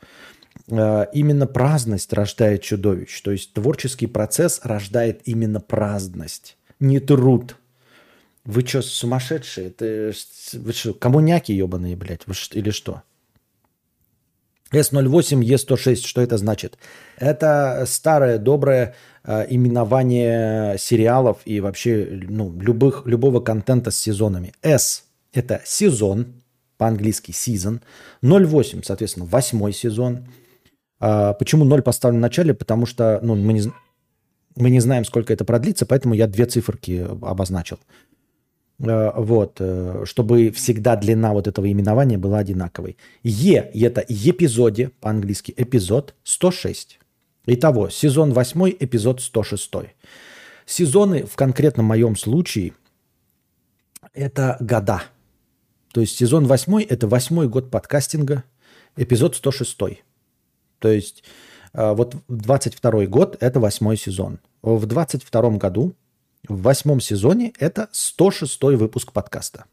э, 0.69 1.05
именно 1.13 1.47
праздность 1.47 2.13
рождает 2.13 2.61
чудовищ. 2.61 3.21
То 3.21 3.31
есть 3.31 3.53
творческий 3.53 4.07
процесс 4.07 4.61
рождает 4.63 5.21
именно 5.25 5.59
праздность, 5.59 6.57
не 6.79 6.99
труд. 6.99 7.57
Вы 8.43 8.65
что, 8.65 8.81
сумасшедшие? 8.81 9.67
Это, 9.67 10.11
вы 10.53 10.73
что, 10.73 10.93
коммуняки 10.93 11.53
ебаные, 11.53 11.95
блядь? 11.95 12.25
Вы 12.25 12.33
или 12.53 12.71
что? 12.71 13.03
S08, 14.71 15.41
E106, 15.41 15.95
что 16.07 16.21
это 16.21 16.37
значит? 16.37 16.77
Это 17.17 17.83
старое, 17.85 18.37
доброе 18.37 18.95
э, 19.23 19.45
именование 19.49 20.77
сериалов 20.77 21.39
и 21.43 21.59
вообще 21.59 22.07
ну, 22.29 22.57
любых, 22.59 23.05
любого 23.05 23.41
контента 23.41 23.91
с 23.91 23.97
сезонами. 23.97 24.53
S– 24.61 25.03
это 25.33 25.61
сезон, 25.65 26.41
по-английски 26.77 27.29
season. 27.29 27.81
08, 28.23 28.81
соответственно, 28.83 29.27
восьмой 29.27 29.71
сезон. 29.71 30.25
А, 30.99 31.33
почему 31.33 31.63
0 31.63 31.83
поставлен 31.83 32.17
в 32.17 32.21
начале? 32.21 32.55
Потому 32.55 32.87
что 32.87 33.19
ну, 33.21 33.35
мы, 33.35 33.53
не, 33.53 33.71
мы 34.55 34.71
не 34.71 34.79
знаем, 34.79 35.05
сколько 35.05 35.31
это 35.31 35.45
продлится, 35.45 35.85
поэтому 35.85 36.15
я 36.15 36.25
две 36.25 36.47
циферки 36.47 37.05
обозначил. 37.21 37.77
Э, 38.81 39.11
вот, 39.15 39.57
э, 39.59 40.03
чтобы 40.05 40.49
всегда 40.51 40.95
длина 40.95 41.33
вот 41.33 41.47
этого 41.47 41.71
именования 41.71 42.17
была 42.17 42.39
одинаковой. 42.39 42.97
Е– 43.21 43.69
это 43.73 44.01
эпизоде, 44.07 44.89
по-английски 45.01 45.53
эпизод 45.55 46.15
106. 46.23 46.99
Итого, 47.45 47.89
сезон 47.89 48.33
8, 48.33 48.69
эпизод 48.79 49.21
106. 49.21 49.71
Сезоны 50.65 51.25
в 51.25 51.35
конкретном 51.35 51.85
моем 51.85 52.15
случае– 52.15 52.73
это 54.13 54.57
года. 54.59 55.03
То 55.93 56.01
есть 56.01 56.17
сезон 56.17 56.47
8– 56.47 56.81
это 56.89 57.07
восьмой 57.07 57.47
год 57.47 57.69
подкастинга, 57.69 58.43
эпизод 58.95 59.35
106. 59.35 59.77
То 60.79 60.89
есть 60.89 61.23
э, 61.73 61.93
вот 61.93 62.15
22 62.29 63.05
год– 63.05 63.37
это 63.41 63.59
восьмой 63.59 63.97
сезон. 63.97 64.39
В 64.63 64.87
22 64.87 65.49
году 65.57 65.95
в 66.47 66.61
восьмом 66.61 66.99
сезоне 66.99 67.53
это 67.59 67.89
106 67.91 68.61
выпуск 68.63 69.11
подкаста. 69.11 69.65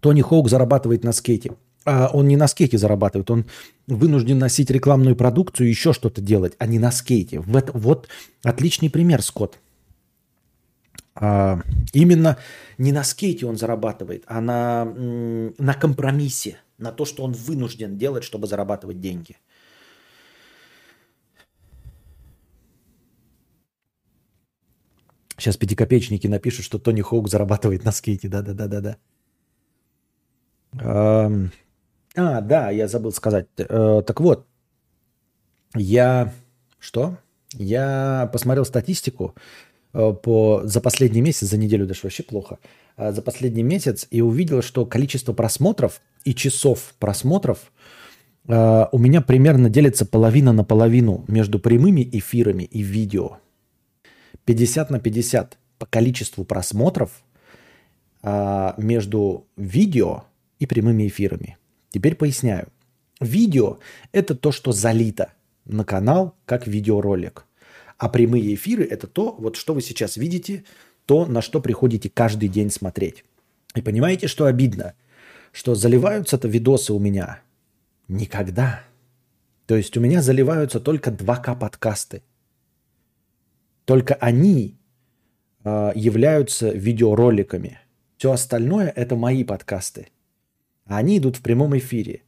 Тони 0.00 0.22
Хоук 0.22 0.48
зарабатывает 0.48 1.04
на 1.04 1.12
скейте. 1.12 1.52
А 1.84 2.10
он 2.12 2.26
не 2.26 2.36
на 2.36 2.48
скейте 2.48 2.78
зарабатывает, 2.78 3.30
он 3.30 3.46
вынужден 3.86 4.38
носить 4.38 4.70
рекламную 4.70 5.14
продукцию 5.14 5.68
и 5.68 5.70
еще 5.70 5.92
что-то 5.92 6.20
делать, 6.20 6.54
а 6.58 6.66
не 6.66 6.80
на 6.80 6.90
скейте. 6.90 7.38
Вот, 7.38 7.70
вот 7.74 8.08
отличный 8.42 8.90
пример, 8.90 9.22
Скотт. 9.22 9.60
А, 11.14 11.60
именно 11.92 12.38
не 12.76 12.90
на 12.90 13.04
скейте 13.04 13.46
он 13.46 13.56
зарабатывает, 13.56 14.24
а 14.26 14.40
на, 14.40 14.84
на 14.84 15.74
компромиссе, 15.74 16.58
на 16.76 16.90
то, 16.90 17.04
что 17.04 17.22
он 17.22 17.32
вынужден 17.32 17.96
делать, 17.96 18.24
чтобы 18.24 18.48
зарабатывать 18.48 19.00
деньги. 19.00 19.36
Сейчас 25.38 25.56
пятикопеечники 25.56 26.26
напишут, 26.26 26.64
что 26.64 26.78
Тони 26.78 27.02
Хоук 27.02 27.28
зарабатывает 27.28 27.84
на 27.84 27.92
скейте. 27.92 28.28
Да-да-да-да-да. 28.28 28.96
А, 30.78 32.40
да, 32.40 32.70
я 32.70 32.88
забыл 32.88 33.12
сказать. 33.12 33.46
Э, 33.58 34.02
так 34.06 34.20
вот, 34.20 34.46
я... 35.74 36.32
Что? 36.78 37.18
Я 37.54 38.30
посмотрел 38.32 38.64
статистику 38.64 39.34
э, 39.92 40.12
по, 40.12 40.62
за 40.64 40.80
последний 40.80 41.20
месяц, 41.20 41.48
за 41.48 41.58
неделю 41.58 41.86
даже 41.86 42.00
вообще 42.04 42.22
плохо, 42.22 42.58
э, 42.96 43.12
за 43.12 43.22
последний 43.22 43.62
месяц 43.62 44.06
и 44.10 44.22
увидел, 44.22 44.62
что 44.62 44.86
количество 44.86 45.32
просмотров 45.32 46.00
и 46.24 46.34
часов 46.34 46.94
просмотров 46.98 47.72
у 48.48 48.98
меня 48.98 49.22
примерно 49.22 49.68
делится 49.68 50.06
половина 50.06 50.52
на 50.52 50.62
половину 50.62 51.24
между 51.26 51.58
прямыми 51.58 52.08
эфирами 52.12 52.62
и 52.62 52.80
видео. 52.80 53.38
50 54.44 54.90
на 54.90 55.00
50 55.00 55.58
по 55.78 55.86
количеству 55.86 56.44
просмотров 56.44 57.22
а, 58.22 58.74
между 58.76 59.46
видео 59.56 60.24
и 60.58 60.66
прямыми 60.66 61.06
эфирами. 61.06 61.56
Теперь 61.90 62.14
поясняю. 62.14 62.68
Видео– 63.20 63.78
это 64.12 64.34
то, 64.34 64.52
что 64.52 64.72
залито 64.72 65.32
на 65.64 65.84
канал 65.84 66.34
как 66.44 66.66
видеоролик. 66.66 67.46
А 67.98 68.08
прямые 68.08 68.54
эфиры– 68.54 68.84
это 68.90 69.06
то, 69.06 69.34
вот 69.38 69.56
что 69.56 69.74
вы 69.74 69.80
сейчас 69.80 70.16
видите, 70.16 70.64
то, 71.06 71.26
на 71.26 71.40
что 71.40 71.60
приходите 71.60 72.10
каждый 72.10 72.48
день 72.48 72.70
смотреть. 72.70 73.24
И 73.74 73.80
понимаете, 73.80 74.26
что 74.26 74.46
обидно? 74.46 74.94
Что 75.52 75.74
заливаются-то 75.74 76.48
видосы 76.48 76.92
у 76.92 76.98
меня 76.98 77.40
никогда. 78.08 78.82
То 79.66 79.76
есть 79.76 79.96
у 79.96 80.00
меня 80.00 80.20
заливаются 80.20 80.80
только 80.80 81.10
2К 81.10 81.58
подкасты– 81.58 82.22
только 83.86 84.14
они 84.14 84.76
э, 85.64 85.92
являются 85.94 86.68
видеороликами. 86.68 87.78
Все 88.18 88.32
остальное– 88.32 88.92
это 88.96 89.16
мои 89.16 89.44
подкасты. 89.44 90.08
А 90.86 90.98
они 90.98 91.18
идут 91.18 91.36
в 91.36 91.42
прямом 91.42 91.76
эфире. 91.78 92.22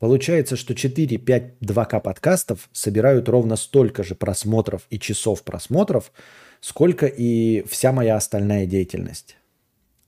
Получается, 0.00 0.56
что 0.56 0.74
4-5 0.74 1.52
2К 1.60 2.00
подкастов 2.00 2.68
собирают 2.72 3.28
ровно 3.28 3.56
столько 3.56 4.02
же 4.02 4.14
просмотров 4.14 4.86
и 4.90 4.98
часов 4.98 5.44
просмотров, 5.44 6.12
сколько 6.60 7.06
и 7.06 7.64
вся 7.68 7.92
моя 7.92 8.16
остальная 8.16 8.66
деятельность. 8.66 9.36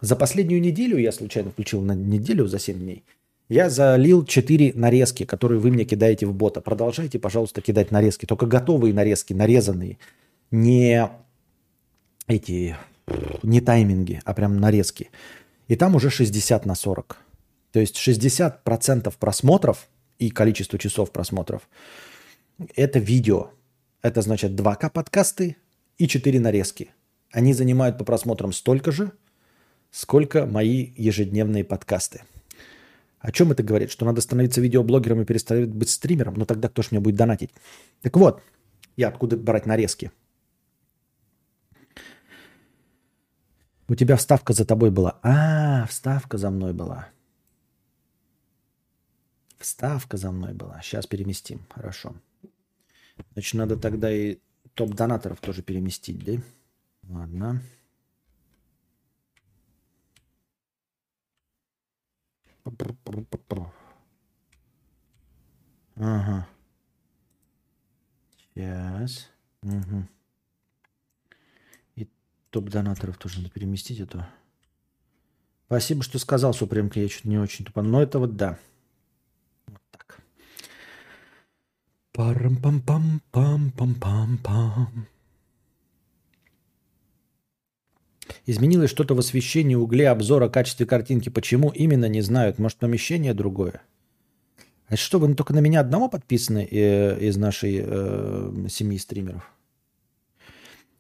За 0.01 0.17
последнюю 0.17 0.61
неделю, 0.61 0.99
я 0.99 1.13
случайно 1.13 1.51
включил 1.51 1.83
на 1.83 1.93
неделю 1.93 2.47
за 2.47 2.59
7 2.59 2.79
дней, 2.79 3.05
я 3.49 3.71
залил 3.71 4.25
4 4.25 4.73
нарезки, 4.75 5.25
которые 5.25 5.61
вы 5.61 5.71
мне 5.71 5.85
кидаете 5.85 6.27
в 6.27 6.35
бота. 6.35 6.61
Продолжайте, 6.61 7.21
пожалуйста, 7.21 7.61
кидать 7.61 7.93
нарезки. 7.93 8.27
Только 8.27 8.47
готовые 8.47 8.93
нарезки, 8.93 9.33
нарезанные– 9.33 9.99
не 10.51 11.11
эти, 12.27 12.77
не 13.43 13.61
тайминги, 13.61 14.21
а 14.25 14.35
прям 14.35 14.59
нарезки. 14.59 15.11
И 15.69 15.77
там 15.77 15.95
уже 15.95 16.11
60 16.11 16.67
на 16.67 16.75
40. 16.75 17.19
То 17.73 17.81
есть 17.81 17.97
60% 17.97 19.15
просмотров 19.19 19.89
и 20.19 20.31
количество 20.31 20.79
часов 20.79 21.13
просмотров– 21.13 21.69
это 22.75 22.99
видео. 22.99 23.51
Это 24.03 24.23
значит 24.23 24.53
2К 24.53 24.91
подкасты 24.91 25.57
и 25.99 26.09
4 26.09 26.41
нарезки. 26.41 26.91
Они 27.31 27.53
занимают 27.53 27.99
по 27.99 28.05
просмотрам 28.05 28.53
столько 28.53 28.93
же, 28.93 29.13
сколько 29.91 30.47
мои 30.47 30.93
ежедневные 30.97 31.65
подкасты. 31.65 32.23
О 33.19 33.33
чем 33.33 33.51
это 33.51 33.63
говорит? 33.63 33.91
Что 33.91 34.05
надо 34.05 34.21
становиться 34.21 34.61
видеоблогером 34.61 35.23
и 35.23 35.25
перестать 35.25 35.69
быть 35.69 35.91
стримером? 35.91 36.35
Ну 36.35 36.47
тогда 36.47 36.69
кто 36.69 36.83
ж 36.83 36.93
мне 36.93 37.01
будет 37.01 37.17
донатить? 37.17 37.51
Так 38.03 38.17
вот, 38.17 38.43
я 38.97 39.09
откуда 39.09 39.37
брать 39.37 39.67
нарезки? 39.67 40.13
У 43.89 43.95
тебя 43.95 44.17
вставка 44.17 44.53
за 44.53 44.65
тобой 44.65 44.91
была. 44.91 45.19
А, 45.23 45.87
вставка 45.87 46.39
за 46.39 46.51
мной 46.51 46.73
была. 46.73 47.09
Вставка 49.59 50.17
за 50.17 50.33
мной 50.33 50.55
была. 50.55 50.81
Сейчас 50.83 51.07
переместим. 51.07 51.65
Хорошо. 51.71 52.15
Значит, 53.33 53.55
надо 53.55 53.77
тогда 53.77 54.13
и 54.13 54.39
топ-донаторов 54.75 55.41
тоже 55.41 55.63
переместить, 55.63 56.25
да? 56.25 56.43
Ладно. 57.09 57.63
Ага. 65.97 66.49
Сейчас. 68.55 69.31
Угу. 69.63 70.09
Топ-донаторов 72.57 73.19
тоже 73.19 73.41
надо 73.41 73.51
переместить 73.51 74.01
это. 74.01 74.31
Спасибо, 75.67 76.03
что 76.03 76.19
сказал, 76.19 76.55
Супремка. 76.55 76.99
Я 76.99 77.07
что-то 77.07 77.29
не 77.29 77.37
очень 77.37 77.67
тупо. 77.67 77.83
Но 77.83 78.03
это 78.03 78.19
вот 78.19 78.37
да. 78.37 78.59
Вот 79.67 79.83
так. 79.91 80.21
Парам-пам-пам-пам-пам-пам-пам. 82.15 84.89
Изменилось 88.47 88.89
что-то 88.89 89.15
в 89.15 89.19
освещении, 89.19 89.75
угле, 89.75 90.09
обзора, 90.09 90.49
качестве 90.49 90.87
картинки. 90.87 91.29
Почему 91.29 91.69
именно, 91.69 92.09
не 92.09 92.23
знают. 92.23 92.59
Может, 92.59 92.79
помещение 92.79 93.35
другое? 93.35 93.83
А 94.89 94.97
что, 94.97 95.19
вы 95.19 95.35
только 95.35 95.53
на 95.53 95.59
меня 95.59 95.81
одного 95.81 96.09
подписаны 96.09 96.67
э, 96.71 97.21
из 97.21 97.37
нашей 97.37 97.83
э, 97.85 98.67
семьи 98.71 98.97
стримеров? 98.97 99.56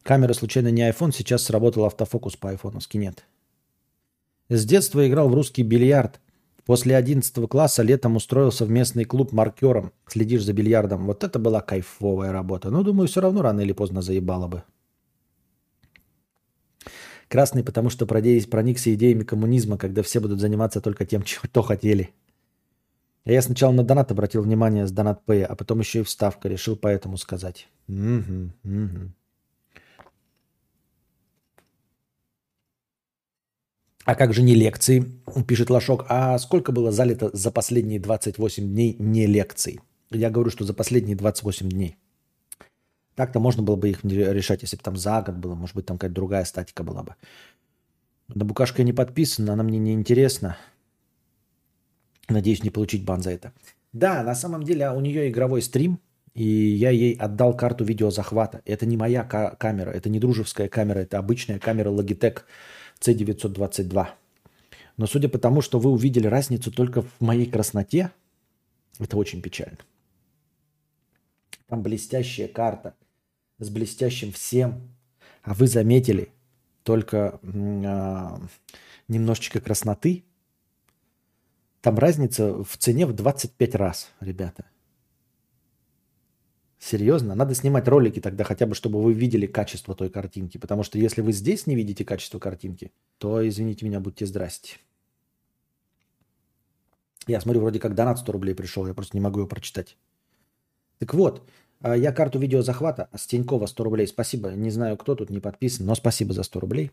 Камера 0.07 0.35
случайно 0.35 0.71
не 0.71 0.89
iPhone, 0.89 1.11
сейчас 1.13 1.43
сработал 1.43 1.85
автофокус 1.85 2.37
по 2.37 2.51
айфоновски, 2.51 2.97
нет. 2.97 3.25
С 4.49 4.65
детства 4.65 5.05
играл 5.09 5.29
в 5.29 5.35
русский 5.35 5.65
бильярд. 5.65 6.21
После 6.65 6.95
11 6.95 7.49
класса 7.49 7.83
летом 7.83 8.15
устроился 8.15 8.65
в 8.65 8.71
местный 8.71 9.05
клуб 9.05 9.33
маркером. 9.33 9.93
Следишь 10.07 10.45
за 10.45 10.53
бильярдом. 10.53 11.07
Вот 11.07 11.25
это 11.25 11.41
была 11.41 11.61
кайфовая 11.61 12.31
работа. 12.31 12.71
Но, 12.71 12.85
думаю, 12.85 13.09
все 13.09 13.21
равно 13.21 13.43
рано 13.43 13.63
или 13.63 13.73
поздно 13.73 14.01
заебало 14.01 14.47
бы. 14.47 14.63
Красный, 17.27 17.65
потому 17.65 17.91
что 17.91 18.07
проникся 18.07 18.95
идеями 18.95 19.25
коммунизма, 19.25 19.77
когда 19.77 20.05
все 20.05 20.21
будут 20.21 20.39
заниматься 20.39 20.81
только 20.81 21.05
тем, 21.05 21.27
что 21.27 21.63
хотели. 21.63 22.11
Я 23.25 23.43
сначала 23.43 23.73
на 23.73 23.83
донат 23.83 24.13
обратил 24.13 24.43
внимание 24.43 24.87
с 24.87 24.93
донат 24.93 25.23
Pay, 25.27 25.43
а 25.43 25.57
потом 25.57 25.81
еще 25.81 26.01
и 26.01 26.05
вставка. 26.05 26.49
Решил 26.49 26.77
поэтому 26.77 27.17
сказать. 27.17 27.67
Мгм, 27.89 28.53
мгм. 28.63 29.17
А 34.07 34.15
как 34.15 34.33
же 34.33 34.43
не 34.43 34.55
лекции? 34.55 35.05
Пишет 35.49 35.69
Лошок. 35.69 36.07
А 36.09 36.39
сколько 36.39 36.71
было 36.71 36.93
залито 36.93 37.31
за 37.33 37.51
последние 37.51 37.99
28 37.99 38.69
дней 38.69 38.95
не 39.01 39.27
лекций? 39.27 39.81
Я 40.11 40.31
говорю, 40.31 40.51
что 40.51 40.65
за 40.65 40.75
последние 40.75 41.17
28 41.17 41.69
дней. 41.69 41.97
Так-то 43.17 43.41
можно 43.41 43.65
было 43.65 43.75
бы 43.75 43.91
их 43.91 44.05
решать, 44.05 44.63
если 44.63 44.77
бы 44.77 44.83
там 44.85 44.97
за 44.97 45.23
год 45.23 45.35
было. 45.35 45.57
Может 45.57 45.75
быть, 45.75 45.87
там 45.87 45.99
какая-то 45.99 46.15
другая 46.15 46.45
статика 46.45 46.85
была 46.85 47.03
бы. 47.03 47.17
На 48.29 48.45
букашка 48.45 48.83
я 48.83 48.85
не 48.85 48.93
подписана, 48.93 49.55
она 49.55 49.65
мне 49.65 49.79
не 49.79 49.93
интересна. 49.93 50.57
Надеюсь, 52.29 52.63
не 52.63 52.71
получить 52.71 53.05
бан 53.05 53.23
за 53.23 53.31
это. 53.31 53.53
Да, 53.93 54.23
на 54.23 54.37
самом 54.37 54.63
деле 54.63 54.89
у 54.91 55.01
нее 55.01 55.29
игровой 55.31 55.63
стрим, 55.63 55.99
и 56.35 56.45
я 56.45 56.91
ей 56.91 57.15
отдал 57.15 57.57
карту 57.57 57.85
видеозахвата. 57.85 58.63
Это 58.67 58.87
не 58.87 58.97
моя 58.97 59.25
ка- 59.25 59.57
камера, 59.59 59.91
это 59.91 60.09
не 60.11 60.21
дружеская 60.21 60.69
камера, 60.69 61.01
это 61.01 61.19
обычная 61.19 61.59
камера 61.59 61.91
Logitech 61.91 62.43
C922. 63.01 64.07
Но 64.97 65.07
судя 65.07 65.29
по 65.29 65.39
тому, 65.39 65.61
что 65.61 65.79
вы 65.79 65.91
увидели 65.91 66.27
разницу 66.27 66.73
только 66.73 67.03
в 67.03 67.21
моей 67.21 67.47
красноте, 67.47 68.11
это 68.99 69.17
очень 69.17 69.43
печально. 69.43 69.79
Там 71.67 71.83
блестящая 71.83 72.49
карта 72.49 72.95
с 73.59 73.69
блестящим 73.69 74.33
всем, 74.33 74.89
а 75.43 75.55
вы 75.55 75.67
заметили 75.67 76.31
только 76.83 77.41
а, 77.43 78.41
немножечко 79.09 79.61
красноты. 79.61 80.25
Там 81.81 81.99
разница 81.99 82.63
в 82.63 82.77
цене 82.79 83.07
в 83.07 83.13
25 83.13 83.75
раз, 83.75 84.13
ребята. 84.21 84.65
Серьезно? 86.79 87.35
Надо 87.35 87.55
снимать 87.55 87.89
ролики 87.89 88.21
тогда 88.21 88.45
хотя 88.45 88.67
бы, 88.67 88.75
чтобы 88.75 89.03
вы 89.03 89.13
видели 89.15 89.47
качество 89.47 89.95
той 89.95 90.11
картинки. 90.11 90.59
Потому 90.59 90.83
что 90.83 90.99
если 90.99 91.23
вы 91.23 91.33
здесь 91.33 91.67
не 91.67 91.75
видите 91.75 92.05
качество 92.05 92.39
картинки, 92.39 92.93
то, 93.19 93.47
извините 93.47 93.87
меня, 93.87 94.01
будьте 94.01 94.27
здрасте. 94.27 94.77
Я 97.27 97.41
смотрю, 97.41 97.63
вроде 97.63 97.81
как 97.81 97.95
донат 97.95 98.19
100 98.19 98.33
рублей 98.33 98.55
пришел, 98.55 98.87
я 98.87 98.95
просто 98.95 99.17
не 99.17 99.21
могу 99.21 99.41
его 99.41 99.49
прочитать. 99.49 99.97
Так 100.99 101.15
вот, 101.15 101.43
а, 101.81 101.97
я 101.97 102.13
карту 102.13 102.39
видеозахвата 102.39 103.09
с 103.15 103.27
Тинькова 103.27 103.67
100 103.67 103.85
рублей. 103.85 104.07
Спасибо. 104.07 104.51
Не 104.51 104.71
знаю, 104.71 104.97
кто 104.97 105.15
тут 105.15 105.31
не 105.31 105.41
подписан, 105.41 105.87
но 105.87 105.95
спасибо 105.95 106.35
за 106.35 106.43
100 106.43 106.61
рублей. 106.61 106.91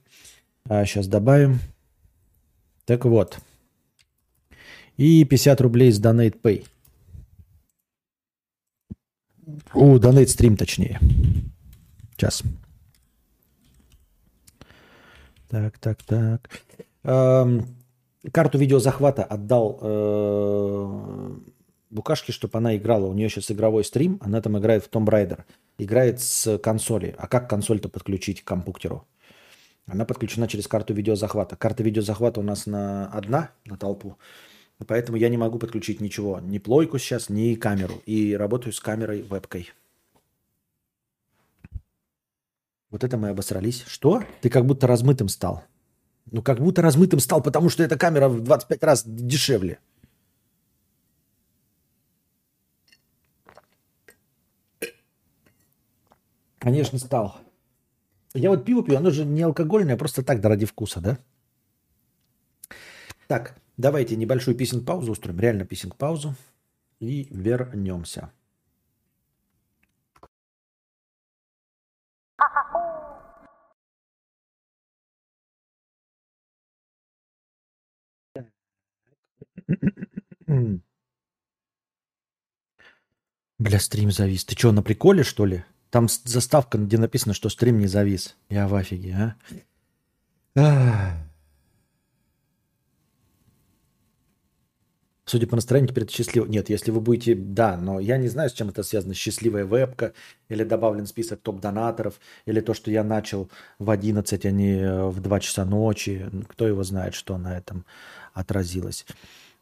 Сейчас 0.68 1.08
добавим. 1.08 1.60
Так 2.86 3.06
вот. 3.06 3.38
И 4.98 5.26
50 5.26 5.62
рублей 5.62 5.92
с 5.92 6.02
Donate 6.02 6.40
Pay. 6.40 6.66
У, 9.74 9.98
Donate 9.98 10.26
Stream 10.26 10.56
точнее. 10.56 11.00
Сейчас. 12.16 12.44
Так, 15.50 15.78
так, 15.78 16.02
так. 16.04 16.50
Эм, 17.04 17.68
карту 18.32 18.58
видеозахвата 18.58 19.24
отдал 19.24 19.80
э, 19.82 21.32
Букашке, 21.90 22.32
чтобы 22.32 22.58
она 22.58 22.76
играла. 22.76 23.06
У 23.06 23.14
нее 23.14 23.30
сейчас 23.30 23.52
игровой 23.52 23.84
стрим, 23.84 24.18
она 24.22 24.42
там 24.42 24.58
играет 24.58 24.84
в 24.84 24.90
Tomb 24.90 25.06
Raider. 25.06 25.44
Играет 25.78 26.22
с 26.22 26.58
консоли. 26.58 27.16
А 27.18 27.28
как 27.28 27.50
консоль-то 27.50 27.90
подключить 27.90 28.42
к 28.42 28.48
компьютеру? 28.48 29.08
Она 29.86 30.06
подключена 30.06 30.48
через 30.48 30.68
карту 30.68 30.94
видеозахвата. 30.94 31.56
Карта 31.56 31.84
видеозахвата 31.84 32.40
у 32.40 32.44
нас 32.44 32.66
на 32.66 33.08
одна, 33.08 33.52
на 33.66 33.78
толпу. 33.78 34.18
Поэтому 34.86 35.18
я 35.18 35.30
не 35.30 35.38
могу 35.38 35.60
подключить 35.60 36.02
ничего. 36.02 36.40
Ни 36.40 36.58
плойку 36.58 36.98
сейчас, 37.00 37.30
ни 37.30 37.56
камеру. 37.56 38.02
И 38.06 38.36
работаю 38.36 38.74
с 38.74 38.80
камерой 38.80 39.22
вебкой. 39.22 39.72
Вот 42.90 43.04
это 43.04 43.18
мы 43.18 43.30
обосрались. 43.30 43.84
Что? 43.88 44.24
Ты 44.42 44.50
как 44.50 44.66
будто 44.66 44.88
размытым 44.88 45.30
стал. 45.30 45.64
Ну, 46.32 46.42
как 46.42 46.60
будто 46.60 46.82
размытым 46.82 47.20
стал, 47.20 47.42
потому 47.42 47.70
что 47.70 47.84
эта 47.84 47.98
камера 47.98 48.30
в 48.30 48.42
25 48.42 48.84
раз 48.84 49.04
дешевле. 49.06 49.80
Конечно, 56.60 56.98
стал. 56.98 57.42
Я 58.34 58.50
вот 58.50 58.64
пиво 58.64 58.84
пью, 58.84 58.98
оно 58.98 59.12
же 59.12 59.26
не 59.26 59.42
алкогольное, 59.42 59.98
просто 59.98 60.24
так, 60.24 60.40
да 60.40 60.50
ради 60.50 60.66
вкуса, 60.66 61.02
да? 61.02 61.18
Так, 63.28 63.56
давайте 63.78 64.16
небольшую 64.16 64.56
писинг-паузу 64.56 65.12
устроим. 65.12 65.40
Реально 65.40 65.66
писинг-паузу. 65.66 66.36
И 67.00 67.28
вернемся. 67.32 68.32
Бля, 83.60 83.80
стрим 83.80 84.12
завис. 84.12 84.46
Ты 84.46 84.56
что, 84.58 84.72
на 84.72 84.84
приколе, 84.84 85.24
что 85.24 85.46
ли? 85.46 85.64
Там 85.90 86.08
заставка, 86.10 86.78
где 86.78 86.98
написано, 86.98 87.34
что 87.34 87.50
стрим 87.50 87.80
не 87.80 87.88
завис. 87.88 88.36
Я 88.50 88.68
в 88.68 88.76
афиге, 88.76 89.36
а? 90.56 91.33
Судя 95.34 95.48
по 95.48 95.56
настроению, 95.56 95.90
теперь 95.90 96.04
это 96.04 96.14
счастливо. 96.14 96.46
Нет, 96.46 96.70
если 96.70 96.92
вы 96.92 97.02
будете... 97.02 97.34
Да, 97.34 97.76
но 97.76 98.00
я 98.00 98.18
не 98.18 98.28
знаю, 98.28 98.52
с 98.52 98.54
чем 98.54 98.70
это 98.70 98.84
связано. 98.84 99.16
Счастливая 99.16 99.66
вебка, 99.66 100.14
или 100.48 100.64
добавлен 100.64 101.08
список 101.08 101.40
топ-донаторов, 101.42 102.20
или 102.46 102.60
то, 102.60 102.76
что 102.76 102.92
я 102.92 103.04
начал 103.04 103.50
в 103.80 103.90
11, 103.90 104.46
а 104.46 104.52
не 104.52 104.76
э, 104.76 105.08
в 105.08 105.20
2 105.20 105.40
часа 105.40 105.66
ночи. 105.66 106.30
Кто 106.50 106.68
его 106.68 106.84
знает, 106.84 107.16
что 107.16 107.40
на 107.40 107.58
этом 107.58 107.84
отразилось. 108.36 109.08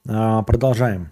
А, 0.05 0.43
Продолжаем. 0.43 1.11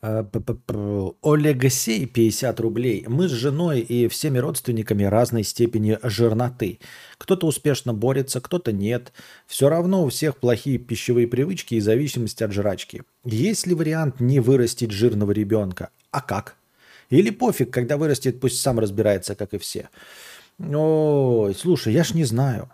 Э, 0.00 0.22
п- 0.22 1.12
Олегсей 1.22 2.06
50 2.06 2.60
рублей. 2.60 3.04
Мы 3.08 3.28
с 3.28 3.32
женой 3.32 3.80
и 3.80 4.06
всеми 4.06 4.38
родственниками 4.38 5.02
разной 5.02 5.42
степени 5.42 5.98
жирноты. 6.04 6.78
Кто-то 7.18 7.46
успешно 7.48 7.92
борется, 7.92 8.40
кто-то 8.40 8.70
нет. 8.70 9.12
Все 9.46 9.68
равно 9.68 10.04
у 10.04 10.08
всех 10.08 10.36
плохие 10.36 10.78
пищевые 10.78 11.26
привычки 11.26 11.74
и 11.74 11.80
зависимость 11.80 12.42
от 12.42 12.52
жрачки. 12.52 13.02
Есть 13.24 13.66
ли 13.66 13.74
вариант 13.74 14.20
не 14.20 14.38
вырастить 14.38 14.92
жирного 14.92 15.32
ребенка? 15.32 15.90
А 16.12 16.20
как? 16.20 16.54
Или 17.10 17.30
пофиг, 17.30 17.72
когда 17.72 17.96
вырастет, 17.96 18.40
пусть 18.40 18.60
сам 18.60 18.78
разбирается, 18.78 19.34
как 19.34 19.52
и 19.54 19.58
все. 19.58 19.88
Ой, 20.60 21.54
слушай, 21.54 21.92
я 21.92 22.04
ж 22.04 22.14
не 22.14 22.24
знаю. 22.24 22.70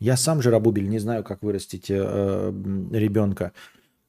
Я 0.00 0.16
сам 0.16 0.42
жиробубель, 0.42 0.88
не 0.88 0.98
знаю, 0.98 1.22
как 1.22 1.42
вырастить 1.42 1.86
э, 1.88 2.52
ребенка. 2.92 3.52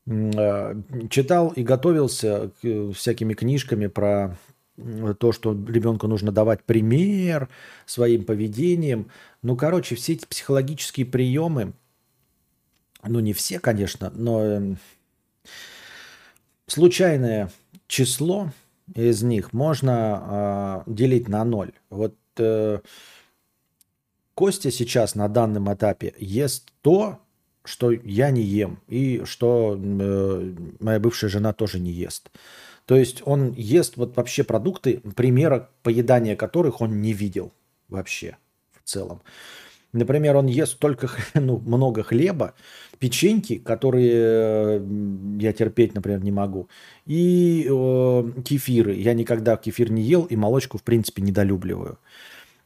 Читал 0.08 1.50
и 1.50 1.64
готовился 1.64 2.52
к, 2.62 2.66
э, 2.66 2.92
всякими 2.92 3.34
книжками 3.34 3.88
про 3.88 4.38
м, 4.78 5.16
то, 5.16 5.32
что 5.32 5.54
ребенку 5.54 6.08
нужно 6.08 6.32
давать 6.32 6.64
пример 6.64 7.50
своим 7.88 8.24
поведением. 8.24 9.10
Ну, 9.42 9.56
короче, 9.56 9.96
все 9.96 10.14
эти 10.14 10.28
психологические 10.28 11.08
приемы, 11.08 11.74
ну, 13.04 13.20
не 13.20 13.34
все, 13.34 13.60
конечно, 13.60 14.12
но 14.14 14.44
эм, 14.44 14.78
случайное 16.68 17.52
число 17.88 18.52
из 18.94 19.24
них 19.24 19.54
можно 19.54 19.94
а, 19.96 20.84
делить 20.86 21.28
на 21.28 21.44
ноль. 21.44 21.72
Вот 21.90 22.16
э, 22.38 22.80
Костя 24.36 24.70
сейчас 24.70 25.16
на 25.16 25.30
данном 25.30 25.74
этапе 25.74 26.14
ест 26.20 26.72
то, 26.82 27.20
что 27.68 27.92
я 27.92 28.32
не 28.32 28.42
ем, 28.42 28.80
и 28.88 29.24
что 29.26 29.78
э, 29.78 30.54
моя 30.80 31.00
бывшая 31.00 31.30
жена 31.30 31.54
тоже 31.54 31.80
не 31.80 31.92
ест. 31.92 32.30
То 32.86 32.96
есть 32.96 33.22
он 33.26 33.52
ест 33.54 33.98
вот 33.98 34.16
вообще 34.16 34.44
продукты, 34.44 35.02
примера 35.16 35.70
поедания 35.84 36.36
которых 36.36 36.82
он 36.82 37.02
не 37.02 37.14
видел 37.14 37.52
вообще 37.90 38.38
в 38.84 38.88
целом. 38.88 39.22
Например, 39.96 40.36
он 40.36 40.48
ест 40.48 40.78
только 40.78 41.10
ну, 41.34 41.58
много 41.60 42.04
хлеба, 42.04 42.54
печеньки, 43.00 43.58
которые 43.58 44.82
я 45.40 45.54
терпеть, 45.54 45.96
например, 45.96 46.24
не 46.24 46.32
могу, 46.32 46.68
и 47.06 47.66
э, 47.70 48.42
кефиры. 48.44 48.94
Я 48.94 49.14
никогда 49.14 49.56
кефир 49.56 49.92
не 49.92 50.02
ел 50.02 50.26
и 50.26 50.36
молочку, 50.36 50.78
в 50.78 50.84
принципе, 50.84 51.22
недолюбливаю. 51.22 51.98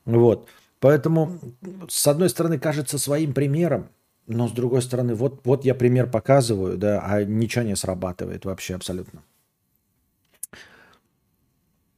Вот. 0.06 0.50
Поэтому, 0.80 1.40
с 1.88 2.08
одной 2.08 2.30
стороны, 2.30 2.58
кажется 2.58 2.98
своим 2.98 3.34
примером, 3.34 3.90
но 4.30 4.48
с 4.48 4.52
другой 4.52 4.82
стороны, 4.82 5.16
вот, 5.16 5.42
вот 5.44 5.66
я 5.66 5.74
пример 5.74 6.10
показываю, 6.10 6.78
да, 6.78 7.04
а 7.04 7.24
ничего 7.24 7.64
не 7.64 7.76
срабатывает 7.76 8.46
вообще 8.46 8.76
абсолютно. 8.76 9.24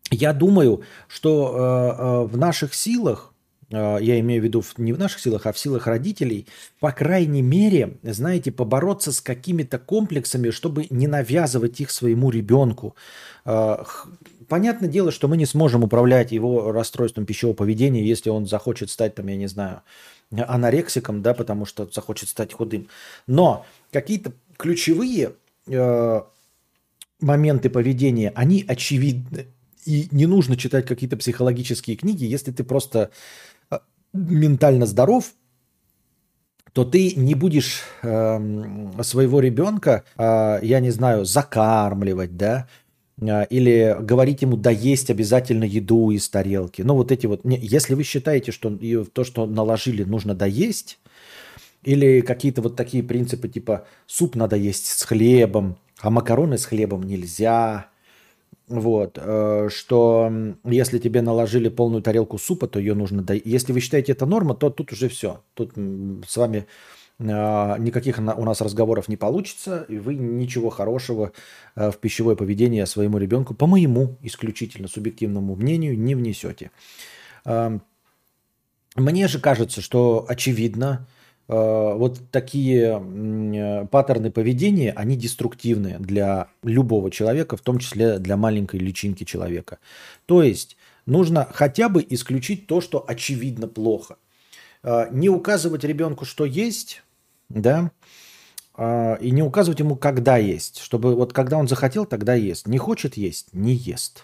Я 0.10 0.34
думаю, 0.34 0.82
что 1.08 1.54
э, 1.54 2.02
э, 2.02 2.34
в 2.34 2.38
наших 2.38 2.74
силах 2.74 3.34
э, 3.70 3.98
я 4.02 4.20
имею 4.20 4.42
в 4.42 4.46
виду 4.46 4.64
не 4.78 4.94
в 4.94 5.00
наших 5.00 5.20
силах, 5.20 5.46
а 5.46 5.52
в 5.52 5.60
силах 5.60 5.88
родителей, 5.88 6.48
по 6.80 6.92
крайней 6.92 7.42
мере, 7.42 7.98
знаете, 8.04 8.52
побороться 8.52 9.12
с 9.12 9.22
какими-то 9.22 9.78
комплексами, 9.78 10.50
чтобы 10.52 10.88
не 10.90 11.08
навязывать 11.08 11.80
их 11.82 11.92
своему 11.92 12.30
ребенку. 12.30 12.96
Э, 13.46 13.84
понятное 14.48 14.90
дело, 14.90 15.12
что 15.12 15.28
мы 15.28 15.36
не 15.36 15.46
сможем 15.46 15.84
управлять 15.84 16.32
его 16.32 16.72
расстройством 16.72 17.26
пищевого 17.26 17.56
поведения, 17.56 18.06
если 18.06 18.30
он 18.30 18.48
захочет 18.48 18.90
стать, 18.90 19.16
там, 19.16 19.28
я 19.28 19.38
не 19.38 19.48
знаю, 19.48 19.82
анорексиком, 20.32 21.22
да, 21.22 21.34
потому 21.34 21.66
что 21.66 21.90
захочет 21.92 22.30
стать 22.30 22.54
худым. 22.54 22.88
Но 23.28 23.66
какие-то 23.92 24.34
ключевые 24.58 25.34
э, 25.68 26.22
моменты 27.20 27.70
поведения, 27.70 28.32
они 28.36 28.66
очевидны. 28.68 29.48
И 29.86 30.08
не 30.12 30.26
нужно 30.26 30.58
читать 30.58 30.86
какие-то 30.86 31.18
психологические 31.18 31.98
книги, 31.98 32.26
если 32.26 32.52
ты 32.52 32.64
просто 32.64 33.12
э, 33.70 33.80
ментально 34.14 34.86
здоров, 34.86 35.34
то 36.74 36.86
ты 36.86 37.16
не 37.16 37.36
будешь 37.36 37.82
э, 38.02 39.02
своего 39.04 39.40
ребенка, 39.40 40.04
э, 40.18 40.60
я 40.62 40.80
не 40.80 40.92
знаю, 40.92 41.26
закармливать, 41.26 42.38
да, 42.38 42.68
или 43.22 43.98
говорить 44.00 44.42
ему 44.42 44.58
доесть 44.58 45.10
обязательно 45.10 45.64
еду 45.64 46.12
из 46.12 46.28
тарелки. 46.28 46.82
Ну 46.82 46.96
вот 46.96 47.12
эти 47.12 47.28
вот, 47.28 47.42
если 47.44 47.94
вы 47.94 48.04
считаете, 48.04 48.52
что 48.52 48.78
то, 49.14 49.24
что 49.24 49.46
наложили, 49.46 50.04
нужно 50.04 50.34
доесть, 50.34 51.00
или 51.84 52.22
какие-то 52.22 52.62
вот 52.62 52.76
такие 52.76 53.04
принципы 53.04 53.48
типа 53.48 53.86
суп 54.08 54.36
надо 54.36 54.56
есть 54.56 54.88
с 54.88 55.04
хлебом, 55.04 55.78
а 56.00 56.10
макароны 56.10 56.58
с 56.58 56.66
хлебом 56.66 57.04
нельзя, 57.04 57.88
вот, 58.68 59.18
э, 59.22 59.68
что 59.70 60.32
если 60.64 60.98
тебе 60.98 61.22
наложили 61.22 61.68
полную 61.70 62.02
тарелку 62.02 62.38
супа, 62.38 62.68
то 62.68 62.80
ее 62.80 62.94
нужно 62.94 63.22
доесть. 63.22 63.46
Если 63.46 63.74
вы 63.74 63.82
считаете 63.82 64.14
это 64.14 64.26
норма, 64.26 64.56
то 64.56 64.70
тут 64.70 64.94
уже 64.94 65.10
все. 65.10 65.42
Тут 65.56 65.74
с 65.76 66.38
вами 66.38 66.68
никаких 67.22 68.18
у 68.18 68.46
нас 68.46 68.62
разговоров 68.62 69.08
не 69.08 69.18
получится, 69.18 69.86
и 69.88 69.98
вы 69.98 70.16
ничего 70.16 70.70
хорошего 70.70 71.32
э, 71.76 71.92
в 71.92 71.98
пищевое 71.98 72.36
поведение 72.36 72.86
своему 72.86 73.18
ребенку, 73.18 73.54
по 73.54 73.68
моему 73.68 74.18
исключительно 74.22 74.88
субъективному 74.88 75.56
мнению, 75.56 75.98
не 75.98 76.16
внесете. 76.16 76.72
Эм, 77.46 77.82
мне 78.96 79.28
же 79.28 79.40
кажется, 79.40 79.82
что 79.82 80.26
очевидно, 80.28 81.08
вот 81.48 82.22
такие 82.32 83.88
паттерны 83.92 84.32
поведения, 84.32 84.94
они 84.94 85.18
деструктивны 85.18 85.98
для 86.00 86.48
любого 86.64 87.12
человека, 87.12 87.58
в 87.58 87.62
том 87.62 87.80
числе 87.80 88.20
для 88.20 88.38
маленькой 88.38 88.80
личинки 88.80 89.26
человека. 89.26 89.80
То 90.28 90.44
есть 90.44 90.78
нужно 91.06 91.48
хотя 91.52 91.90
бы 91.90 92.06
исключить 92.10 92.68
то, 92.68 92.80
что 92.80 93.04
очевидно 93.06 93.68
плохо. 93.68 94.16
Не 94.84 95.28
указывать 95.28 95.84
ребенку, 95.84 96.24
что 96.24 96.46
есть, 96.46 97.04
да, 97.54 97.92
и 98.78 99.32
не 99.32 99.44
указывать 99.44 99.80
ему, 99.80 99.96
когда 99.96 100.38
есть, 100.38 100.80
чтобы 100.80 101.16
вот 101.16 101.34
когда 101.34 101.58
он 101.58 101.68
захотел, 101.68 102.06
тогда 102.06 102.34
ест. 102.34 102.68
Не 102.68 102.78
хочет 102.78 103.18
есть, 103.18 103.54
не 103.54 103.74
ест. 103.74 104.24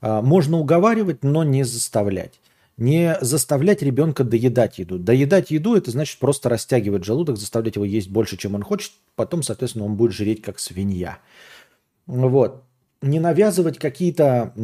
Можно 0.00 0.58
уговаривать, 0.58 1.22
но 1.22 1.44
не 1.44 1.62
заставлять 1.62 2.40
не 2.80 3.18
заставлять 3.20 3.82
ребенка 3.82 4.24
доедать 4.24 4.78
еду. 4.78 4.98
Доедать 4.98 5.50
еду 5.50 5.76
это 5.76 5.90
значит 5.90 6.18
просто 6.18 6.48
растягивать 6.48 7.04
желудок, 7.04 7.36
заставлять 7.36 7.76
его 7.76 7.84
есть 7.84 8.08
больше, 8.08 8.38
чем 8.38 8.54
он 8.54 8.62
хочет. 8.62 8.92
Потом, 9.16 9.42
соответственно, 9.42 9.84
он 9.84 9.96
будет 9.96 10.12
жреть 10.12 10.40
как 10.40 10.58
свинья. 10.58 11.18
Вот. 12.06 12.64
Не 13.02 13.20
навязывать 13.20 13.78
какие-то 13.78 14.54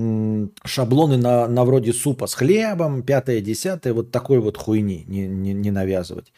шаблоны 0.64 1.18
на, 1.18 1.46
на 1.46 1.64
вроде 1.64 1.92
супа 1.92 2.26
с 2.26 2.34
хлебом, 2.34 3.02
пятое, 3.02 3.42
десятое, 3.42 3.92
вот 3.92 4.10
такой 4.10 4.40
вот 4.40 4.56
хуйни 4.56 5.04
не, 5.06 5.28
не, 5.28 5.52
не 5.52 5.70
навязывать. 5.70 6.32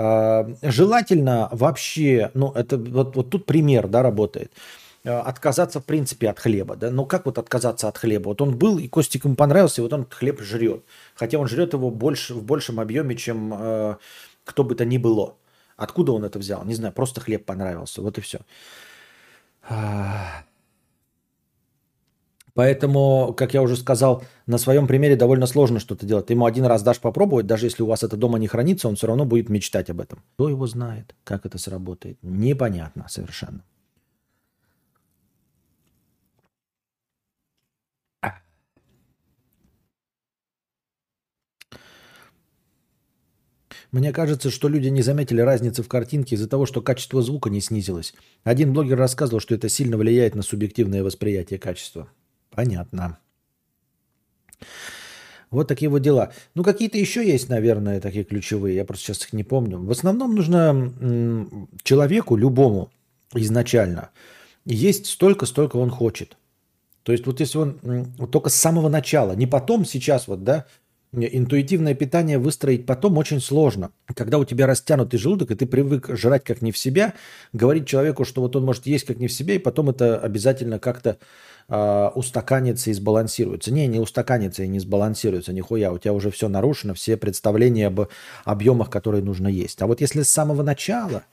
А, 0.00 0.48
желательно 0.62 1.48
вообще, 1.50 2.30
ну 2.34 2.52
это 2.52 2.78
вот, 2.78 3.16
вот 3.16 3.30
тут 3.30 3.46
пример, 3.46 3.88
да, 3.88 4.02
работает. 4.02 4.52
Э, 5.02 5.18
отказаться 5.18 5.80
в 5.80 5.84
принципе 5.84 6.30
от 6.30 6.38
хлеба. 6.38 6.76
Да? 6.76 6.90
Ну 6.92 7.04
как 7.04 7.26
вот 7.26 7.38
отказаться 7.38 7.88
от 7.88 7.98
хлеба? 7.98 8.28
Вот 8.28 8.40
он 8.40 8.56
был, 8.56 8.78
и 8.78 8.86
Костик 8.86 9.24
ему 9.24 9.34
понравился, 9.34 9.80
и 9.80 9.82
вот 9.82 9.92
он 9.92 10.06
хлеб 10.08 10.40
жрет. 10.40 10.84
Хотя 11.16 11.38
он 11.38 11.48
жрет 11.48 11.72
его 11.72 11.90
больше, 11.90 12.34
в 12.34 12.44
большем 12.44 12.78
объеме, 12.78 13.16
чем 13.16 13.52
э, 13.52 13.96
кто 14.44 14.62
бы 14.62 14.76
то 14.76 14.84
ни 14.84 14.98
было. 14.98 15.34
Откуда 15.76 16.12
он 16.12 16.24
это 16.24 16.38
взял? 16.38 16.64
Не 16.64 16.74
знаю, 16.74 16.92
просто 16.92 17.20
хлеб 17.20 17.44
понравился. 17.44 18.00
Вот 18.00 18.18
и 18.18 18.20
все. 18.20 18.38
Поэтому, 22.58 23.34
как 23.36 23.54
я 23.54 23.62
уже 23.62 23.76
сказал, 23.76 24.24
на 24.46 24.58
своем 24.58 24.88
примере 24.88 25.14
довольно 25.14 25.46
сложно 25.46 25.78
что-то 25.78 26.04
делать. 26.04 26.26
Ты 26.26 26.32
ему 26.32 26.44
один 26.44 26.64
раз 26.64 26.82
дашь 26.82 26.98
попробовать, 26.98 27.46
даже 27.46 27.66
если 27.66 27.84
у 27.84 27.86
вас 27.86 28.02
это 28.02 28.16
дома 28.16 28.40
не 28.40 28.48
хранится, 28.48 28.88
он 28.88 28.96
все 28.96 29.06
равно 29.06 29.24
будет 29.24 29.48
мечтать 29.48 29.90
об 29.90 30.00
этом. 30.00 30.24
Кто 30.34 30.48
его 30.48 30.66
знает, 30.66 31.14
как 31.22 31.46
это 31.46 31.56
сработает? 31.56 32.18
Непонятно 32.20 33.06
совершенно. 33.08 33.62
Мне 43.92 44.12
кажется, 44.12 44.50
что 44.50 44.66
люди 44.66 44.88
не 44.88 45.02
заметили 45.02 45.42
разницы 45.42 45.84
в 45.84 45.88
картинке 45.88 46.34
из-за 46.34 46.48
того, 46.48 46.66
что 46.66 46.82
качество 46.82 47.22
звука 47.22 47.50
не 47.50 47.60
снизилось. 47.60 48.14
Один 48.42 48.72
блогер 48.72 48.98
рассказывал, 48.98 49.38
что 49.38 49.54
это 49.54 49.68
сильно 49.68 49.96
влияет 49.96 50.34
на 50.34 50.42
субъективное 50.42 51.04
восприятие 51.04 51.60
качества. 51.60 52.08
Понятно. 52.58 53.20
Вот 55.52 55.68
такие 55.68 55.88
вот 55.88 56.00
дела. 56.02 56.32
Ну, 56.56 56.64
какие-то 56.64 56.98
еще 56.98 57.24
есть, 57.24 57.48
наверное, 57.48 58.00
такие 58.00 58.24
ключевые. 58.24 58.74
Я 58.74 58.84
просто 58.84 59.04
сейчас 59.04 59.26
их 59.26 59.32
не 59.32 59.44
помню. 59.44 59.78
В 59.78 59.88
основном 59.92 60.34
нужно 60.34 60.92
человеку, 61.84 62.34
любому 62.34 62.90
изначально, 63.32 64.10
есть 64.64 65.06
столько, 65.06 65.46
столько 65.46 65.76
он 65.76 65.88
хочет. 65.88 66.36
То 67.04 67.12
есть 67.12 67.26
вот 67.26 67.38
если 67.38 67.58
он 67.58 67.78
вот 68.18 68.32
только 68.32 68.50
с 68.50 68.56
самого 68.56 68.88
начала, 68.88 69.36
не 69.36 69.46
потом, 69.46 69.84
сейчас 69.84 70.26
вот, 70.26 70.42
да, 70.42 70.66
интуитивное 71.12 71.94
питание 71.94 72.38
выстроить 72.38 72.86
потом 72.86 73.18
очень 73.18 73.40
сложно. 73.40 73.92
Когда 74.16 74.36
у 74.36 74.44
тебя 74.44 74.66
растянутый 74.66 75.20
желудок, 75.20 75.52
и 75.52 75.54
ты 75.54 75.64
привык 75.64 76.08
жрать 76.16 76.42
как 76.42 76.60
не 76.60 76.72
в 76.72 76.78
себя, 76.78 77.14
говорить 77.52 77.86
человеку, 77.86 78.24
что 78.24 78.42
вот 78.42 78.56
он 78.56 78.64
может 78.64 78.86
есть 78.86 79.06
как 79.06 79.18
не 79.18 79.28
в 79.28 79.32
себе, 79.32 79.54
и 79.54 79.60
потом 79.60 79.90
это 79.90 80.18
обязательно 80.18 80.80
как-то 80.80 81.18
э, 81.68 82.10
устаканится 82.14 82.90
и 82.90 82.92
сбалансируется. 82.92 83.72
Не, 83.72 83.86
не 83.86 84.00
устаканится 84.00 84.62
и 84.62 84.68
не 84.68 84.78
сбалансируется, 84.78 85.52
нихуя. 85.52 85.92
У 85.92 85.98
тебя 85.98 86.12
уже 86.12 86.30
все 86.30 86.48
нарушено, 86.48 86.94
все 86.94 87.16
представления 87.16 87.88
об 87.88 88.08
объемах, 88.44 88.90
которые 88.90 89.22
нужно 89.22 89.48
есть. 89.48 89.80
А 89.82 89.86
вот 89.86 90.00
если 90.00 90.22
с 90.22 90.30
самого 90.30 90.62
начала 90.62 91.24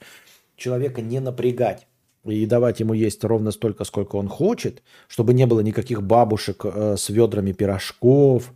человека 0.56 1.02
не 1.02 1.20
напрягать, 1.20 1.86
и 2.24 2.44
давать 2.46 2.80
ему 2.80 2.92
есть 2.92 3.22
ровно 3.24 3.52
столько, 3.52 3.84
сколько 3.84 4.16
он 4.16 4.28
хочет, 4.28 4.82
чтобы 5.06 5.32
не 5.32 5.46
было 5.46 5.60
никаких 5.60 6.02
бабушек 6.02 6.64
э, 6.64 6.96
с 6.98 7.08
ведрами 7.08 7.52
пирожков, 7.52 8.52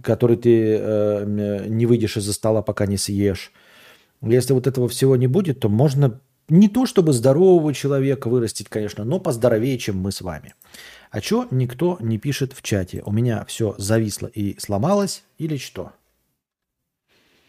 который 0.00 0.36
ты 0.36 0.76
э, 0.78 1.66
не 1.68 1.86
выйдешь 1.86 2.16
из-за 2.16 2.32
стола, 2.32 2.62
пока 2.62 2.86
не 2.86 2.96
съешь. 2.96 3.52
Если 4.22 4.52
вот 4.52 4.66
этого 4.66 4.88
всего 4.88 5.16
не 5.16 5.26
будет, 5.26 5.60
то 5.60 5.68
можно 5.68 6.20
не 6.48 6.68
то 6.68 6.86
чтобы 6.86 7.12
здорового 7.12 7.74
человека 7.74 8.28
вырастить, 8.28 8.68
конечно, 8.68 9.04
но 9.04 9.18
поздоровее, 9.18 9.78
чем 9.78 9.98
мы 9.98 10.12
с 10.12 10.20
вами. 10.20 10.54
А 11.12 11.20
что 11.20 11.46
никто 11.50 11.98
не 12.00 12.16
пишет 12.16 12.54
в 12.54 12.62
чате? 12.62 13.02
У 13.04 13.12
меня 13.12 13.44
все 13.44 13.74
зависло 13.76 14.28
и 14.28 14.58
сломалось 14.58 15.24
или 15.36 15.58
что? 15.58 15.92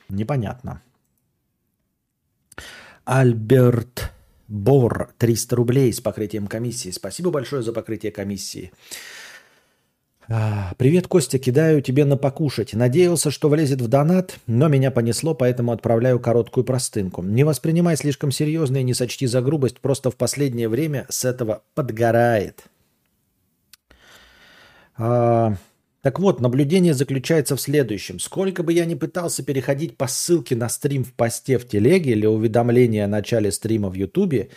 Непонятно. 0.10 0.82
Альберт 3.06 4.12
Бор, 4.50 5.14
300 5.18 5.56
рублей 5.56 5.94
с 5.94 6.02
покрытием 6.02 6.48
комиссии. 6.48 6.92
Спасибо 6.92 7.32
большое 7.32 7.64
за 7.64 7.72
покрытие 7.72 8.12
комиссии. 8.12 8.74
А, 10.28 10.74
Привет, 10.78 11.08
Костя, 11.08 11.40
кидаю 11.40 11.82
тебе 11.82 12.04
на 12.04 12.18
покушать. 12.18 12.74
Надеялся, 12.74 13.32
что 13.32 13.48
влезет 13.48 13.80
в 13.80 13.88
донат, 13.88 14.40
но 14.46 14.68
меня 14.68 14.92
понесло, 14.92 15.34
поэтому 15.36 15.72
отправляю 15.72 16.20
короткую 16.20 16.66
простынку. 16.66 17.24
Не 17.24 17.46
воспринимай 17.46 17.96
слишком 17.96 18.30
серьезно 18.30 18.78
и 18.78 18.84
не 18.84 18.94
сочти 18.94 19.26
за 19.26 19.42
грубость, 19.42 19.80
просто 19.80 20.12
в 20.12 20.18
последнее 20.18 20.68
время 20.68 21.06
с 21.08 21.24
этого 21.24 21.64
подгорает. 21.76 22.66
А, 24.98 25.56
так 26.02 26.20
вот, 26.20 26.42
наблюдение 26.42 26.94
заключается 26.94 27.56
в 27.56 27.62
следующем. 27.62 28.20
Сколько 28.20 28.64
бы 28.64 28.74
я 28.74 28.86
ни 28.86 28.96
пытался 28.96 29.44
переходить 29.44 29.98
по 29.98 30.08
ссылке 30.08 30.56
на 30.56 30.70
стрим 30.70 31.04
в 31.04 31.14
посте 31.14 31.58
в 31.58 31.68
телеге 31.68 32.12
или 32.12 32.26
уведомление 32.26 33.06
о 33.06 33.08
начале 33.08 33.52
стрима 33.52 33.90
в 33.90 33.94
ютубе, 33.94 34.50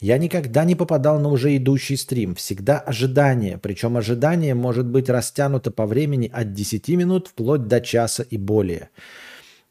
я 0.00 0.18
никогда 0.18 0.64
не 0.64 0.74
попадал 0.74 1.18
на 1.18 1.28
уже 1.28 1.56
идущий 1.56 1.96
стрим. 1.96 2.34
Всегда 2.34 2.78
ожидание. 2.78 3.58
Причем 3.58 3.96
ожидание 3.96 4.54
может 4.54 4.86
быть 4.86 5.08
растянуто 5.08 5.70
по 5.70 5.86
времени 5.86 6.30
от 6.32 6.52
10 6.52 6.88
минут 6.90 7.28
вплоть 7.28 7.66
до 7.66 7.80
часа 7.80 8.22
и 8.22 8.36
более. 8.36 8.90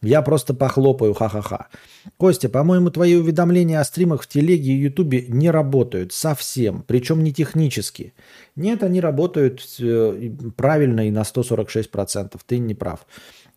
Я 0.02 0.22
просто 0.22 0.54
похлопаю, 0.54 1.16
ха-ха-ха. 1.16 1.70
Костя, 2.18 2.50
по-моему, 2.50 2.92
твои 2.92 3.16
уведомления 3.16 3.80
о 3.80 3.84
стримах 3.84 4.24
в 4.24 4.28
телеге 4.28 4.72
и 4.72 4.82
ютубе 4.82 5.26
не 5.28 5.50
работают 5.50 6.14
совсем, 6.14 6.84
причем 6.86 7.24
не 7.24 7.34
технически. 7.34 8.14
Нет, 8.56 8.84
они 8.84 9.02
работают 9.02 9.66
э, 9.80 10.32
правильно 10.56 11.08
и 11.08 11.12
на 11.12 11.22
146%. 11.22 12.40
Ты 12.46 12.60
не 12.60 12.76
прав. 12.76 13.08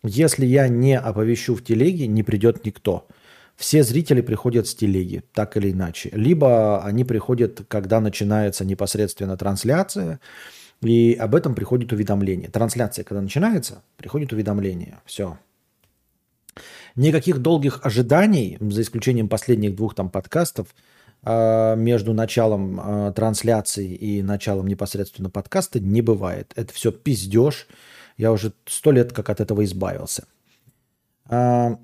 Если 0.03 0.47
я 0.47 0.67
не 0.67 0.97
оповещу 0.97 1.55
в 1.55 1.63
телеге, 1.63 2.07
не 2.07 2.23
придет 2.23 2.65
никто. 2.65 3.07
Все 3.55 3.83
зрители 3.83 4.21
приходят 4.21 4.67
с 4.67 4.73
телеги, 4.73 5.21
так 5.33 5.55
или 5.57 5.71
иначе. 5.71 6.09
Либо 6.13 6.83
они 6.83 7.03
приходят, 7.03 7.61
когда 7.67 7.99
начинается 7.99 8.65
непосредственно 8.65 9.37
трансляция, 9.37 10.19
и 10.81 11.15
об 11.19 11.35
этом 11.35 11.53
приходит 11.53 11.93
уведомление. 11.93 12.49
Трансляция, 12.49 13.03
когда 13.03 13.21
начинается, 13.21 13.83
приходит 13.97 14.33
уведомление. 14.33 14.97
Все. 15.05 15.37
Никаких 16.95 17.39
долгих 17.39 17.79
ожиданий, 17.83 18.57
за 18.59 18.81
исключением 18.81 19.29
последних 19.29 19.75
двух 19.75 19.95
там 19.95 20.09
подкастов, 20.09 20.67
а, 21.23 21.75
между 21.75 22.13
началом 22.13 22.79
а, 22.81 23.11
трансляции 23.11 23.93
и 23.93 24.23
началом 24.23 24.67
непосредственно 24.67 25.29
подкаста 25.29 25.79
не 25.79 26.01
бывает. 26.01 26.51
Это 26.55 26.73
все 26.73 26.91
пиздеж. 26.91 27.67
Я 28.17 28.31
уже 28.31 28.53
сто 28.65 28.91
лет 28.91 29.13
как 29.13 29.29
от 29.29 29.39
этого 29.39 29.63
избавился. 29.63 30.25
А, 31.29 31.77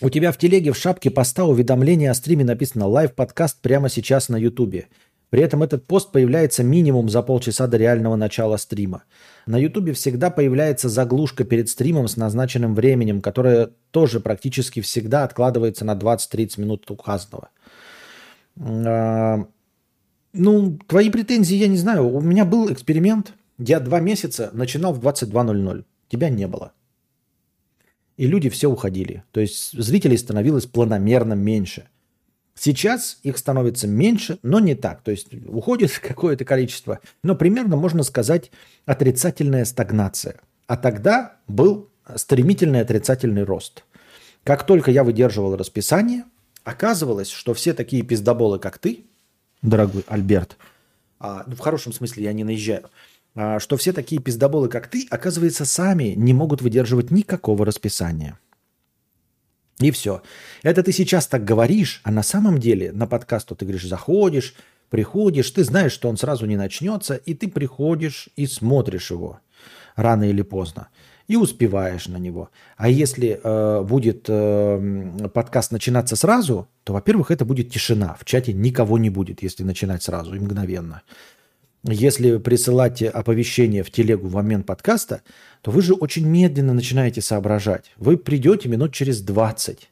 у 0.00 0.10
тебя 0.10 0.32
в 0.32 0.38
телеге 0.38 0.72
в 0.72 0.76
шапке 0.76 1.10
поста 1.10 1.44
уведомление 1.44 2.10
о 2.10 2.14
стриме 2.14 2.44
написано 2.44 2.86
«Лайв-подкаст 2.86 3.60
прямо 3.60 3.88
сейчас 3.88 4.28
на 4.28 4.36
ютубе». 4.36 4.86
При 5.30 5.42
этом 5.42 5.62
этот 5.62 5.86
пост 5.86 6.10
появляется 6.10 6.62
минимум 6.62 7.08
за 7.10 7.22
полчаса 7.22 7.66
до 7.66 7.76
реального 7.76 8.16
начала 8.16 8.56
стрима. 8.56 9.04
На 9.46 9.58
Ютубе 9.58 9.92
всегда 9.92 10.30
появляется 10.30 10.88
заглушка 10.88 11.44
перед 11.44 11.68
стримом 11.68 12.08
с 12.08 12.16
назначенным 12.16 12.74
временем, 12.74 13.20
которая 13.20 13.70
тоже 13.90 14.20
практически 14.20 14.80
всегда 14.80 15.24
откладывается 15.24 15.84
на 15.84 15.94
20-30 15.94 16.60
минут 16.60 16.90
указанного. 16.90 17.50
А, 18.58 19.46
ну, 20.32 20.78
твои 20.86 21.10
претензии 21.10 21.56
я 21.56 21.68
не 21.68 21.76
знаю. 21.76 22.08
У 22.08 22.20
меня 22.22 22.46
был 22.46 22.72
эксперимент. 22.72 23.34
Я 23.58 23.80
два 23.80 24.00
месяца 24.00 24.50
начинал 24.54 24.94
в 24.94 25.00
22.00. 25.00 25.84
Тебя 26.08 26.30
не 26.30 26.46
было. 26.46 26.72
И 28.16 28.26
люди 28.26 28.48
все 28.48 28.68
уходили. 28.68 29.24
То 29.30 29.40
есть 29.40 29.72
зрителей 29.72 30.16
становилось 30.16 30.64
планомерно 30.64 31.34
меньше– 31.34 31.86
Сейчас 32.58 33.18
их 33.22 33.38
становится 33.38 33.86
меньше, 33.86 34.38
но 34.42 34.58
не 34.58 34.74
так. 34.74 35.02
То 35.02 35.12
есть 35.12 35.28
уходит 35.46 35.96
какое-то 36.02 36.44
количество, 36.44 37.00
но 37.22 37.36
примерно 37.36 37.76
можно 37.76 38.02
сказать 38.02 38.50
отрицательная 38.84 39.64
стагнация. 39.64 40.40
А 40.66 40.76
тогда 40.76 41.36
был 41.46 41.88
стремительный 42.16 42.80
отрицательный 42.80 43.44
рост. 43.44 43.84
Как 44.42 44.66
только 44.66 44.90
я 44.90 45.04
выдерживал 45.04 45.56
расписание, 45.56 46.24
оказывалось, 46.64 47.30
что 47.30 47.54
все 47.54 47.74
такие 47.74 48.02
пиздоболы, 48.02 48.58
как 48.58 48.78
ты, 48.78 49.04
дорогой 49.62 50.04
Альберт, 50.08 50.56
а, 51.20 51.44
ну, 51.46 51.54
в 51.54 51.58
хорошем 51.58 51.92
смысле 51.92 52.24
я 52.24 52.32
не 52.32 52.44
наезжаю, 52.44 52.90
а, 53.34 53.60
что 53.60 53.76
все 53.76 53.92
такие 53.92 54.20
пиздоболы, 54.20 54.68
как 54.68 54.88
ты, 54.88 55.06
оказывается, 55.10 55.64
сами 55.64 56.14
не 56.16 56.32
могут 56.32 56.62
выдерживать 56.62 57.10
никакого 57.10 57.64
расписания. 57.64 58.38
И 59.80 59.90
все. 59.90 60.22
Это 60.62 60.82
ты 60.82 60.92
сейчас 60.92 61.26
так 61.26 61.44
говоришь, 61.44 62.00
а 62.02 62.10
на 62.10 62.22
самом 62.22 62.58
деле 62.58 62.92
на 62.92 63.06
подкаст 63.06 63.48
ты 63.48 63.64
говоришь, 63.64 63.86
заходишь, 63.86 64.54
приходишь, 64.90 65.50
ты 65.50 65.62
знаешь, 65.64 65.92
что 65.92 66.08
он 66.08 66.16
сразу 66.16 66.46
не 66.46 66.56
начнется, 66.56 67.14
и 67.14 67.34
ты 67.34 67.48
приходишь 67.48 68.28
и 68.36 68.46
смотришь 68.46 69.10
его 69.10 69.40
рано 69.94 70.24
или 70.28 70.42
поздно 70.42 70.88
и 71.28 71.36
успеваешь 71.36 72.08
на 72.08 72.16
него. 72.16 72.50
А 72.76 72.88
если 72.88 73.38
э, 73.42 73.82
будет 73.82 74.24
э, 74.28 75.28
подкаст 75.32 75.72
начинаться 75.72 76.16
сразу, 76.16 76.68
то, 76.84 76.94
во-первых, 76.94 77.30
это 77.30 77.44
будет 77.44 77.70
тишина. 77.70 78.16
В 78.18 78.24
чате 78.24 78.54
никого 78.54 78.96
не 78.98 79.10
будет, 79.10 79.42
если 79.42 79.62
начинать 79.62 80.02
сразу 80.02 80.34
и 80.34 80.38
мгновенно. 80.38 81.02
Если 81.84 82.38
присылать 82.38 83.02
оповещение 83.02 83.82
в 83.82 83.90
телегу 83.90 84.28
в 84.28 84.34
момент 84.34 84.66
подкаста, 84.66 85.20
то 85.62 85.70
вы 85.70 85.82
же 85.82 85.94
очень 85.94 86.26
медленно 86.26 86.72
начинаете 86.72 87.20
соображать. 87.20 87.92
Вы 87.96 88.16
придете 88.16 88.68
минут 88.68 88.92
через 88.92 89.20
20. 89.20 89.88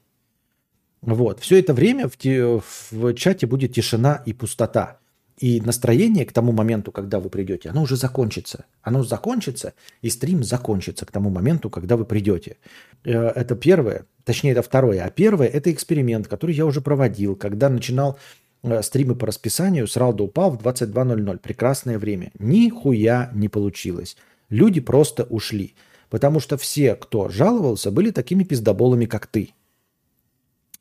Вот. 1.03 1.41
Все 1.41 1.59
это 1.59 1.75
время 1.75 2.09
в, 2.09 2.17
те, 2.17 2.61
в 2.91 3.15
чате 3.15 3.47
будет 3.47 3.75
тишина 3.75 4.23
и 4.27 4.33
пустота. 4.33 4.99
И 5.39 5.61
настроение 5.61 6.25
к 6.25 6.33
тому 6.33 6.53
моменту, 6.53 6.93
когда 6.93 7.21
вы 7.21 7.29
придете, 7.29 7.69
оно 7.69 7.83
уже 7.83 7.97
закончится. 7.97 8.65
Оно 8.81 9.05
закончится, 9.05 9.75
и 10.01 10.09
стрим 10.09 10.43
закончится 10.43 11.05
к 11.05 11.13
тому 11.13 11.29
моменту, 11.29 11.69
когда 11.69 11.97
вы 11.97 12.07
придете. 12.07 12.57
Э, 13.05 13.29
это 13.29 13.55
первое, 13.55 14.07
точнее, 14.25 14.53
это 14.53 14.63
второе. 14.63 15.05
А 15.05 15.11
первое– 15.11 15.47
это 15.53 15.71
эксперимент, 15.71 16.27
который 16.27 16.55
я 16.55 16.65
уже 16.65 16.81
проводил, 16.81 17.37
когда 17.37 17.69
начинал 17.69 18.19
э, 18.63 18.83
стримы 18.83 19.15
по 19.15 19.27
расписанию, 19.27 19.87
сразу 19.87 20.25
упал 20.25 20.53
в 20.53 20.63
22.00. 20.63 21.39
Прекрасное 21.39 21.99
время. 21.99 22.33
Нихуя 22.39 23.31
не 23.35 23.49
получилось. 23.51 24.17
Люди 24.49 24.81
просто 24.81 25.25
ушли. 25.25 25.75
Потому 26.09 26.39
что 26.41 26.57
все, 26.57 26.95
кто 26.95 27.29
жаловался, 27.29 27.91
были 27.91 28.11
такими 28.11 28.45
пиздоболами, 28.45 29.07
как 29.07 29.27
ты. 29.27 29.51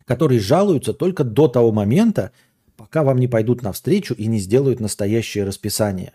Которые 0.06 0.40
жалуются 0.40 0.94
только 0.94 1.24
до 1.24 1.48
того 1.48 1.72
момента, 1.72 2.32
пока 2.78 3.04
вам 3.04 3.18
не 3.18 3.28
пойдут 3.28 3.64
навстречу 3.64 4.14
и 4.14 4.28
не 4.28 4.40
сделают 4.40 4.80
настоящее 4.80 5.46
расписание. 5.46 6.14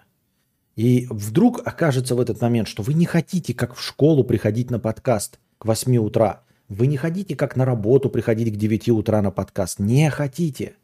И 0.77 1.09
вдруг 1.11 1.67
окажется 1.67 2.15
в 2.15 2.21
этот 2.21 2.41
момент, 2.41 2.69
что 2.69 2.83
вы 2.83 2.95
не 2.95 3.05
хотите, 3.05 3.53
как 3.53 3.75
в 3.75 3.83
школу, 3.83 4.23
приходить 4.23 4.71
на 4.71 4.79
подкаст 4.79 5.41
к 5.59 5.65
8 5.65 5.97
утра. 5.99 6.43
Вы 6.69 6.87
не 6.87 6.97
хотите, 6.97 7.35
как 7.35 7.57
на 7.57 7.65
работу, 7.65 8.09
приходить 8.09 8.55
к 8.55 8.57
9 8.57 8.91
утра 8.91 9.21
на 9.23 9.33
подкаст. 9.33 9.81
Не 9.81 10.09
хотите. 10.09 10.77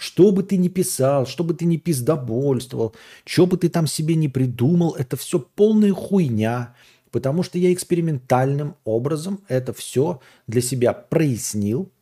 Что 0.00 0.32
бы 0.32 0.42
ты 0.42 0.56
ни 0.56 0.68
писал, 0.68 1.26
что 1.26 1.44
бы 1.44 1.52
ты 1.52 1.66
ни 1.66 1.76
пиздобольствовал, 1.76 2.94
что 3.26 3.44
бы 3.44 3.58
ты 3.58 3.68
там 3.68 3.86
себе 3.86 4.14
не 4.14 4.30
придумал, 4.30 4.94
это 4.94 5.18
все 5.18 5.38
полная 5.38 5.92
хуйня, 5.92 6.74
потому 7.10 7.42
что 7.42 7.58
я 7.58 7.70
экспериментальным 7.70 8.76
образом 8.84 9.42
это 9.46 9.74
все 9.74 10.22
для 10.46 10.62
себя 10.62 10.94
прояснил, 10.94 11.92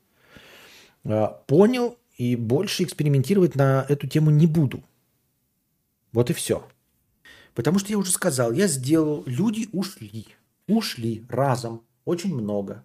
э, 1.03 1.27
понял 1.49 1.97
и 2.17 2.37
больше 2.37 2.85
экспериментировать 2.85 3.57
на 3.57 3.85
эту 3.89 4.07
тему 4.07 4.31
не 4.31 4.47
буду. 4.47 4.85
Вот 6.13 6.31
и 6.31 6.35
все. 6.35 6.65
Потому 7.53 7.81
что 7.81 7.91
я 7.91 7.99
уже 7.99 8.13
сказал, 8.13 8.53
я 8.53 8.69
сделал, 8.69 9.25
люди 9.27 9.69
ушли, 9.73 10.25
ушли 10.69 11.25
разом, 11.29 11.83
очень 12.05 12.33
много. 12.33 12.85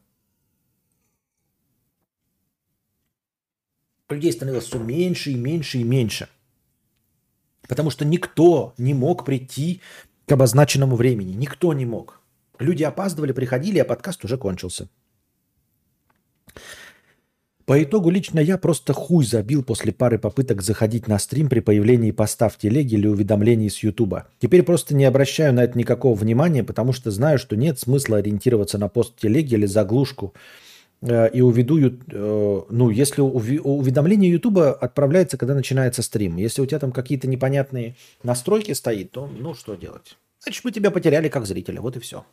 Людей 4.10 4.32
становилось 4.32 4.66
все 4.66 4.80
меньше 4.80 5.32
и 5.32 5.36
меньше 5.36 5.80
и 5.80 5.84
меньше. 5.84 6.28
Потому 7.68 7.90
что 7.90 8.06
никто 8.06 8.74
не 8.78 8.94
мог 8.94 9.26
прийти 9.26 9.82
к 10.26 10.32
обозначенному 10.32 10.96
времени. 10.96 11.34
Никто 11.34 11.74
не 11.74 11.86
мог. 11.86 12.22
Люди 12.60 12.84
опаздывали, 12.84 13.32
приходили, 13.32 13.80
а 13.80 13.86
подкаст 13.86 14.24
уже 14.26 14.38
кончился. 14.38 14.90
По 17.66 17.82
итогу 17.82 18.10
лично 18.10 18.42
я 18.42 18.58
просто 18.58 18.92
хуй 18.92 19.26
забил 19.26 19.64
после 19.64 19.94
пары 19.94 20.20
попыток 20.20 20.62
заходить 20.62 21.08
на 21.08 21.18
стрим 21.18 21.48
при 21.48 21.62
появлении 21.62 22.12
поста 22.12 22.50
в 22.50 22.58
телеге 22.58 22.98
или 22.98 23.08
уведомлений 23.08 23.70
с 23.70 23.80
Ютуба. 23.80 24.28
Теперь 24.40 24.64
просто 24.64 24.94
не 24.94 25.06
обращаю 25.06 25.54
на 25.54 25.64
это 25.64 25.78
никакого 25.78 26.14
внимания, 26.14 26.66
потому 26.66 26.92
что 26.92 27.10
знаю, 27.10 27.40
что 27.40 27.56
нет 27.56 27.80
смысла 27.80 28.18
ориентироваться 28.18 28.78
на 28.78 28.90
пост 28.90 29.14
в 29.16 29.22
телеге 29.22 29.56
или 29.56 29.66
заглушку 29.66 30.34
и 31.06 31.42
уведу, 31.42 31.80
э, 31.80 32.62
ну, 32.70 32.90
если 32.90 33.22
уведомление 33.22 34.32
Ютуба 34.32 34.74
отправляется, 34.74 35.38
когда 35.38 35.54
начинается 35.54 36.02
стрим. 36.02 36.38
Если 36.38 36.62
у 36.62 36.66
тебя 36.66 36.80
там 36.80 36.92
какие-то 36.92 37.28
непонятные 37.28 37.96
настройки 38.24 38.72
стоит, 38.72 39.12
то 39.12 39.28
ну 39.28 39.54
что 39.54 39.76
делать? 39.76 40.18
Значит, 40.40 40.64
мы 40.64 40.72
тебя 40.72 40.92
потеряли 40.92 41.28
как 41.28 41.46
зрителя, 41.46 41.82
вот 41.82 41.98
и 41.98 42.00
все. 42.00 42.26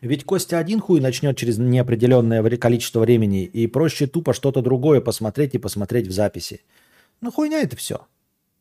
Ведь 0.00 0.24
Костя 0.24 0.58
один 0.58 0.80
хуй 0.80 1.00
начнет 1.00 1.36
через 1.36 1.58
неопределенное 1.58 2.42
количество 2.56 3.00
времени, 3.00 3.44
и 3.44 3.66
проще 3.68 4.06
тупо 4.06 4.32
что-то 4.32 4.60
другое 4.60 5.00
посмотреть 5.00 5.54
и 5.54 5.58
посмотреть 5.58 6.08
в 6.08 6.12
записи. 6.12 6.60
Ну, 7.20 7.30
хуйня 7.30 7.62
это 7.62 7.76
все. 7.76 8.06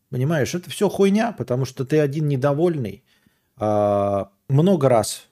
Понимаешь, 0.10 0.54
это 0.54 0.70
все 0.70 0.90
хуйня, 0.90 1.32
потому 1.32 1.66
что 1.66 1.84
ты 1.84 2.00
один 2.00 2.28
недовольный. 2.28 3.04
А, 3.58 4.32
много 4.50 4.90
раз 4.90 5.28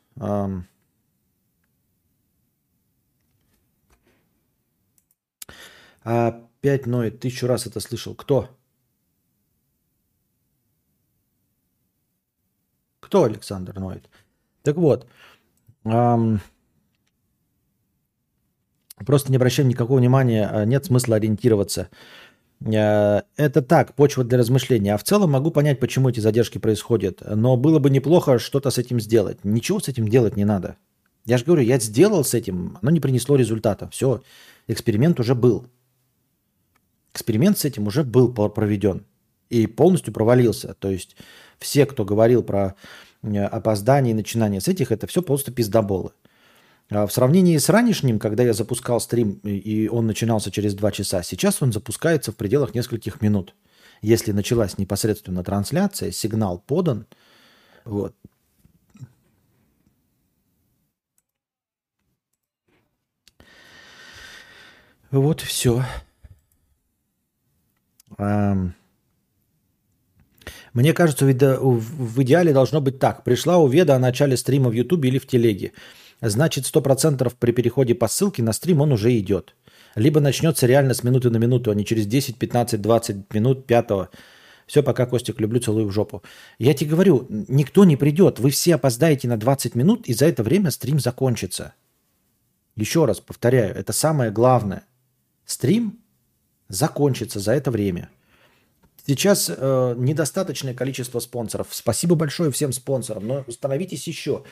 Опять 6.10 6.88
ноет. 6.88 7.20
Тысячу 7.20 7.46
раз 7.46 7.68
это 7.68 7.80
слышал. 7.80 8.16
Кто? 8.16 8.50
Кто 13.00 13.26
Александр 13.26 13.80
ноет? 13.80 14.10
Так 14.64 14.78
вот. 14.78 15.06
Эм, 15.84 16.42
просто 19.06 19.30
не 19.30 19.38
обращаем 19.38 19.70
никакого 19.70 20.00
внимания. 20.00 20.50
А 20.52 20.66
нет 20.66 20.86
смысла 20.86 21.18
ориентироваться. 21.18 21.90
Э, 22.66 23.22
это 23.38 23.62
так, 23.62 23.94
почва 23.94 24.24
для 24.24 24.40
размышления. 24.40 24.96
А 24.96 24.98
в 24.98 25.04
целом 25.04 25.30
могу 25.30 25.52
понять, 25.52 25.80
почему 25.80 26.10
эти 26.10 26.22
задержки 26.22 26.58
происходят. 26.58 27.22
Но 27.22 27.56
было 27.56 27.78
бы 27.78 27.92
неплохо 27.92 28.40
что-то 28.40 28.72
с 28.72 28.80
этим 28.80 29.00
сделать. 29.00 29.46
Ничего 29.46 29.80
с 29.80 29.88
этим 29.88 30.08
делать 30.08 30.36
не 30.36 30.46
надо. 30.46 30.76
Я 31.26 31.38
же 31.38 31.46
говорю, 31.46 31.62
я 31.62 31.78
сделал 31.78 32.24
с 32.24 32.34
этим, 32.34 32.80
оно 32.82 32.90
не 32.90 33.00
принесло 33.00 33.36
результата. 33.36 33.88
Все, 33.92 34.24
эксперимент 34.68 35.20
уже 35.20 35.36
был. 35.36 35.68
Эксперимент 37.14 37.58
с 37.58 37.66
этим 37.66 37.88
уже 37.88 38.04
был 38.04 38.32
проведен 38.32 39.06
и 39.50 39.68
полностью 39.68 40.14
провалился. 40.14 40.76
То 40.76 40.90
есть 40.90 41.16
все, 41.58 41.86
кто 41.86 42.06
говорил 42.06 42.44
про 42.44 42.76
э, 43.24 43.44
опоздание 43.44 44.12
и 44.12 44.16
начинание 44.16 44.62
с 44.62 44.68
этих, 44.68 44.92
это 44.92 45.08
все 45.08 45.22
просто 45.22 45.52
пиздоболы. 45.52 46.12
А 46.90 47.06
в 47.06 47.12
сравнении 47.12 47.58
с 47.58 47.70
ранешним, 47.70 48.20
когда 48.20 48.44
я 48.44 48.54
запускал 48.54 49.00
стрим, 49.00 49.34
и 49.44 49.88
он 49.88 50.08
начинался 50.08 50.50
через 50.52 50.74
два 50.74 50.92
часа, 50.92 51.22
сейчас 51.22 51.62
он 51.62 51.72
запускается 51.72 52.32
в 52.32 52.36
пределах 52.36 52.74
нескольких 52.74 53.22
минут. 53.22 53.54
Если 54.02 54.32
началась 54.32 54.78
непосредственно 54.78 55.44
трансляция, 55.44 56.12
сигнал 56.12 56.60
подан, 56.60 57.06
вот. 57.86 58.16
Вот 65.12 65.42
все. 65.42 65.84
Мне 70.74 70.94
кажется, 70.94 71.26
в 71.26 72.22
идеале 72.24 72.54
должно 72.54 72.82
быть 72.82 73.00
так. 73.00 73.24
Пришла 73.24 73.58
уведа 73.58 73.96
о 73.96 74.00
начале 74.00 74.38
стрима 74.38 74.70
в 74.70 74.74
Ютубе 74.74 75.10
или 75.10 75.18
в 75.18 75.26
Телеге. 75.26 75.72
Значит, 76.22 76.66
100% 76.66 77.34
при 77.40 77.52
переходе 77.54 77.96
по 77.96 78.08
ссылке 78.08 78.44
на 78.44 78.54
стрим 78.54 78.82
он 78.82 78.92
уже 78.92 79.18
идет. 79.18 79.56
Либо 79.96 80.20
начнется 80.20 80.68
реально 80.68 80.94
с 80.94 81.04
минуты 81.04 81.30
на 81.30 81.38
минуту, 81.38 81.72
а 81.72 81.76
не 81.76 81.86
через 81.86 82.06
10, 82.06 82.38
15, 82.38 82.82
20 82.82 83.34
минут 83.34 83.66
пятого. 83.66 84.10
Все, 84.68 84.84
пока, 84.84 85.06
Костик, 85.08 85.40
люблю, 85.40 85.60
целую 85.60 85.88
в 85.88 85.92
жопу. 85.92 86.22
Я 86.60 86.74
тебе 86.76 86.92
говорю, 86.92 87.26
никто 87.30 87.86
не 87.86 87.96
придет. 87.96 88.40
Вы 88.40 88.52
все 88.52 88.76
опоздаете 88.76 89.28
на 89.28 89.38
20 89.38 89.74
минут, 89.76 90.08
и 90.08 90.14
за 90.14 90.28
это 90.28 90.44
время 90.44 90.70
стрим 90.72 91.00
закончится. 91.00 91.74
Еще 92.76 93.06
раз 93.06 93.20
повторяю, 93.20 93.76
это 93.76 93.94
самое 93.94 94.30
главное. 94.30 94.84
Стрим 95.46 96.00
закончится 96.70 97.40
за 97.40 97.54
это 97.54 97.72
время. 97.72 98.10
Сейчас 99.06 99.50
э, 99.50 99.96
недостаточное 99.98 100.74
количество 100.74 101.20
спонсоров. 101.20 101.68
Спасибо 101.72 102.16
большое 102.16 102.52
всем 102.52 102.72
спонсорам, 102.72 103.28
но 103.28 103.46
становитесь 103.50 104.08
еще, 104.08 104.44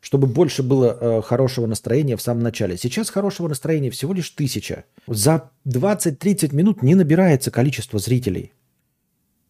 чтобы 0.00 0.26
больше 0.26 0.62
было 0.62 0.98
э, 1.00 1.22
хорошего 1.22 1.66
настроения 1.66 2.16
в 2.16 2.22
самом 2.22 2.42
начале. 2.42 2.76
Сейчас 2.76 3.08
хорошего 3.08 3.48
настроения 3.48 3.90
всего 3.90 4.12
лишь 4.12 4.28
тысяча. 4.30 4.84
За 5.06 5.50
20-30 5.66 6.54
минут 6.54 6.82
не 6.82 6.94
набирается 6.94 7.50
количество 7.50 7.98
зрителей, 7.98 8.52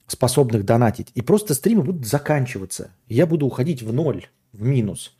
способных 0.06 0.64
донатить. 0.64 1.10
И 1.14 1.22
просто 1.22 1.54
стримы 1.54 1.82
будут 1.82 2.06
заканчиваться. 2.06 2.92
Я 3.08 3.26
буду 3.26 3.46
уходить 3.46 3.82
в 3.82 3.92
ноль, 3.92 4.26
в 4.52 4.62
минус 4.62 5.16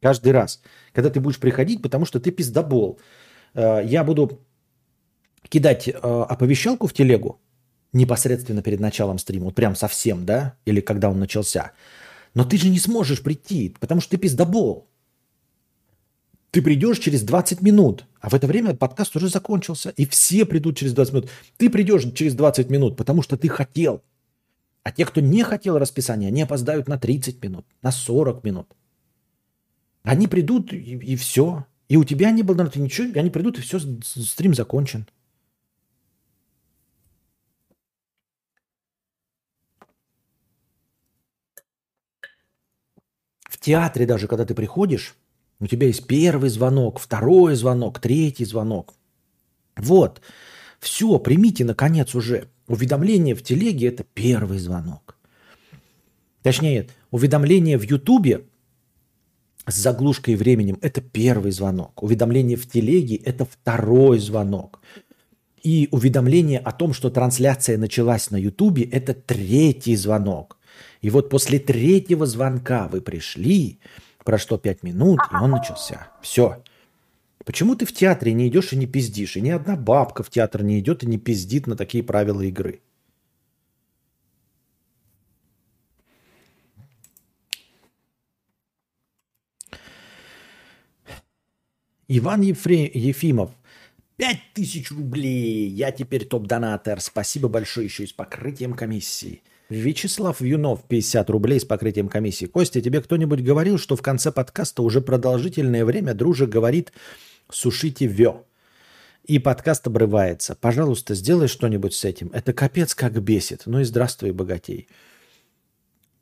каждый 0.00 0.32
раз, 0.32 0.62
когда 0.92 1.10
ты 1.10 1.20
будешь 1.20 1.38
приходить, 1.38 1.82
потому 1.82 2.04
что 2.04 2.20
ты 2.20 2.30
пиздобол. 2.30 2.98
Э, 3.54 3.82
я 3.84 4.04
буду 4.04 4.40
кидать 5.48 5.88
э, 5.88 5.92
оповещалку 5.92 6.86
в 6.86 6.92
телегу, 6.92 7.40
непосредственно 7.92 8.62
перед 8.62 8.80
началом 8.80 9.18
стрима, 9.18 9.46
вот 9.46 9.54
прям 9.54 9.74
совсем, 9.76 10.24
да, 10.24 10.56
или 10.64 10.80
когда 10.80 11.10
он 11.10 11.18
начался. 11.18 11.72
Но 12.34 12.44
ты 12.44 12.58
же 12.58 12.68
не 12.68 12.78
сможешь 12.78 13.22
прийти, 13.22 13.74
потому 13.80 14.00
что 14.00 14.12
ты 14.12 14.16
пиздобол. 14.18 14.88
Ты 16.50 16.62
придешь 16.62 16.98
через 16.98 17.22
20 17.22 17.60
минут, 17.62 18.06
а 18.20 18.30
в 18.30 18.34
это 18.34 18.46
время 18.46 18.74
подкаст 18.74 19.14
уже 19.16 19.28
закончился, 19.28 19.90
и 19.90 20.06
все 20.06 20.46
придут 20.46 20.76
через 20.76 20.94
20 20.94 21.12
минут. 21.12 21.30
Ты 21.56 21.68
придешь 21.68 22.04
через 22.14 22.34
20 22.34 22.70
минут, 22.70 22.96
потому 22.96 23.22
что 23.22 23.36
ты 23.36 23.48
хотел. 23.48 24.02
А 24.82 24.90
те, 24.90 25.04
кто 25.04 25.20
не 25.20 25.42
хотел 25.42 25.78
расписания, 25.78 26.28
они 26.28 26.42
опоздают 26.42 26.88
на 26.88 26.98
30 26.98 27.42
минут, 27.42 27.66
на 27.82 27.92
40 27.92 28.42
минут. 28.44 28.74
Они 30.02 30.26
придут, 30.26 30.72
и, 30.72 30.96
и 30.96 31.16
все. 31.16 31.66
И 31.88 31.96
у 31.96 32.04
тебя 32.04 32.30
не 32.30 32.42
было 32.42 32.70
ничего, 32.74 33.18
они 33.18 33.28
придут, 33.28 33.58
и 33.58 33.60
все, 33.60 33.78
стрим 33.78 34.54
закончен. 34.54 35.06
Театре 43.68 44.06
даже, 44.06 44.28
когда 44.28 44.46
ты 44.46 44.54
приходишь, 44.54 45.14
у 45.60 45.66
тебя 45.66 45.88
есть 45.88 46.06
первый 46.06 46.48
звонок, 46.48 46.98
второй 46.98 47.54
звонок, 47.54 47.98
третий 47.98 48.46
звонок. 48.46 48.94
Вот. 49.76 50.22
Все, 50.80 51.18
примите, 51.18 51.64
наконец, 51.64 52.14
уже. 52.14 52.48
Уведомление 52.66 53.34
в 53.34 53.42
телеге– 53.42 53.86
это 53.88 54.04
первый 54.14 54.58
звонок. 54.58 55.16
Точнее, 56.42 56.88
уведомление 57.10 57.76
в 57.76 57.82
Ютубе 57.82 58.46
с 59.66 59.74
заглушкой 59.74 60.36
временем– 60.36 60.78
это 60.82 61.02
первый 61.02 61.52
звонок. 61.52 62.02
Уведомление 62.02 62.56
в 62.56 62.66
телеге– 62.66 63.16
это 63.24 63.44
второй 63.44 64.18
звонок. 64.18 64.80
И 65.62 65.88
уведомление 65.90 66.58
о 66.58 66.72
том, 66.72 66.94
что 66.94 67.10
трансляция 67.10 67.76
началась 67.76 68.30
на 68.30 68.36
Ютубе– 68.36 68.82
это 68.92 69.12
третий 69.12 69.96
звонок. 69.96 70.57
И 71.00 71.10
вот 71.10 71.30
после 71.30 71.58
третьего 71.58 72.26
звонка 72.26 72.88
вы 72.88 73.00
пришли, 73.00 73.78
прошло 74.24 74.58
пять 74.58 74.82
минут, 74.82 75.20
и 75.32 75.34
он 75.36 75.50
начался. 75.52 76.08
Все. 76.22 76.62
Почему 77.44 77.74
ты 77.76 77.86
в 77.86 77.92
театре 77.92 78.34
не 78.34 78.48
идешь 78.48 78.72
и 78.72 78.76
не 78.76 78.86
пиздишь? 78.86 79.36
И 79.36 79.40
ни 79.40 79.50
одна 79.50 79.76
бабка 79.76 80.22
в 80.22 80.30
театр 80.30 80.62
не 80.62 80.80
идет 80.80 81.02
и 81.02 81.06
не 81.06 81.18
пиздит 81.18 81.66
на 81.66 81.76
такие 81.76 82.04
правила 82.04 82.42
игры. 82.42 82.82
Иван 92.08 92.40
Ефре... 92.40 92.90
Ефимов. 92.92 93.50
Пять 94.16 94.40
тысяч 94.54 94.90
рублей. 94.90 95.68
Я 95.68 95.92
теперь 95.92 96.24
топ-донатор. 96.26 97.00
Спасибо 97.00 97.48
большое 97.48 97.86
еще 97.86 98.04
и 98.04 98.06
с 98.06 98.12
покрытием 98.12 98.74
комиссии. 98.74 99.42
Вячеслав 99.68 100.40
Юнов, 100.40 100.84
50 100.88 101.28
рублей 101.30 101.60
с 101.60 101.64
покрытием 101.64 102.08
комиссии. 102.08 102.46
Костя, 102.46 102.80
тебе 102.80 103.02
кто-нибудь 103.02 103.42
говорил, 103.42 103.78
что 103.78 103.96
в 103.96 104.02
конце 104.02 104.32
подкаста 104.32 104.82
уже 104.82 105.02
продолжительное 105.02 105.84
время 105.84 106.14
дружа 106.14 106.46
говорит 106.46 106.92
«сушите 107.50 108.06
вё». 108.06 108.46
И 109.24 109.38
подкаст 109.38 109.86
обрывается. 109.86 110.56
Пожалуйста, 110.58 111.14
сделай 111.14 111.48
что-нибудь 111.48 111.92
с 111.92 112.04
этим. 112.04 112.30
Это 112.32 112.54
капец 112.54 112.94
как 112.94 113.20
бесит. 113.22 113.64
Ну 113.66 113.80
и 113.80 113.84
здравствуй, 113.84 114.32
богатей. 114.32 114.88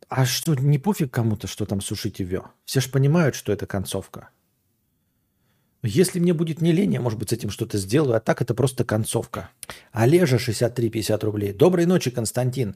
А 0.08 0.26
что, 0.26 0.56
не 0.56 0.78
пофиг 0.78 1.12
кому-то, 1.12 1.46
что 1.46 1.66
там 1.66 1.80
сушите 1.80 2.24
вё? 2.24 2.46
Все 2.64 2.80
же 2.80 2.90
понимают, 2.90 3.36
что 3.36 3.52
это 3.52 3.64
концовка. 3.66 4.30
Если 5.84 6.18
мне 6.18 6.34
будет 6.34 6.60
не 6.60 6.72
лень, 6.72 6.94
я, 6.94 7.00
может 7.00 7.16
быть, 7.16 7.30
с 7.30 7.32
этим 7.32 7.50
что-то 7.50 7.78
сделаю, 7.78 8.16
а 8.16 8.20
так 8.20 8.42
это 8.42 8.54
просто 8.54 8.84
концовка. 8.84 9.50
Олежа, 9.92 10.36
63,50 10.36 11.24
рублей. 11.24 11.52
Доброй 11.52 11.86
ночи, 11.86 12.10
Константин. 12.10 12.74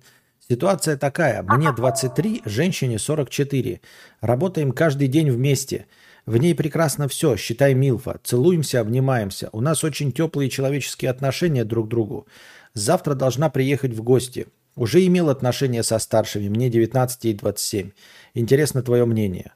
Ситуация 0.51 0.97
такая. 0.97 1.45
Мне 1.45 1.73
23, 1.73 2.43
женщине 2.45 2.99
44. 2.99 3.81
Работаем 4.21 4.73
каждый 4.73 5.07
день 5.07 5.31
вместе. 5.31 5.87
В 6.27 6.39
ней 6.39 6.57
прекрасно 6.57 7.07
все, 7.07 7.37
считай 7.37 7.73
Милфа. 7.73 8.19
Целуемся, 8.25 8.81
обнимаемся. 8.81 9.49
У 9.53 9.61
нас 9.61 9.85
очень 9.85 10.11
теплые 10.11 10.51
человеческие 10.51 11.13
отношения 11.13 11.65
друг 11.65 11.87
к 11.87 11.91
другу. 11.91 12.27
Завтра 12.75 13.15
должна 13.15 13.49
приехать 13.49 13.93
в 13.93 14.03
гости. 14.03 14.49
Уже 14.75 15.07
имел 15.07 15.31
отношения 15.31 15.85
со 15.85 16.01
старшими, 16.01 16.49
мне 16.49 16.69
19 16.69 17.27
и 17.27 17.35
27. 17.35 17.93
Интересно 18.35 18.83
твое 18.83 19.07
мнение. 19.07 19.53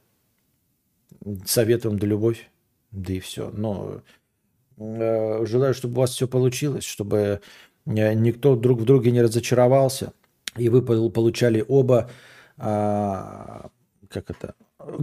Советуем 1.45 1.99
да 1.99 2.07
любовь. 2.07 2.49
Да 2.93 3.12
и 3.12 3.19
все. 3.19 3.51
Но 3.51 4.01
э, 4.79 5.45
желаю, 5.45 5.75
чтобы 5.75 5.95
у 5.95 6.01
вас 6.03 6.11
все 6.11 6.29
получилось, 6.29 6.85
чтобы 6.85 7.41
э, 7.85 8.15
никто 8.15 8.55
друг 8.55 8.83
в 8.83 8.85
друге 8.85 9.11
не 9.11 9.23
разочаровался– 9.23 10.12
и 10.57 10.69
вы 10.69 10.83
получали 10.83 11.65
оба, 11.67 12.11
а, 12.57 13.69
как 14.09 14.31
это, 14.31 14.55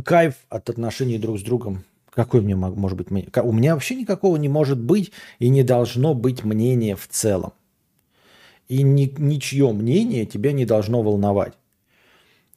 кайф 0.05 0.35
от 0.49 0.69
отношений 0.69 1.17
друг 1.17 1.39
с 1.39 1.43
другом. 1.43 1.83
Какой 2.11 2.41
мне 2.41 2.55
может 2.55 2.97
быть 2.97 3.09
мнение? 3.09 3.31
У 3.41 3.53
меня 3.53 3.73
вообще 3.73 3.95
никакого 3.95 4.35
не 4.37 4.49
может 4.49 4.79
быть 4.79 5.11
и 5.39 5.47
не 5.49 5.63
должно 5.63 6.13
быть 6.13 6.43
мнения 6.43 6.95
в 6.95 7.07
целом. 7.07 7.53
И 8.67 8.83
ни, 8.83 9.13
ничье 9.17 9.71
мнение 9.71 10.25
тебя 10.25 10.51
не 10.51 10.65
должно 10.65 11.01
волновать. 11.01 11.53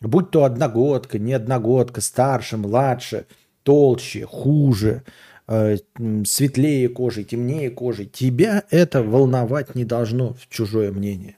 Будь 0.01 0.31
то 0.31 0.45
одногодка, 0.45 1.19
не 1.19 1.33
одногодка, 1.33 2.01
старше, 2.01 2.57
младше, 2.57 3.27
толще, 3.62 4.27
хуже, 4.27 5.05
э, 5.47 5.77
светлее 6.25 6.89
кожей, 6.89 7.25
темнее 7.25 7.71
кожей. 7.71 8.07
Тебя 8.07 8.65
это 8.71 9.03
волновать 9.03 9.75
не 9.75 9.85
должно, 9.85 10.37
чужое 10.51 10.93
мнение. 10.93 11.37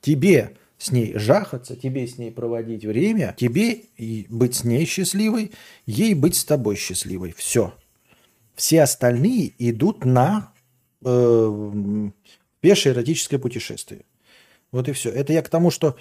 Тебе 0.00 0.57
с 0.78 0.92
ней 0.92 1.18
жахаться, 1.18 1.76
тебе 1.76 2.06
с 2.06 2.18
ней 2.18 2.30
проводить 2.30 2.84
время, 2.84 3.34
тебе 3.36 3.82
быть 4.28 4.54
с 4.54 4.64
ней 4.64 4.86
счастливой, 4.86 5.52
ей 5.86 6.14
быть 6.14 6.36
с 6.36 6.44
тобой 6.44 6.76
счастливой. 6.76 7.32
Все. 7.36 7.74
Все 8.54 8.82
остальные 8.82 9.52
идут 9.58 10.04
на 10.04 10.52
э, 11.04 12.10
пешее 12.60 12.94
эротическое 12.94 13.38
путешествие. 13.38 14.04
Вот 14.70 14.88
и 14.88 14.92
все. 14.92 15.10
Это 15.10 15.32
я 15.32 15.42
к 15.42 15.48
тому, 15.48 15.70
что 15.70 15.96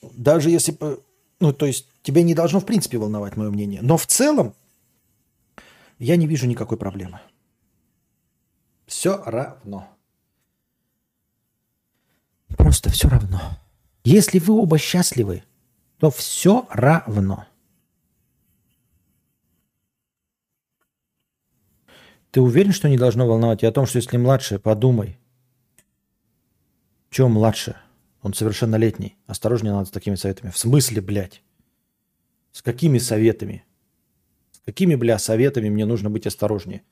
даже 0.00 0.50
если... 0.50 0.76
Ну, 1.40 1.52
то 1.52 1.66
есть, 1.66 1.88
тебя 2.02 2.22
не 2.22 2.34
должно 2.34 2.60
в 2.60 2.66
принципе 2.66 2.96
волновать 2.96 3.36
мое 3.36 3.50
мнение. 3.50 3.80
Но 3.82 3.96
в 3.96 4.06
целом, 4.06 4.54
Я 5.98 6.16
не 6.16 6.26
вижу 6.26 6.46
никакой 6.46 6.76
проблемы. 6.76 7.20
Все 8.86 9.22
равно. 9.24 9.88
Просто 12.56 12.90
все 12.90 13.08
равно. 13.08 13.40
Если 14.04 14.38
вы 14.38 14.54
оба 14.54 14.76
счастливы, 14.78 15.44
то 15.98 16.10
все 16.10 16.66
равно. 16.70 17.46
Ты 22.30 22.40
уверен, 22.40 22.72
что 22.72 22.88
не 22.88 22.98
должно 22.98 23.26
волновать 23.26 23.62
и 23.62 23.66
о 23.66 23.72
том, 23.72 23.86
что 23.86 23.98
если 23.98 24.16
младше, 24.18 24.58
подумай. 24.58 25.18
Чем 27.08 27.32
младше? 27.32 27.76
Он 28.22 28.34
совершеннолетний. 28.34 29.16
Осторожнее 29.26 29.72
надо 29.72 29.86
с 29.86 29.90
такими 29.90 30.16
советами. 30.16 30.50
В 30.50 30.58
смысле, 30.58 31.00
блядь? 31.00 31.42
С 32.52 32.60
какими 32.60 32.98
советами? 32.98 33.64
С 34.50 34.58
какими, 34.58 34.96
бля, 34.96 35.18
советами 35.18 35.68
мне 35.68 35.86
нужно 35.86 36.10
быть 36.10 36.26
осторожнее? 36.26 36.82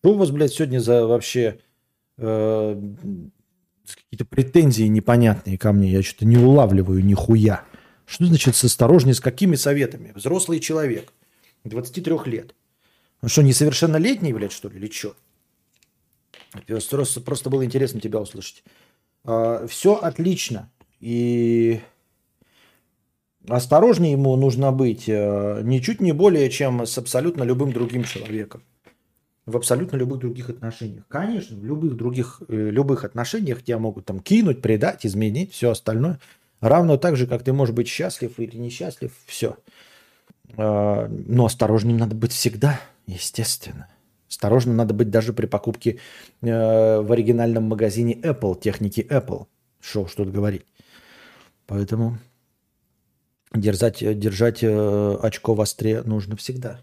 Что 0.00 0.14
у 0.14 0.18
вас, 0.18 0.30
блядь, 0.30 0.52
сегодня 0.52 0.78
за 0.78 1.06
вообще 1.06 1.60
э, 2.16 2.80
какие-то 3.94 4.24
претензии 4.24 4.84
непонятные 4.84 5.58
ко 5.58 5.72
мне? 5.72 5.90
Я 5.90 6.02
что-то 6.02 6.26
не 6.26 6.36
улавливаю 6.36 7.04
нихуя. 7.04 7.64
Что 8.06 8.26
значит 8.26 8.56
с 8.56 8.64
осторожнее? 8.64 9.14
С 9.14 9.20
какими 9.20 9.56
советами? 9.56 10.12
Взрослый 10.14 10.60
человек, 10.60 11.12
23 11.64 12.14
лет. 12.26 12.54
Он 13.22 13.28
что, 13.28 13.42
несовершеннолетний, 13.42 14.32
блядь, 14.32 14.52
что 14.52 14.68
ли, 14.68 14.76
или 14.78 14.90
что? 14.90 15.14
Просто, 16.90 17.20
просто 17.20 17.50
было 17.50 17.64
интересно 17.64 18.00
тебя 18.00 18.20
услышать. 18.20 18.64
А, 19.24 19.66
все 19.66 19.94
отлично. 19.94 20.70
И 21.00 21.80
осторожнее 23.48 24.12
ему 24.12 24.36
нужно 24.36 24.72
быть 24.72 25.08
э, 25.08 25.60
ничуть 25.62 26.00
не 26.00 26.12
более, 26.12 26.50
чем 26.50 26.86
с 26.86 26.96
абсолютно 26.98 27.42
любым 27.42 27.72
другим 27.72 28.04
человеком. 28.04 28.62
В 29.46 29.56
абсолютно 29.56 29.96
любых 29.96 30.18
других 30.18 30.50
отношениях. 30.50 31.04
Конечно, 31.08 31.56
в 31.56 31.64
любых 31.64 31.96
других 31.96 32.42
э, 32.48 32.70
любых 32.70 33.04
отношениях 33.04 33.62
тебя 33.62 33.78
могут 33.78 34.04
там 34.04 34.18
кинуть, 34.18 34.60
предать, 34.60 35.06
изменить, 35.06 35.52
все 35.52 35.70
остальное. 35.70 36.18
Равно 36.60 36.96
так 36.96 37.16
же, 37.16 37.26
как 37.26 37.44
ты 37.44 37.52
можешь 37.52 37.74
быть 37.74 37.86
счастлив 37.86 38.38
или 38.38 38.56
несчастлив, 38.56 39.12
все. 39.26 39.56
А, 40.56 41.08
но 41.08 41.46
осторожнее 41.46 41.96
надо 41.96 42.14
быть 42.14 42.32
всегда. 42.32 42.80
Естественно. 43.06 43.88
Осторожно 44.28 44.74
надо 44.74 44.94
быть 44.94 45.10
даже 45.10 45.32
при 45.32 45.46
покупке 45.46 45.98
э, 46.42 47.00
в 47.00 47.12
оригинальном 47.12 47.64
магазине 47.64 48.14
Apple, 48.14 48.58
техники 48.60 49.06
Apple. 49.08 49.46
Что 49.80 50.08
что 50.08 50.24
тут 50.24 50.32
говорить. 50.32 50.62
Поэтому 51.66 52.18
держать, 53.54 53.98
держать 54.18 54.64
э, 54.64 55.16
очко 55.22 55.54
в 55.54 55.60
остре 55.60 56.02
нужно 56.02 56.36
всегда. 56.36 56.80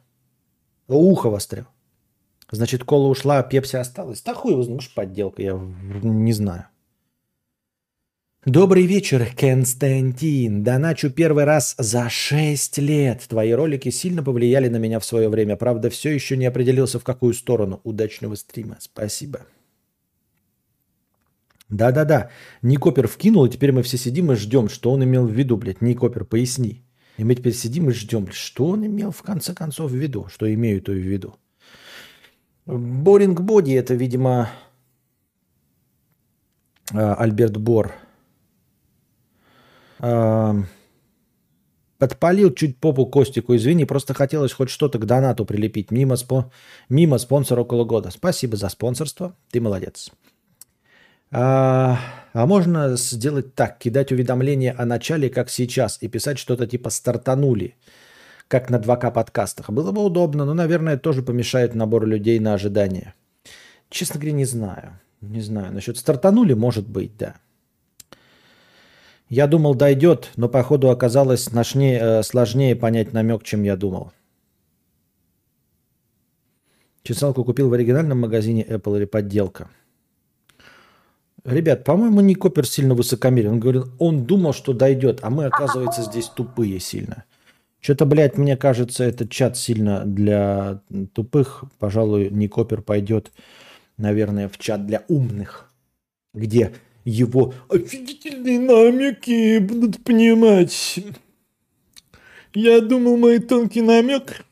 Ухо 0.88 1.30
в 1.30 1.36
остре. 1.36 1.66
Значит, 2.54 2.84
кола 2.84 3.08
ушла, 3.08 3.40
а 3.40 3.44
пепси 3.44 3.78
осталась. 3.78 4.22
Да 4.22 4.36
хуй 4.36 4.52
его, 4.52 4.64
может, 4.64 4.94
подделка, 4.94 5.42
я 5.42 5.60
не 6.04 6.34
знаю. 6.34 6.68
Добрый 8.46 8.86
вечер, 8.86 9.28
Константин. 9.36 10.64
Доначу 10.64 11.10
первый 11.10 11.46
раз 11.46 11.74
за 11.80 12.10
6 12.10 12.78
лет. 12.78 13.26
Твои 13.28 13.54
ролики 13.54 13.90
сильно 13.90 14.22
повлияли 14.22 14.70
на 14.70 14.78
меня 14.78 15.00
в 15.00 15.06
свое 15.06 15.30
время. 15.30 15.56
Правда, 15.56 15.90
все 15.90 16.12
еще 16.12 16.38
не 16.38 16.46
определился, 16.46 17.00
в 17.00 17.04
какую 17.04 17.34
сторону. 17.34 17.82
Удачного 17.84 18.36
стрима. 18.36 18.78
Спасибо. 18.80 19.40
Да-да-да. 21.70 22.30
Никопер 22.62 23.08
вкинул, 23.08 23.46
и 23.46 23.50
теперь 23.50 23.72
мы 23.72 23.82
все 23.82 23.98
сидим 23.98 24.32
и 24.32 24.36
ждем, 24.36 24.70
что 24.70 24.92
он 24.92 25.04
имел 25.04 25.26
в 25.26 25.32
виду, 25.32 25.58
блядь. 25.58 25.82
Никопер, 25.82 26.24
поясни. 26.24 26.84
И 27.18 27.24
мы 27.24 27.34
теперь 27.34 27.54
сидим 27.54 27.90
и 27.90 27.94
ждем, 27.94 28.26
блядь, 28.26 28.36
что 28.36 28.68
он 28.68 28.86
имел 28.86 29.10
в 29.10 29.24
конце 29.24 29.56
концов 29.56 29.90
в 29.90 29.96
виду, 29.96 30.28
что 30.30 30.54
имею 30.54 30.84
то 30.84 30.92
в 30.92 30.98
виду. 30.98 31.34
Боринг 32.66 33.42
Боди 33.42 33.72
это, 33.72 33.94
видимо, 33.94 34.50
а, 36.94 37.16
Альберт 37.16 37.58
Бор 37.58 37.94
Подпалил 42.04 42.54
чуть 42.54 42.80
попу 42.80 43.06
Костику, 43.06 43.56
извини, 43.56 43.86
просто 43.86 44.14
хотелось 44.14 44.52
хоть 44.52 44.70
что-то 44.70 45.00
к 45.00 45.06
донату 45.06 45.46
прилепить. 45.46 45.90
Мимо, 45.90 46.18
спо... 46.18 46.52
Мимо 46.90 47.18
спонсора 47.18 47.62
около 47.62 47.86
года. 47.86 48.12
Спасибо 48.12 48.58
за 48.58 48.68
спонсорство, 48.68 49.38
ты 49.52 49.62
молодец. 49.62 50.12
А, 51.32 51.98
а 52.34 52.46
можно 52.46 52.98
сделать 52.98 53.56
так, 53.56 53.78
кидать 53.78 54.12
уведомления 54.12 54.76
о 54.78 54.86
начале, 54.86 55.30
как 55.30 55.50
сейчас, 55.50 55.98
и 56.02 56.10
писать 56.10 56.40
что-то 56.40 56.68
типа 56.68 56.90
«стартанули», 56.90 57.76
как 58.54 58.70
на 58.70 58.76
2К 58.76 59.12
подкастах. 59.12 59.72
Было 59.72 59.92
бы 59.92 60.06
удобно, 60.06 60.46
но, 60.46 60.54
наверное, 60.54 60.96
тоже 60.96 61.24
помешает 61.24 61.74
набору 61.74 62.06
людей 62.06 62.38
на 62.38 62.54
ожидание. 62.54 63.16
Честно 63.90 64.20
говоря, 64.20 64.34
не 64.34 64.46
знаю. 64.46 65.00
Не 65.22 65.42
знаю. 65.42 65.74
Насчет 65.74 65.98
«стартанули» 65.98 66.54
может 66.54 66.88
быть, 66.88 67.18
да. 67.18 67.34
Я 69.28 69.48
думал, 69.48 69.74
дойдет, 69.74 70.30
но 70.36 70.50
походу 70.50 70.92
оказалось 70.92 71.46
сложнее, 71.46 72.00
э, 72.00 72.22
сложнее 72.22 72.76
понять 72.76 73.12
намек, 73.12 73.42
чем 73.42 73.64
я 73.64 73.76
думал. 73.76 74.12
Чесалку 77.02 77.44
купил 77.44 77.70
в 77.70 77.74
оригинальном 77.74 78.22
магазине 78.22 78.64
Apple 78.64 78.98
или 78.98 79.06
подделка? 79.06 79.72
Ребят, 81.44 81.84
по-моему, 81.84 82.22
не 82.22 82.36
Копер 82.36 82.68
сильно 82.68 82.94
высокомерен. 82.94 83.54
Он 83.54 83.60
говорил, 83.60 83.92
он 83.98 84.26
думал, 84.28 84.54
что 84.54 84.74
дойдет, 84.74 85.22
а 85.24 85.32
мы, 85.32 85.46
оказывается, 85.46 86.04
здесь 86.04 86.28
тупые 86.28 86.80
сильно. 86.80 87.26
Что-то, 87.84 88.06
блядь, 88.06 88.38
мне 88.38 88.56
кажется, 88.56 89.04
этот 89.04 89.30
чат 89.30 89.58
сильно 89.58 90.06
для 90.06 90.82
тупых. 91.14 91.66
Пожалуй, 91.80 92.30
не 92.30 92.48
Копер 92.48 92.82
пойдет, 92.82 93.34
наверное, 93.98 94.48
в 94.48 94.58
чат 94.58 94.88
для 94.88 95.04
умных, 95.10 95.70
где 96.34 96.72
его 97.04 97.54
офигительные 97.68 98.58
намеки 98.58 99.58
будут 99.58 100.02
понимать. 100.02 100.98
Я 102.54 102.80
думал, 102.80 103.18
мой 103.18 103.40
тонкий 103.40 103.82
намек 103.82 104.46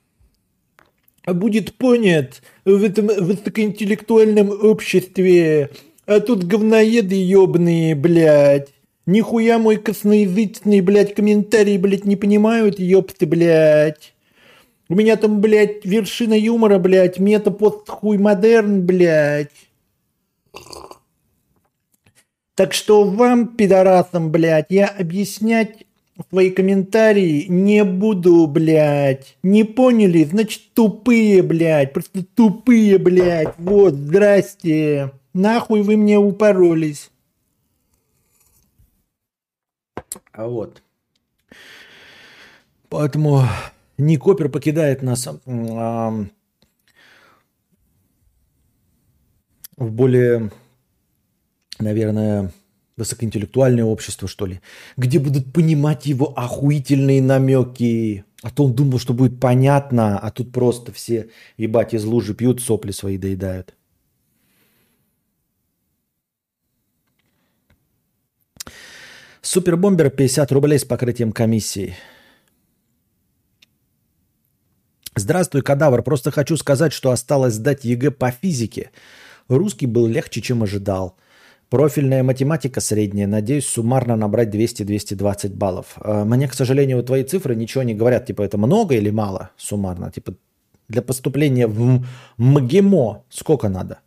будет 1.25 1.73
понят 1.75 2.41
в 2.65 2.83
этом 2.83 3.07
высокоинтеллектуальном 3.07 4.49
обществе. 4.49 5.69
А 6.05 6.19
тут 6.19 6.43
говноеды 6.43 7.15
ебаные, 7.15 7.95
блядь. 7.95 8.73
Нихуя 9.11 9.57
мой 9.57 9.75
косноязычный, 9.75 10.79
блядь, 10.79 11.13
комментарий, 11.13 11.77
блядь, 11.77 12.05
не 12.05 12.15
понимают, 12.15 12.79
ёпты, 12.79 13.25
блядь. 13.25 14.13
У 14.87 14.95
меня 14.95 15.17
там, 15.17 15.41
блядь, 15.41 15.83
вершина 15.83 16.33
юмора, 16.33 16.79
блядь, 16.79 17.19
мета-пост 17.19 17.89
хуй 17.89 18.17
модерн, 18.17 18.85
блядь. 18.85 19.51
Так 22.55 22.73
что 22.73 23.03
вам, 23.03 23.49
пидорасам, 23.49 24.31
блядь, 24.31 24.67
я 24.69 24.87
объяснять 24.87 25.85
свои 26.29 26.49
комментарии 26.49 27.47
не 27.49 27.83
буду, 27.83 28.47
блядь. 28.47 29.35
Не 29.43 29.65
поняли? 29.65 30.23
Значит, 30.23 30.73
тупые, 30.73 31.43
блядь. 31.43 31.91
Просто 31.91 32.23
тупые, 32.23 32.97
блядь. 32.97 33.55
Вот, 33.57 33.93
здрасте. 33.93 35.11
Нахуй 35.33 35.81
вы 35.81 35.97
мне 35.97 36.17
упоролись. 36.17 37.11
А 40.13 40.19
вот. 40.47 40.81
Поэтому 42.89 43.43
Никопер 43.97 44.49
покидает 44.49 45.01
нас 45.01 45.27
а, 45.27 46.25
в 49.77 49.91
более 49.91 50.51
наверное, 51.81 52.51
высокоинтеллектуальное 52.97 53.83
общество, 53.83 54.27
что 54.27 54.45
ли, 54.45 54.61
где 54.97 55.19
будут 55.19 55.51
понимать 55.51 56.05
его 56.05 56.33
охуительные 56.37 57.21
намеки. 57.21 58.25
А 58.43 58.49
то 58.49 58.65
он 58.65 58.73
думал, 58.73 58.99
что 58.99 59.13
будет 59.13 59.39
понятно, 59.39 60.17
а 60.17 60.31
тут 60.31 60.51
просто 60.51 60.91
все, 60.91 61.29
ебать, 61.57 61.93
из 61.93 62.03
лужи 62.05 62.33
пьют, 62.33 62.61
сопли 62.61 62.91
свои 62.91 63.17
доедают. 63.17 63.75
Супербомбер 69.41 70.11
50 70.11 70.51
рублей 70.51 70.77
с 70.77 70.85
покрытием 70.85 71.31
комиссии. 71.31 71.95
Здравствуй, 75.15 75.63
кадавр. 75.63 76.03
Просто 76.03 76.29
хочу 76.29 76.57
сказать, 76.57 76.93
что 76.93 77.09
осталось 77.09 77.55
сдать 77.55 77.83
ЕГЭ 77.83 78.11
по 78.11 78.29
физике. 78.29 78.91
Русский 79.47 79.87
был 79.87 80.05
легче, 80.05 80.41
чем 80.41 80.61
ожидал. 80.61 81.17
Профильная 81.69 82.21
математика 82.21 82.81
средняя. 82.81 83.25
Надеюсь, 83.25 83.65
суммарно 83.65 84.15
набрать 84.15 84.53
200-220 84.53 85.55
баллов. 85.55 85.93
А, 85.95 86.23
мне, 86.23 86.47
к 86.47 86.53
сожалению, 86.53 87.03
твои 87.03 87.23
цифры 87.23 87.55
ничего 87.55 87.81
не 87.81 87.95
говорят. 87.95 88.27
Типа, 88.27 88.43
это 88.43 88.59
много 88.59 88.93
или 88.93 89.09
мало 89.09 89.49
суммарно? 89.57 90.11
Типа, 90.11 90.35
для 90.87 91.01
поступления 91.01 91.65
в 91.65 92.05
МГИМО 92.37 93.23
сколько 93.29 93.69
надо? 93.69 94.01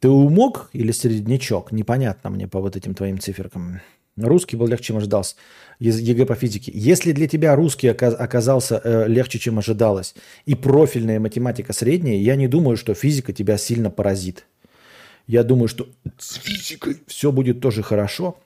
Ты 0.00 0.08
умок 0.08 0.70
или 0.72 0.90
среднячок? 0.90 1.70
Непонятно 1.70 2.30
мне 2.30 2.48
по 2.48 2.60
вот 2.60 2.76
этим 2.76 2.94
твоим 2.94 3.20
циферкам. 3.20 3.80
Русский 4.16 4.56
был 4.56 4.68
легче, 4.68 4.86
чем 4.86 4.98
ожидалось. 4.98 5.36
Из 5.80 5.98
ЕГЭ 5.98 6.26
по 6.26 6.36
физике. 6.36 6.70
Если 6.74 7.12
для 7.12 7.26
тебя 7.26 7.56
русский 7.56 7.88
оказался 7.88 8.80
э, 8.82 9.08
легче, 9.08 9.38
чем 9.38 9.58
ожидалось, 9.58 10.14
и 10.46 10.54
профильная 10.54 11.18
математика 11.18 11.72
средняя, 11.72 12.16
я 12.16 12.36
не 12.36 12.46
думаю, 12.46 12.76
что 12.76 12.94
физика 12.94 13.32
тебя 13.32 13.58
сильно 13.58 13.90
поразит. 13.90 14.46
Я 15.26 15.42
думаю, 15.42 15.68
что 15.68 15.88
с 16.18 16.34
физикой 16.34 17.02
все 17.06 17.32
будет 17.32 17.60
тоже 17.60 17.82
хорошо. 17.82 18.38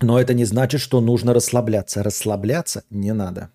Но 0.00 0.20
это 0.20 0.32
не 0.34 0.44
значит, 0.44 0.80
что 0.80 1.00
нужно 1.00 1.34
расслабляться. 1.34 2.02
Расслабляться 2.02 2.84
не 2.90 3.12
надо. 3.12 3.50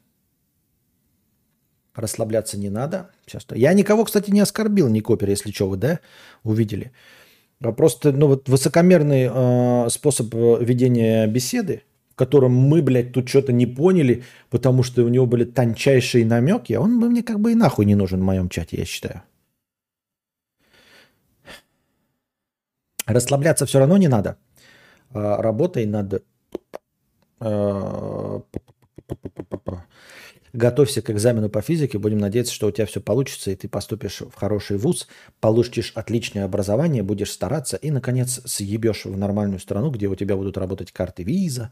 Расслабляться 1.95 2.57
не 2.57 2.69
надо. 2.69 3.09
Сейчас. 3.25 3.45
Я 3.51 3.73
никого, 3.73 4.05
кстати, 4.05 4.31
не 4.31 4.39
оскорбил, 4.39 4.87
ни 4.87 4.99
копер, 4.99 5.29
если 5.29 5.51
что, 5.51 5.67
вы, 5.67 5.77
да, 5.77 5.99
увидели. 6.43 6.91
А 7.63 7.71
просто, 7.71 8.11
ну, 8.11 8.27
вот 8.27 8.49
высокомерный 8.49 9.29
э, 9.31 9.89
способ 9.89 10.33
э, 10.33 10.57
ведения 10.63 11.27
беседы, 11.27 11.83
в 12.09 12.15
котором 12.15 12.53
мы, 12.53 12.81
блядь, 12.81 13.13
тут 13.13 13.29
что-то 13.29 13.53
не 13.53 13.67
поняли, 13.67 14.23
потому 14.49 14.81
что 14.83 15.03
у 15.03 15.09
него 15.09 15.27
были 15.27 15.43
тончайшие 15.43 16.25
намеки, 16.25 16.73
он 16.73 16.99
бы 16.99 17.09
мне 17.09 17.21
как 17.21 17.39
бы 17.39 17.51
и 17.51 17.55
нахуй 17.55 17.85
не 17.85 17.95
нужен 17.95 18.19
в 18.19 18.23
моем 18.23 18.49
чате, 18.49 18.77
я 18.77 18.85
считаю. 18.85 19.21
Расслабляться 23.05 23.65
все 23.65 23.79
равно 23.79 23.97
не 23.97 24.07
надо. 24.07 24.37
А, 25.13 25.41
работай 25.41 25.85
над 25.85 26.23
а, 27.39 28.41
Готовься 30.53 31.01
к 31.01 31.09
экзамену 31.09 31.49
по 31.49 31.61
физике. 31.61 31.97
Будем 31.97 32.17
надеяться, 32.17 32.53
что 32.53 32.67
у 32.67 32.71
тебя 32.71 32.85
все 32.85 32.99
получится, 32.99 33.51
и 33.51 33.55
ты 33.55 33.69
поступишь 33.69 34.21
в 34.21 34.33
хороший 34.35 34.77
вуз, 34.77 35.07
получишь 35.39 35.93
отличное 35.95 36.43
образование, 36.43 37.03
будешь 37.03 37.31
стараться, 37.31 37.77
и, 37.77 37.89
наконец, 37.89 38.41
съебешь 38.45 39.05
в 39.05 39.17
нормальную 39.17 39.59
страну, 39.59 39.91
где 39.91 40.07
у 40.07 40.15
тебя 40.15 40.35
будут 40.35 40.57
работать 40.57 40.91
карты 40.91 41.23
виза, 41.23 41.71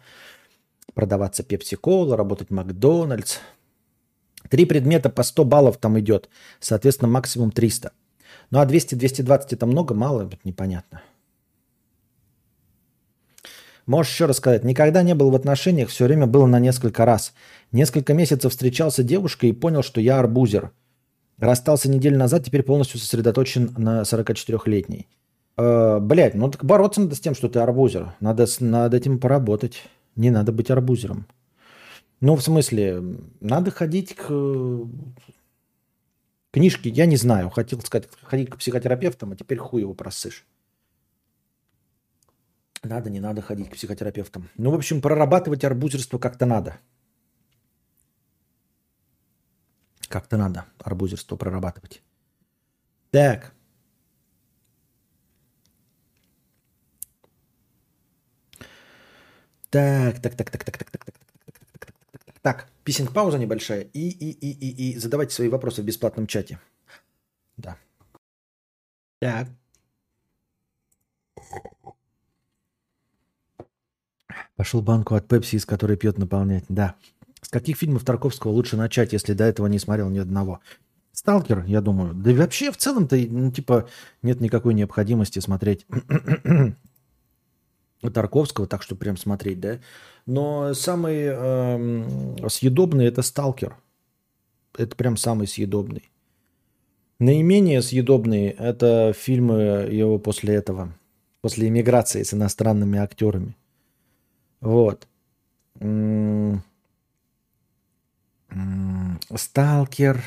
продаваться 0.93 1.43
пепси-кола, 1.43 2.15
работать 2.15 2.51
Макдональдс. 2.51 3.37
Три 4.49 4.65
предмета 4.65 5.09
по 5.09 5.23
100 5.23 5.43
баллов 5.43 5.77
там 5.77 5.99
идет, 5.99 6.29
соответственно, 6.61 7.09
максимум 7.09 7.51
300. 7.51 7.91
Ну 8.51 8.59
а 8.59 8.65
200-220 8.65 9.47
это 9.51 9.65
много, 9.65 9.93
мало, 9.93 10.29
непонятно. 10.45 11.01
Можешь 13.89 14.13
еще 14.13 14.25
рассказать. 14.25 14.63
Никогда 14.63 15.01
не 15.01 15.15
был 15.15 15.31
в 15.31 15.35
отношениях, 15.35 15.89
все 15.89 16.05
время 16.05 16.27
было 16.27 16.45
на 16.45 16.59
несколько 16.59 17.05
раз. 17.05 17.33
Несколько 17.71 18.13
месяцев 18.13 18.51
встречался 18.51 19.01
девушкой 19.01 19.49
и 19.49 19.51
понял, 19.51 19.81
что 19.81 19.99
я 19.99 20.19
арбузер. 20.19 20.69
Расстался 21.39 21.89
неделю 21.89 22.19
назад, 22.19 22.45
теперь 22.45 22.61
полностью 22.61 22.99
сосредоточен 22.99 23.73
на 23.77 24.03
44-летней. 24.03 25.07
Э, 25.57 25.97
блять, 25.99 26.35
ну 26.35 26.51
так 26.51 26.63
бороться 26.63 27.01
надо 27.01 27.15
с 27.15 27.19
тем, 27.19 27.33
что 27.33 27.49
ты 27.49 27.57
арбузер. 27.57 28.13
Надо 28.19 28.45
над 28.59 28.93
этим 28.93 29.17
поработать. 29.17 29.81
Не 30.15 30.29
надо 30.29 30.51
быть 30.51 30.69
арбузером. 30.69 31.25
Ну, 32.21 32.35
в 32.35 32.43
смысле, 32.43 33.01
надо 33.39 33.71
ходить 33.71 34.15
к 34.15 34.29
книжке, 36.51 36.91
я 36.91 37.07
не 37.07 37.17
знаю. 37.17 37.49
Хотел 37.49 37.81
сказать, 37.81 38.07
ходить 38.21 38.51
к 38.51 38.57
психотерапевтам, 38.57 39.31
а 39.31 39.35
теперь 39.35 39.57
хуй 39.57 39.81
его 39.81 39.95
просышь. 39.95 40.45
Надо, 42.83 43.09
не 43.09 43.19
надо 43.19 43.41
ходить 43.41 43.69
к 43.69 43.73
психотерапевтам. 43.73 44.49
Ну, 44.57 44.71
в 44.71 44.75
общем, 44.75 45.01
прорабатывать 45.01 45.63
арбузерство 45.63 46.17
как-то 46.17 46.45
надо. 46.45 46.77
Как-то 50.07 50.37
надо 50.37 50.65
арбузерство 50.79 51.35
прорабатывать. 51.35 52.01
Так. 53.11 53.53
Так, 59.69 60.21
так, 60.21 60.35
так, 60.35 60.49
так, 60.49 60.63
так, 60.63 60.77
так, 60.77 60.89
так, 60.89 61.01
так, 61.01 61.13
так, 61.13 61.59
так, 61.79 62.23
так, 62.25 62.39
так. 62.41 62.71
Писинг 62.83 63.13
пауза 63.13 63.37
небольшая. 63.37 63.81
И, 63.93 64.09
и, 64.09 64.31
и, 64.31 64.51
и, 64.51 64.91
и 64.93 64.97
задавайте 64.97 65.35
свои 65.35 65.49
вопросы 65.49 65.81
в 65.81 65.85
бесплатном 65.85 66.27
чате. 66.27 66.59
Да. 67.57 67.77
Так. 69.19 69.47
Пошел 74.59 74.81
банку 74.81 75.15
от 75.15 75.25
Пепси, 75.25 75.55
из 75.55 75.65
которой 75.65 75.95
пьет 75.95 76.17
наполнять. 76.17 76.65
Да. 76.67 76.95
С 77.41 77.47
каких 77.47 77.77
фильмов 77.77 78.03
Тарковского 78.03 78.51
лучше 78.51 78.75
начать, 78.75 79.13
если 79.13 79.31
до 79.31 79.45
этого 79.45 79.67
не 79.67 79.79
смотрел 79.79 80.09
ни 80.09 80.19
одного? 80.19 80.59
Сталкер, 81.13 81.63
я 81.63 81.79
думаю. 81.79 82.13
Да 82.13 82.29
и 82.29 82.35
вообще 82.35 82.69
в 82.69 82.75
целом-то, 82.75 83.15
ну, 83.15 83.53
типа, 83.53 83.87
нет 84.21 84.41
никакой 84.41 84.73
необходимости 84.73 85.39
смотреть 85.39 85.87
Тарковского, 88.13 88.67
так 88.67 88.83
что 88.83 88.97
прям 88.97 89.15
смотреть, 89.15 89.61
да. 89.61 89.79
Но 90.25 90.73
самый 90.73 91.19
э, 91.21 92.47
съедобный 92.49 93.05
это 93.05 93.21
Сталкер. 93.21 93.77
Это 94.77 94.93
прям 94.97 95.15
самый 95.15 95.47
съедобный. 95.47 96.11
Наименее 97.17 97.81
съедобные 97.81 98.51
это 98.51 99.13
фильмы 99.17 99.87
его 99.89 100.19
после 100.19 100.55
этого, 100.55 100.93
после 101.39 101.69
иммиграции 101.69 102.23
с 102.23 102.33
иностранными 102.33 102.99
актерами. 102.99 103.55
Вот. 104.61 105.07
Сталкер. 109.35 110.23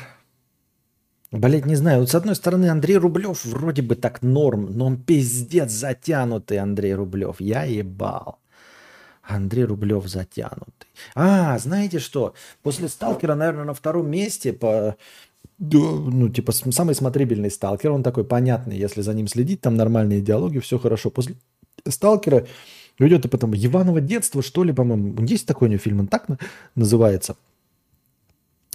Блять, 1.31 1.65
не 1.65 1.75
знаю. 1.75 2.01
Вот 2.01 2.09
с 2.09 2.15
одной 2.15 2.35
стороны, 2.35 2.69
Андрей 2.69 2.97
Рублев 2.97 3.43
вроде 3.45 3.81
бы 3.81 3.95
так 3.95 4.21
норм, 4.21 4.67
но 4.77 4.85
он 4.85 4.97
пиздец 5.01 5.71
затянутый, 5.71 6.59
Андрей 6.59 6.93
Рублев. 6.93 7.37
Я 7.39 7.63
ебал. 7.63 8.39
Андрей 9.23 9.63
Рублев 9.63 10.07
затянутый. 10.07 10.89
А, 11.15 11.57
знаете 11.57 11.99
что? 11.99 12.33
После 12.61 12.87
Сталкера, 12.87 13.35
наверное, 13.35 13.63
на 13.65 13.73
втором 13.73 14.09
месте 14.09 14.53
по 14.53 14.95
ну, 15.59 16.29
типа, 16.29 16.51
самый 16.51 16.95
смотрибельный 16.95 17.51
сталкер, 17.51 17.91
он 17.91 18.03
такой 18.03 18.25
понятный, 18.25 18.77
если 18.77 19.01
за 19.01 19.13
ним 19.13 19.27
следить, 19.27 19.61
там 19.61 19.75
нормальные 19.75 20.21
диалоги, 20.21 20.59
все 20.59 20.77
хорошо. 20.77 21.09
После 21.09 21.35
сталкера 21.87 22.45
Идет 22.99 23.25
и 23.25 23.27
потом 23.27 23.55
Иваново 23.55 24.01
детство, 24.01 24.41
что 24.41 24.63
ли, 24.63 24.73
по-моему. 24.73 25.25
Есть 25.25 25.47
такой 25.47 25.67
у 25.67 25.71
него 25.71 25.79
фильм, 25.79 26.01
он 26.01 26.07
так 26.07 26.27
называется. 26.75 27.35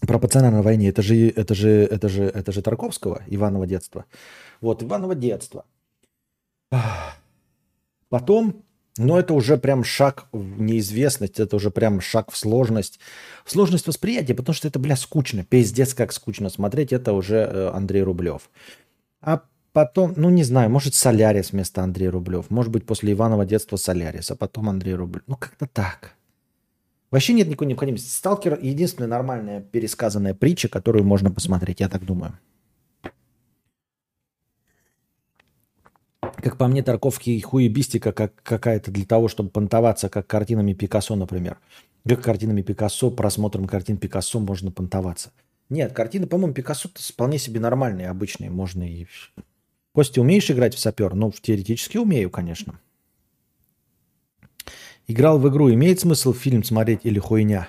Про 0.00 0.18
пацана 0.18 0.50
на 0.50 0.62
войне. 0.62 0.88
Это 0.88 1.02
же, 1.02 1.28
это 1.28 1.54
же, 1.54 1.68
это 1.68 2.08
же, 2.08 2.24
это 2.24 2.52
же 2.52 2.62
Тарковского, 2.62 3.22
Иваново 3.26 3.66
детство. 3.66 4.04
Вот, 4.60 4.82
Иваново 4.82 5.14
детство. 5.14 5.64
Потом, 8.08 8.62
ну, 8.96 9.16
это 9.16 9.34
уже 9.34 9.56
прям 9.56 9.84
шаг 9.84 10.26
в 10.32 10.60
неизвестность, 10.60 11.40
это 11.40 11.56
уже 11.56 11.70
прям 11.70 12.00
шаг 12.00 12.30
в 12.30 12.36
сложность. 12.36 12.98
В 13.44 13.50
сложность 13.50 13.86
восприятия, 13.86 14.34
потому 14.34 14.54
что 14.54 14.68
это, 14.68 14.78
бля, 14.78 14.96
скучно. 14.96 15.44
Пиздец, 15.44 15.94
как 15.94 16.12
скучно 16.12 16.48
смотреть. 16.48 16.92
Это 16.92 17.12
уже 17.12 17.36
э, 17.36 17.70
Андрей 17.72 18.02
Рублев. 18.02 18.50
А 19.20 19.42
Потом, 19.78 20.12
ну 20.16 20.28
не 20.28 20.42
знаю, 20.42 20.70
может 20.70 20.96
Солярис 20.96 21.52
вместо 21.52 21.84
Андрея 21.84 22.10
Рублев. 22.10 22.50
Может 22.50 22.72
быть 22.72 22.84
после 22.84 23.12
Иванова 23.12 23.46
детства 23.46 23.76
Солярис, 23.76 24.28
а 24.28 24.34
потом 24.34 24.68
Андрей 24.68 24.94
Рублев. 24.94 25.22
Ну 25.28 25.36
как-то 25.36 25.68
так. 25.68 26.16
Вообще 27.12 27.32
нет 27.32 27.46
никакой 27.46 27.68
необходимости. 27.68 28.08
Сталкер– 28.08 28.58
единственная 28.60 29.08
нормальная 29.08 29.60
пересказанная 29.60 30.34
притча, 30.34 30.68
которую 30.68 31.04
можно 31.04 31.30
посмотреть, 31.30 31.78
я 31.78 31.88
так 31.88 32.04
думаю. 32.04 32.36
Как 36.42 36.58
по 36.58 36.66
мне, 36.66 36.82
Тарковский 36.82 37.40
хуебистика 37.40 38.10
как 38.10 38.34
какая-то 38.42 38.90
для 38.90 39.06
того, 39.06 39.28
чтобы 39.28 39.50
понтоваться, 39.50 40.08
как 40.08 40.26
картинами 40.26 40.72
Пикассо, 40.72 41.14
например. 41.14 41.56
Как 42.04 42.20
картинами 42.20 42.62
Пикассо, 42.62 43.12
просмотром 43.12 43.68
картин 43.68 43.96
Пикассо 43.96 44.40
можно 44.40 44.72
понтоваться. 44.72 45.30
Нет, 45.68 45.92
картины, 45.92 46.26
по-моему, 46.26 46.52
Пикассо 46.52 46.90
вполне 46.96 47.38
себе 47.38 47.60
нормальные, 47.60 48.08
обычные. 48.08 48.50
Можно 48.50 48.82
и 48.82 49.06
Костя, 49.98 50.20
умеешь 50.20 50.48
играть 50.48 50.76
в 50.76 50.78
сапер? 50.78 51.16
Ну, 51.16 51.32
теоретически 51.32 51.96
умею, 51.96 52.30
конечно. 52.30 52.78
Играл 55.08 55.40
в 55.40 55.48
игру. 55.48 55.74
Имеет 55.74 55.98
смысл 55.98 56.32
фильм 56.32 56.62
смотреть 56.62 57.00
или 57.02 57.18
хуйня? 57.18 57.68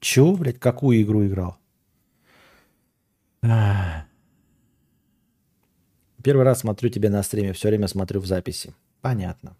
Чего, 0.00 0.34
блядь, 0.34 0.58
какую 0.58 1.00
игру 1.00 1.24
играл? 1.24 1.58
Первый 6.24 6.42
раз 6.42 6.58
смотрю 6.58 6.90
тебя 6.90 7.08
на 7.08 7.22
стриме, 7.22 7.52
все 7.52 7.68
время 7.68 7.86
смотрю 7.86 8.18
в 8.18 8.26
записи. 8.26 8.74
Понятно. 9.00 9.56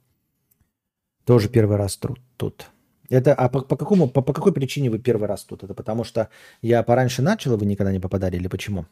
Тоже 1.25 1.49
первый 1.49 1.77
раз 1.77 1.97
тут. 1.97 2.19
тут. 2.37 2.73
Это, 3.09 3.35
а 3.35 3.49
по, 3.49 3.61
по, 3.61 3.77
какому, 3.77 4.09
по, 4.09 4.21
по 4.21 4.33
какой 4.33 4.53
причине 4.53 4.91
вы 4.91 4.99
первый 4.99 5.29
раз 5.29 5.45
тут? 5.45 5.63
Это 5.63 5.75
потому 5.75 6.03
что 6.03 6.29
я 6.61 6.83
пораньше 6.83 7.23
начал, 7.23 7.55
и 7.55 7.57
вы 7.57 7.67
никогда 7.67 7.93
не 7.93 8.01
попадали, 8.01 8.35
или 8.35 8.49
почему? 8.49 8.85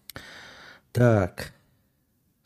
Так. 0.92 1.52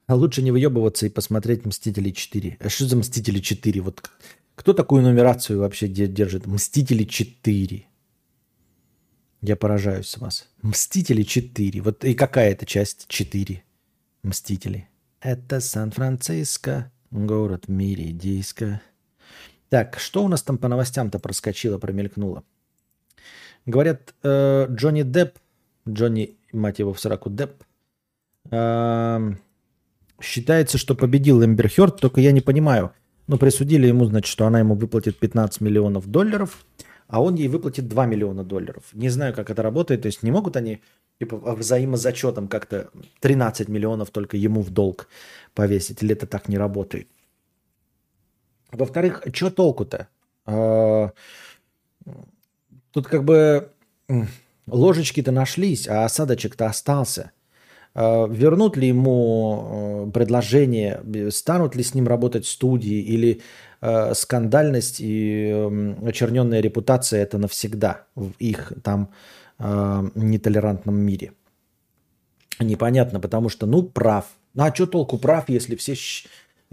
А 0.07 0.15
лучше 0.15 0.43
не 0.43 0.51
выебываться 0.51 1.07
и 1.07 1.11
посмотреть 1.11 1.65
«Мстители 1.65 2.13
4». 2.13 2.57
А 2.61 2.69
что 2.69 2.87
за 2.87 2.97
«Мстители 2.97 3.41
4»? 3.41 3.81
Вот 3.81 4.11
кто 4.55 4.73
такую 4.73 5.03
нумерацию 5.03 5.61
вообще 5.61 5.89
держит? 5.89 6.47
«Мстители 6.47 7.07
4». 7.07 7.85
Я 9.41 9.57
поражаюсь 9.57 10.09
с 10.09 10.19
вас. 10.19 10.49
«Мстители 10.63 11.25
4». 11.25 11.81
Вот 11.81 12.05
и 12.05 12.15
какая 12.15 12.53
это 12.53 12.67
часть 12.67 13.07
4? 13.09 13.63
«Мстители». 14.23 14.89
Это 15.21 15.61
Сан-Франциско, 15.61 16.93
город 17.11 17.65
диско. 17.67 18.83
Так, 19.71 19.99
что 19.99 20.23
у 20.23 20.29
нас 20.29 20.43
там 20.43 20.59
по 20.59 20.69
новостям-то 20.69 21.19
проскочило, 21.19 21.79
промелькнуло? 21.79 22.45
Говорят, 23.65 24.15
э, 24.23 24.67
Джонни 24.69 25.03
Депп, 25.03 25.39
Джонни, 25.89 26.37
мать 26.53 26.79
его 26.79 26.93
в 26.93 27.01
сраку, 27.01 27.31
Депп, 27.31 27.65
э, 28.51 29.35
считается, 30.21 30.79
что 30.79 30.95
победил 30.95 31.45
Эмбер 31.45 31.69
Хёрд, 31.69 32.01
только 32.01 32.21
я 32.21 32.33
не 32.33 32.41
понимаю. 32.41 32.93
Ну, 33.27 33.39
присудили 33.39 33.87
ему, 33.87 34.05
значит, 34.05 34.31
что 34.31 34.47
она 34.47 34.59
ему 34.59 34.75
выплатит 34.75 35.19
15 35.19 35.61
миллионов 35.61 36.07
долларов, 36.07 36.65
а 37.09 37.23
он 37.23 37.35
ей 37.35 37.49
выплатит 37.49 37.89
2 37.89 38.07
миллиона 38.07 38.45
долларов. 38.45 38.85
Не 38.93 39.09
знаю, 39.09 39.35
как 39.35 39.51
это 39.51 39.63
работает, 39.63 40.03
то 40.03 40.07
есть 40.07 40.23
не 40.23 40.31
могут 40.31 40.57
они 40.57 40.83
типа 41.19 41.37
взаимозачетом 41.55 42.49
как-то 42.49 42.91
13 43.21 43.69
миллионов 43.69 44.11
только 44.11 44.37
ему 44.37 44.63
в 44.63 44.71
долг 44.71 45.09
повесить, 45.55 46.03
или 46.03 46.13
это 46.15 46.27
так 46.27 46.49
не 46.49 46.59
работает. 46.59 47.09
Во-вторых, 48.73 49.23
что 49.33 49.51
толку-то? 49.51 50.09
А, 50.47 51.13
тут 52.91 53.07
как 53.07 53.25
бы 53.25 53.71
ложечки-то 54.67 55.31
нашлись, 55.31 55.89
а 55.89 56.05
осадочек-то 56.05 56.67
остался. 56.67 57.31
А, 57.95 58.27
вернут 58.27 58.77
ли 58.77 58.89
ему 58.89 60.07
э, 60.09 60.11
предложение, 60.13 61.31
станут 61.31 61.77
ли 61.77 61.83
с 61.83 61.95
ним 61.95 62.09
работать 62.09 62.47
студии, 62.47 63.01
или 63.01 63.41
э, 63.81 64.15
скандальность 64.15 64.97
и 65.01 65.97
очерненная 66.05 66.61
репутация 66.61 67.23
это 67.23 67.39
навсегда 67.39 68.07
в 68.15 68.33
их 68.39 68.73
там 68.83 69.11
э, 69.59 70.03
нетолерантном 70.15 70.97
мире. 70.97 71.33
Непонятно, 72.61 73.21
потому 73.21 73.49
что, 73.49 73.67
ну, 73.67 73.83
прав. 73.83 74.27
Ну, 74.55 74.65
а 74.65 74.75
что 74.75 74.87
толку 74.87 75.19
прав, 75.19 75.49
если 75.49 75.75
все 75.75 75.95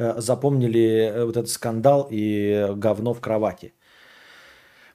Э, 0.02 0.20
запомнили 0.20 1.12
э, 1.14 1.26
вот 1.26 1.38
этот 1.38 1.50
скандал 1.50 2.08
и 2.10 2.70
говно 2.76 3.14
в 3.14 3.20
кровати. 3.20 3.74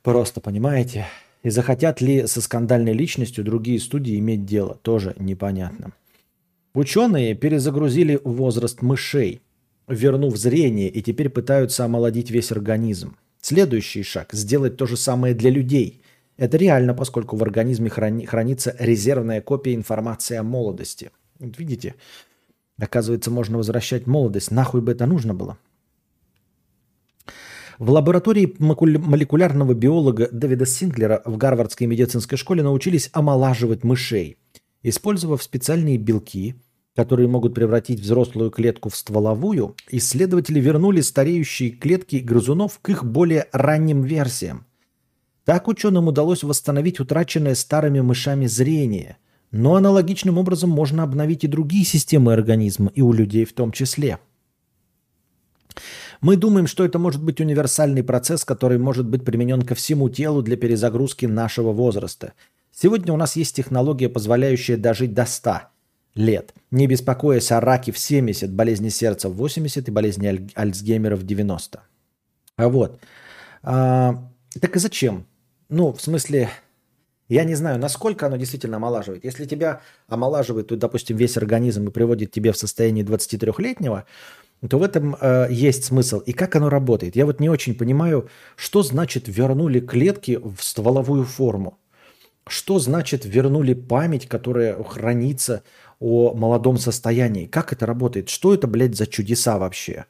Просто, 0.03 0.41
понимаете? 0.41 1.07
И 1.45 1.51
захотят 1.51 2.01
ли 2.01 2.27
со 2.27 2.41
скандальной 2.41 2.93
личностью 2.93 3.45
другие 3.45 3.79
студии 3.79 4.19
иметь 4.19 4.45
дело, 4.45 4.75
тоже 4.83 5.15
непонятно. 5.19 5.93
Ученые 6.77 7.35
перезагрузили 7.35 8.21
возраст 8.23 8.83
мышей, 8.83 9.41
вернув 9.89 10.37
зрение, 10.37 10.91
и 10.91 11.01
теперь 11.01 11.31
пытаются 11.31 11.87
омолодить 11.87 12.31
весь 12.31 12.53
организм. 12.53 13.17
Следующий 13.41 14.03
шаг– 14.03 14.29
сделать 14.35 14.77
то 14.77 14.85
же 14.85 14.99
самое 14.99 15.33
для 15.33 15.49
людей. 15.49 16.03
Это 16.37 16.59
реально, 16.59 16.93
поскольку 16.93 17.35
в 17.37 17.43
организме 17.43 17.89
храни- 17.89 18.27
хранится 18.27 18.77
резервная 18.79 19.41
копия 19.41 19.75
информации 19.75 20.37
о 20.37 20.43
молодости. 20.43 21.13
Вот 21.39 21.59
видите, 21.59 21.95
Оказывается, 22.79 23.31
можно 23.31 23.57
возвращать 23.57 24.07
молодость. 24.07 24.51
Нахуй 24.51 24.83
бы 24.83 24.93
это 24.93 25.07
нужно 25.07 25.33
было? 25.33 25.57
В 27.79 27.91
лаборатории 27.91 28.55
молекулярного 28.59 29.73
биолога 29.73 30.29
Дэвида 30.31 30.67
Синклера 30.67 31.23
в 31.25 31.39
Гарвардской 31.39 31.87
медицинской 31.87 32.37
школе 32.37 32.63
научились 32.63 33.09
омолаживать 33.15 33.83
мышей, 33.83 34.37
использовав 34.83 35.43
специальные 35.43 35.97
белки, 35.97 36.55
которые 36.97 37.29
могут 37.29 37.55
превратить 37.55 38.01
взрослую 38.01 38.51
клетку 38.51 38.89
в 38.89 38.97
стволовую, 38.97 39.77
исследователи 39.91 40.59
вернули 40.59 41.03
стареющие 41.03 41.71
клетки 41.71 42.17
грызунов 42.17 42.81
к 42.81 42.89
их 42.89 43.05
более 43.05 43.47
ранним 43.53 44.03
версиям. 44.03 44.67
Так 45.45 45.69
ученым 45.69 46.09
удалось 46.09 46.43
восстановить 46.43 46.99
утраченное 46.99 47.55
старыми 47.55 48.01
мышами 48.01 48.47
зрение– 48.47 49.19
но 49.53 49.77
аналогичным 49.77 50.39
образом 50.39 50.71
можно 50.71 51.03
обновить 51.03 51.45
и 51.45 51.49
другие 51.49 51.85
системы 51.85 52.33
организма, 52.33 52.91
и 52.95 53.01
у 53.01 53.13
людей 53.13 53.45
в 53.45 53.53
том 53.53 53.73
числе. 53.73 54.19
Мы 56.21 56.37
думаем, 56.37 56.67
что 56.67 56.85
это 56.85 56.99
может 56.99 57.23
быть 57.23 57.41
универсальный 57.41 58.03
процесс, 58.03 58.45
который 58.45 58.79
может 58.79 59.07
быть 59.07 59.25
применен 59.25 59.63
ко 59.63 59.75
всему 59.75 60.09
телу 60.09 60.43
для 60.43 60.57
перезагрузки 60.57 61.27
нашего 61.27 61.73
возраста. 61.73 62.33
Сегодня 62.73 63.13
у 63.13 63.17
нас 63.17 63.37
есть 63.37 63.57
технология, 63.57 64.09
позволяющая 64.09 64.77
дожить 64.77 65.15
до 65.15 65.27
100 65.27 65.61
лет, 66.17 66.55
не 66.71 66.87
беспокоясь 66.87 67.53
о 67.53 67.61
раке 67.61 67.93
в 67.93 67.99
70, 67.99 68.53
болезни 68.53 68.89
сердца 68.89 69.29
в 69.29 69.35
80 69.35 69.89
и 69.89 69.91
болезни 69.91 70.27
Аль- 70.27 70.51
Альцгеймера 70.55 71.17
в 71.17 71.23
90. 71.23 71.81
А 72.57 72.69
вот. 72.69 73.01
А, 73.63 74.15
так 74.61 74.77
и 74.77 74.79
зачем? 74.79 75.27
Ну, 75.69 75.93
в 75.93 76.01
смысле, 76.01 76.49
я 77.29 77.45
не 77.45 77.55
знаю, 77.55 77.79
насколько 77.79 78.27
оно 78.27 78.37
действительно 78.37 78.77
омолаживает. 78.77 79.25
Если 79.25 79.47
тебя 79.47 79.81
омолаживает, 80.09 80.69
то, 80.69 80.77
допустим, 80.77 81.17
весь 81.17 81.37
организм 81.37 81.89
и 81.89 81.91
приводит 81.91 82.31
тебя 82.31 82.53
в 82.53 82.57
состояние 82.57 83.05
23-летнего, 83.05 84.05
то 84.69 84.79
в 84.79 84.83
этом 84.83 85.17
э, 85.21 85.49
есть 85.51 85.85
смысл. 85.85 86.21
И 86.21 86.33
как 86.33 86.57
оно 86.57 86.71
работает? 86.71 87.17
Я 87.17 87.27
вот 87.27 87.41
не 87.41 87.51
очень 87.51 87.75
понимаю, 87.75 88.29
что 88.55 88.83
значит 88.83 89.25
вернули 89.27 89.81
клетки 89.81 90.39
в 90.43 90.63
стволовую 90.63 91.25
форму. 91.25 91.79
Что 92.49 92.79
значит 92.79 93.25
вернули 93.25 93.75
память, 93.75 94.29
которая 94.29 94.83
хранится 94.85 95.65
о 96.01 96.35
молодом 96.35 96.79
состоянии? 96.79 97.47
Как 97.47 97.73
это 97.73 97.87
работает? 97.87 98.29
Что 98.29 98.55
это, 98.55 98.67
блядь, 98.67 98.97
за 98.97 99.07
чудеса 99.07 99.59
вообще? 99.59 100.07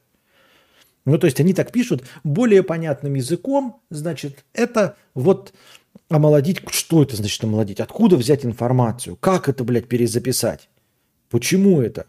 Ну, 1.05 1.19
то 1.19 1.27
есть 1.27 1.39
они 1.41 1.55
так 1.55 1.71
пишут 1.71 2.03
более 2.25 2.63
понятным 2.63 3.15
языком, 3.15 3.81
значит, 3.91 4.45
это 4.53 4.97
вот 5.15 5.53
Омолодить? 6.09 6.63
Что 6.71 7.03
это 7.03 7.17
значит 7.17 7.43
омолодить? 7.43 7.81
Откуда 7.81 8.17
взять 8.17 8.45
информацию? 8.45 9.17
Как 9.17 9.49
это, 9.49 9.65
блядь, 9.65 9.89
перезаписать? 9.89 10.69
Почему 11.31 11.81
это? 11.81 12.07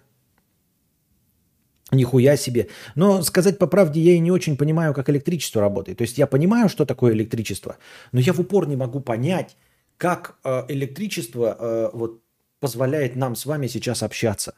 Нихуя 1.91 2.37
себе. 2.37 2.67
Но 2.95 3.21
сказать 3.23 3.57
по 3.57 3.65
правде, 3.65 4.01
я 4.01 4.13
и 4.13 4.19
не 4.19 4.29
очень 4.29 4.57
понимаю, 4.57 4.93
как 4.93 5.09
электричество 5.09 5.61
работает. 5.61 5.97
То 5.97 6.03
есть 6.03 6.17
я 6.17 6.27
понимаю, 6.27 6.69
что 6.69 6.85
такое 6.85 7.13
электричество, 7.13 7.77
но 8.11 8.19
я 8.19 8.33
в 8.33 8.39
упор 8.39 8.67
не 8.67 8.75
могу 8.75 8.99
понять, 8.99 9.55
как 9.97 10.37
э, 10.43 10.65
электричество 10.67 11.55
э, 11.57 11.89
вот, 11.93 12.21
позволяет 12.59 13.15
нам 13.15 13.35
с 13.35 13.45
вами 13.45 13.67
сейчас 13.67 14.03
общаться. 14.03 14.55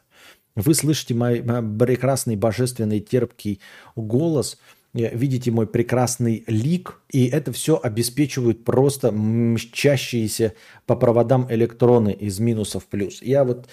Вы 0.56 0.74
слышите 0.74 1.14
мой, 1.14 1.42
прекрасный, 1.42 2.36
божественный, 2.36 3.00
терпкий 3.00 3.60
голос– 3.94 4.58
видите 4.92 5.50
мой 5.50 5.66
прекрасный 5.66 6.44
лик, 6.46 7.00
и 7.10 7.26
это 7.26 7.52
все 7.52 7.78
обеспечивают 7.80 8.64
просто 8.64 9.12
мчащиеся 9.12 10.54
по 10.86 10.96
проводам 10.96 11.46
электроны 11.50 12.12
из 12.12 12.38
минуса 12.40 12.80
в 12.80 12.86
плюс. 12.86 13.22
Я 13.22 13.44
вот 13.44 13.68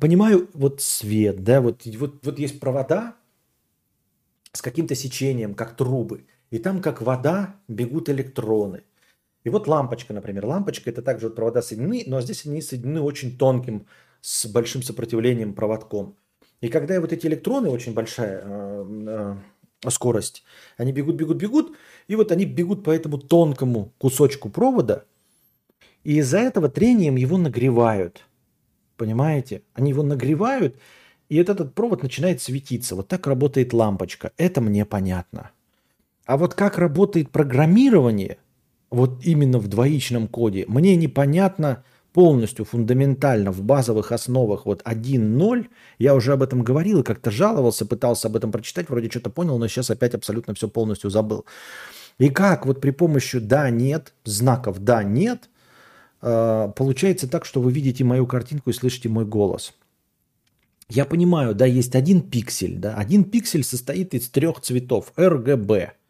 понимаю, 0.00 0.48
вот 0.54 0.80
свет, 0.80 1.42
да, 1.44 1.60
вот, 1.60 1.84
вот, 1.84 2.24
вот 2.24 2.38
есть 2.38 2.60
провода 2.60 3.16
с 4.52 4.62
каким-то 4.62 4.94
сечением, 4.94 5.54
как 5.54 5.76
трубы, 5.76 6.24
и 6.50 6.58
там 6.58 6.80
как 6.80 7.02
вода 7.02 7.56
бегут 7.68 8.08
электроны. 8.08 8.82
И 9.44 9.50
вот 9.50 9.66
лампочка, 9.66 10.12
например. 10.12 10.46
Лампочка 10.46 10.90
это 10.90 11.02
также 11.02 11.26
вот 11.26 11.36
провода 11.36 11.62
соединены, 11.62 12.04
но 12.06 12.20
здесь 12.20 12.46
они 12.46 12.62
соединены 12.62 13.00
очень 13.00 13.36
тонким, 13.36 13.86
с 14.20 14.46
большим 14.46 14.82
сопротивлением 14.82 15.52
проводком. 15.52 16.16
И 16.60 16.68
когда 16.68 17.00
вот 17.00 17.12
эти 17.12 17.26
электроны, 17.26 17.70
очень 17.70 17.92
большая 17.92 18.40
э, 18.44 19.36
э, 19.84 19.90
скорость. 19.90 20.44
Они 20.76 20.92
бегут, 20.92 21.16
бегут, 21.16 21.36
бегут, 21.38 21.76
и 22.06 22.14
вот 22.14 22.30
они 22.30 22.44
бегут 22.44 22.84
по 22.84 22.90
этому 22.90 23.18
тонкому 23.18 23.92
кусочку 23.98 24.48
провода, 24.48 25.04
и 26.04 26.18
из-за 26.18 26.38
этого 26.38 26.68
трением 26.68 27.16
его 27.16 27.36
нагревают. 27.36 28.24
Понимаете? 28.96 29.62
Они 29.74 29.90
его 29.90 30.02
нагревают, 30.02 30.76
и 31.28 31.36
этот, 31.36 31.60
этот 31.60 31.74
провод 31.74 32.02
начинает 32.02 32.40
светиться. 32.40 32.94
Вот 32.94 33.08
так 33.08 33.26
работает 33.26 33.72
лампочка. 33.72 34.32
Это 34.36 34.60
мне 34.60 34.84
понятно. 34.84 35.50
А 36.26 36.36
вот 36.36 36.54
как 36.54 36.78
работает 36.78 37.30
программирование, 37.30 38.38
вот 38.92 39.24
именно 39.24 39.58
в 39.58 39.68
двоичном 39.68 40.28
коде, 40.28 40.64
мне 40.68 40.96
непонятно, 40.96 41.82
полностью 42.12 42.66
фундаментально 42.66 43.50
в 43.50 43.62
базовых 43.62 44.12
основах. 44.12 44.66
Вот 44.66 44.82
1.0, 44.82 45.66
я 45.98 46.14
уже 46.14 46.34
об 46.34 46.42
этом 46.42 46.62
говорил 46.62 47.00
и 47.00 47.02
как-то 47.02 47.30
жаловался, 47.30 47.86
пытался 47.86 48.28
об 48.28 48.36
этом 48.36 48.52
прочитать, 48.52 48.90
вроде 48.90 49.08
что-то 49.08 49.30
понял, 49.30 49.58
но 49.58 49.66
сейчас 49.66 49.90
опять 49.90 50.14
абсолютно 50.14 50.54
все 50.54 50.68
полностью 50.68 51.08
забыл. 51.08 51.46
И 52.18 52.28
как? 52.28 52.66
Вот 52.66 52.82
при 52.82 52.90
помощи 52.90 53.38
«да», 53.38 53.70
«нет», 53.70 54.12
знаков 54.24 54.78
«да», 54.80 55.02
«нет», 55.02 55.48
э, 56.20 56.68
получается 56.76 57.28
так, 57.28 57.46
что 57.46 57.62
вы 57.62 57.72
видите 57.72 58.04
мою 58.04 58.26
картинку 58.26 58.68
и 58.68 58.74
слышите 58.74 59.08
мой 59.08 59.24
голос. 59.24 59.72
Я 60.90 61.06
понимаю, 61.06 61.54
да, 61.54 61.64
есть 61.64 61.94
один 61.94 62.20
пиксель, 62.20 62.76
да, 62.76 62.94
один 62.96 63.24
пиксель 63.24 63.64
состоит 63.64 64.12
из 64.12 64.28
трех 64.28 64.60
цветов. 64.60 65.14
RGB– 65.16 65.92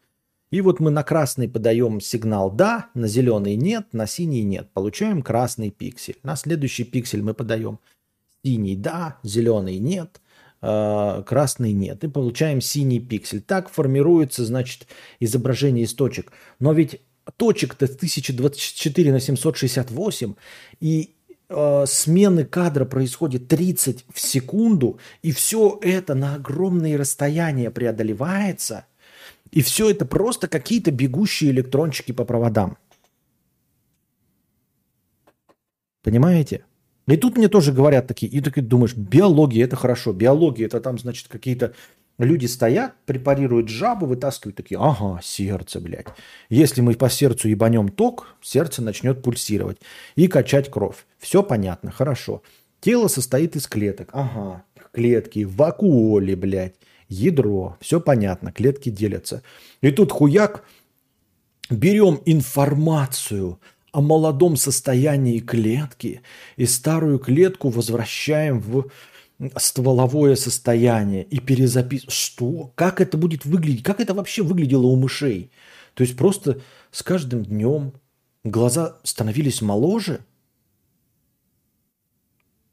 и 0.53 0.61
вот 0.61 0.79
мы 0.79 0.91
на 0.91 1.01
красный 1.01 1.49
подаем 1.49 1.99
сигнал 1.99 2.51
«да», 2.51 2.91
на 2.93 3.07
зеленый 3.07 3.55
«нет», 3.55 3.87
на 3.91 4.05
синий 4.05 4.43
«нет». 4.43 4.69
Получаем 4.71 5.23
красный 5.23 5.71
пиксель. 5.71 6.19
На 6.21 6.35
следующий 6.35 6.83
пиксель 6.83 7.23
мы 7.23 7.33
подаем 7.33 7.79
синий 8.43 8.75
«да», 8.75 9.17
зеленый 9.23 9.79
«нет», 9.79 10.21
э, 10.61 11.23
красный 11.25 11.71
«нет». 11.71 12.03
И 12.03 12.07
получаем 12.07 12.61
синий 12.61 12.99
пиксель. 12.99 13.41
Так 13.41 13.67
формируется, 13.67 14.45
значит, 14.45 14.85
изображение 15.19 15.85
из 15.85 15.95
точек. 15.95 16.31
Но 16.59 16.71
ведь 16.71 17.01
точек-то 17.35 17.85
1024 17.85 19.11
на 19.11 19.19
768, 19.19 20.35
и 20.79 21.15
э, 21.49 21.85
смены 21.87 22.45
кадра 22.45 22.85
происходит 22.85 23.47
30 23.47 24.05
в 24.13 24.19
секунду, 24.19 24.99
и 25.23 25.31
все 25.31 25.79
это 25.81 26.13
на 26.13 26.35
огромные 26.35 26.95
расстояния 26.95 27.71
преодолевается– 27.71 28.85
И 29.53 29.61
все 29.61 29.91
это 29.91 30.03
просто 30.05 30.47
какие-то 30.47 30.89
бегущие 30.89 31.51
электрончики 31.51 32.11
по 32.11 32.25
проводам. 32.25 32.75
Понимаете? 36.01 36.65
И 37.05 37.17
тут 37.17 37.37
мне 37.37 37.47
тоже 37.49 37.71
говорят 37.71 38.07
такие, 38.07 38.31
и 38.31 38.41
ты 38.41 38.61
думаешь, 38.61 38.95
биология 38.95 39.63
это 39.65 39.75
хорошо, 39.75 40.11
биология 40.11 40.65
это 40.65 40.81
там, 40.81 40.97
значит, 40.97 41.27
какие-то 41.27 41.75
люди 42.17 42.47
стоят, 42.47 42.95
препарируют 43.05 43.69
жабу, 43.69 44.07
вытаскивают 44.07 44.55
такие, 44.55 44.79
ага, 44.79 45.19
сердце, 45.21 45.79
блядь. 45.79 46.07
Если 46.49 46.81
мы 46.81 46.95
по 46.95 47.09
сердцу 47.09 47.47
ебанем 47.47 47.89
ток, 47.89 48.35
сердце 48.41 48.81
начнет 48.81 49.21
пульсировать 49.21 49.77
и 50.15 50.27
качать 50.27 50.71
кровь. 50.71 51.05
Все 51.19 51.43
понятно, 51.43 51.91
хорошо. 51.91 52.41
Тело 52.79 53.07
состоит 53.07 53.55
из 53.55 53.67
клеток, 53.67 54.09
ага, 54.13 54.63
клетки, 54.93 55.43
вакуоли, 55.43 56.33
блядь, 56.33 56.75
ядро, 57.13 57.77
все 57.79 57.99
понятно, 57.99 58.51
клетки 58.51 58.89
делятся. 58.89 59.43
И 59.81 59.91
тут 59.91 60.11
хуяк, 60.11 60.63
берем 61.69 62.21
информацию 62.25 63.59
о 63.91 64.01
молодом 64.01 64.55
состоянии 64.57 65.39
клетки 65.39 66.21
и 66.57 66.65
старую 66.65 67.19
клетку 67.19 67.69
возвращаем 67.69 68.59
в 68.59 68.89
стволовое 69.57 70.35
состояние 70.35 71.23
и 71.23 71.39
перезаписываем. 71.39 72.11
Что? 72.11 72.71
Как 72.75 73.01
это 73.01 73.17
будет 73.17 73.45
выглядеть? 73.45 73.83
Как 73.83 73.99
это 73.99 74.13
вообще 74.13 74.43
выглядело 74.43 74.87
у 74.87 74.95
мышей? 74.95 75.51
То 75.93 76.03
есть 76.03 76.17
просто 76.17 76.61
с 76.91 77.03
каждым 77.03 77.43
днем 77.43 77.93
глаза 78.43 78.97
становились 79.03 79.61
моложе? 79.61 80.21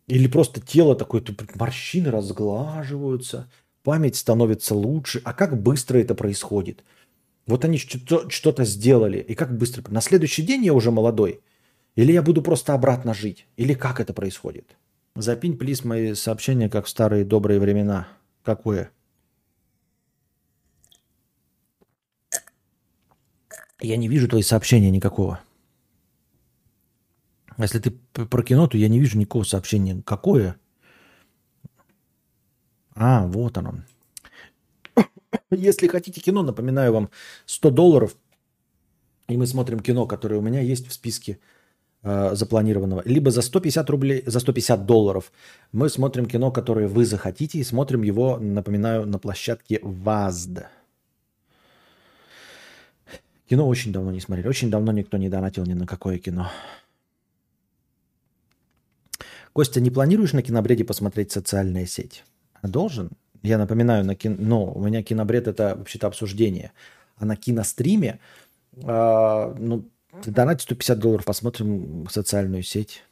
Или 0.07 0.27
просто 0.27 0.61
тело 0.61 0.97
такое, 0.97 1.23
морщины 1.55 2.11
разглаживаются, 2.11 3.49
память 3.83 4.17
становится 4.17 4.75
лучше. 4.75 5.21
А 5.25 5.33
как 5.33 5.61
быстро 5.61 5.99
это 5.99 6.15
происходит? 6.15 6.85
Вот 7.47 7.65
они 7.65 7.79
что-то 7.79 8.65
сделали. 8.65 9.19
И 9.19 9.35
как 9.35 9.57
быстро? 9.57 9.83
На 9.91 10.01
следующий 10.01 10.43
день 10.43 10.65
я 10.65 10.75
уже 10.75 10.91
молодой? 10.91 11.41
Или 11.97 12.13
я 12.13 12.23
буду 12.23 12.43
просто 12.43 12.75
обратно 12.75 13.15
жить? 13.15 13.47
Или 13.57 13.75
как 13.75 13.99
это 13.99 14.13
происходит? 14.13 14.77
Запинь, 15.17 15.59
плиз, 15.59 15.85
мои 15.85 16.15
сообщения, 16.15 16.69
как 16.69 16.87
в 16.87 16.89
старые 16.89 17.25
добрые 17.25 17.59
времена. 17.59 18.07
Какое? 18.45 18.93
Я 23.81 23.97
не 23.97 24.09
вижу 24.09 24.29
твои 24.29 24.43
сообщения 24.43 24.91
никакого. 24.91 25.41
Если 27.59 27.81
ты 27.81 27.91
про 27.91 28.43
кино, 28.43 28.69
то 28.69 28.79
я 28.79 28.89
не 28.89 29.01
вижу 29.01 29.19
никакого 29.19 29.43
сообщения. 29.43 30.01
Какое? 30.07 30.60
А, 33.01 33.27
вот 33.27 33.57
оно. 33.57 33.73
Если 35.51 35.89
хотите 35.89 36.21
кино, 36.21 36.43
напоминаю 36.43 36.93
вам, 36.93 37.09
100 37.47 37.71
долларов, 37.71 38.15
и 39.29 39.37
мы 39.37 39.47
смотрим 39.47 39.81
кино, 39.81 40.07
которое 40.07 40.37
у 40.37 40.43
меня 40.43 40.61
есть 40.61 40.87
в 40.87 40.93
списке 40.93 41.39
э, 42.03 42.35
запланированного. 42.35 43.03
Либо 43.07 43.31
за 43.31 43.41
150 43.41 43.91
рублей, 43.91 44.23
за 44.27 44.41
150 44.41 44.85
долларов 44.85 45.33
мы 45.73 45.89
смотрим 45.89 46.27
кино, 46.27 46.53
которое 46.53 46.89
вы 46.89 47.07
захотите, 47.07 47.59
и 47.59 47.65
смотрим 47.65 48.03
его, 48.03 48.37
напоминаю, 48.39 49.07
на 49.07 49.19
площадке 49.19 49.81
ВАЗД. 49.83 50.67
Кино 53.49 53.67
очень 53.67 53.93
давно 53.93 54.13
не 54.13 54.21
смотрели. 54.21 54.49
Очень 54.49 54.71
давно 54.71 54.93
никто 54.93 55.17
не 55.17 55.31
донатил 55.31 55.65
ни 55.65 55.75
на 55.75 55.87
какое 55.87 56.19
кино. 56.19 56.51
Костя, 59.55 59.81
не 59.81 59.91
планируешь 59.91 60.35
на 60.35 60.43
кинобреде 60.43 60.85
посмотреть 60.85 61.33
социальная 61.33 61.87
сеть? 61.87 62.25
Должен? 62.63 63.11
Я 63.43 63.59
напоминаю, 63.59 64.05
на 64.05 64.15
кино, 64.15 64.37
ну, 64.39 64.73
у 64.73 64.85
меня 64.85 65.03
кинобред 65.03 65.49
это 65.49 65.75
вообще-то 65.77 66.07
обсуждение. 66.07 66.73
А 67.17 67.25
на 67.25 67.37
киностриме, 67.37 68.21
э, 68.77 69.55
ну, 69.59 69.89
донать 70.27 70.61
150 70.61 70.99
долларов, 70.99 71.25
посмотрим 71.25 72.07
социальную 72.11 72.63
сеть. 72.63 73.03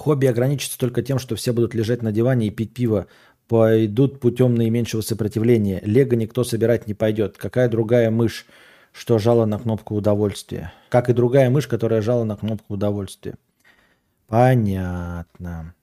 Хобби 0.00 0.26
ограничится 0.26 0.78
только 0.78 1.02
тем, 1.02 1.18
что 1.18 1.36
все 1.36 1.52
будут 1.52 1.74
лежать 1.74 2.00
на 2.00 2.12
диване 2.12 2.46
и 2.46 2.50
пить 2.50 2.72
пиво. 2.72 3.06
Пойдут 3.48 4.20
путем 4.20 4.54
наименьшего 4.54 5.02
сопротивления. 5.02 5.80
Лего 5.82 6.14
никто 6.14 6.44
собирать 6.44 6.86
не 6.86 6.94
пойдет. 6.94 7.36
Какая 7.36 7.68
другая 7.68 8.10
мышь, 8.10 8.46
что 8.92 9.18
жала 9.18 9.44
на 9.44 9.58
кнопку 9.58 9.94
удовольствия? 9.94 10.72
Как 10.88 11.10
и 11.10 11.12
другая 11.12 11.50
мышь, 11.50 11.66
которая 11.66 12.00
жала 12.00 12.24
на 12.24 12.36
кнопку 12.36 12.74
удовольствия. 12.74 13.34
Понятно. 14.30 15.74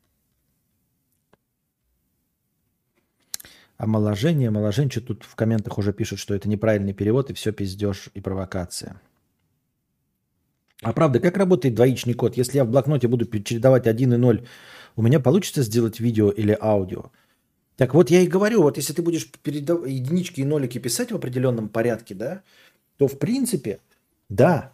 Омоложение. 3.78 4.50
Что 4.72 5.02
тут 5.02 5.24
в 5.24 5.36
комментах 5.36 5.78
уже 5.78 5.92
пишут, 5.92 6.20
что 6.20 6.34
это 6.34 6.48
неправильный 6.48 6.94
перевод 6.94 7.30
и 7.30 7.34
все 7.34 7.52
пиздеж 7.52 8.10
и 8.14 8.22
провокация. 8.22 9.02
А 10.82 10.94
правда, 10.94 11.20
как 11.20 11.36
работает 11.36 11.76
двоичный 11.76 12.14
код? 12.14 12.38
Если 12.38 12.56
я 12.58 12.64
в 12.64 12.70
блокноте 12.70 13.10
буду 13.10 13.26
чередовать 13.42 13.86
1 13.86 14.14
и 14.14 14.18
0, 14.18 14.48
у 14.96 15.02
меня 15.02 15.20
получится 15.20 15.62
сделать 15.62 16.00
видео 16.00 16.30
или 16.30 16.58
аудио? 16.62 17.12
Так 17.76 17.94
вот 17.94 18.10
я 18.10 18.22
и 18.22 18.28
говорю, 18.28 18.62
вот 18.62 18.78
если 18.78 18.94
ты 18.94 19.02
будешь 19.02 19.30
единички 19.44 20.40
и 20.40 20.46
нолики 20.46 20.78
писать 20.78 21.12
в 21.12 21.16
определенном 21.16 21.68
порядке, 21.68 22.16
да, 22.16 22.44
то 22.98 23.08
в 23.10 23.20
принципе, 23.20 23.82
да, 24.30 24.72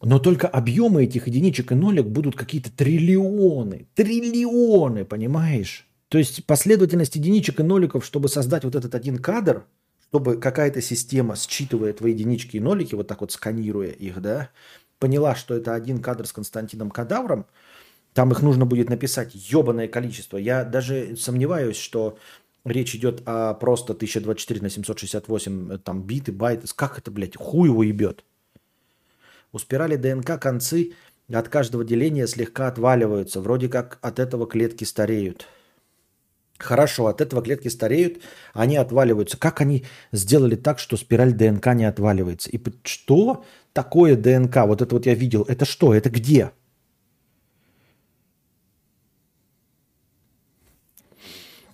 но 0.00 0.18
только 0.18 0.46
объемы 0.46 1.04
этих 1.04 1.26
единичек 1.26 1.72
и 1.72 1.74
нолик 1.74 2.06
будут 2.06 2.36
какие-то 2.36 2.70
триллионы, 2.70 3.88
триллионы, 3.94 5.04
понимаешь? 5.04 5.88
То 6.08 6.18
есть 6.18 6.44
последовательность 6.46 7.16
единичек 7.16 7.60
и 7.60 7.62
ноликов, 7.62 8.04
чтобы 8.04 8.28
создать 8.28 8.64
вот 8.64 8.74
этот 8.74 8.94
один 8.94 9.18
кадр, 9.18 9.64
чтобы 10.08 10.36
какая-то 10.36 10.80
система, 10.80 11.36
считывая 11.36 11.92
твои 11.92 12.12
единички 12.12 12.56
и 12.56 12.60
нолики, 12.60 12.94
вот 12.94 13.08
так 13.08 13.20
вот 13.20 13.32
сканируя 13.32 13.90
их, 13.90 14.20
да, 14.22 14.50
поняла, 14.98 15.34
что 15.34 15.54
это 15.54 15.74
один 15.74 16.00
кадр 16.00 16.26
с 16.26 16.32
Константином 16.32 16.90
Кадавром, 16.90 17.46
там 18.14 18.32
их 18.32 18.42
нужно 18.42 18.66
будет 18.66 18.88
написать 18.88 19.34
ебаное 19.34 19.86
количество. 19.86 20.38
Я 20.38 20.64
даже 20.64 21.16
сомневаюсь, 21.16 21.76
что 21.76 22.18
речь 22.64 22.94
идет 22.94 23.22
о 23.26 23.54
просто 23.54 23.92
1024 23.92 24.60
на 24.60 24.70
768 24.70 25.72
э, 25.72 25.78
там 25.78 26.02
биты, 26.02 26.32
байты. 26.32 26.66
Как 26.74 26.98
это, 26.98 27.10
блядь, 27.10 27.36
хуй 27.36 27.68
его 27.68 27.82
ебет? 27.82 28.24
У 29.52 29.58
спирали 29.58 29.96
ДНК 29.96 30.38
концы 30.40 30.92
от 31.32 31.48
каждого 31.48 31.84
деления 31.84 32.26
слегка 32.26 32.68
отваливаются. 32.68 33.40
Вроде 33.40 33.68
как 33.68 33.98
от 34.02 34.18
этого 34.18 34.46
клетки 34.46 34.84
стареют. 34.84 35.46
Хорошо, 36.58 37.06
от 37.06 37.20
этого 37.20 37.40
клетки 37.40 37.68
стареют, 37.68 38.20
они 38.52 38.76
отваливаются. 38.76 39.38
Как 39.38 39.60
они 39.60 39.84
сделали 40.10 40.56
так, 40.56 40.80
что 40.80 40.96
спираль 40.96 41.32
ДНК 41.32 41.68
не 41.74 41.84
отваливается? 41.84 42.50
И 42.50 42.60
что 42.82 43.44
такое 43.72 44.16
ДНК? 44.16 44.56
Вот 44.66 44.82
это 44.82 44.94
вот 44.94 45.06
я 45.06 45.14
видел. 45.14 45.44
Это 45.44 45.64
что? 45.64 45.94
Это 45.94 46.10
где? 46.10 46.50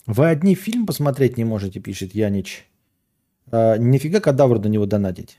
Вы 0.07 0.29
одни 0.29 0.55
фильм 0.55 0.85
посмотреть 0.85 1.39
не 1.39 1.45
можете, 1.45 1.81
пишет 1.81 2.15
Янич. 2.15 2.69
А, 3.51 3.79
нифига 3.79 4.21
кадавр 4.21 4.59
до 4.59 4.69
него 4.69 4.85
донатить. 4.85 5.39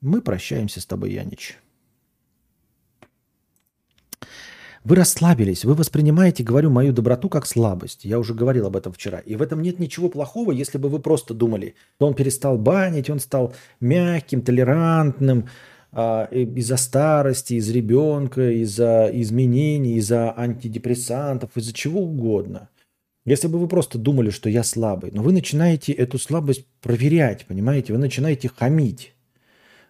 Мы 0.00 0.22
прощаемся 0.22 0.80
с 0.80 0.86
тобой, 0.86 1.10
Янич. 1.10 1.58
Вы 4.86 4.94
расслабились, 4.94 5.64
вы 5.64 5.74
воспринимаете, 5.74 6.44
говорю, 6.44 6.70
мою 6.70 6.92
доброту 6.92 7.28
как 7.28 7.44
слабость. 7.44 8.04
Я 8.04 8.20
уже 8.20 8.34
говорил 8.34 8.66
об 8.68 8.76
этом 8.76 8.92
вчера. 8.92 9.18
И 9.18 9.34
в 9.34 9.42
этом 9.42 9.60
нет 9.60 9.80
ничего 9.80 10.08
плохого, 10.08 10.52
если 10.52 10.78
бы 10.78 10.88
вы 10.88 11.00
просто 11.00 11.34
думали, 11.34 11.74
что 11.96 12.06
он 12.06 12.14
перестал 12.14 12.56
банить, 12.56 13.10
он 13.10 13.18
стал 13.18 13.52
мягким, 13.80 14.42
толерантным, 14.42 15.48
а, 15.90 16.28
из-за 16.30 16.76
старости, 16.76 17.54
из 17.54 17.68
ребенка, 17.68 18.52
из-за 18.62 19.10
изменений, 19.12 19.96
из-за 19.96 20.32
антидепрессантов, 20.38 21.50
из-за 21.56 21.72
чего 21.72 22.02
угодно. 22.02 22.68
Если 23.24 23.48
бы 23.48 23.58
вы 23.58 23.66
просто 23.66 23.98
думали, 23.98 24.30
что 24.30 24.48
я 24.48 24.62
слабый, 24.62 25.10
но 25.12 25.20
вы 25.20 25.32
начинаете 25.32 25.94
эту 25.94 26.16
слабость 26.16 26.64
проверять, 26.80 27.44
понимаете? 27.46 27.92
Вы 27.92 27.98
начинаете 27.98 28.48
хамить. 28.56 29.14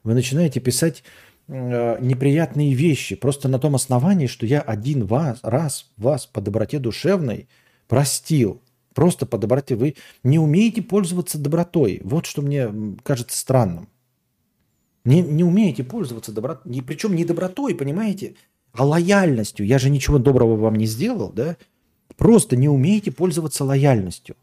Вы 0.04 0.14
начинаете 0.14 0.60
писать 0.60 1.02
неприятные 1.48 2.74
вещи 2.74 3.14
просто 3.14 3.48
на 3.48 3.58
том 3.58 3.74
основании, 3.74 4.26
что 4.26 4.46
я 4.46 4.60
один 4.60 5.06
вас, 5.06 5.38
раз 5.42 5.90
вас 5.96 6.26
по 6.26 6.40
доброте 6.40 6.78
душевной 6.78 7.48
простил. 7.88 8.62
Просто 8.94 9.26
по 9.26 9.36
доброте. 9.36 9.76
Вы 9.76 9.94
не 10.24 10.38
умеете 10.38 10.82
пользоваться 10.82 11.38
добротой. 11.38 12.00
Вот 12.02 12.24
что 12.24 12.40
мне 12.40 12.96
кажется 13.02 13.38
странным. 13.38 13.88
Не, 15.04 15.20
не 15.20 15.44
умеете 15.44 15.84
пользоваться 15.84 16.32
добротой. 16.32 16.82
Причем 16.82 17.14
не 17.14 17.24
добротой, 17.24 17.74
понимаете, 17.74 18.36
а 18.72 18.84
лояльностью. 18.84 19.66
Я 19.66 19.78
же 19.78 19.90
ничего 19.90 20.18
доброго 20.18 20.56
вам 20.56 20.76
не 20.76 20.86
сделал, 20.86 21.30
да? 21.30 21.58
Просто 22.16 22.56
не 22.56 22.68
умеете 22.68 23.12
пользоваться 23.12 23.64
лояльностью. 23.64 24.34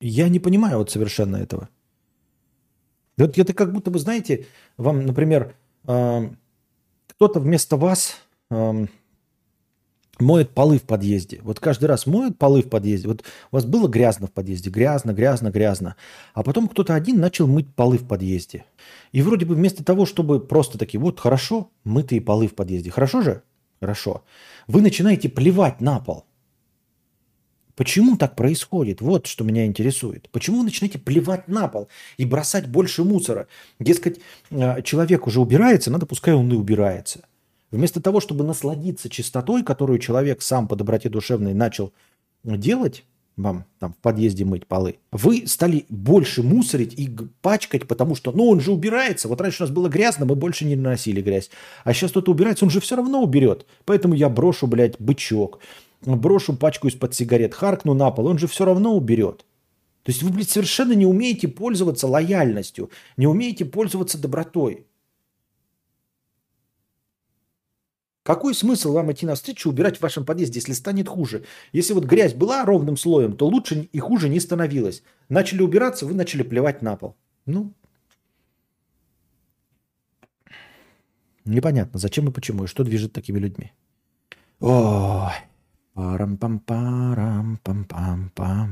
Я 0.00 0.28
не 0.28 0.38
понимаю 0.38 0.78
вот 0.78 0.90
совершенно 0.90 1.36
этого. 1.36 1.70
Вот 3.18 3.38
это 3.38 3.52
как 3.52 3.72
будто 3.72 3.90
бы, 3.90 3.98
знаете, 3.98 4.46
вам, 4.76 5.06
например, 5.06 5.54
кто-то 5.84 7.40
вместо 7.40 7.76
вас 7.76 8.16
моет 10.18 10.50
полы 10.50 10.78
в 10.78 10.82
подъезде. 10.82 11.40
Вот 11.42 11.60
каждый 11.60 11.86
раз 11.86 12.06
моет 12.06 12.38
полы 12.38 12.62
в 12.62 12.68
подъезде. 12.68 13.08
Вот 13.08 13.22
у 13.50 13.56
вас 13.56 13.64
было 13.64 13.88
грязно 13.88 14.26
в 14.26 14.32
подъезде, 14.32 14.70
грязно, 14.70 15.12
грязно, 15.12 15.50
грязно. 15.50 15.96
А 16.34 16.42
потом 16.42 16.68
кто-то 16.68 16.94
один 16.94 17.20
начал 17.20 17.46
мыть 17.46 17.74
полы 17.74 17.98
в 17.98 18.06
подъезде. 18.06 18.64
И 19.12 19.22
вроде 19.22 19.44
бы 19.46 19.54
вместо 19.54 19.84
того, 19.84 20.06
чтобы 20.06 20.40
просто 20.40 20.78
такие, 20.78 21.00
вот 21.00 21.20
хорошо, 21.20 21.70
мытые 21.84 22.20
полы 22.20 22.48
в 22.48 22.54
подъезде. 22.54 22.90
Хорошо 22.90 23.22
же? 23.22 23.42
Хорошо. 23.80 24.24
Вы 24.66 24.80
начинаете 24.80 25.28
плевать 25.28 25.80
на 25.80 26.00
пол. 26.00 26.24
Почему 27.76 28.16
так 28.16 28.34
происходит? 28.36 29.02
Вот 29.02 29.26
что 29.26 29.44
меня 29.44 29.66
интересует. 29.66 30.30
Почему 30.32 30.58
вы 30.58 30.64
начинаете 30.64 30.98
плевать 30.98 31.46
на 31.46 31.68
пол 31.68 31.88
и 32.16 32.24
бросать 32.24 32.66
больше 32.66 33.04
мусора? 33.04 33.48
Дескать, 33.78 34.18
э, 34.50 34.82
человек 34.82 35.26
уже 35.26 35.40
убирается, 35.40 35.90
надо 35.90 36.06
пускай 36.06 36.32
он 36.32 36.50
и 36.50 36.56
убирается. 36.56 37.20
Вместо 37.70 38.00
того, 38.00 38.20
чтобы 38.20 38.44
насладиться 38.44 39.10
чистотой, 39.10 39.62
которую 39.62 39.98
человек 39.98 40.40
сам 40.40 40.68
по 40.68 40.76
доброте 40.76 41.10
душевной 41.10 41.52
начал 41.52 41.92
делать, 42.44 43.04
вам 43.36 43.66
там 43.78 43.92
в 43.92 43.96
подъезде 43.96 44.46
мыть 44.46 44.66
полы, 44.66 44.96
вы 45.12 45.46
стали 45.46 45.84
больше 45.90 46.42
мусорить 46.42 46.94
и 46.98 47.10
пачкать, 47.42 47.86
потому 47.86 48.14
что, 48.14 48.32
ну, 48.32 48.48
он 48.48 48.60
же 48.60 48.72
убирается. 48.72 49.28
Вот 49.28 49.40
раньше 49.42 49.62
у 49.62 49.66
нас 49.66 49.74
было 49.74 49.88
грязно, 49.88 50.24
мы 50.24 50.34
больше 50.36 50.64
не 50.64 50.76
наносили 50.76 51.20
грязь. 51.20 51.50
А 51.84 51.92
сейчас 51.92 52.12
кто-то 52.12 52.30
убирается, 52.30 52.64
он 52.64 52.70
же 52.70 52.80
все 52.80 52.96
равно 52.96 53.22
уберет. 53.22 53.66
Поэтому 53.84 54.14
я 54.14 54.30
брошу, 54.30 54.66
блядь, 54.66 54.98
бычок, 54.98 55.58
брошу 56.02 56.56
пачку 56.56 56.88
из-под 56.88 57.14
сигарет, 57.14 57.54
харкну 57.54 57.94
на 57.94 58.10
пол, 58.10 58.26
он 58.26 58.38
же 58.38 58.46
все 58.46 58.64
равно 58.64 58.96
уберет. 58.96 59.44
То 60.02 60.12
есть 60.12 60.22
вы, 60.22 60.30
блядь, 60.30 60.50
совершенно 60.50 60.92
не 60.92 61.06
умеете 61.06 61.48
пользоваться 61.48 62.06
лояльностью, 62.06 62.90
не 63.16 63.26
умеете 63.26 63.64
пользоваться 63.64 64.18
добротой. 64.18 64.86
Какой 68.22 68.54
смысл 68.54 68.92
вам 68.92 69.12
идти 69.12 69.24
навстречу, 69.24 69.68
убирать 69.68 69.98
в 69.98 70.02
вашем 70.02 70.24
подъезде, 70.24 70.58
если 70.58 70.72
станет 70.74 71.08
хуже? 71.08 71.44
Если 71.72 71.92
вот 71.92 72.04
грязь 72.04 72.34
была 72.34 72.64
ровным 72.64 72.96
слоем, 72.96 73.36
то 73.36 73.46
лучше 73.46 73.88
и 73.92 73.98
хуже 73.98 74.28
не 74.28 74.40
становилось. 74.40 75.02
Начали 75.28 75.62
убираться, 75.62 76.06
вы 76.06 76.14
начали 76.14 76.42
плевать 76.42 76.82
на 76.82 76.96
пол. 76.96 77.16
Ну, 77.46 77.72
непонятно, 81.44 82.00
зачем 82.00 82.28
и 82.28 82.32
почему, 82.32 82.64
и 82.64 82.66
что 82.66 82.82
движет 82.84 83.12
такими 83.12 83.38
людьми. 83.38 83.72
Ой, 84.58 85.32
парам-пам-парам-пам-пам-пам. 85.96 88.70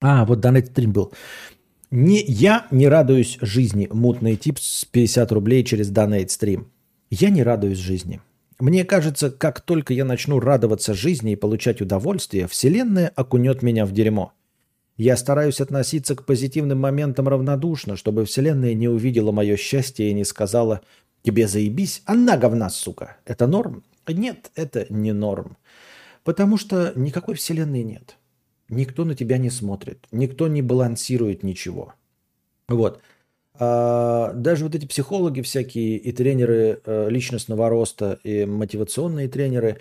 А, 0.00 0.24
вот 0.26 0.40
данный 0.40 0.64
стрим 0.64 0.92
был. 0.92 1.12
Не, 1.90 2.22
я 2.22 2.66
не 2.70 2.86
радуюсь 2.88 3.38
жизни. 3.40 3.88
Мутный 3.90 4.36
тип 4.36 4.58
с 4.60 4.84
50 4.84 5.32
рублей 5.32 5.64
через 5.64 5.88
данный 5.88 6.28
стрим. 6.28 6.70
Я 7.10 7.30
не 7.30 7.42
радуюсь 7.42 7.78
жизни. 7.78 8.20
Мне 8.60 8.84
кажется, 8.84 9.30
как 9.30 9.60
только 9.60 9.94
я 9.94 10.04
начну 10.04 10.40
радоваться 10.40 10.92
жизни 10.92 11.32
и 11.32 11.36
получать 11.36 11.80
удовольствие, 11.80 12.48
Вселенная 12.48 13.10
окунет 13.16 13.62
меня 13.62 13.86
в 13.86 13.92
дерьмо. 13.92 14.34
Я 14.98 15.16
стараюсь 15.16 15.62
относиться 15.62 16.14
к 16.14 16.26
позитивным 16.26 16.78
моментам 16.78 17.26
равнодушно, 17.26 17.96
чтобы 17.96 18.26
Вселенная 18.26 18.74
не 18.74 18.88
увидела 18.88 19.32
мое 19.32 19.56
счастье 19.56 20.10
и 20.10 20.12
не 20.12 20.24
сказала 20.24 20.82
«Тебе 21.22 21.48
заебись, 21.48 22.02
она 22.04 22.36
говна, 22.36 22.68
сука». 22.68 23.16
Это 23.24 23.46
норм? 23.46 23.82
Нет, 24.06 24.50
это 24.54 24.84
не 24.90 25.12
норм. 25.12 25.56
Потому 26.24 26.58
что 26.58 26.92
никакой 26.94 27.36
Вселенной 27.36 27.82
нет 27.84 28.18
никто 28.68 29.04
на 29.04 29.14
тебя 29.14 29.38
не 29.38 29.50
смотрит, 29.50 30.06
никто 30.12 30.48
не 30.48 30.62
балансирует 30.62 31.42
ничего. 31.42 31.94
Вот. 32.68 33.00
А, 33.54 34.32
даже 34.34 34.64
вот 34.64 34.74
эти 34.74 34.86
психологи 34.86 35.40
всякие 35.40 35.96
и 35.96 36.12
тренеры 36.12 36.80
э, 36.84 37.08
личностного 37.10 37.68
роста, 37.68 38.18
и 38.22 38.44
мотивационные 38.44 39.28
тренеры 39.28 39.78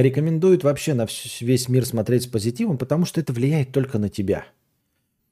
рекомендуют 0.00 0.64
вообще 0.64 0.94
на 0.94 1.06
весь 1.40 1.68
мир 1.68 1.84
смотреть 1.86 2.24
с 2.24 2.26
позитивом, 2.26 2.78
потому 2.78 3.04
что 3.04 3.20
это 3.20 3.32
влияет 3.32 3.72
только 3.72 3.98
на 3.98 4.08
тебя. 4.08 4.44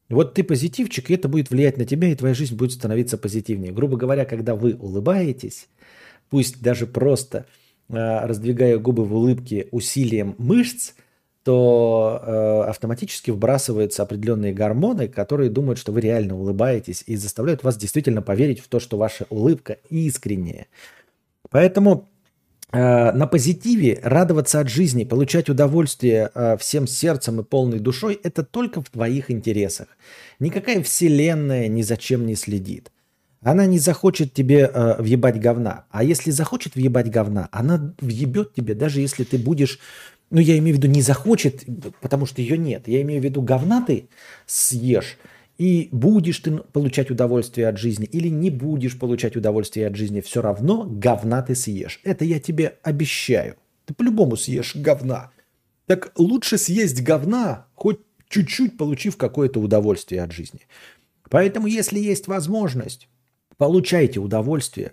Вот 0.09 0.35
ты 0.35 0.43
позитивчик, 0.43 1.11
и 1.11 1.15
это 1.15 1.29
будет 1.29 1.51
влиять 1.51 1.77
на 1.77 1.85
тебя, 1.85 2.09
и 2.09 2.15
твоя 2.15 2.35
жизнь 2.35 2.57
будет 2.57 2.73
становиться 2.73 3.17
позитивнее. 3.17 3.73
Грубо 3.73 3.97
говоря, 3.97 4.25
когда 4.25 4.55
вы 4.55 4.75
улыбаетесь, 4.75 5.69
пусть 6.29 6.61
даже 6.61 6.87
просто 6.87 7.47
э, 7.89 7.95
раздвигая 7.95 8.79
губы 8.79 9.05
в 9.05 9.15
улыбке 9.15 9.69
усилием 9.71 10.35
мышц– 10.39 10.95
то 11.43 12.21
э, 12.23 12.69
автоматически 12.69 13.31
вбрасываются 13.31 14.03
определенные 14.03 14.53
гормоны, 14.53 15.09
которые 15.09 15.49
думают, 15.49 15.79
что 15.79 15.91
вы 15.93 16.03
реально 16.03 16.37
улыбаетесь 16.37 17.03
и 17.07 17.17
заставляют 17.17 17.65
вас 17.65 17.77
действительно 17.77 18.21
поверить 18.21 18.61
в 18.61 18.69
то, 18.69 18.79
что 18.79 18.99
ваша 18.99 19.27
улыбка 19.31 19.79
искренняя. 19.89 20.67
Поэтому 21.49 22.11
на 22.73 23.27
позитиве 23.27 23.99
радоваться 24.03 24.61
от 24.61 24.69
жизни, 24.69 25.05
получать 25.05 25.49
удовольствие 25.49 26.31
э, 26.35 26.57
всем 26.57 26.87
сердцем 26.87 27.41
и 27.41 27.45
полной 27.45 27.81
душой– 27.81 28.21
это 28.23 28.45
только 28.45 28.81
в 28.81 28.91
твоих 28.91 29.31
интересах. 29.31 29.89
Никакая 30.39 30.83
вселенная 30.83 31.67
ни 31.69 31.83
за 31.83 31.97
чем 31.97 32.27
не 32.27 32.37
следит. 32.37 32.93
Она 33.43 33.67
не 33.67 33.79
захочет 33.79 34.35
тебе 34.35 34.71
э, 34.73 35.03
въебать 35.03 35.41
говна. 35.41 35.87
А 35.91 36.05
если 36.05 36.31
захочет 36.31 36.77
въебать 36.77 37.11
говна, 37.11 37.49
она 37.51 37.95
въебет 38.01 38.55
тебе, 38.55 38.75
даже 38.75 39.01
если 39.01 39.25
ты 39.25 39.39
будешь 39.39 39.81
ну, 40.31 40.41
я 40.41 40.57
имею 40.59 40.77
в 40.77 40.79
виду, 40.79 40.87
не 40.87 41.03
захочет, 41.03 41.65
потому 42.01 42.25
что 42.25 42.41
ее 42.41 42.57
нет. 42.57 42.87
Я 42.87 43.03
имею 43.03 43.21
в 43.21 43.25
виду, 43.25 43.43
говна 43.43 43.85
ты 43.85 44.09
съешь, 44.47 45.19
и 45.61 45.91
будешь 45.93 46.39
ты 46.39 46.57
получать 46.57 47.11
удовольствие 47.11 47.69
от 47.69 47.77
жизни 47.77 48.07
или 48.07 48.29
не 48.29 48.49
будешь 48.49 48.99
получать 48.99 49.37
удовольствие 49.37 49.89
от 49.89 49.95
жизни, 49.95 50.23
все 50.23 50.41
равно 50.41 50.87
говна 50.89 51.43
ты 51.43 51.55
съешь. 51.55 52.01
Это 52.03 52.25
я 52.25 52.41
тебе 52.41 52.79
обещаю. 52.83 53.57
Ты 53.85 53.93
по-любому 53.93 54.37
съешь 54.37 54.75
говна. 54.75 55.33
Так 55.85 56.13
лучше 56.17 56.57
съесть 56.57 57.03
говна, 57.03 57.67
хоть 57.75 58.01
чуть-чуть 58.31 58.79
получив 58.79 59.19
какое-то 59.19 59.61
удовольствие 59.61 60.23
от 60.23 60.33
жизни. 60.33 60.61
Поэтому, 61.29 61.67
если 61.67 61.99
есть 61.99 62.27
возможность, 62.27 63.07
получайте 63.59 64.19
удовольствие, 64.19 64.93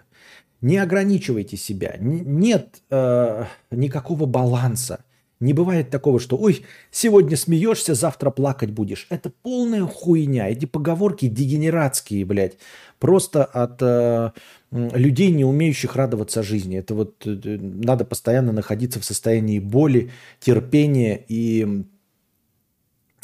не 0.59 0.79
ограничивайте 0.79 1.55
себя. 1.55 1.95
Нет 1.97 2.81
э, 2.89 3.45
никакого 3.71 4.25
баланса. 4.25 5.05
Не 5.39 5.53
бывает 5.53 5.91
такого, 5.91 6.19
что 6.19 6.35
«Ой, 6.35 6.65
сегодня 6.89 7.37
смеешься, 7.37 7.93
завтра 7.93 8.31
плакать 8.31 8.71
будешь». 8.71 9.05
Это 9.09 9.29
полная 9.29 9.85
хуйня. 9.85 10.49
Эти 10.49 10.65
поговорки 10.65 11.27
дегенератские, 11.27 12.25
блядь. 12.25 12.57
Просто 12.97 13.45
от 13.45 13.79
э, 13.81 14.31
людей, 14.71 15.29
не 15.31 15.45
умеющих 15.45 15.95
радоваться 15.95 16.41
жизни. 16.41 16.79
Это 16.79 16.95
вот 16.95 17.21
э, 17.27 17.57
надо 17.59 18.03
постоянно 18.03 18.51
находиться 18.51 18.99
в 18.99 19.05
состоянии 19.05 19.59
боли, 19.59 20.11
терпения 20.39 21.23
и 21.27 21.85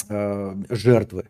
э, 0.08 0.54
жертвы. 0.68 1.24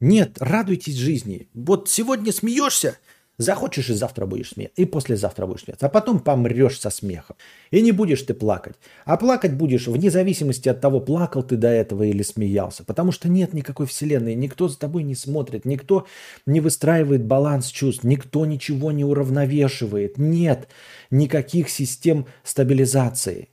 Нет, 0.00 0.36
радуйтесь 0.40 0.96
жизни. 0.96 1.48
Вот 1.52 1.90
сегодня 1.90 2.32
смеешься, 2.32 2.98
Захочешь 3.38 3.90
и 3.90 3.92
завтра 3.92 4.24
будешь 4.24 4.52
смеяться, 4.52 4.80
и 4.80 4.86
послезавтра 4.86 5.46
будешь 5.46 5.64
смеяться, 5.64 5.86
а 5.86 5.88
потом 5.90 6.20
помрешь 6.20 6.80
со 6.80 6.88
смехом. 6.88 7.36
И 7.70 7.82
не 7.82 7.92
будешь 7.92 8.22
ты 8.22 8.32
плакать. 8.32 8.76
А 9.04 9.18
плакать 9.18 9.52
будешь 9.52 9.88
вне 9.88 10.10
зависимости 10.10 10.70
от 10.70 10.80
того, 10.80 11.00
плакал 11.00 11.42
ты 11.42 11.56
до 11.56 11.68
этого 11.68 12.04
или 12.04 12.22
смеялся. 12.22 12.82
Потому 12.82 13.12
что 13.12 13.28
нет 13.28 13.52
никакой 13.52 13.86
вселенной, 13.86 14.34
никто 14.34 14.68
за 14.68 14.78
тобой 14.78 15.02
не 15.02 15.14
смотрит, 15.14 15.66
никто 15.66 16.06
не 16.46 16.60
выстраивает 16.60 17.24
баланс 17.24 17.66
чувств, 17.66 18.04
никто 18.04 18.46
ничего 18.46 18.90
не 18.90 19.04
уравновешивает. 19.04 20.16
Нет 20.16 20.68
никаких 21.10 21.68
систем 21.68 22.26
стабилизации. 22.42 23.50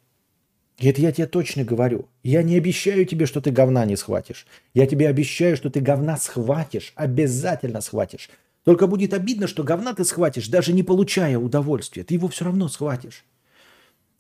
И 0.77 0.87
это 0.87 1.01
я 1.01 1.11
тебе 1.11 1.27
точно 1.27 1.65
говорю. 1.65 2.07
Я 2.23 2.41
не 2.41 2.57
обещаю 2.57 3.05
тебе, 3.05 3.25
что 3.25 3.41
ты 3.41 3.51
говна 3.51 3.85
не 3.85 3.97
схватишь. 3.97 4.47
Я 4.73 4.87
тебе 4.87 5.09
обещаю, 5.09 5.57
что 5.57 5.69
ты 5.69 5.81
говна 5.81 6.15
схватишь, 6.17 6.93
обязательно 6.95 7.81
схватишь. 7.81 8.29
Только 8.63 8.87
будет 8.87 9.13
обидно, 9.13 9.47
что 9.47 9.63
говна 9.63 9.93
ты 9.93 10.05
схватишь, 10.05 10.47
даже 10.47 10.73
не 10.73 10.83
получая 10.83 11.37
удовольствия. 11.37 12.03
Ты 12.03 12.13
его 12.13 12.27
все 12.29 12.45
равно 12.45 12.69
схватишь. 12.69 13.25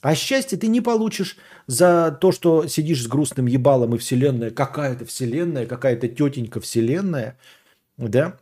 А 0.01 0.15
счастье 0.15 0.57
ты 0.57 0.67
не 0.67 0.81
получишь 0.81 1.37
за 1.65 2.11
то, 2.19 2.33
что 2.33 2.67
сидишь 2.67 3.03
с 3.03 3.07
грустным 3.07 3.45
ебалом 3.45 3.95
и 3.95 3.97
вселенная, 3.97 4.51
какая-то 4.51 5.05
вселенная, 5.05 5.65
какая-то 5.65 6.09
тетенька 6.09 6.59
вселенная, 6.59 7.37
да, 7.95 8.37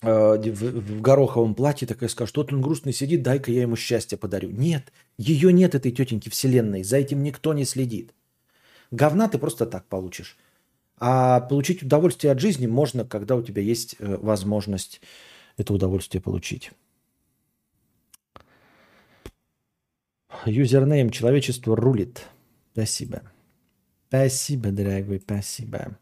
э, 0.00 0.08
в, 0.08 1.00
гороховом 1.02 1.54
платье 1.54 1.86
такая 1.86 2.08
скажет, 2.08 2.30
что 2.30 2.46
он 2.50 2.62
грустный 2.62 2.94
сидит, 2.94 3.22
дай-ка 3.22 3.52
я 3.52 3.60
ему 3.62 3.76
счастье 3.76 4.16
подарю. 4.16 4.48
Нет, 4.50 4.90
ее 5.18 5.52
нет, 5.52 5.74
этой 5.74 5.92
тетеньки 5.92 6.30
вселенной, 6.30 6.82
за 6.82 6.96
этим 6.96 7.22
никто 7.22 7.52
не 7.52 7.66
следит. 7.66 8.14
Говна 8.90 9.28
ты 9.28 9.36
просто 9.36 9.66
так 9.66 9.84
получишь. 9.84 10.38
А 11.00 11.40
получить 11.40 11.82
удовольствие 11.82 12.30
от 12.32 12.40
жизни 12.40 12.66
можно, 12.66 13.04
когда 13.04 13.34
у 13.34 13.42
тебя 13.42 13.62
есть 13.62 13.96
э, 13.98 14.16
возможность 14.20 15.00
это 15.56 15.74
удовольствие 15.74 16.22
получить. 16.22 16.70
Юзернейм 20.46 21.10
«Человечество 21.10 21.76
рулит». 21.76 22.26
Спасибо. 22.72 23.22
Спасибо, 24.08 24.70
дорогой, 24.70 25.20
спасибо. 25.20 25.98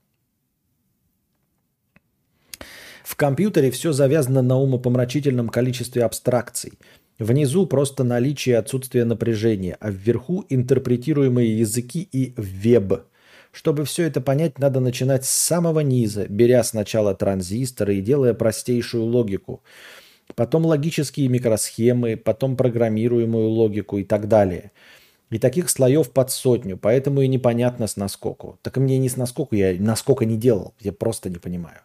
В 3.05 3.16
компьютере 3.16 3.70
все 3.70 3.93
завязано 3.93 4.43
на 4.43 4.59
умопомрачительном 4.59 5.49
количестве 5.49 6.05
абстракций. 6.05 6.79
Внизу 7.19 7.66
просто 7.66 8.05
наличие 8.05 8.55
и 8.55 8.59
отсутствие 8.59 9.05
напряжения, 9.05 9.77
а 9.81 9.91
вверху 9.91 10.45
интерпретируемые 10.49 11.59
языки 11.59 12.09
и 12.12 12.35
веб. 12.37 13.05
Чтобы 13.59 13.85
все 13.85 14.05
это 14.05 14.21
понять, 14.21 14.61
надо 14.61 14.79
начинать 14.79 15.25
с 15.25 15.31
самого 15.31 15.81
низа, 15.81 16.27
беря 16.29 16.63
сначала 16.63 17.13
транзисторы 17.13 17.97
и 17.97 18.01
делая 18.01 18.33
простейшую 18.33 19.03
логику. 19.03 19.65
Потом 20.37 20.65
логические 20.65 21.27
микросхемы, 21.27 22.17
потом 22.17 22.57
программируемую 22.57 23.49
логику 23.49 23.99
и 23.99 24.05
так 24.05 24.29
далее. 24.29 24.71
И 25.31 25.41
таких 25.41 25.71
слоев 25.71 26.13
под 26.13 26.31
сотню, 26.31 26.77
поэтому 26.77 27.23
и 27.23 27.27
непонятно 27.27 27.89
с 27.89 27.97
наскоку. 27.97 28.61
Так 28.63 28.77
мне 28.77 28.97
не 28.97 29.09
с 29.09 29.17
наскоку, 29.17 29.57
я 29.57 29.75
насколько 29.77 30.25
не 30.25 30.37
делал, 30.37 30.75
я 30.79 30.93
просто 30.93 31.29
не 31.29 31.39
понимаю. 31.39 31.81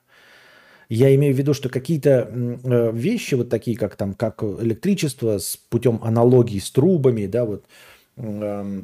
Я 0.89 1.15
имею 1.15 1.33
в 1.33 1.37
виду, 1.39 1.55
что 1.55 1.69
какие-то 1.69 2.29
э, 2.31 2.91
вещи, 2.93 3.33
вот 3.33 3.49
такие, 3.49 3.75
как 3.75 3.95
там, 3.95 4.13
как 4.13 4.43
электричество 4.43 5.39
с 5.39 5.57
путем 5.69 5.99
аналогии 6.03 6.59
с 6.59 6.69
трубами, 6.69 7.25
да, 7.25 7.45
вот 7.45 7.65
э, 8.17 8.83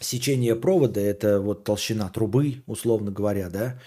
сечение 0.00 0.56
провода– 0.56 1.00
это 1.00 1.40
вот 1.40 1.64
толщина 1.64 2.08
трубы, 2.08 2.62
условно 2.66 3.10
говоря, 3.10 3.48
да, 3.48 3.80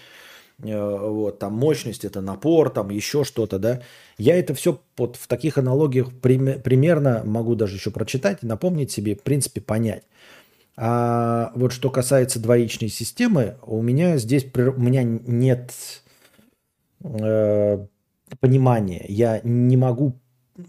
э, 0.64 1.07
вот, 1.10 1.40
там 1.40 1.53
мощность– 1.53 2.06
это 2.06 2.22
напор, 2.22 2.69
там 2.69 2.90
еще 2.90 3.23
что-то, 3.23 3.60
да. 3.60 3.81
Я 4.18 4.38
это 4.38 4.53
все 4.53 4.80
вот 4.98 5.18
в 5.18 5.27
таких 5.27 5.57
аналогиях 5.57 6.14
прим, 6.22 6.61
примерно 6.61 7.23
могу 7.26 7.56
даже 7.56 7.76
еще 7.76 7.91
прочитать, 7.91 8.44
напомнить 8.44 8.91
себе, 8.91 9.15
в 9.15 9.23
принципе, 9.23 9.60
понять. 9.60 10.03
А 10.76 11.52
вот 11.56 11.72
что 11.72 11.90
касается 11.90 12.40
двоичной 12.40 12.90
системы, 12.90 13.57
у 13.65 13.81
меня 13.81 14.18
здесь, 14.18 14.45
у 14.56 14.81
меня 14.81 15.03
нет 15.03 15.72
э, 17.03 17.85
понимания, 18.40 19.06
я 19.07 19.40
не 19.44 19.77
могу 19.77 20.19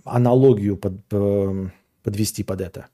аналогию 0.05 0.77
под, 0.77 1.01
э, 1.11 1.69
подвести 2.03 2.43
под 2.43 2.61
это. 2.61 2.87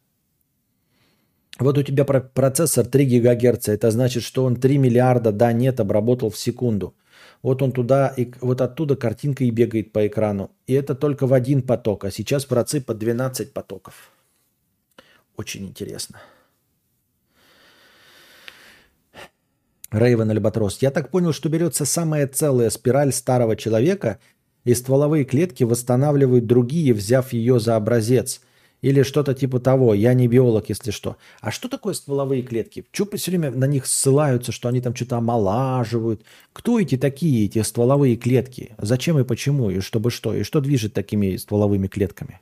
Вот 1.60 1.76
у 1.76 1.82
тебя 1.82 2.04
процессор 2.04 2.86
3 2.86 3.20
ГГц, 3.20 3.68
это 3.68 3.90
значит, 3.90 4.22
что 4.22 4.44
он 4.44 4.56
3 4.56 4.78
миллиарда, 4.78 5.30
да, 5.30 5.52
нет, 5.52 5.78
обработал 5.78 6.30
в 6.30 6.38
секунду. 6.38 6.94
Вот 7.42 7.62
он 7.62 7.72
туда, 7.72 8.14
и 8.16 8.32
вот 8.40 8.62
оттуда 8.62 8.96
картинка 8.96 9.44
и 9.44 9.50
бегает 9.50 9.92
по 9.92 10.06
экрану. 10.06 10.50
И 10.66 10.72
это 10.72 10.94
только 10.94 11.26
в 11.26 11.34
один 11.34 11.62
поток, 11.62 12.04
а 12.04 12.10
сейчас 12.10 12.46
процы 12.46 12.80
под 12.80 12.98
12 12.98 13.52
потоков. 13.52 14.10
Очень 15.36 15.66
интересно. 15.66 16.20
Рейвен 19.90 20.30
Альбатрос. 20.30 20.78
Я 20.80 20.90
так 20.90 21.10
понял, 21.10 21.32
что 21.32 21.50
берется 21.50 21.84
самая 21.84 22.26
целая 22.26 22.70
спираль 22.70 23.12
старого 23.12 23.54
человека, 23.54 24.18
и 24.64 24.74
стволовые 24.74 25.24
клетки 25.24 25.64
восстанавливают 25.64 26.46
другие, 26.46 26.94
взяв 26.94 27.34
ее 27.34 27.60
за 27.60 27.76
образец– 27.76 28.40
или 28.82 29.02
что-то 29.02 29.34
типа 29.34 29.60
того. 29.60 29.94
Я 29.94 30.14
не 30.14 30.28
биолог, 30.28 30.68
если 30.68 30.90
что. 30.90 31.16
А 31.40 31.50
что 31.50 31.68
такое 31.68 31.94
стволовые 31.94 32.42
клетки? 32.42 32.84
Чего 32.92 33.08
все 33.16 33.30
время 33.30 33.50
на 33.50 33.66
них 33.66 33.86
ссылаются, 33.86 34.52
что 34.52 34.68
они 34.68 34.80
там 34.80 34.94
что-то 34.94 35.18
омолаживают? 35.18 36.24
Кто 36.52 36.80
эти 36.80 36.96
такие, 36.96 37.46
эти 37.46 37.62
стволовые 37.62 38.16
клетки? 38.16 38.74
Зачем 38.78 39.18
и 39.18 39.24
почему? 39.24 39.70
И 39.70 39.80
чтобы 39.80 40.10
что? 40.10 40.34
И 40.34 40.42
что 40.42 40.60
движет 40.60 40.94
такими 40.94 41.36
стволовыми 41.36 41.88
клетками? 41.88 42.40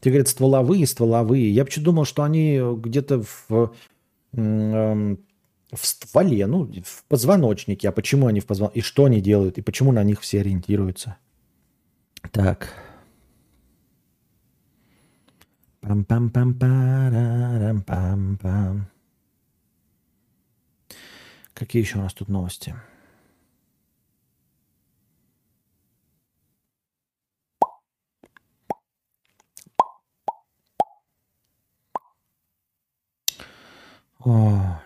Ты 0.00 0.10
говорят, 0.10 0.28
стволовые, 0.28 0.86
стволовые. 0.86 1.50
Я 1.50 1.64
почему 1.64 1.84
думал, 1.84 2.04
что 2.04 2.22
они 2.22 2.60
где-то 2.76 3.22
в, 3.48 3.72
в 4.32 5.16
стволе, 5.86 6.46
ну, 6.46 6.70
в 6.84 7.04
позвоночнике. 7.04 7.88
А 7.88 7.92
почему 7.92 8.26
они 8.26 8.40
в 8.40 8.46
позвоночнике? 8.46 8.80
И 8.80 8.82
что 8.82 9.04
они 9.04 9.20
делают? 9.20 9.58
И 9.58 9.62
почему 9.62 9.92
на 9.92 10.02
них 10.02 10.20
все 10.20 10.40
ориентируются? 10.40 11.16
Так. 12.32 12.74
Пам 15.80 16.04
пам 16.04 16.30
пам 16.30 16.54
парам 16.54 17.82
пам 17.82 18.38
пам 18.42 18.90
Какие 21.60 21.82
еще 21.82 21.98
у 21.98 22.00
нас 22.00 22.14
тут 22.14 22.28
новости? 22.28 22.74
О, 34.20 34.80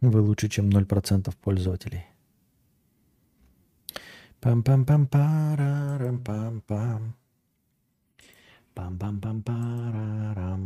вы 0.00 0.20
лучше, 0.20 0.48
чем 0.48 0.68
0% 0.68 1.32
пользователей. 1.42 2.06
Пам-пам-пам-парам-пам-пам. 4.40 6.22
Пам 6.26 6.58
-пам 6.58 6.60
-пам 6.66 7.21
-парам 8.74 8.98
-пам 8.98 9.42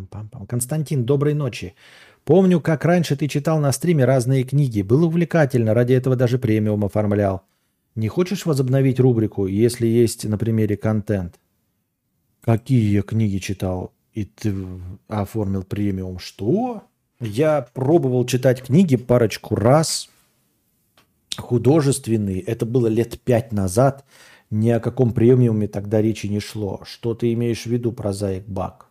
-пам. 0.08 0.46
Константин, 0.46 1.04
доброй 1.04 1.34
ночи. 1.34 1.74
Помню, 2.24 2.60
как 2.60 2.84
раньше 2.84 3.16
ты 3.16 3.28
читал 3.28 3.60
на 3.60 3.72
стриме 3.72 4.04
разные 4.04 4.44
книги. 4.44 4.82
Было 4.82 5.06
увлекательно, 5.06 5.74
ради 5.74 5.92
этого 5.92 6.16
даже 6.16 6.38
премиум 6.38 6.84
оформлял. 6.84 7.42
Не 7.94 8.08
хочешь 8.08 8.46
возобновить 8.46 9.00
рубрику, 9.00 9.46
если 9.46 9.86
есть 9.86 10.24
на 10.24 10.36
примере 10.36 10.76
контент? 10.76 11.40
Какие 12.42 13.00
книги 13.00 13.38
читал, 13.38 13.92
и 14.12 14.24
ты 14.24 14.54
оформил 15.08 15.62
премиум? 15.62 16.18
Что? 16.18 16.82
Я 17.20 17.66
пробовал 17.72 18.26
читать 18.26 18.62
книги 18.62 18.96
парочку 18.96 19.54
раз. 19.54 20.10
Художественные. 21.36 22.40
Это 22.40 22.66
было 22.66 22.86
лет 22.86 23.20
пять 23.20 23.52
назад. 23.52 24.04
Ни 24.50 24.70
о 24.70 24.80
каком 24.80 25.12
премиуме 25.12 25.68
тогда 25.68 26.00
речи 26.00 26.26
не 26.26 26.40
шло. 26.40 26.80
Что 26.84 27.14
ты 27.14 27.32
имеешь 27.32 27.64
в 27.64 27.66
виду 27.66 27.92
про 27.92 28.12
Заик 28.12 28.46
Бак? 28.46 28.88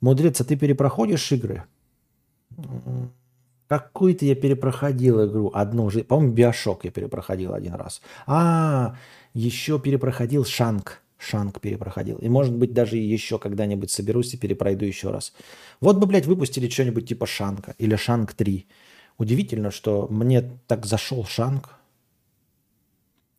Мудрец, 0.00 0.40
а 0.40 0.44
ты 0.44 0.56
перепроходишь 0.56 1.32
игры? 1.32 1.64
Какую-то 3.68 4.24
я 4.24 4.34
перепроходил 4.34 5.26
игру. 5.26 5.50
Одну 5.54 5.84
уже. 5.84 6.04
По-моему, 6.04 6.32
Биошок 6.32 6.84
я 6.84 6.90
перепроходил 6.90 7.54
один 7.54 7.74
раз. 7.74 8.00
А, 8.26 8.96
еще 9.34 9.80
перепроходил 9.80 10.44
Шанк. 10.44 11.02
Шанк 11.18 11.60
перепроходил. 11.60 12.18
И, 12.18 12.28
может 12.28 12.54
быть, 12.54 12.72
даже 12.72 12.96
еще 12.96 13.38
когда-нибудь 13.38 13.90
соберусь 13.90 14.34
и 14.34 14.36
перепройду 14.36 14.84
еще 14.84 15.10
раз. 15.10 15.32
Вот 15.80 15.98
бы, 15.98 16.06
блядь, 16.06 16.26
выпустили 16.26 16.68
что-нибудь 16.68 17.08
типа 17.08 17.26
Шанка 17.26 17.74
или 17.78 17.96
Шанк 17.96 18.34
3. 18.34 18.66
Удивительно, 19.18 19.70
что 19.70 20.06
мне 20.10 20.42
так 20.66 20.86
зашел 20.86 21.24
Шанк. 21.24 21.70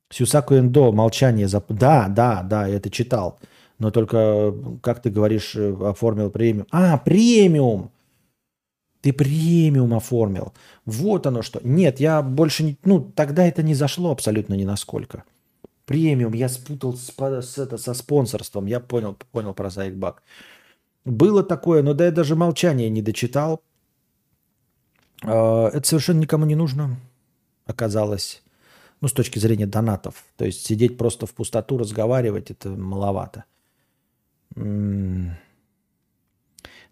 Сюсаку 0.09 0.55
Эндо, 0.55 0.91
молчание. 0.91 1.47
Зап... 1.47 1.65
Да, 1.69 2.07
да, 2.07 2.43
да, 2.43 2.67
я 2.67 2.75
это 2.77 2.89
читал. 2.89 3.39
Но 3.79 3.91
только, 3.91 4.53
как 4.81 5.01
ты 5.01 5.09
говоришь, 5.09 5.55
э, 5.55 5.75
оформил 5.81 6.29
премиум. 6.29 6.67
А, 6.71 6.97
премиум! 6.97 7.91
Ты 9.01 9.13
премиум 9.13 9.93
оформил. 9.93 10.53
Вот 10.85 11.27
оно 11.27 11.41
что. 11.41 11.59
Нет, 11.63 11.99
я 11.99 12.21
больше 12.21 12.63
не... 12.63 12.77
Ну, 12.83 13.01
тогда 13.15 13.45
это 13.45 13.61
не 13.63 13.75
зашло 13.75 14.11
абсолютно 14.11 14.55
ни 14.55 14.65
насколько. 14.65 15.23
Премиум. 15.85 16.33
Я 16.33 16.49
спутал 16.49 16.95
с, 16.95 17.13
с, 17.15 17.57
это, 17.57 17.77
со 17.77 17.93
спонсорством. 17.93 18.65
Я 18.65 18.79
понял, 18.79 19.15
понял 19.31 19.53
про 19.53 19.69
Зайкбак. 19.69 20.23
Было 21.05 21.43
такое, 21.43 21.83
но 21.83 21.93
да 21.93 22.05
я 22.05 22.11
даже 22.11 22.35
молчание 22.35 22.89
не 22.89 23.01
дочитал. 23.01 23.61
А, 25.23 25.67
это 25.67 25.87
совершенно 25.87 26.19
никому 26.19 26.45
не 26.45 26.55
нужно 26.55 26.97
оказалось 27.67 28.41
ну, 29.01 29.07
с 29.07 29.13
точки 29.13 29.39
зрения 29.39 29.67
донатов. 29.67 30.25
То 30.37 30.45
есть 30.45 30.65
сидеть 30.65 30.97
просто 30.97 31.25
в 31.25 31.33
пустоту, 31.33 31.77
разговаривать, 31.77 32.51
это 32.51 32.69
маловато. 32.69 33.45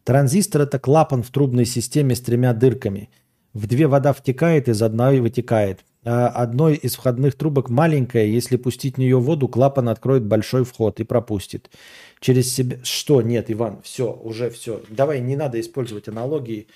Транзистор– 0.04 0.62
это 0.64 0.78
клапан 0.78 1.24
в 1.24 1.32
трубной 1.32 1.66
системе 1.66 2.16
с 2.16 2.22
тремя 2.22 2.54
дырками. 2.54 3.10
В 3.54 3.68
две 3.68 3.88
вода 3.88 4.14
втекает, 4.14 4.68
из 4.70 4.82
одной 4.82 5.20
вытекает. 5.20 5.84
А 6.04 6.28
одной 6.28 6.76
из 6.76 6.94
входных 6.96 7.36
трубок 7.36 7.70
маленькая, 7.70 8.26
если 8.26 8.58
пустить 8.58 8.96
в 8.96 9.00
нее 9.00 9.20
воду, 9.20 9.48
клапан 9.48 9.90
откроет 9.90 10.24
большой 10.24 10.64
вход 10.64 11.00
и 11.00 11.04
пропустит. 11.04 11.72
Через 12.20 12.54
себя... 12.54 12.78
Что? 12.84 13.24
Нет, 13.24 13.50
Иван, 13.50 13.82
все, 13.82 14.14
уже 14.14 14.52
все. 14.52 14.84
Давай, 14.90 15.20
не 15.20 15.36
надо 15.36 15.60
использовать 15.60 16.08
аналогии 16.08 16.68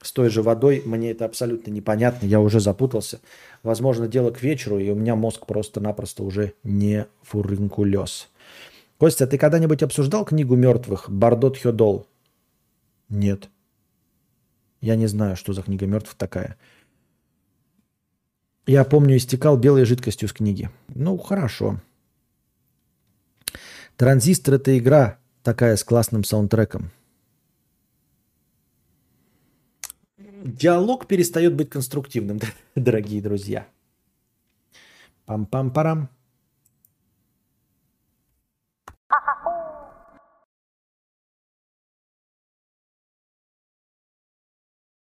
с 0.00 0.12
той 0.12 0.30
же 0.30 0.42
водой. 0.42 0.82
Мне 0.84 1.10
это 1.10 1.24
абсолютно 1.24 1.70
непонятно, 1.70 2.26
я 2.26 2.40
уже 2.40 2.60
запутался. 2.60 3.20
Возможно, 3.62 4.08
дело 4.08 4.30
к 4.30 4.42
вечеру, 4.42 4.78
и 4.78 4.90
у 4.90 4.94
меня 4.94 5.16
мозг 5.16 5.46
просто-напросто 5.46 6.22
уже 6.22 6.54
не 6.62 7.06
фурункулез. 7.22 8.28
Костя, 8.98 9.26
ты 9.26 9.38
когда-нибудь 9.38 9.82
обсуждал 9.82 10.24
книгу 10.24 10.56
мертвых 10.56 11.08
Бардот 11.08 11.56
Хёдол? 11.58 12.06
Нет. 13.08 13.48
Я 14.80 14.96
не 14.96 15.06
знаю, 15.06 15.36
что 15.36 15.52
за 15.52 15.62
книга 15.62 15.86
мертвых 15.86 16.14
такая. 16.14 16.56
Я 18.66 18.84
помню, 18.84 19.16
истекал 19.16 19.56
белой 19.56 19.84
жидкостью 19.84 20.28
с 20.28 20.32
книги. 20.32 20.70
Ну, 20.88 21.16
хорошо. 21.16 21.80
Транзистор– 23.96 24.54
это 24.56 24.76
игра 24.78 25.18
такая 25.42 25.76
с 25.76 25.84
классным 25.84 26.22
саундтреком. 26.22 26.90
Диалог 30.44 31.06
перестает 31.06 31.54
быть 31.54 31.70
конструктивным, 31.70 32.40
дорогие 32.74 33.22
друзья. 33.22 33.66
Пам-пам-парам. 35.26 36.08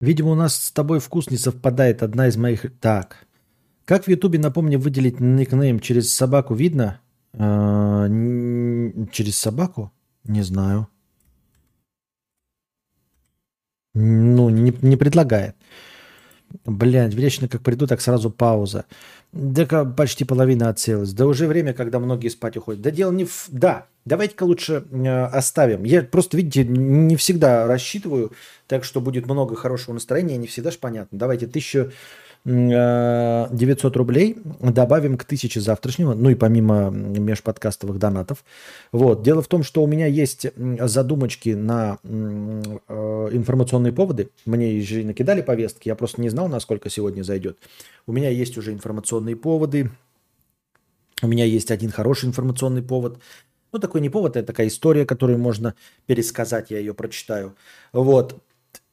Видимо, 0.01 0.33
у 0.33 0.35
нас 0.35 0.57
с 0.57 0.73
тобой 0.73 0.99
вкус 0.99 1.31
не 1.31 1.37
совпадает. 1.37 2.03
Одна 2.03 2.27
из 2.27 2.37
моих... 2.37 2.67
Так. 2.81 3.25
Как 3.85 4.05
в 4.05 4.09
Ютубе, 4.09 4.39
напомню, 4.39 4.81
выделить 4.81 5.21
никнейм 5.21 5.79
через 5.79 6.13
собаку 6.13 6.55
видно? 6.55 7.01
А, 7.35 8.09
через 9.13 9.39
собаку? 9.39 9.93
Не 10.25 10.43
знаю. 10.43 10.89
Ну, 13.95 14.49
не, 14.49 14.75
не 14.83 14.97
предлагает. 14.97 15.55
Блядь, 16.65 17.15
вечно 17.15 17.49
как 17.49 17.63
приду, 17.63 17.87
так 17.87 18.01
сразу 18.01 18.31
пауза. 18.31 18.85
Да 19.33 19.85
почти 19.85 20.25
половина 20.25 20.69
отселась. 20.69 21.13
Да 21.13 21.27
уже 21.27 21.47
время, 21.47 21.73
когда 21.73 21.99
многие 21.99 22.29
спать 22.29 22.57
уходят. 22.57 22.83
Да 22.83 22.91
дело 22.91 23.13
не 23.13 23.25
в... 23.25 23.47
Да, 23.49 23.87
давайте-ка 24.05 24.45
лучше 24.45 24.85
э, 24.91 25.25
оставим. 25.25 25.85
Я 25.85 26.03
просто, 26.03 26.37
видите, 26.37 26.65
не 26.65 27.17
всегда 27.17 27.67
рассчитываю, 27.67 28.33
так 28.67 28.85
что 28.85 29.01
будет 29.01 29.27
много 29.27 29.57
хорошего 29.57 29.95
настроения, 29.95 30.37
не 30.37 30.47
всегда 30.47 30.71
же 30.71 30.79
понятно. 30.79 31.19
Давайте 31.19 31.47
тысячу 31.47 31.93
900 32.45 33.97
рублей 33.97 34.37
добавим 34.61 35.17
к 35.17 35.23
1000 35.23 35.61
завтрашнего, 35.61 36.15
ну 36.15 36.31
и 36.31 36.35
помимо 36.35 36.91
межподкастовых 36.91 37.99
донатов. 37.99 38.45
Вот. 38.91 39.23
Дело 39.23 39.43
в 39.43 39.49
том, 39.49 39.63
что 39.63 39.83
у 39.83 39.87
меня 39.87 40.07
есть 40.07 40.47
задумочки 40.57 41.51
на 41.51 41.99
э, 42.03 42.09
информационные 43.33 43.93
поводы. 43.93 44.31
Мне 44.45 44.81
же 44.81 45.05
накидали 45.05 45.41
повестки, 45.41 45.89
я 45.89 45.95
просто 45.95 46.21
не 46.21 46.31
знал, 46.31 46.49
насколько 46.49 46.91
сегодня 46.91 47.23
зайдет. 47.23 47.59
У 48.07 48.13
меня 48.13 48.29
есть 48.29 48.59
уже 48.59 48.73
информационные 48.73 49.37
поводы. 49.37 49.91
У 51.23 51.29
меня 51.29 51.45
есть 51.45 51.71
один 51.71 51.93
хороший 51.93 52.29
информационный 52.29 52.83
повод. 52.83 53.21
Ну, 53.71 53.79
такой 53.79 54.01
не 54.01 54.11
повод, 54.11 54.37
это 54.37 54.49
такая 54.49 54.67
история, 54.67 55.07
которую 55.07 55.39
можно 55.39 55.75
пересказать, 56.07 56.71
я 56.73 56.79
ее 56.79 56.93
прочитаю. 56.93 57.55
Вот. 57.93 58.43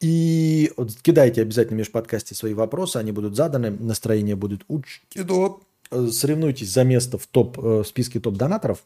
И 0.01 0.71
кидайте 1.01 1.41
обязательно 1.41 1.76
в 1.76 1.80
межподкасте 1.80 2.34
свои 2.34 2.53
вопросы, 2.53 2.97
они 2.97 3.11
будут 3.11 3.35
заданы, 3.35 3.69
настроение 3.69 4.35
будет 4.35 4.61
учтено. 4.67 5.57
Соревнуйтесь 5.91 6.71
за 6.71 6.84
место 6.84 7.17
в, 7.17 7.27
топ, 7.27 7.57
э, 7.57 7.61
в 7.61 7.84
списке 7.84 8.19
топ-донаторов. 8.19 8.84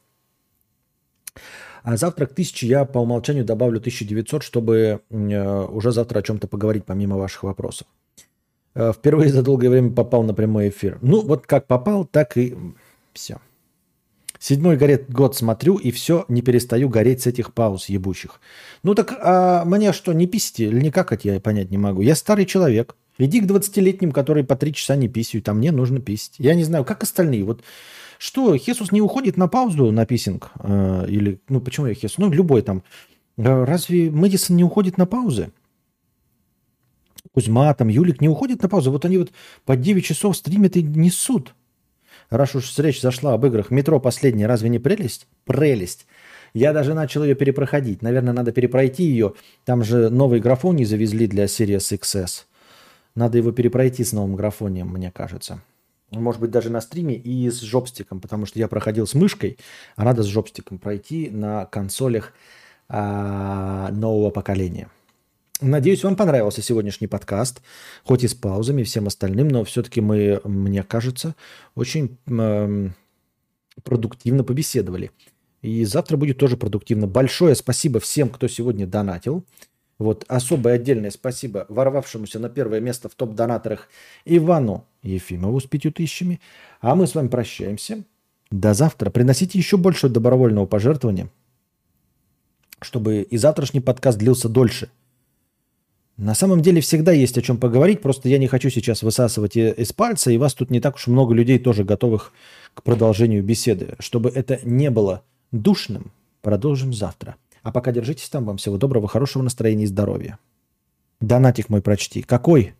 А 1.84 1.98
завтра 1.98 2.26
к 2.26 2.32
1000 2.32 2.66
я 2.66 2.86
по 2.86 3.00
умолчанию 3.00 3.44
добавлю 3.44 3.80
1900, 3.80 4.42
чтобы 4.42 5.02
э, 5.10 5.66
уже 5.66 5.92
завтра 5.92 6.20
о 6.20 6.24
чем-то 6.24 6.48
поговорить 6.48 6.86
помимо 6.86 7.18
ваших 7.18 7.44
вопросов. 7.44 7.88
Э, 8.74 8.94
впервые 8.94 9.32
за 9.32 9.44
долгое 9.44 9.70
время 9.70 9.92
попал 9.92 10.24
на 10.24 10.34
прямой 10.34 10.70
эфир. 10.70 10.98
Ну, 11.02 11.22
вот 11.22 11.46
как 11.46 11.68
попал, 11.68 12.06
так 12.06 12.38
и 12.38 12.56
все. 13.14 13.40
Седьмой 14.44 14.76
горет 14.76 15.10
год 15.10 15.38
смотрю, 15.38 15.78
и 15.78 15.90
все, 15.92 16.26
не 16.28 16.42
перестаю 16.42 16.90
гореть 16.90 17.22
с 17.22 17.28
этих 17.28 17.54
пауз 17.54 17.88
ебучих. 17.88 18.42
Ну 18.84 18.94
так 18.94 19.18
а 19.22 19.64
мне 19.64 19.94
что, 19.94 20.12
не 20.12 20.28
писите? 20.28 20.66
Или 20.66 20.82
никак 20.82 21.14
это 21.14 21.30
я 21.30 21.40
понять 21.40 21.72
не 21.72 21.78
могу. 21.78 22.02
Я 22.02 22.14
старый 22.14 22.46
человек. 22.46 22.98
Иди 23.18 23.40
к 23.40 23.46
20-летним, 23.46 24.12
которые 24.12 24.44
по 24.44 24.58
три 24.58 24.74
часа 24.74 24.98
не 24.98 25.08
писают, 25.08 25.48
а 25.48 25.54
мне 25.54 25.72
нужно 25.72 26.02
писать. 26.02 26.36
Я 26.40 26.56
не 26.56 26.66
знаю, 26.66 26.84
как 26.84 27.04
остальные. 27.04 27.46
Вот 27.46 27.64
что, 28.18 28.58
Хесус 28.58 28.92
не 28.92 29.00
уходит 29.00 29.38
на 29.38 29.48
паузу 29.48 29.94
на 29.94 30.06
писинг? 30.06 30.52
Э, 30.60 31.06
или, 31.08 31.40
ну 31.48 31.62
почему 31.62 31.86
я 31.86 31.94
Хесус? 31.94 32.18
Ну 32.18 32.30
любой 32.30 32.64
там. 32.64 32.84
Э, 33.38 33.64
разве 33.64 34.12
Мэдисон 34.12 34.58
не 34.58 34.66
уходит 34.66 34.98
на 34.98 35.06
паузы? 35.06 35.54
Кузьма, 37.32 37.74
там, 37.76 37.88
Юлик 37.88 38.20
не 38.20 38.28
уходит 38.28 38.62
на 38.62 38.68
паузу. 38.68 38.92
Вот 38.92 39.06
они 39.06 39.20
вот 39.20 39.32
по 39.64 39.78
9 39.78 40.04
часов 40.04 40.36
стримят 40.36 40.76
и 40.76 40.84
несут. 40.84 41.54
Раз 42.30 42.56
уж 42.56 42.78
речь 42.80 43.02
зашла 43.02 43.34
об 43.34 43.46
играх, 43.46 43.72
метро 43.72 44.00
последний, 44.00 44.46
разве 44.46 44.70
не 44.70 44.80
прелесть? 44.80 45.28
Прелесть. 45.46 46.08
Я 46.54 46.72
даже 46.72 46.94
начал 46.94 47.24
ее 47.24 47.36
перепроходить. 47.36 48.02
Наверное, 48.02 48.34
надо 48.34 48.52
перепройти 48.52 49.04
ее. 49.04 49.34
Там 49.66 49.84
же 49.84 50.10
новый 50.10 50.40
графон 50.40 50.76
не 50.76 50.86
завезли 50.86 51.28
для 51.28 51.46
Series 51.46 51.98
XS. 52.00 52.44
Надо 53.16 53.38
его 53.38 53.52
перепройти 53.52 54.04
с 54.04 54.14
новым 54.14 54.36
графонием, 54.36 54.88
мне 54.88 55.12
кажется. 55.12 55.62
Может 56.12 56.42
быть, 56.42 56.52
даже 56.52 56.70
на 56.70 56.82
стриме 56.82 57.16
и 57.16 57.50
с 57.50 57.62
жопстиком, 57.62 58.20
потому 58.22 58.46
что 58.46 58.60
я 58.60 58.68
проходил 58.68 59.08
с 59.08 59.16
мышкой, 59.16 59.58
а 59.96 60.04
надо 60.04 60.22
с 60.22 60.28
жопстиком 60.28 60.78
пройти 60.78 61.30
на 61.32 61.66
консолях 61.66 62.34
а, 62.88 63.90
нового 63.92 64.30
поколения. 64.30 64.90
Надеюсь, 65.64 66.04
вам 66.04 66.18
понравился 66.18 66.62
сегодняшний 66.62 67.08
подкаст, 67.08 67.62
хоть 68.04 68.26
и 68.26 68.28
с 68.28 68.34
паузами, 68.34 68.84
всем 68.84 69.08
остальным, 69.08 69.48
но 69.48 69.64
все-таки 69.64 70.02
мы, 70.02 70.42
мне 70.44 70.84
кажется, 70.84 71.36
очень 71.74 72.18
э, 72.28 72.90
продуктивно 73.82 74.44
побеседовали. 74.44 75.12
И 75.62 75.86
завтра 75.86 76.18
будет 76.18 76.38
тоже 76.38 76.58
продуктивно. 76.58 77.08
Большое 77.08 77.56
спасибо 77.56 78.02
всем, 78.02 78.28
кто 78.28 78.50
сегодня 78.50 78.86
донатил. 78.86 79.46
Вот 80.00 80.26
особое 80.28 80.74
отдельное 80.74 81.12
спасибо 81.12 81.66
ворвавшемуся 81.70 82.40
на 82.40 82.50
первое 82.50 82.82
место 82.82 83.08
в 83.08 83.16
топ-донаторах 83.16 83.88
Ивану 84.26 84.86
Ефимову 85.02 85.62
с 85.62 85.64
пятью 85.64 85.94
тысячами. 85.94 86.42
А 86.82 86.94
мы 86.94 87.08
с 87.08 87.16
вами 87.16 87.30
прощаемся. 87.30 88.04
До 88.52 88.74
завтра. 88.74 89.12
Приносите 89.12 89.58
еще 89.58 89.78
больше 89.78 90.10
добровольного 90.10 90.66
пожертвования, 90.66 91.30
чтобы 92.82 93.22
и 93.22 93.38
завтрашний 93.38 93.80
подкаст 93.80 94.18
длился 94.18 94.50
дольше– 94.50 94.90
на 96.18 96.36
самом 96.36 96.62
деле 96.62 96.80
всегда 96.82 97.12
есть 97.12 97.38
о 97.38 97.42
чем 97.42 97.58
поговорить, 97.58 98.02
просто 98.02 98.30
я 98.30 98.38
не 98.38 98.48
хочу 98.48 98.70
сейчас 98.70 99.02
высасывать 99.02 99.58
из 99.58 99.94
пальца, 99.94 100.32
и 100.32 100.38
вас 100.38 100.54
тут 100.54 100.70
не 100.70 100.80
так 100.80 100.96
уж 100.96 101.08
много 101.08 101.34
людей 101.34 101.58
тоже 101.58 101.84
готовых 101.84 102.34
к 102.74 102.84
продолжению 102.84 103.44
беседы. 103.44 103.96
Чтобы 104.00 104.30
это 104.30 104.60
не 104.64 104.90
было 104.90 105.24
душным, 105.52 106.12
продолжим 106.42 106.94
завтра. 106.94 107.36
А 107.64 107.72
пока 107.72 107.92
держитесь 107.92 108.30
там. 108.30 108.46
Вам 108.46 108.58
всего 108.58 108.78
доброго, 108.78 109.08
хорошего 109.08 109.42
настроения 109.42 109.86
и 109.86 109.88
здоровья. 109.88 110.38
Донатик 111.22 111.70
мой 111.70 111.82
прочти. 111.82 112.22
Какой? 112.22 112.74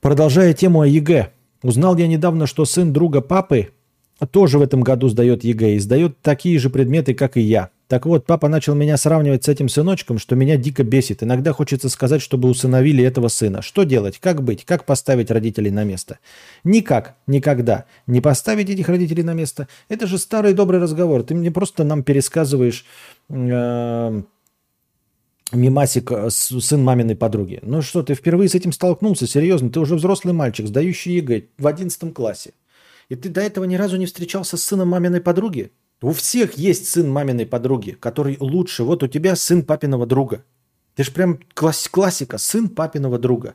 Продолжая 0.00 0.54
тему 0.54 0.82
о 0.82 0.86
ЕГЭ. 0.86 1.32
Узнал 1.62 1.96
я 1.98 2.06
недавно, 2.06 2.46
что 2.46 2.64
сын 2.64 2.92
друга 2.92 3.20
папы 3.20 3.70
тоже 4.30 4.58
в 4.58 4.62
этом 4.62 4.80
году 4.80 5.08
сдает 5.08 5.44
ЕГЭ 5.44 5.74
и 5.74 5.78
сдает 5.78 6.20
такие 6.22 6.58
же 6.58 6.70
предметы, 6.70 7.12
как 7.12 7.36
и 7.36 7.40
я. 7.40 7.70
Так 7.90 8.06
вот, 8.06 8.24
папа 8.24 8.46
начал 8.46 8.76
меня 8.76 8.96
сравнивать 8.96 9.42
с 9.42 9.48
этим 9.48 9.68
сыночком, 9.68 10.20
что 10.20 10.36
меня 10.36 10.56
дико 10.56 10.84
бесит. 10.84 11.24
Иногда 11.24 11.52
хочется 11.52 11.88
сказать, 11.88 12.22
чтобы 12.22 12.48
усыновили 12.48 13.02
этого 13.02 13.26
сына. 13.26 13.62
Что 13.62 13.82
делать? 13.82 14.20
Как 14.20 14.44
быть? 14.44 14.64
Как 14.64 14.84
поставить 14.84 15.28
родителей 15.32 15.72
на 15.72 15.82
место? 15.82 16.20
Никак, 16.62 17.16
никогда. 17.26 17.86
Не 18.06 18.20
поставить 18.20 18.70
этих 18.70 18.88
родителей 18.88 19.24
на 19.24 19.34
место. 19.34 19.66
Это 19.88 20.06
же 20.06 20.18
старый 20.18 20.54
добрый 20.54 20.80
разговор. 20.80 21.24
Ты 21.24 21.34
мне 21.34 21.50
просто 21.50 21.82
нам 21.82 22.04
пересказываешь 22.04 22.84
э, 23.28 24.22
мимасик 25.50 26.12
сын 26.28 26.84
маминой 26.84 27.16
подруги. 27.16 27.58
Ну 27.62 27.82
что, 27.82 28.04
ты 28.04 28.14
впервые 28.14 28.48
с 28.48 28.54
этим 28.54 28.70
столкнулся? 28.70 29.26
Серьезно? 29.26 29.68
Ты 29.68 29.80
уже 29.80 29.96
взрослый 29.96 30.32
мальчик, 30.32 30.68
сдающий 30.68 31.16
ЕГЭ 31.16 31.46
в 31.58 31.66
11 31.66 32.14
классе. 32.14 32.52
И 33.08 33.16
ты 33.16 33.30
до 33.30 33.40
этого 33.40 33.64
ни 33.64 33.74
разу 33.74 33.96
не 33.96 34.06
встречался 34.06 34.56
с 34.56 34.62
сыном 34.62 34.90
маминой 34.90 35.20
подруги? 35.20 35.72
У 36.02 36.12
всех 36.12 36.54
есть 36.54 36.88
сын 36.88 37.10
маминой 37.10 37.46
подруги, 37.46 37.90
который 37.90 38.36
лучше. 38.40 38.84
Вот 38.84 39.02
у 39.02 39.06
тебя 39.06 39.36
сын 39.36 39.62
папиного 39.62 40.06
друга. 40.06 40.44
Ты 40.94 41.04
же 41.04 41.12
прям 41.12 41.38
класс 41.54 41.88
классика, 41.88 42.38
сын 42.38 42.68
папиного 42.68 43.18
друга. 43.18 43.54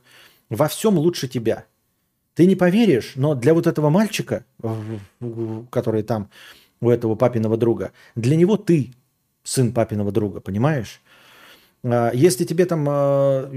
Во 0.49 0.67
всем 0.67 0.97
лучше 0.97 1.27
тебя. 1.27 1.65
Ты 2.35 2.45
не 2.45 2.55
поверишь, 2.55 3.13
но 3.15 3.33
для 3.33 3.53
вот 3.53 3.65
этого 3.65 3.89
мальчика, 3.89 4.45
который 5.71 6.03
там 6.03 6.29
у 6.81 6.89
этого 6.89 7.15
папиного 7.15 7.57
друга, 7.57 7.91
для 8.15 8.35
него 8.35 8.57
ты 8.57 8.93
сын 9.43 9.73
папиного 9.73 10.11
друга, 10.11 10.39
понимаешь? 10.39 11.01
А, 11.85 12.11
если 12.13 12.45
тебе 12.45 12.65
там 12.65 12.85
а, 12.89 13.51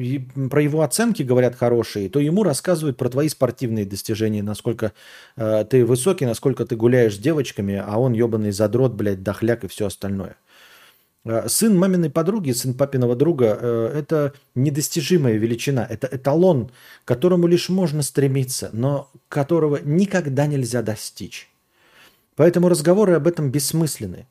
про 0.50 0.62
его 0.62 0.82
оценки 0.82 1.22
говорят 1.22 1.54
хорошие, 1.54 2.08
то 2.08 2.20
ему 2.20 2.42
рассказывают 2.42 2.96
про 2.96 3.08
твои 3.08 3.28
спортивные 3.28 3.86
достижения, 3.86 4.42
насколько 4.42 4.92
а, 5.36 5.64
ты 5.64 5.84
высокий, 5.84 6.26
насколько 6.26 6.66
ты 6.66 6.76
гуляешь 6.76 7.16
с 7.16 7.18
девочками, 7.18 7.82
а 7.84 7.98
он 7.98 8.12
ебаный 8.12 8.52
задрот, 8.52 8.92
блядь, 8.92 9.22
дохляк 9.22 9.64
и 9.64 9.68
все 9.68 9.86
остальное. 9.86 10.36
Сын 11.46 11.76
маминой 11.76 12.10
подруги, 12.10 12.52
сын 12.52 12.72
папиного 12.72 13.14
друга– 13.14 13.46
это 13.94 14.32
недостижимая 14.54 15.34
величина, 15.34 15.86
это 15.88 16.08
эталон, 16.10 16.70
к 17.04 17.08
которому 17.08 17.46
лишь 17.46 17.68
можно 17.68 18.02
стремиться, 18.02 18.70
но 18.72 19.10
которого 19.28 19.78
никогда 19.82 20.46
нельзя 20.46 20.80
достичь. 20.80 21.50
Поэтому 22.36 22.70
разговоры 22.70 23.14
об 23.14 23.26
этом 23.26 23.50
бессмысленны. 23.50 24.26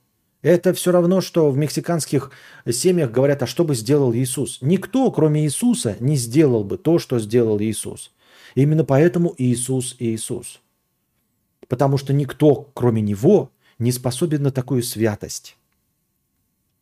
Это 0.48 0.74
все 0.74 0.94
равно, 0.94 1.20
что 1.20 1.52
в 1.52 1.58
мексиканских 1.58 2.32
семьях 2.72 3.12
говорят, 3.12 3.44
а 3.44 3.48
что 3.48 3.66
бы 3.66 3.76
сделал 3.76 4.14
Иисус? 4.14 4.60
Никто, 4.62 5.12
кроме 5.12 5.44
Иисуса, 5.44 5.98
не 6.00 6.16
сделал 6.16 6.64
бы 6.64 6.78
то, 6.78 7.00
что 7.00 7.20
сделал 7.20 7.60
Иисус. 7.60 8.14
Именно 8.56 8.86
поэтому 8.86 9.36
Иисус 9.38 9.98
Иисус. 10.00 10.62
Потому 11.68 11.98
что 11.98 12.14
никто, 12.14 12.70
кроме 12.74 13.02
Него, 13.02 13.52
не 13.78 13.92
способен 13.92 14.42
на 14.44 14.52
такую 14.52 14.84
святость. 14.84 15.58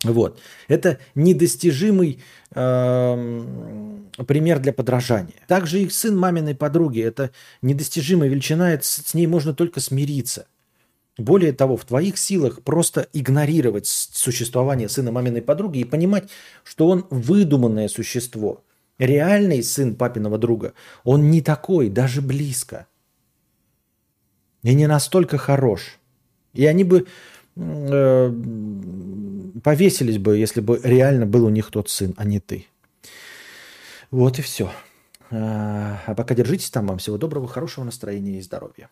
Вот. 0.03 0.39
Это 0.67 0.99
недостижимый 1.15 2.21
эм, 2.53 4.11
пример 4.27 4.59
для 4.59 4.73
подражания. 4.73 5.41
Также 5.47 5.81
их 5.81 5.91
сын 5.91 6.15
маминой 6.15 6.53
подруги. 6.53 7.01
Это 7.01 7.31
недостижимая 7.63 8.29
величина. 8.29 8.73
Это 8.73 8.85
с 8.85 9.15
ней 9.15 9.25
можно 9.25 9.55
только 9.55 9.79
смириться. 9.79 10.45
Более 11.17 11.53
того, 11.53 11.77
в 11.77 11.85
твоих 11.85 12.17
силах 12.17 12.61
просто 12.61 13.07
игнорировать 13.13 13.87
существование 13.87 14.89
сына 14.89 15.11
маминой 15.11 15.41
подруги 15.41 15.79
и 15.79 15.85
понимать, 15.85 16.29
что 16.63 16.87
он 16.87 17.05
выдуманное 17.09 17.87
существо. 17.87 18.63
Реальный 18.97 19.63
сын 19.63 19.95
папиного 19.95 20.37
друга, 20.37 20.73
он 21.03 21.29
не 21.29 21.41
такой, 21.41 21.89
даже 21.89 22.21
близко. 22.21 22.87
И 24.63 24.73
не 24.73 24.87
настолько 24.87 25.37
хорош. 25.37 25.99
И 26.53 26.65
они 26.65 26.83
бы 26.83 27.05
э, 27.55 28.33
повесились 29.63 30.17
бы, 30.17 30.37
если 30.37 30.61
бы 30.61 30.79
реально 30.83 31.25
был 31.25 31.45
у 31.45 31.49
них 31.49 31.71
тот 31.71 31.89
сын, 31.89 32.13
а 32.17 32.25
не 32.25 32.39
ты. 32.39 32.65
Вот 34.11 34.39
и 34.39 34.41
все. 34.41 34.71
А 35.31 36.13
пока 36.15 36.35
держитесь 36.35 36.69
там. 36.69 36.87
Вам 36.87 36.97
всего 36.97 37.17
доброго, 37.17 37.47
хорошего 37.47 37.83
настроения 37.83 38.39
и 38.39 38.41
здоровья. 38.41 38.89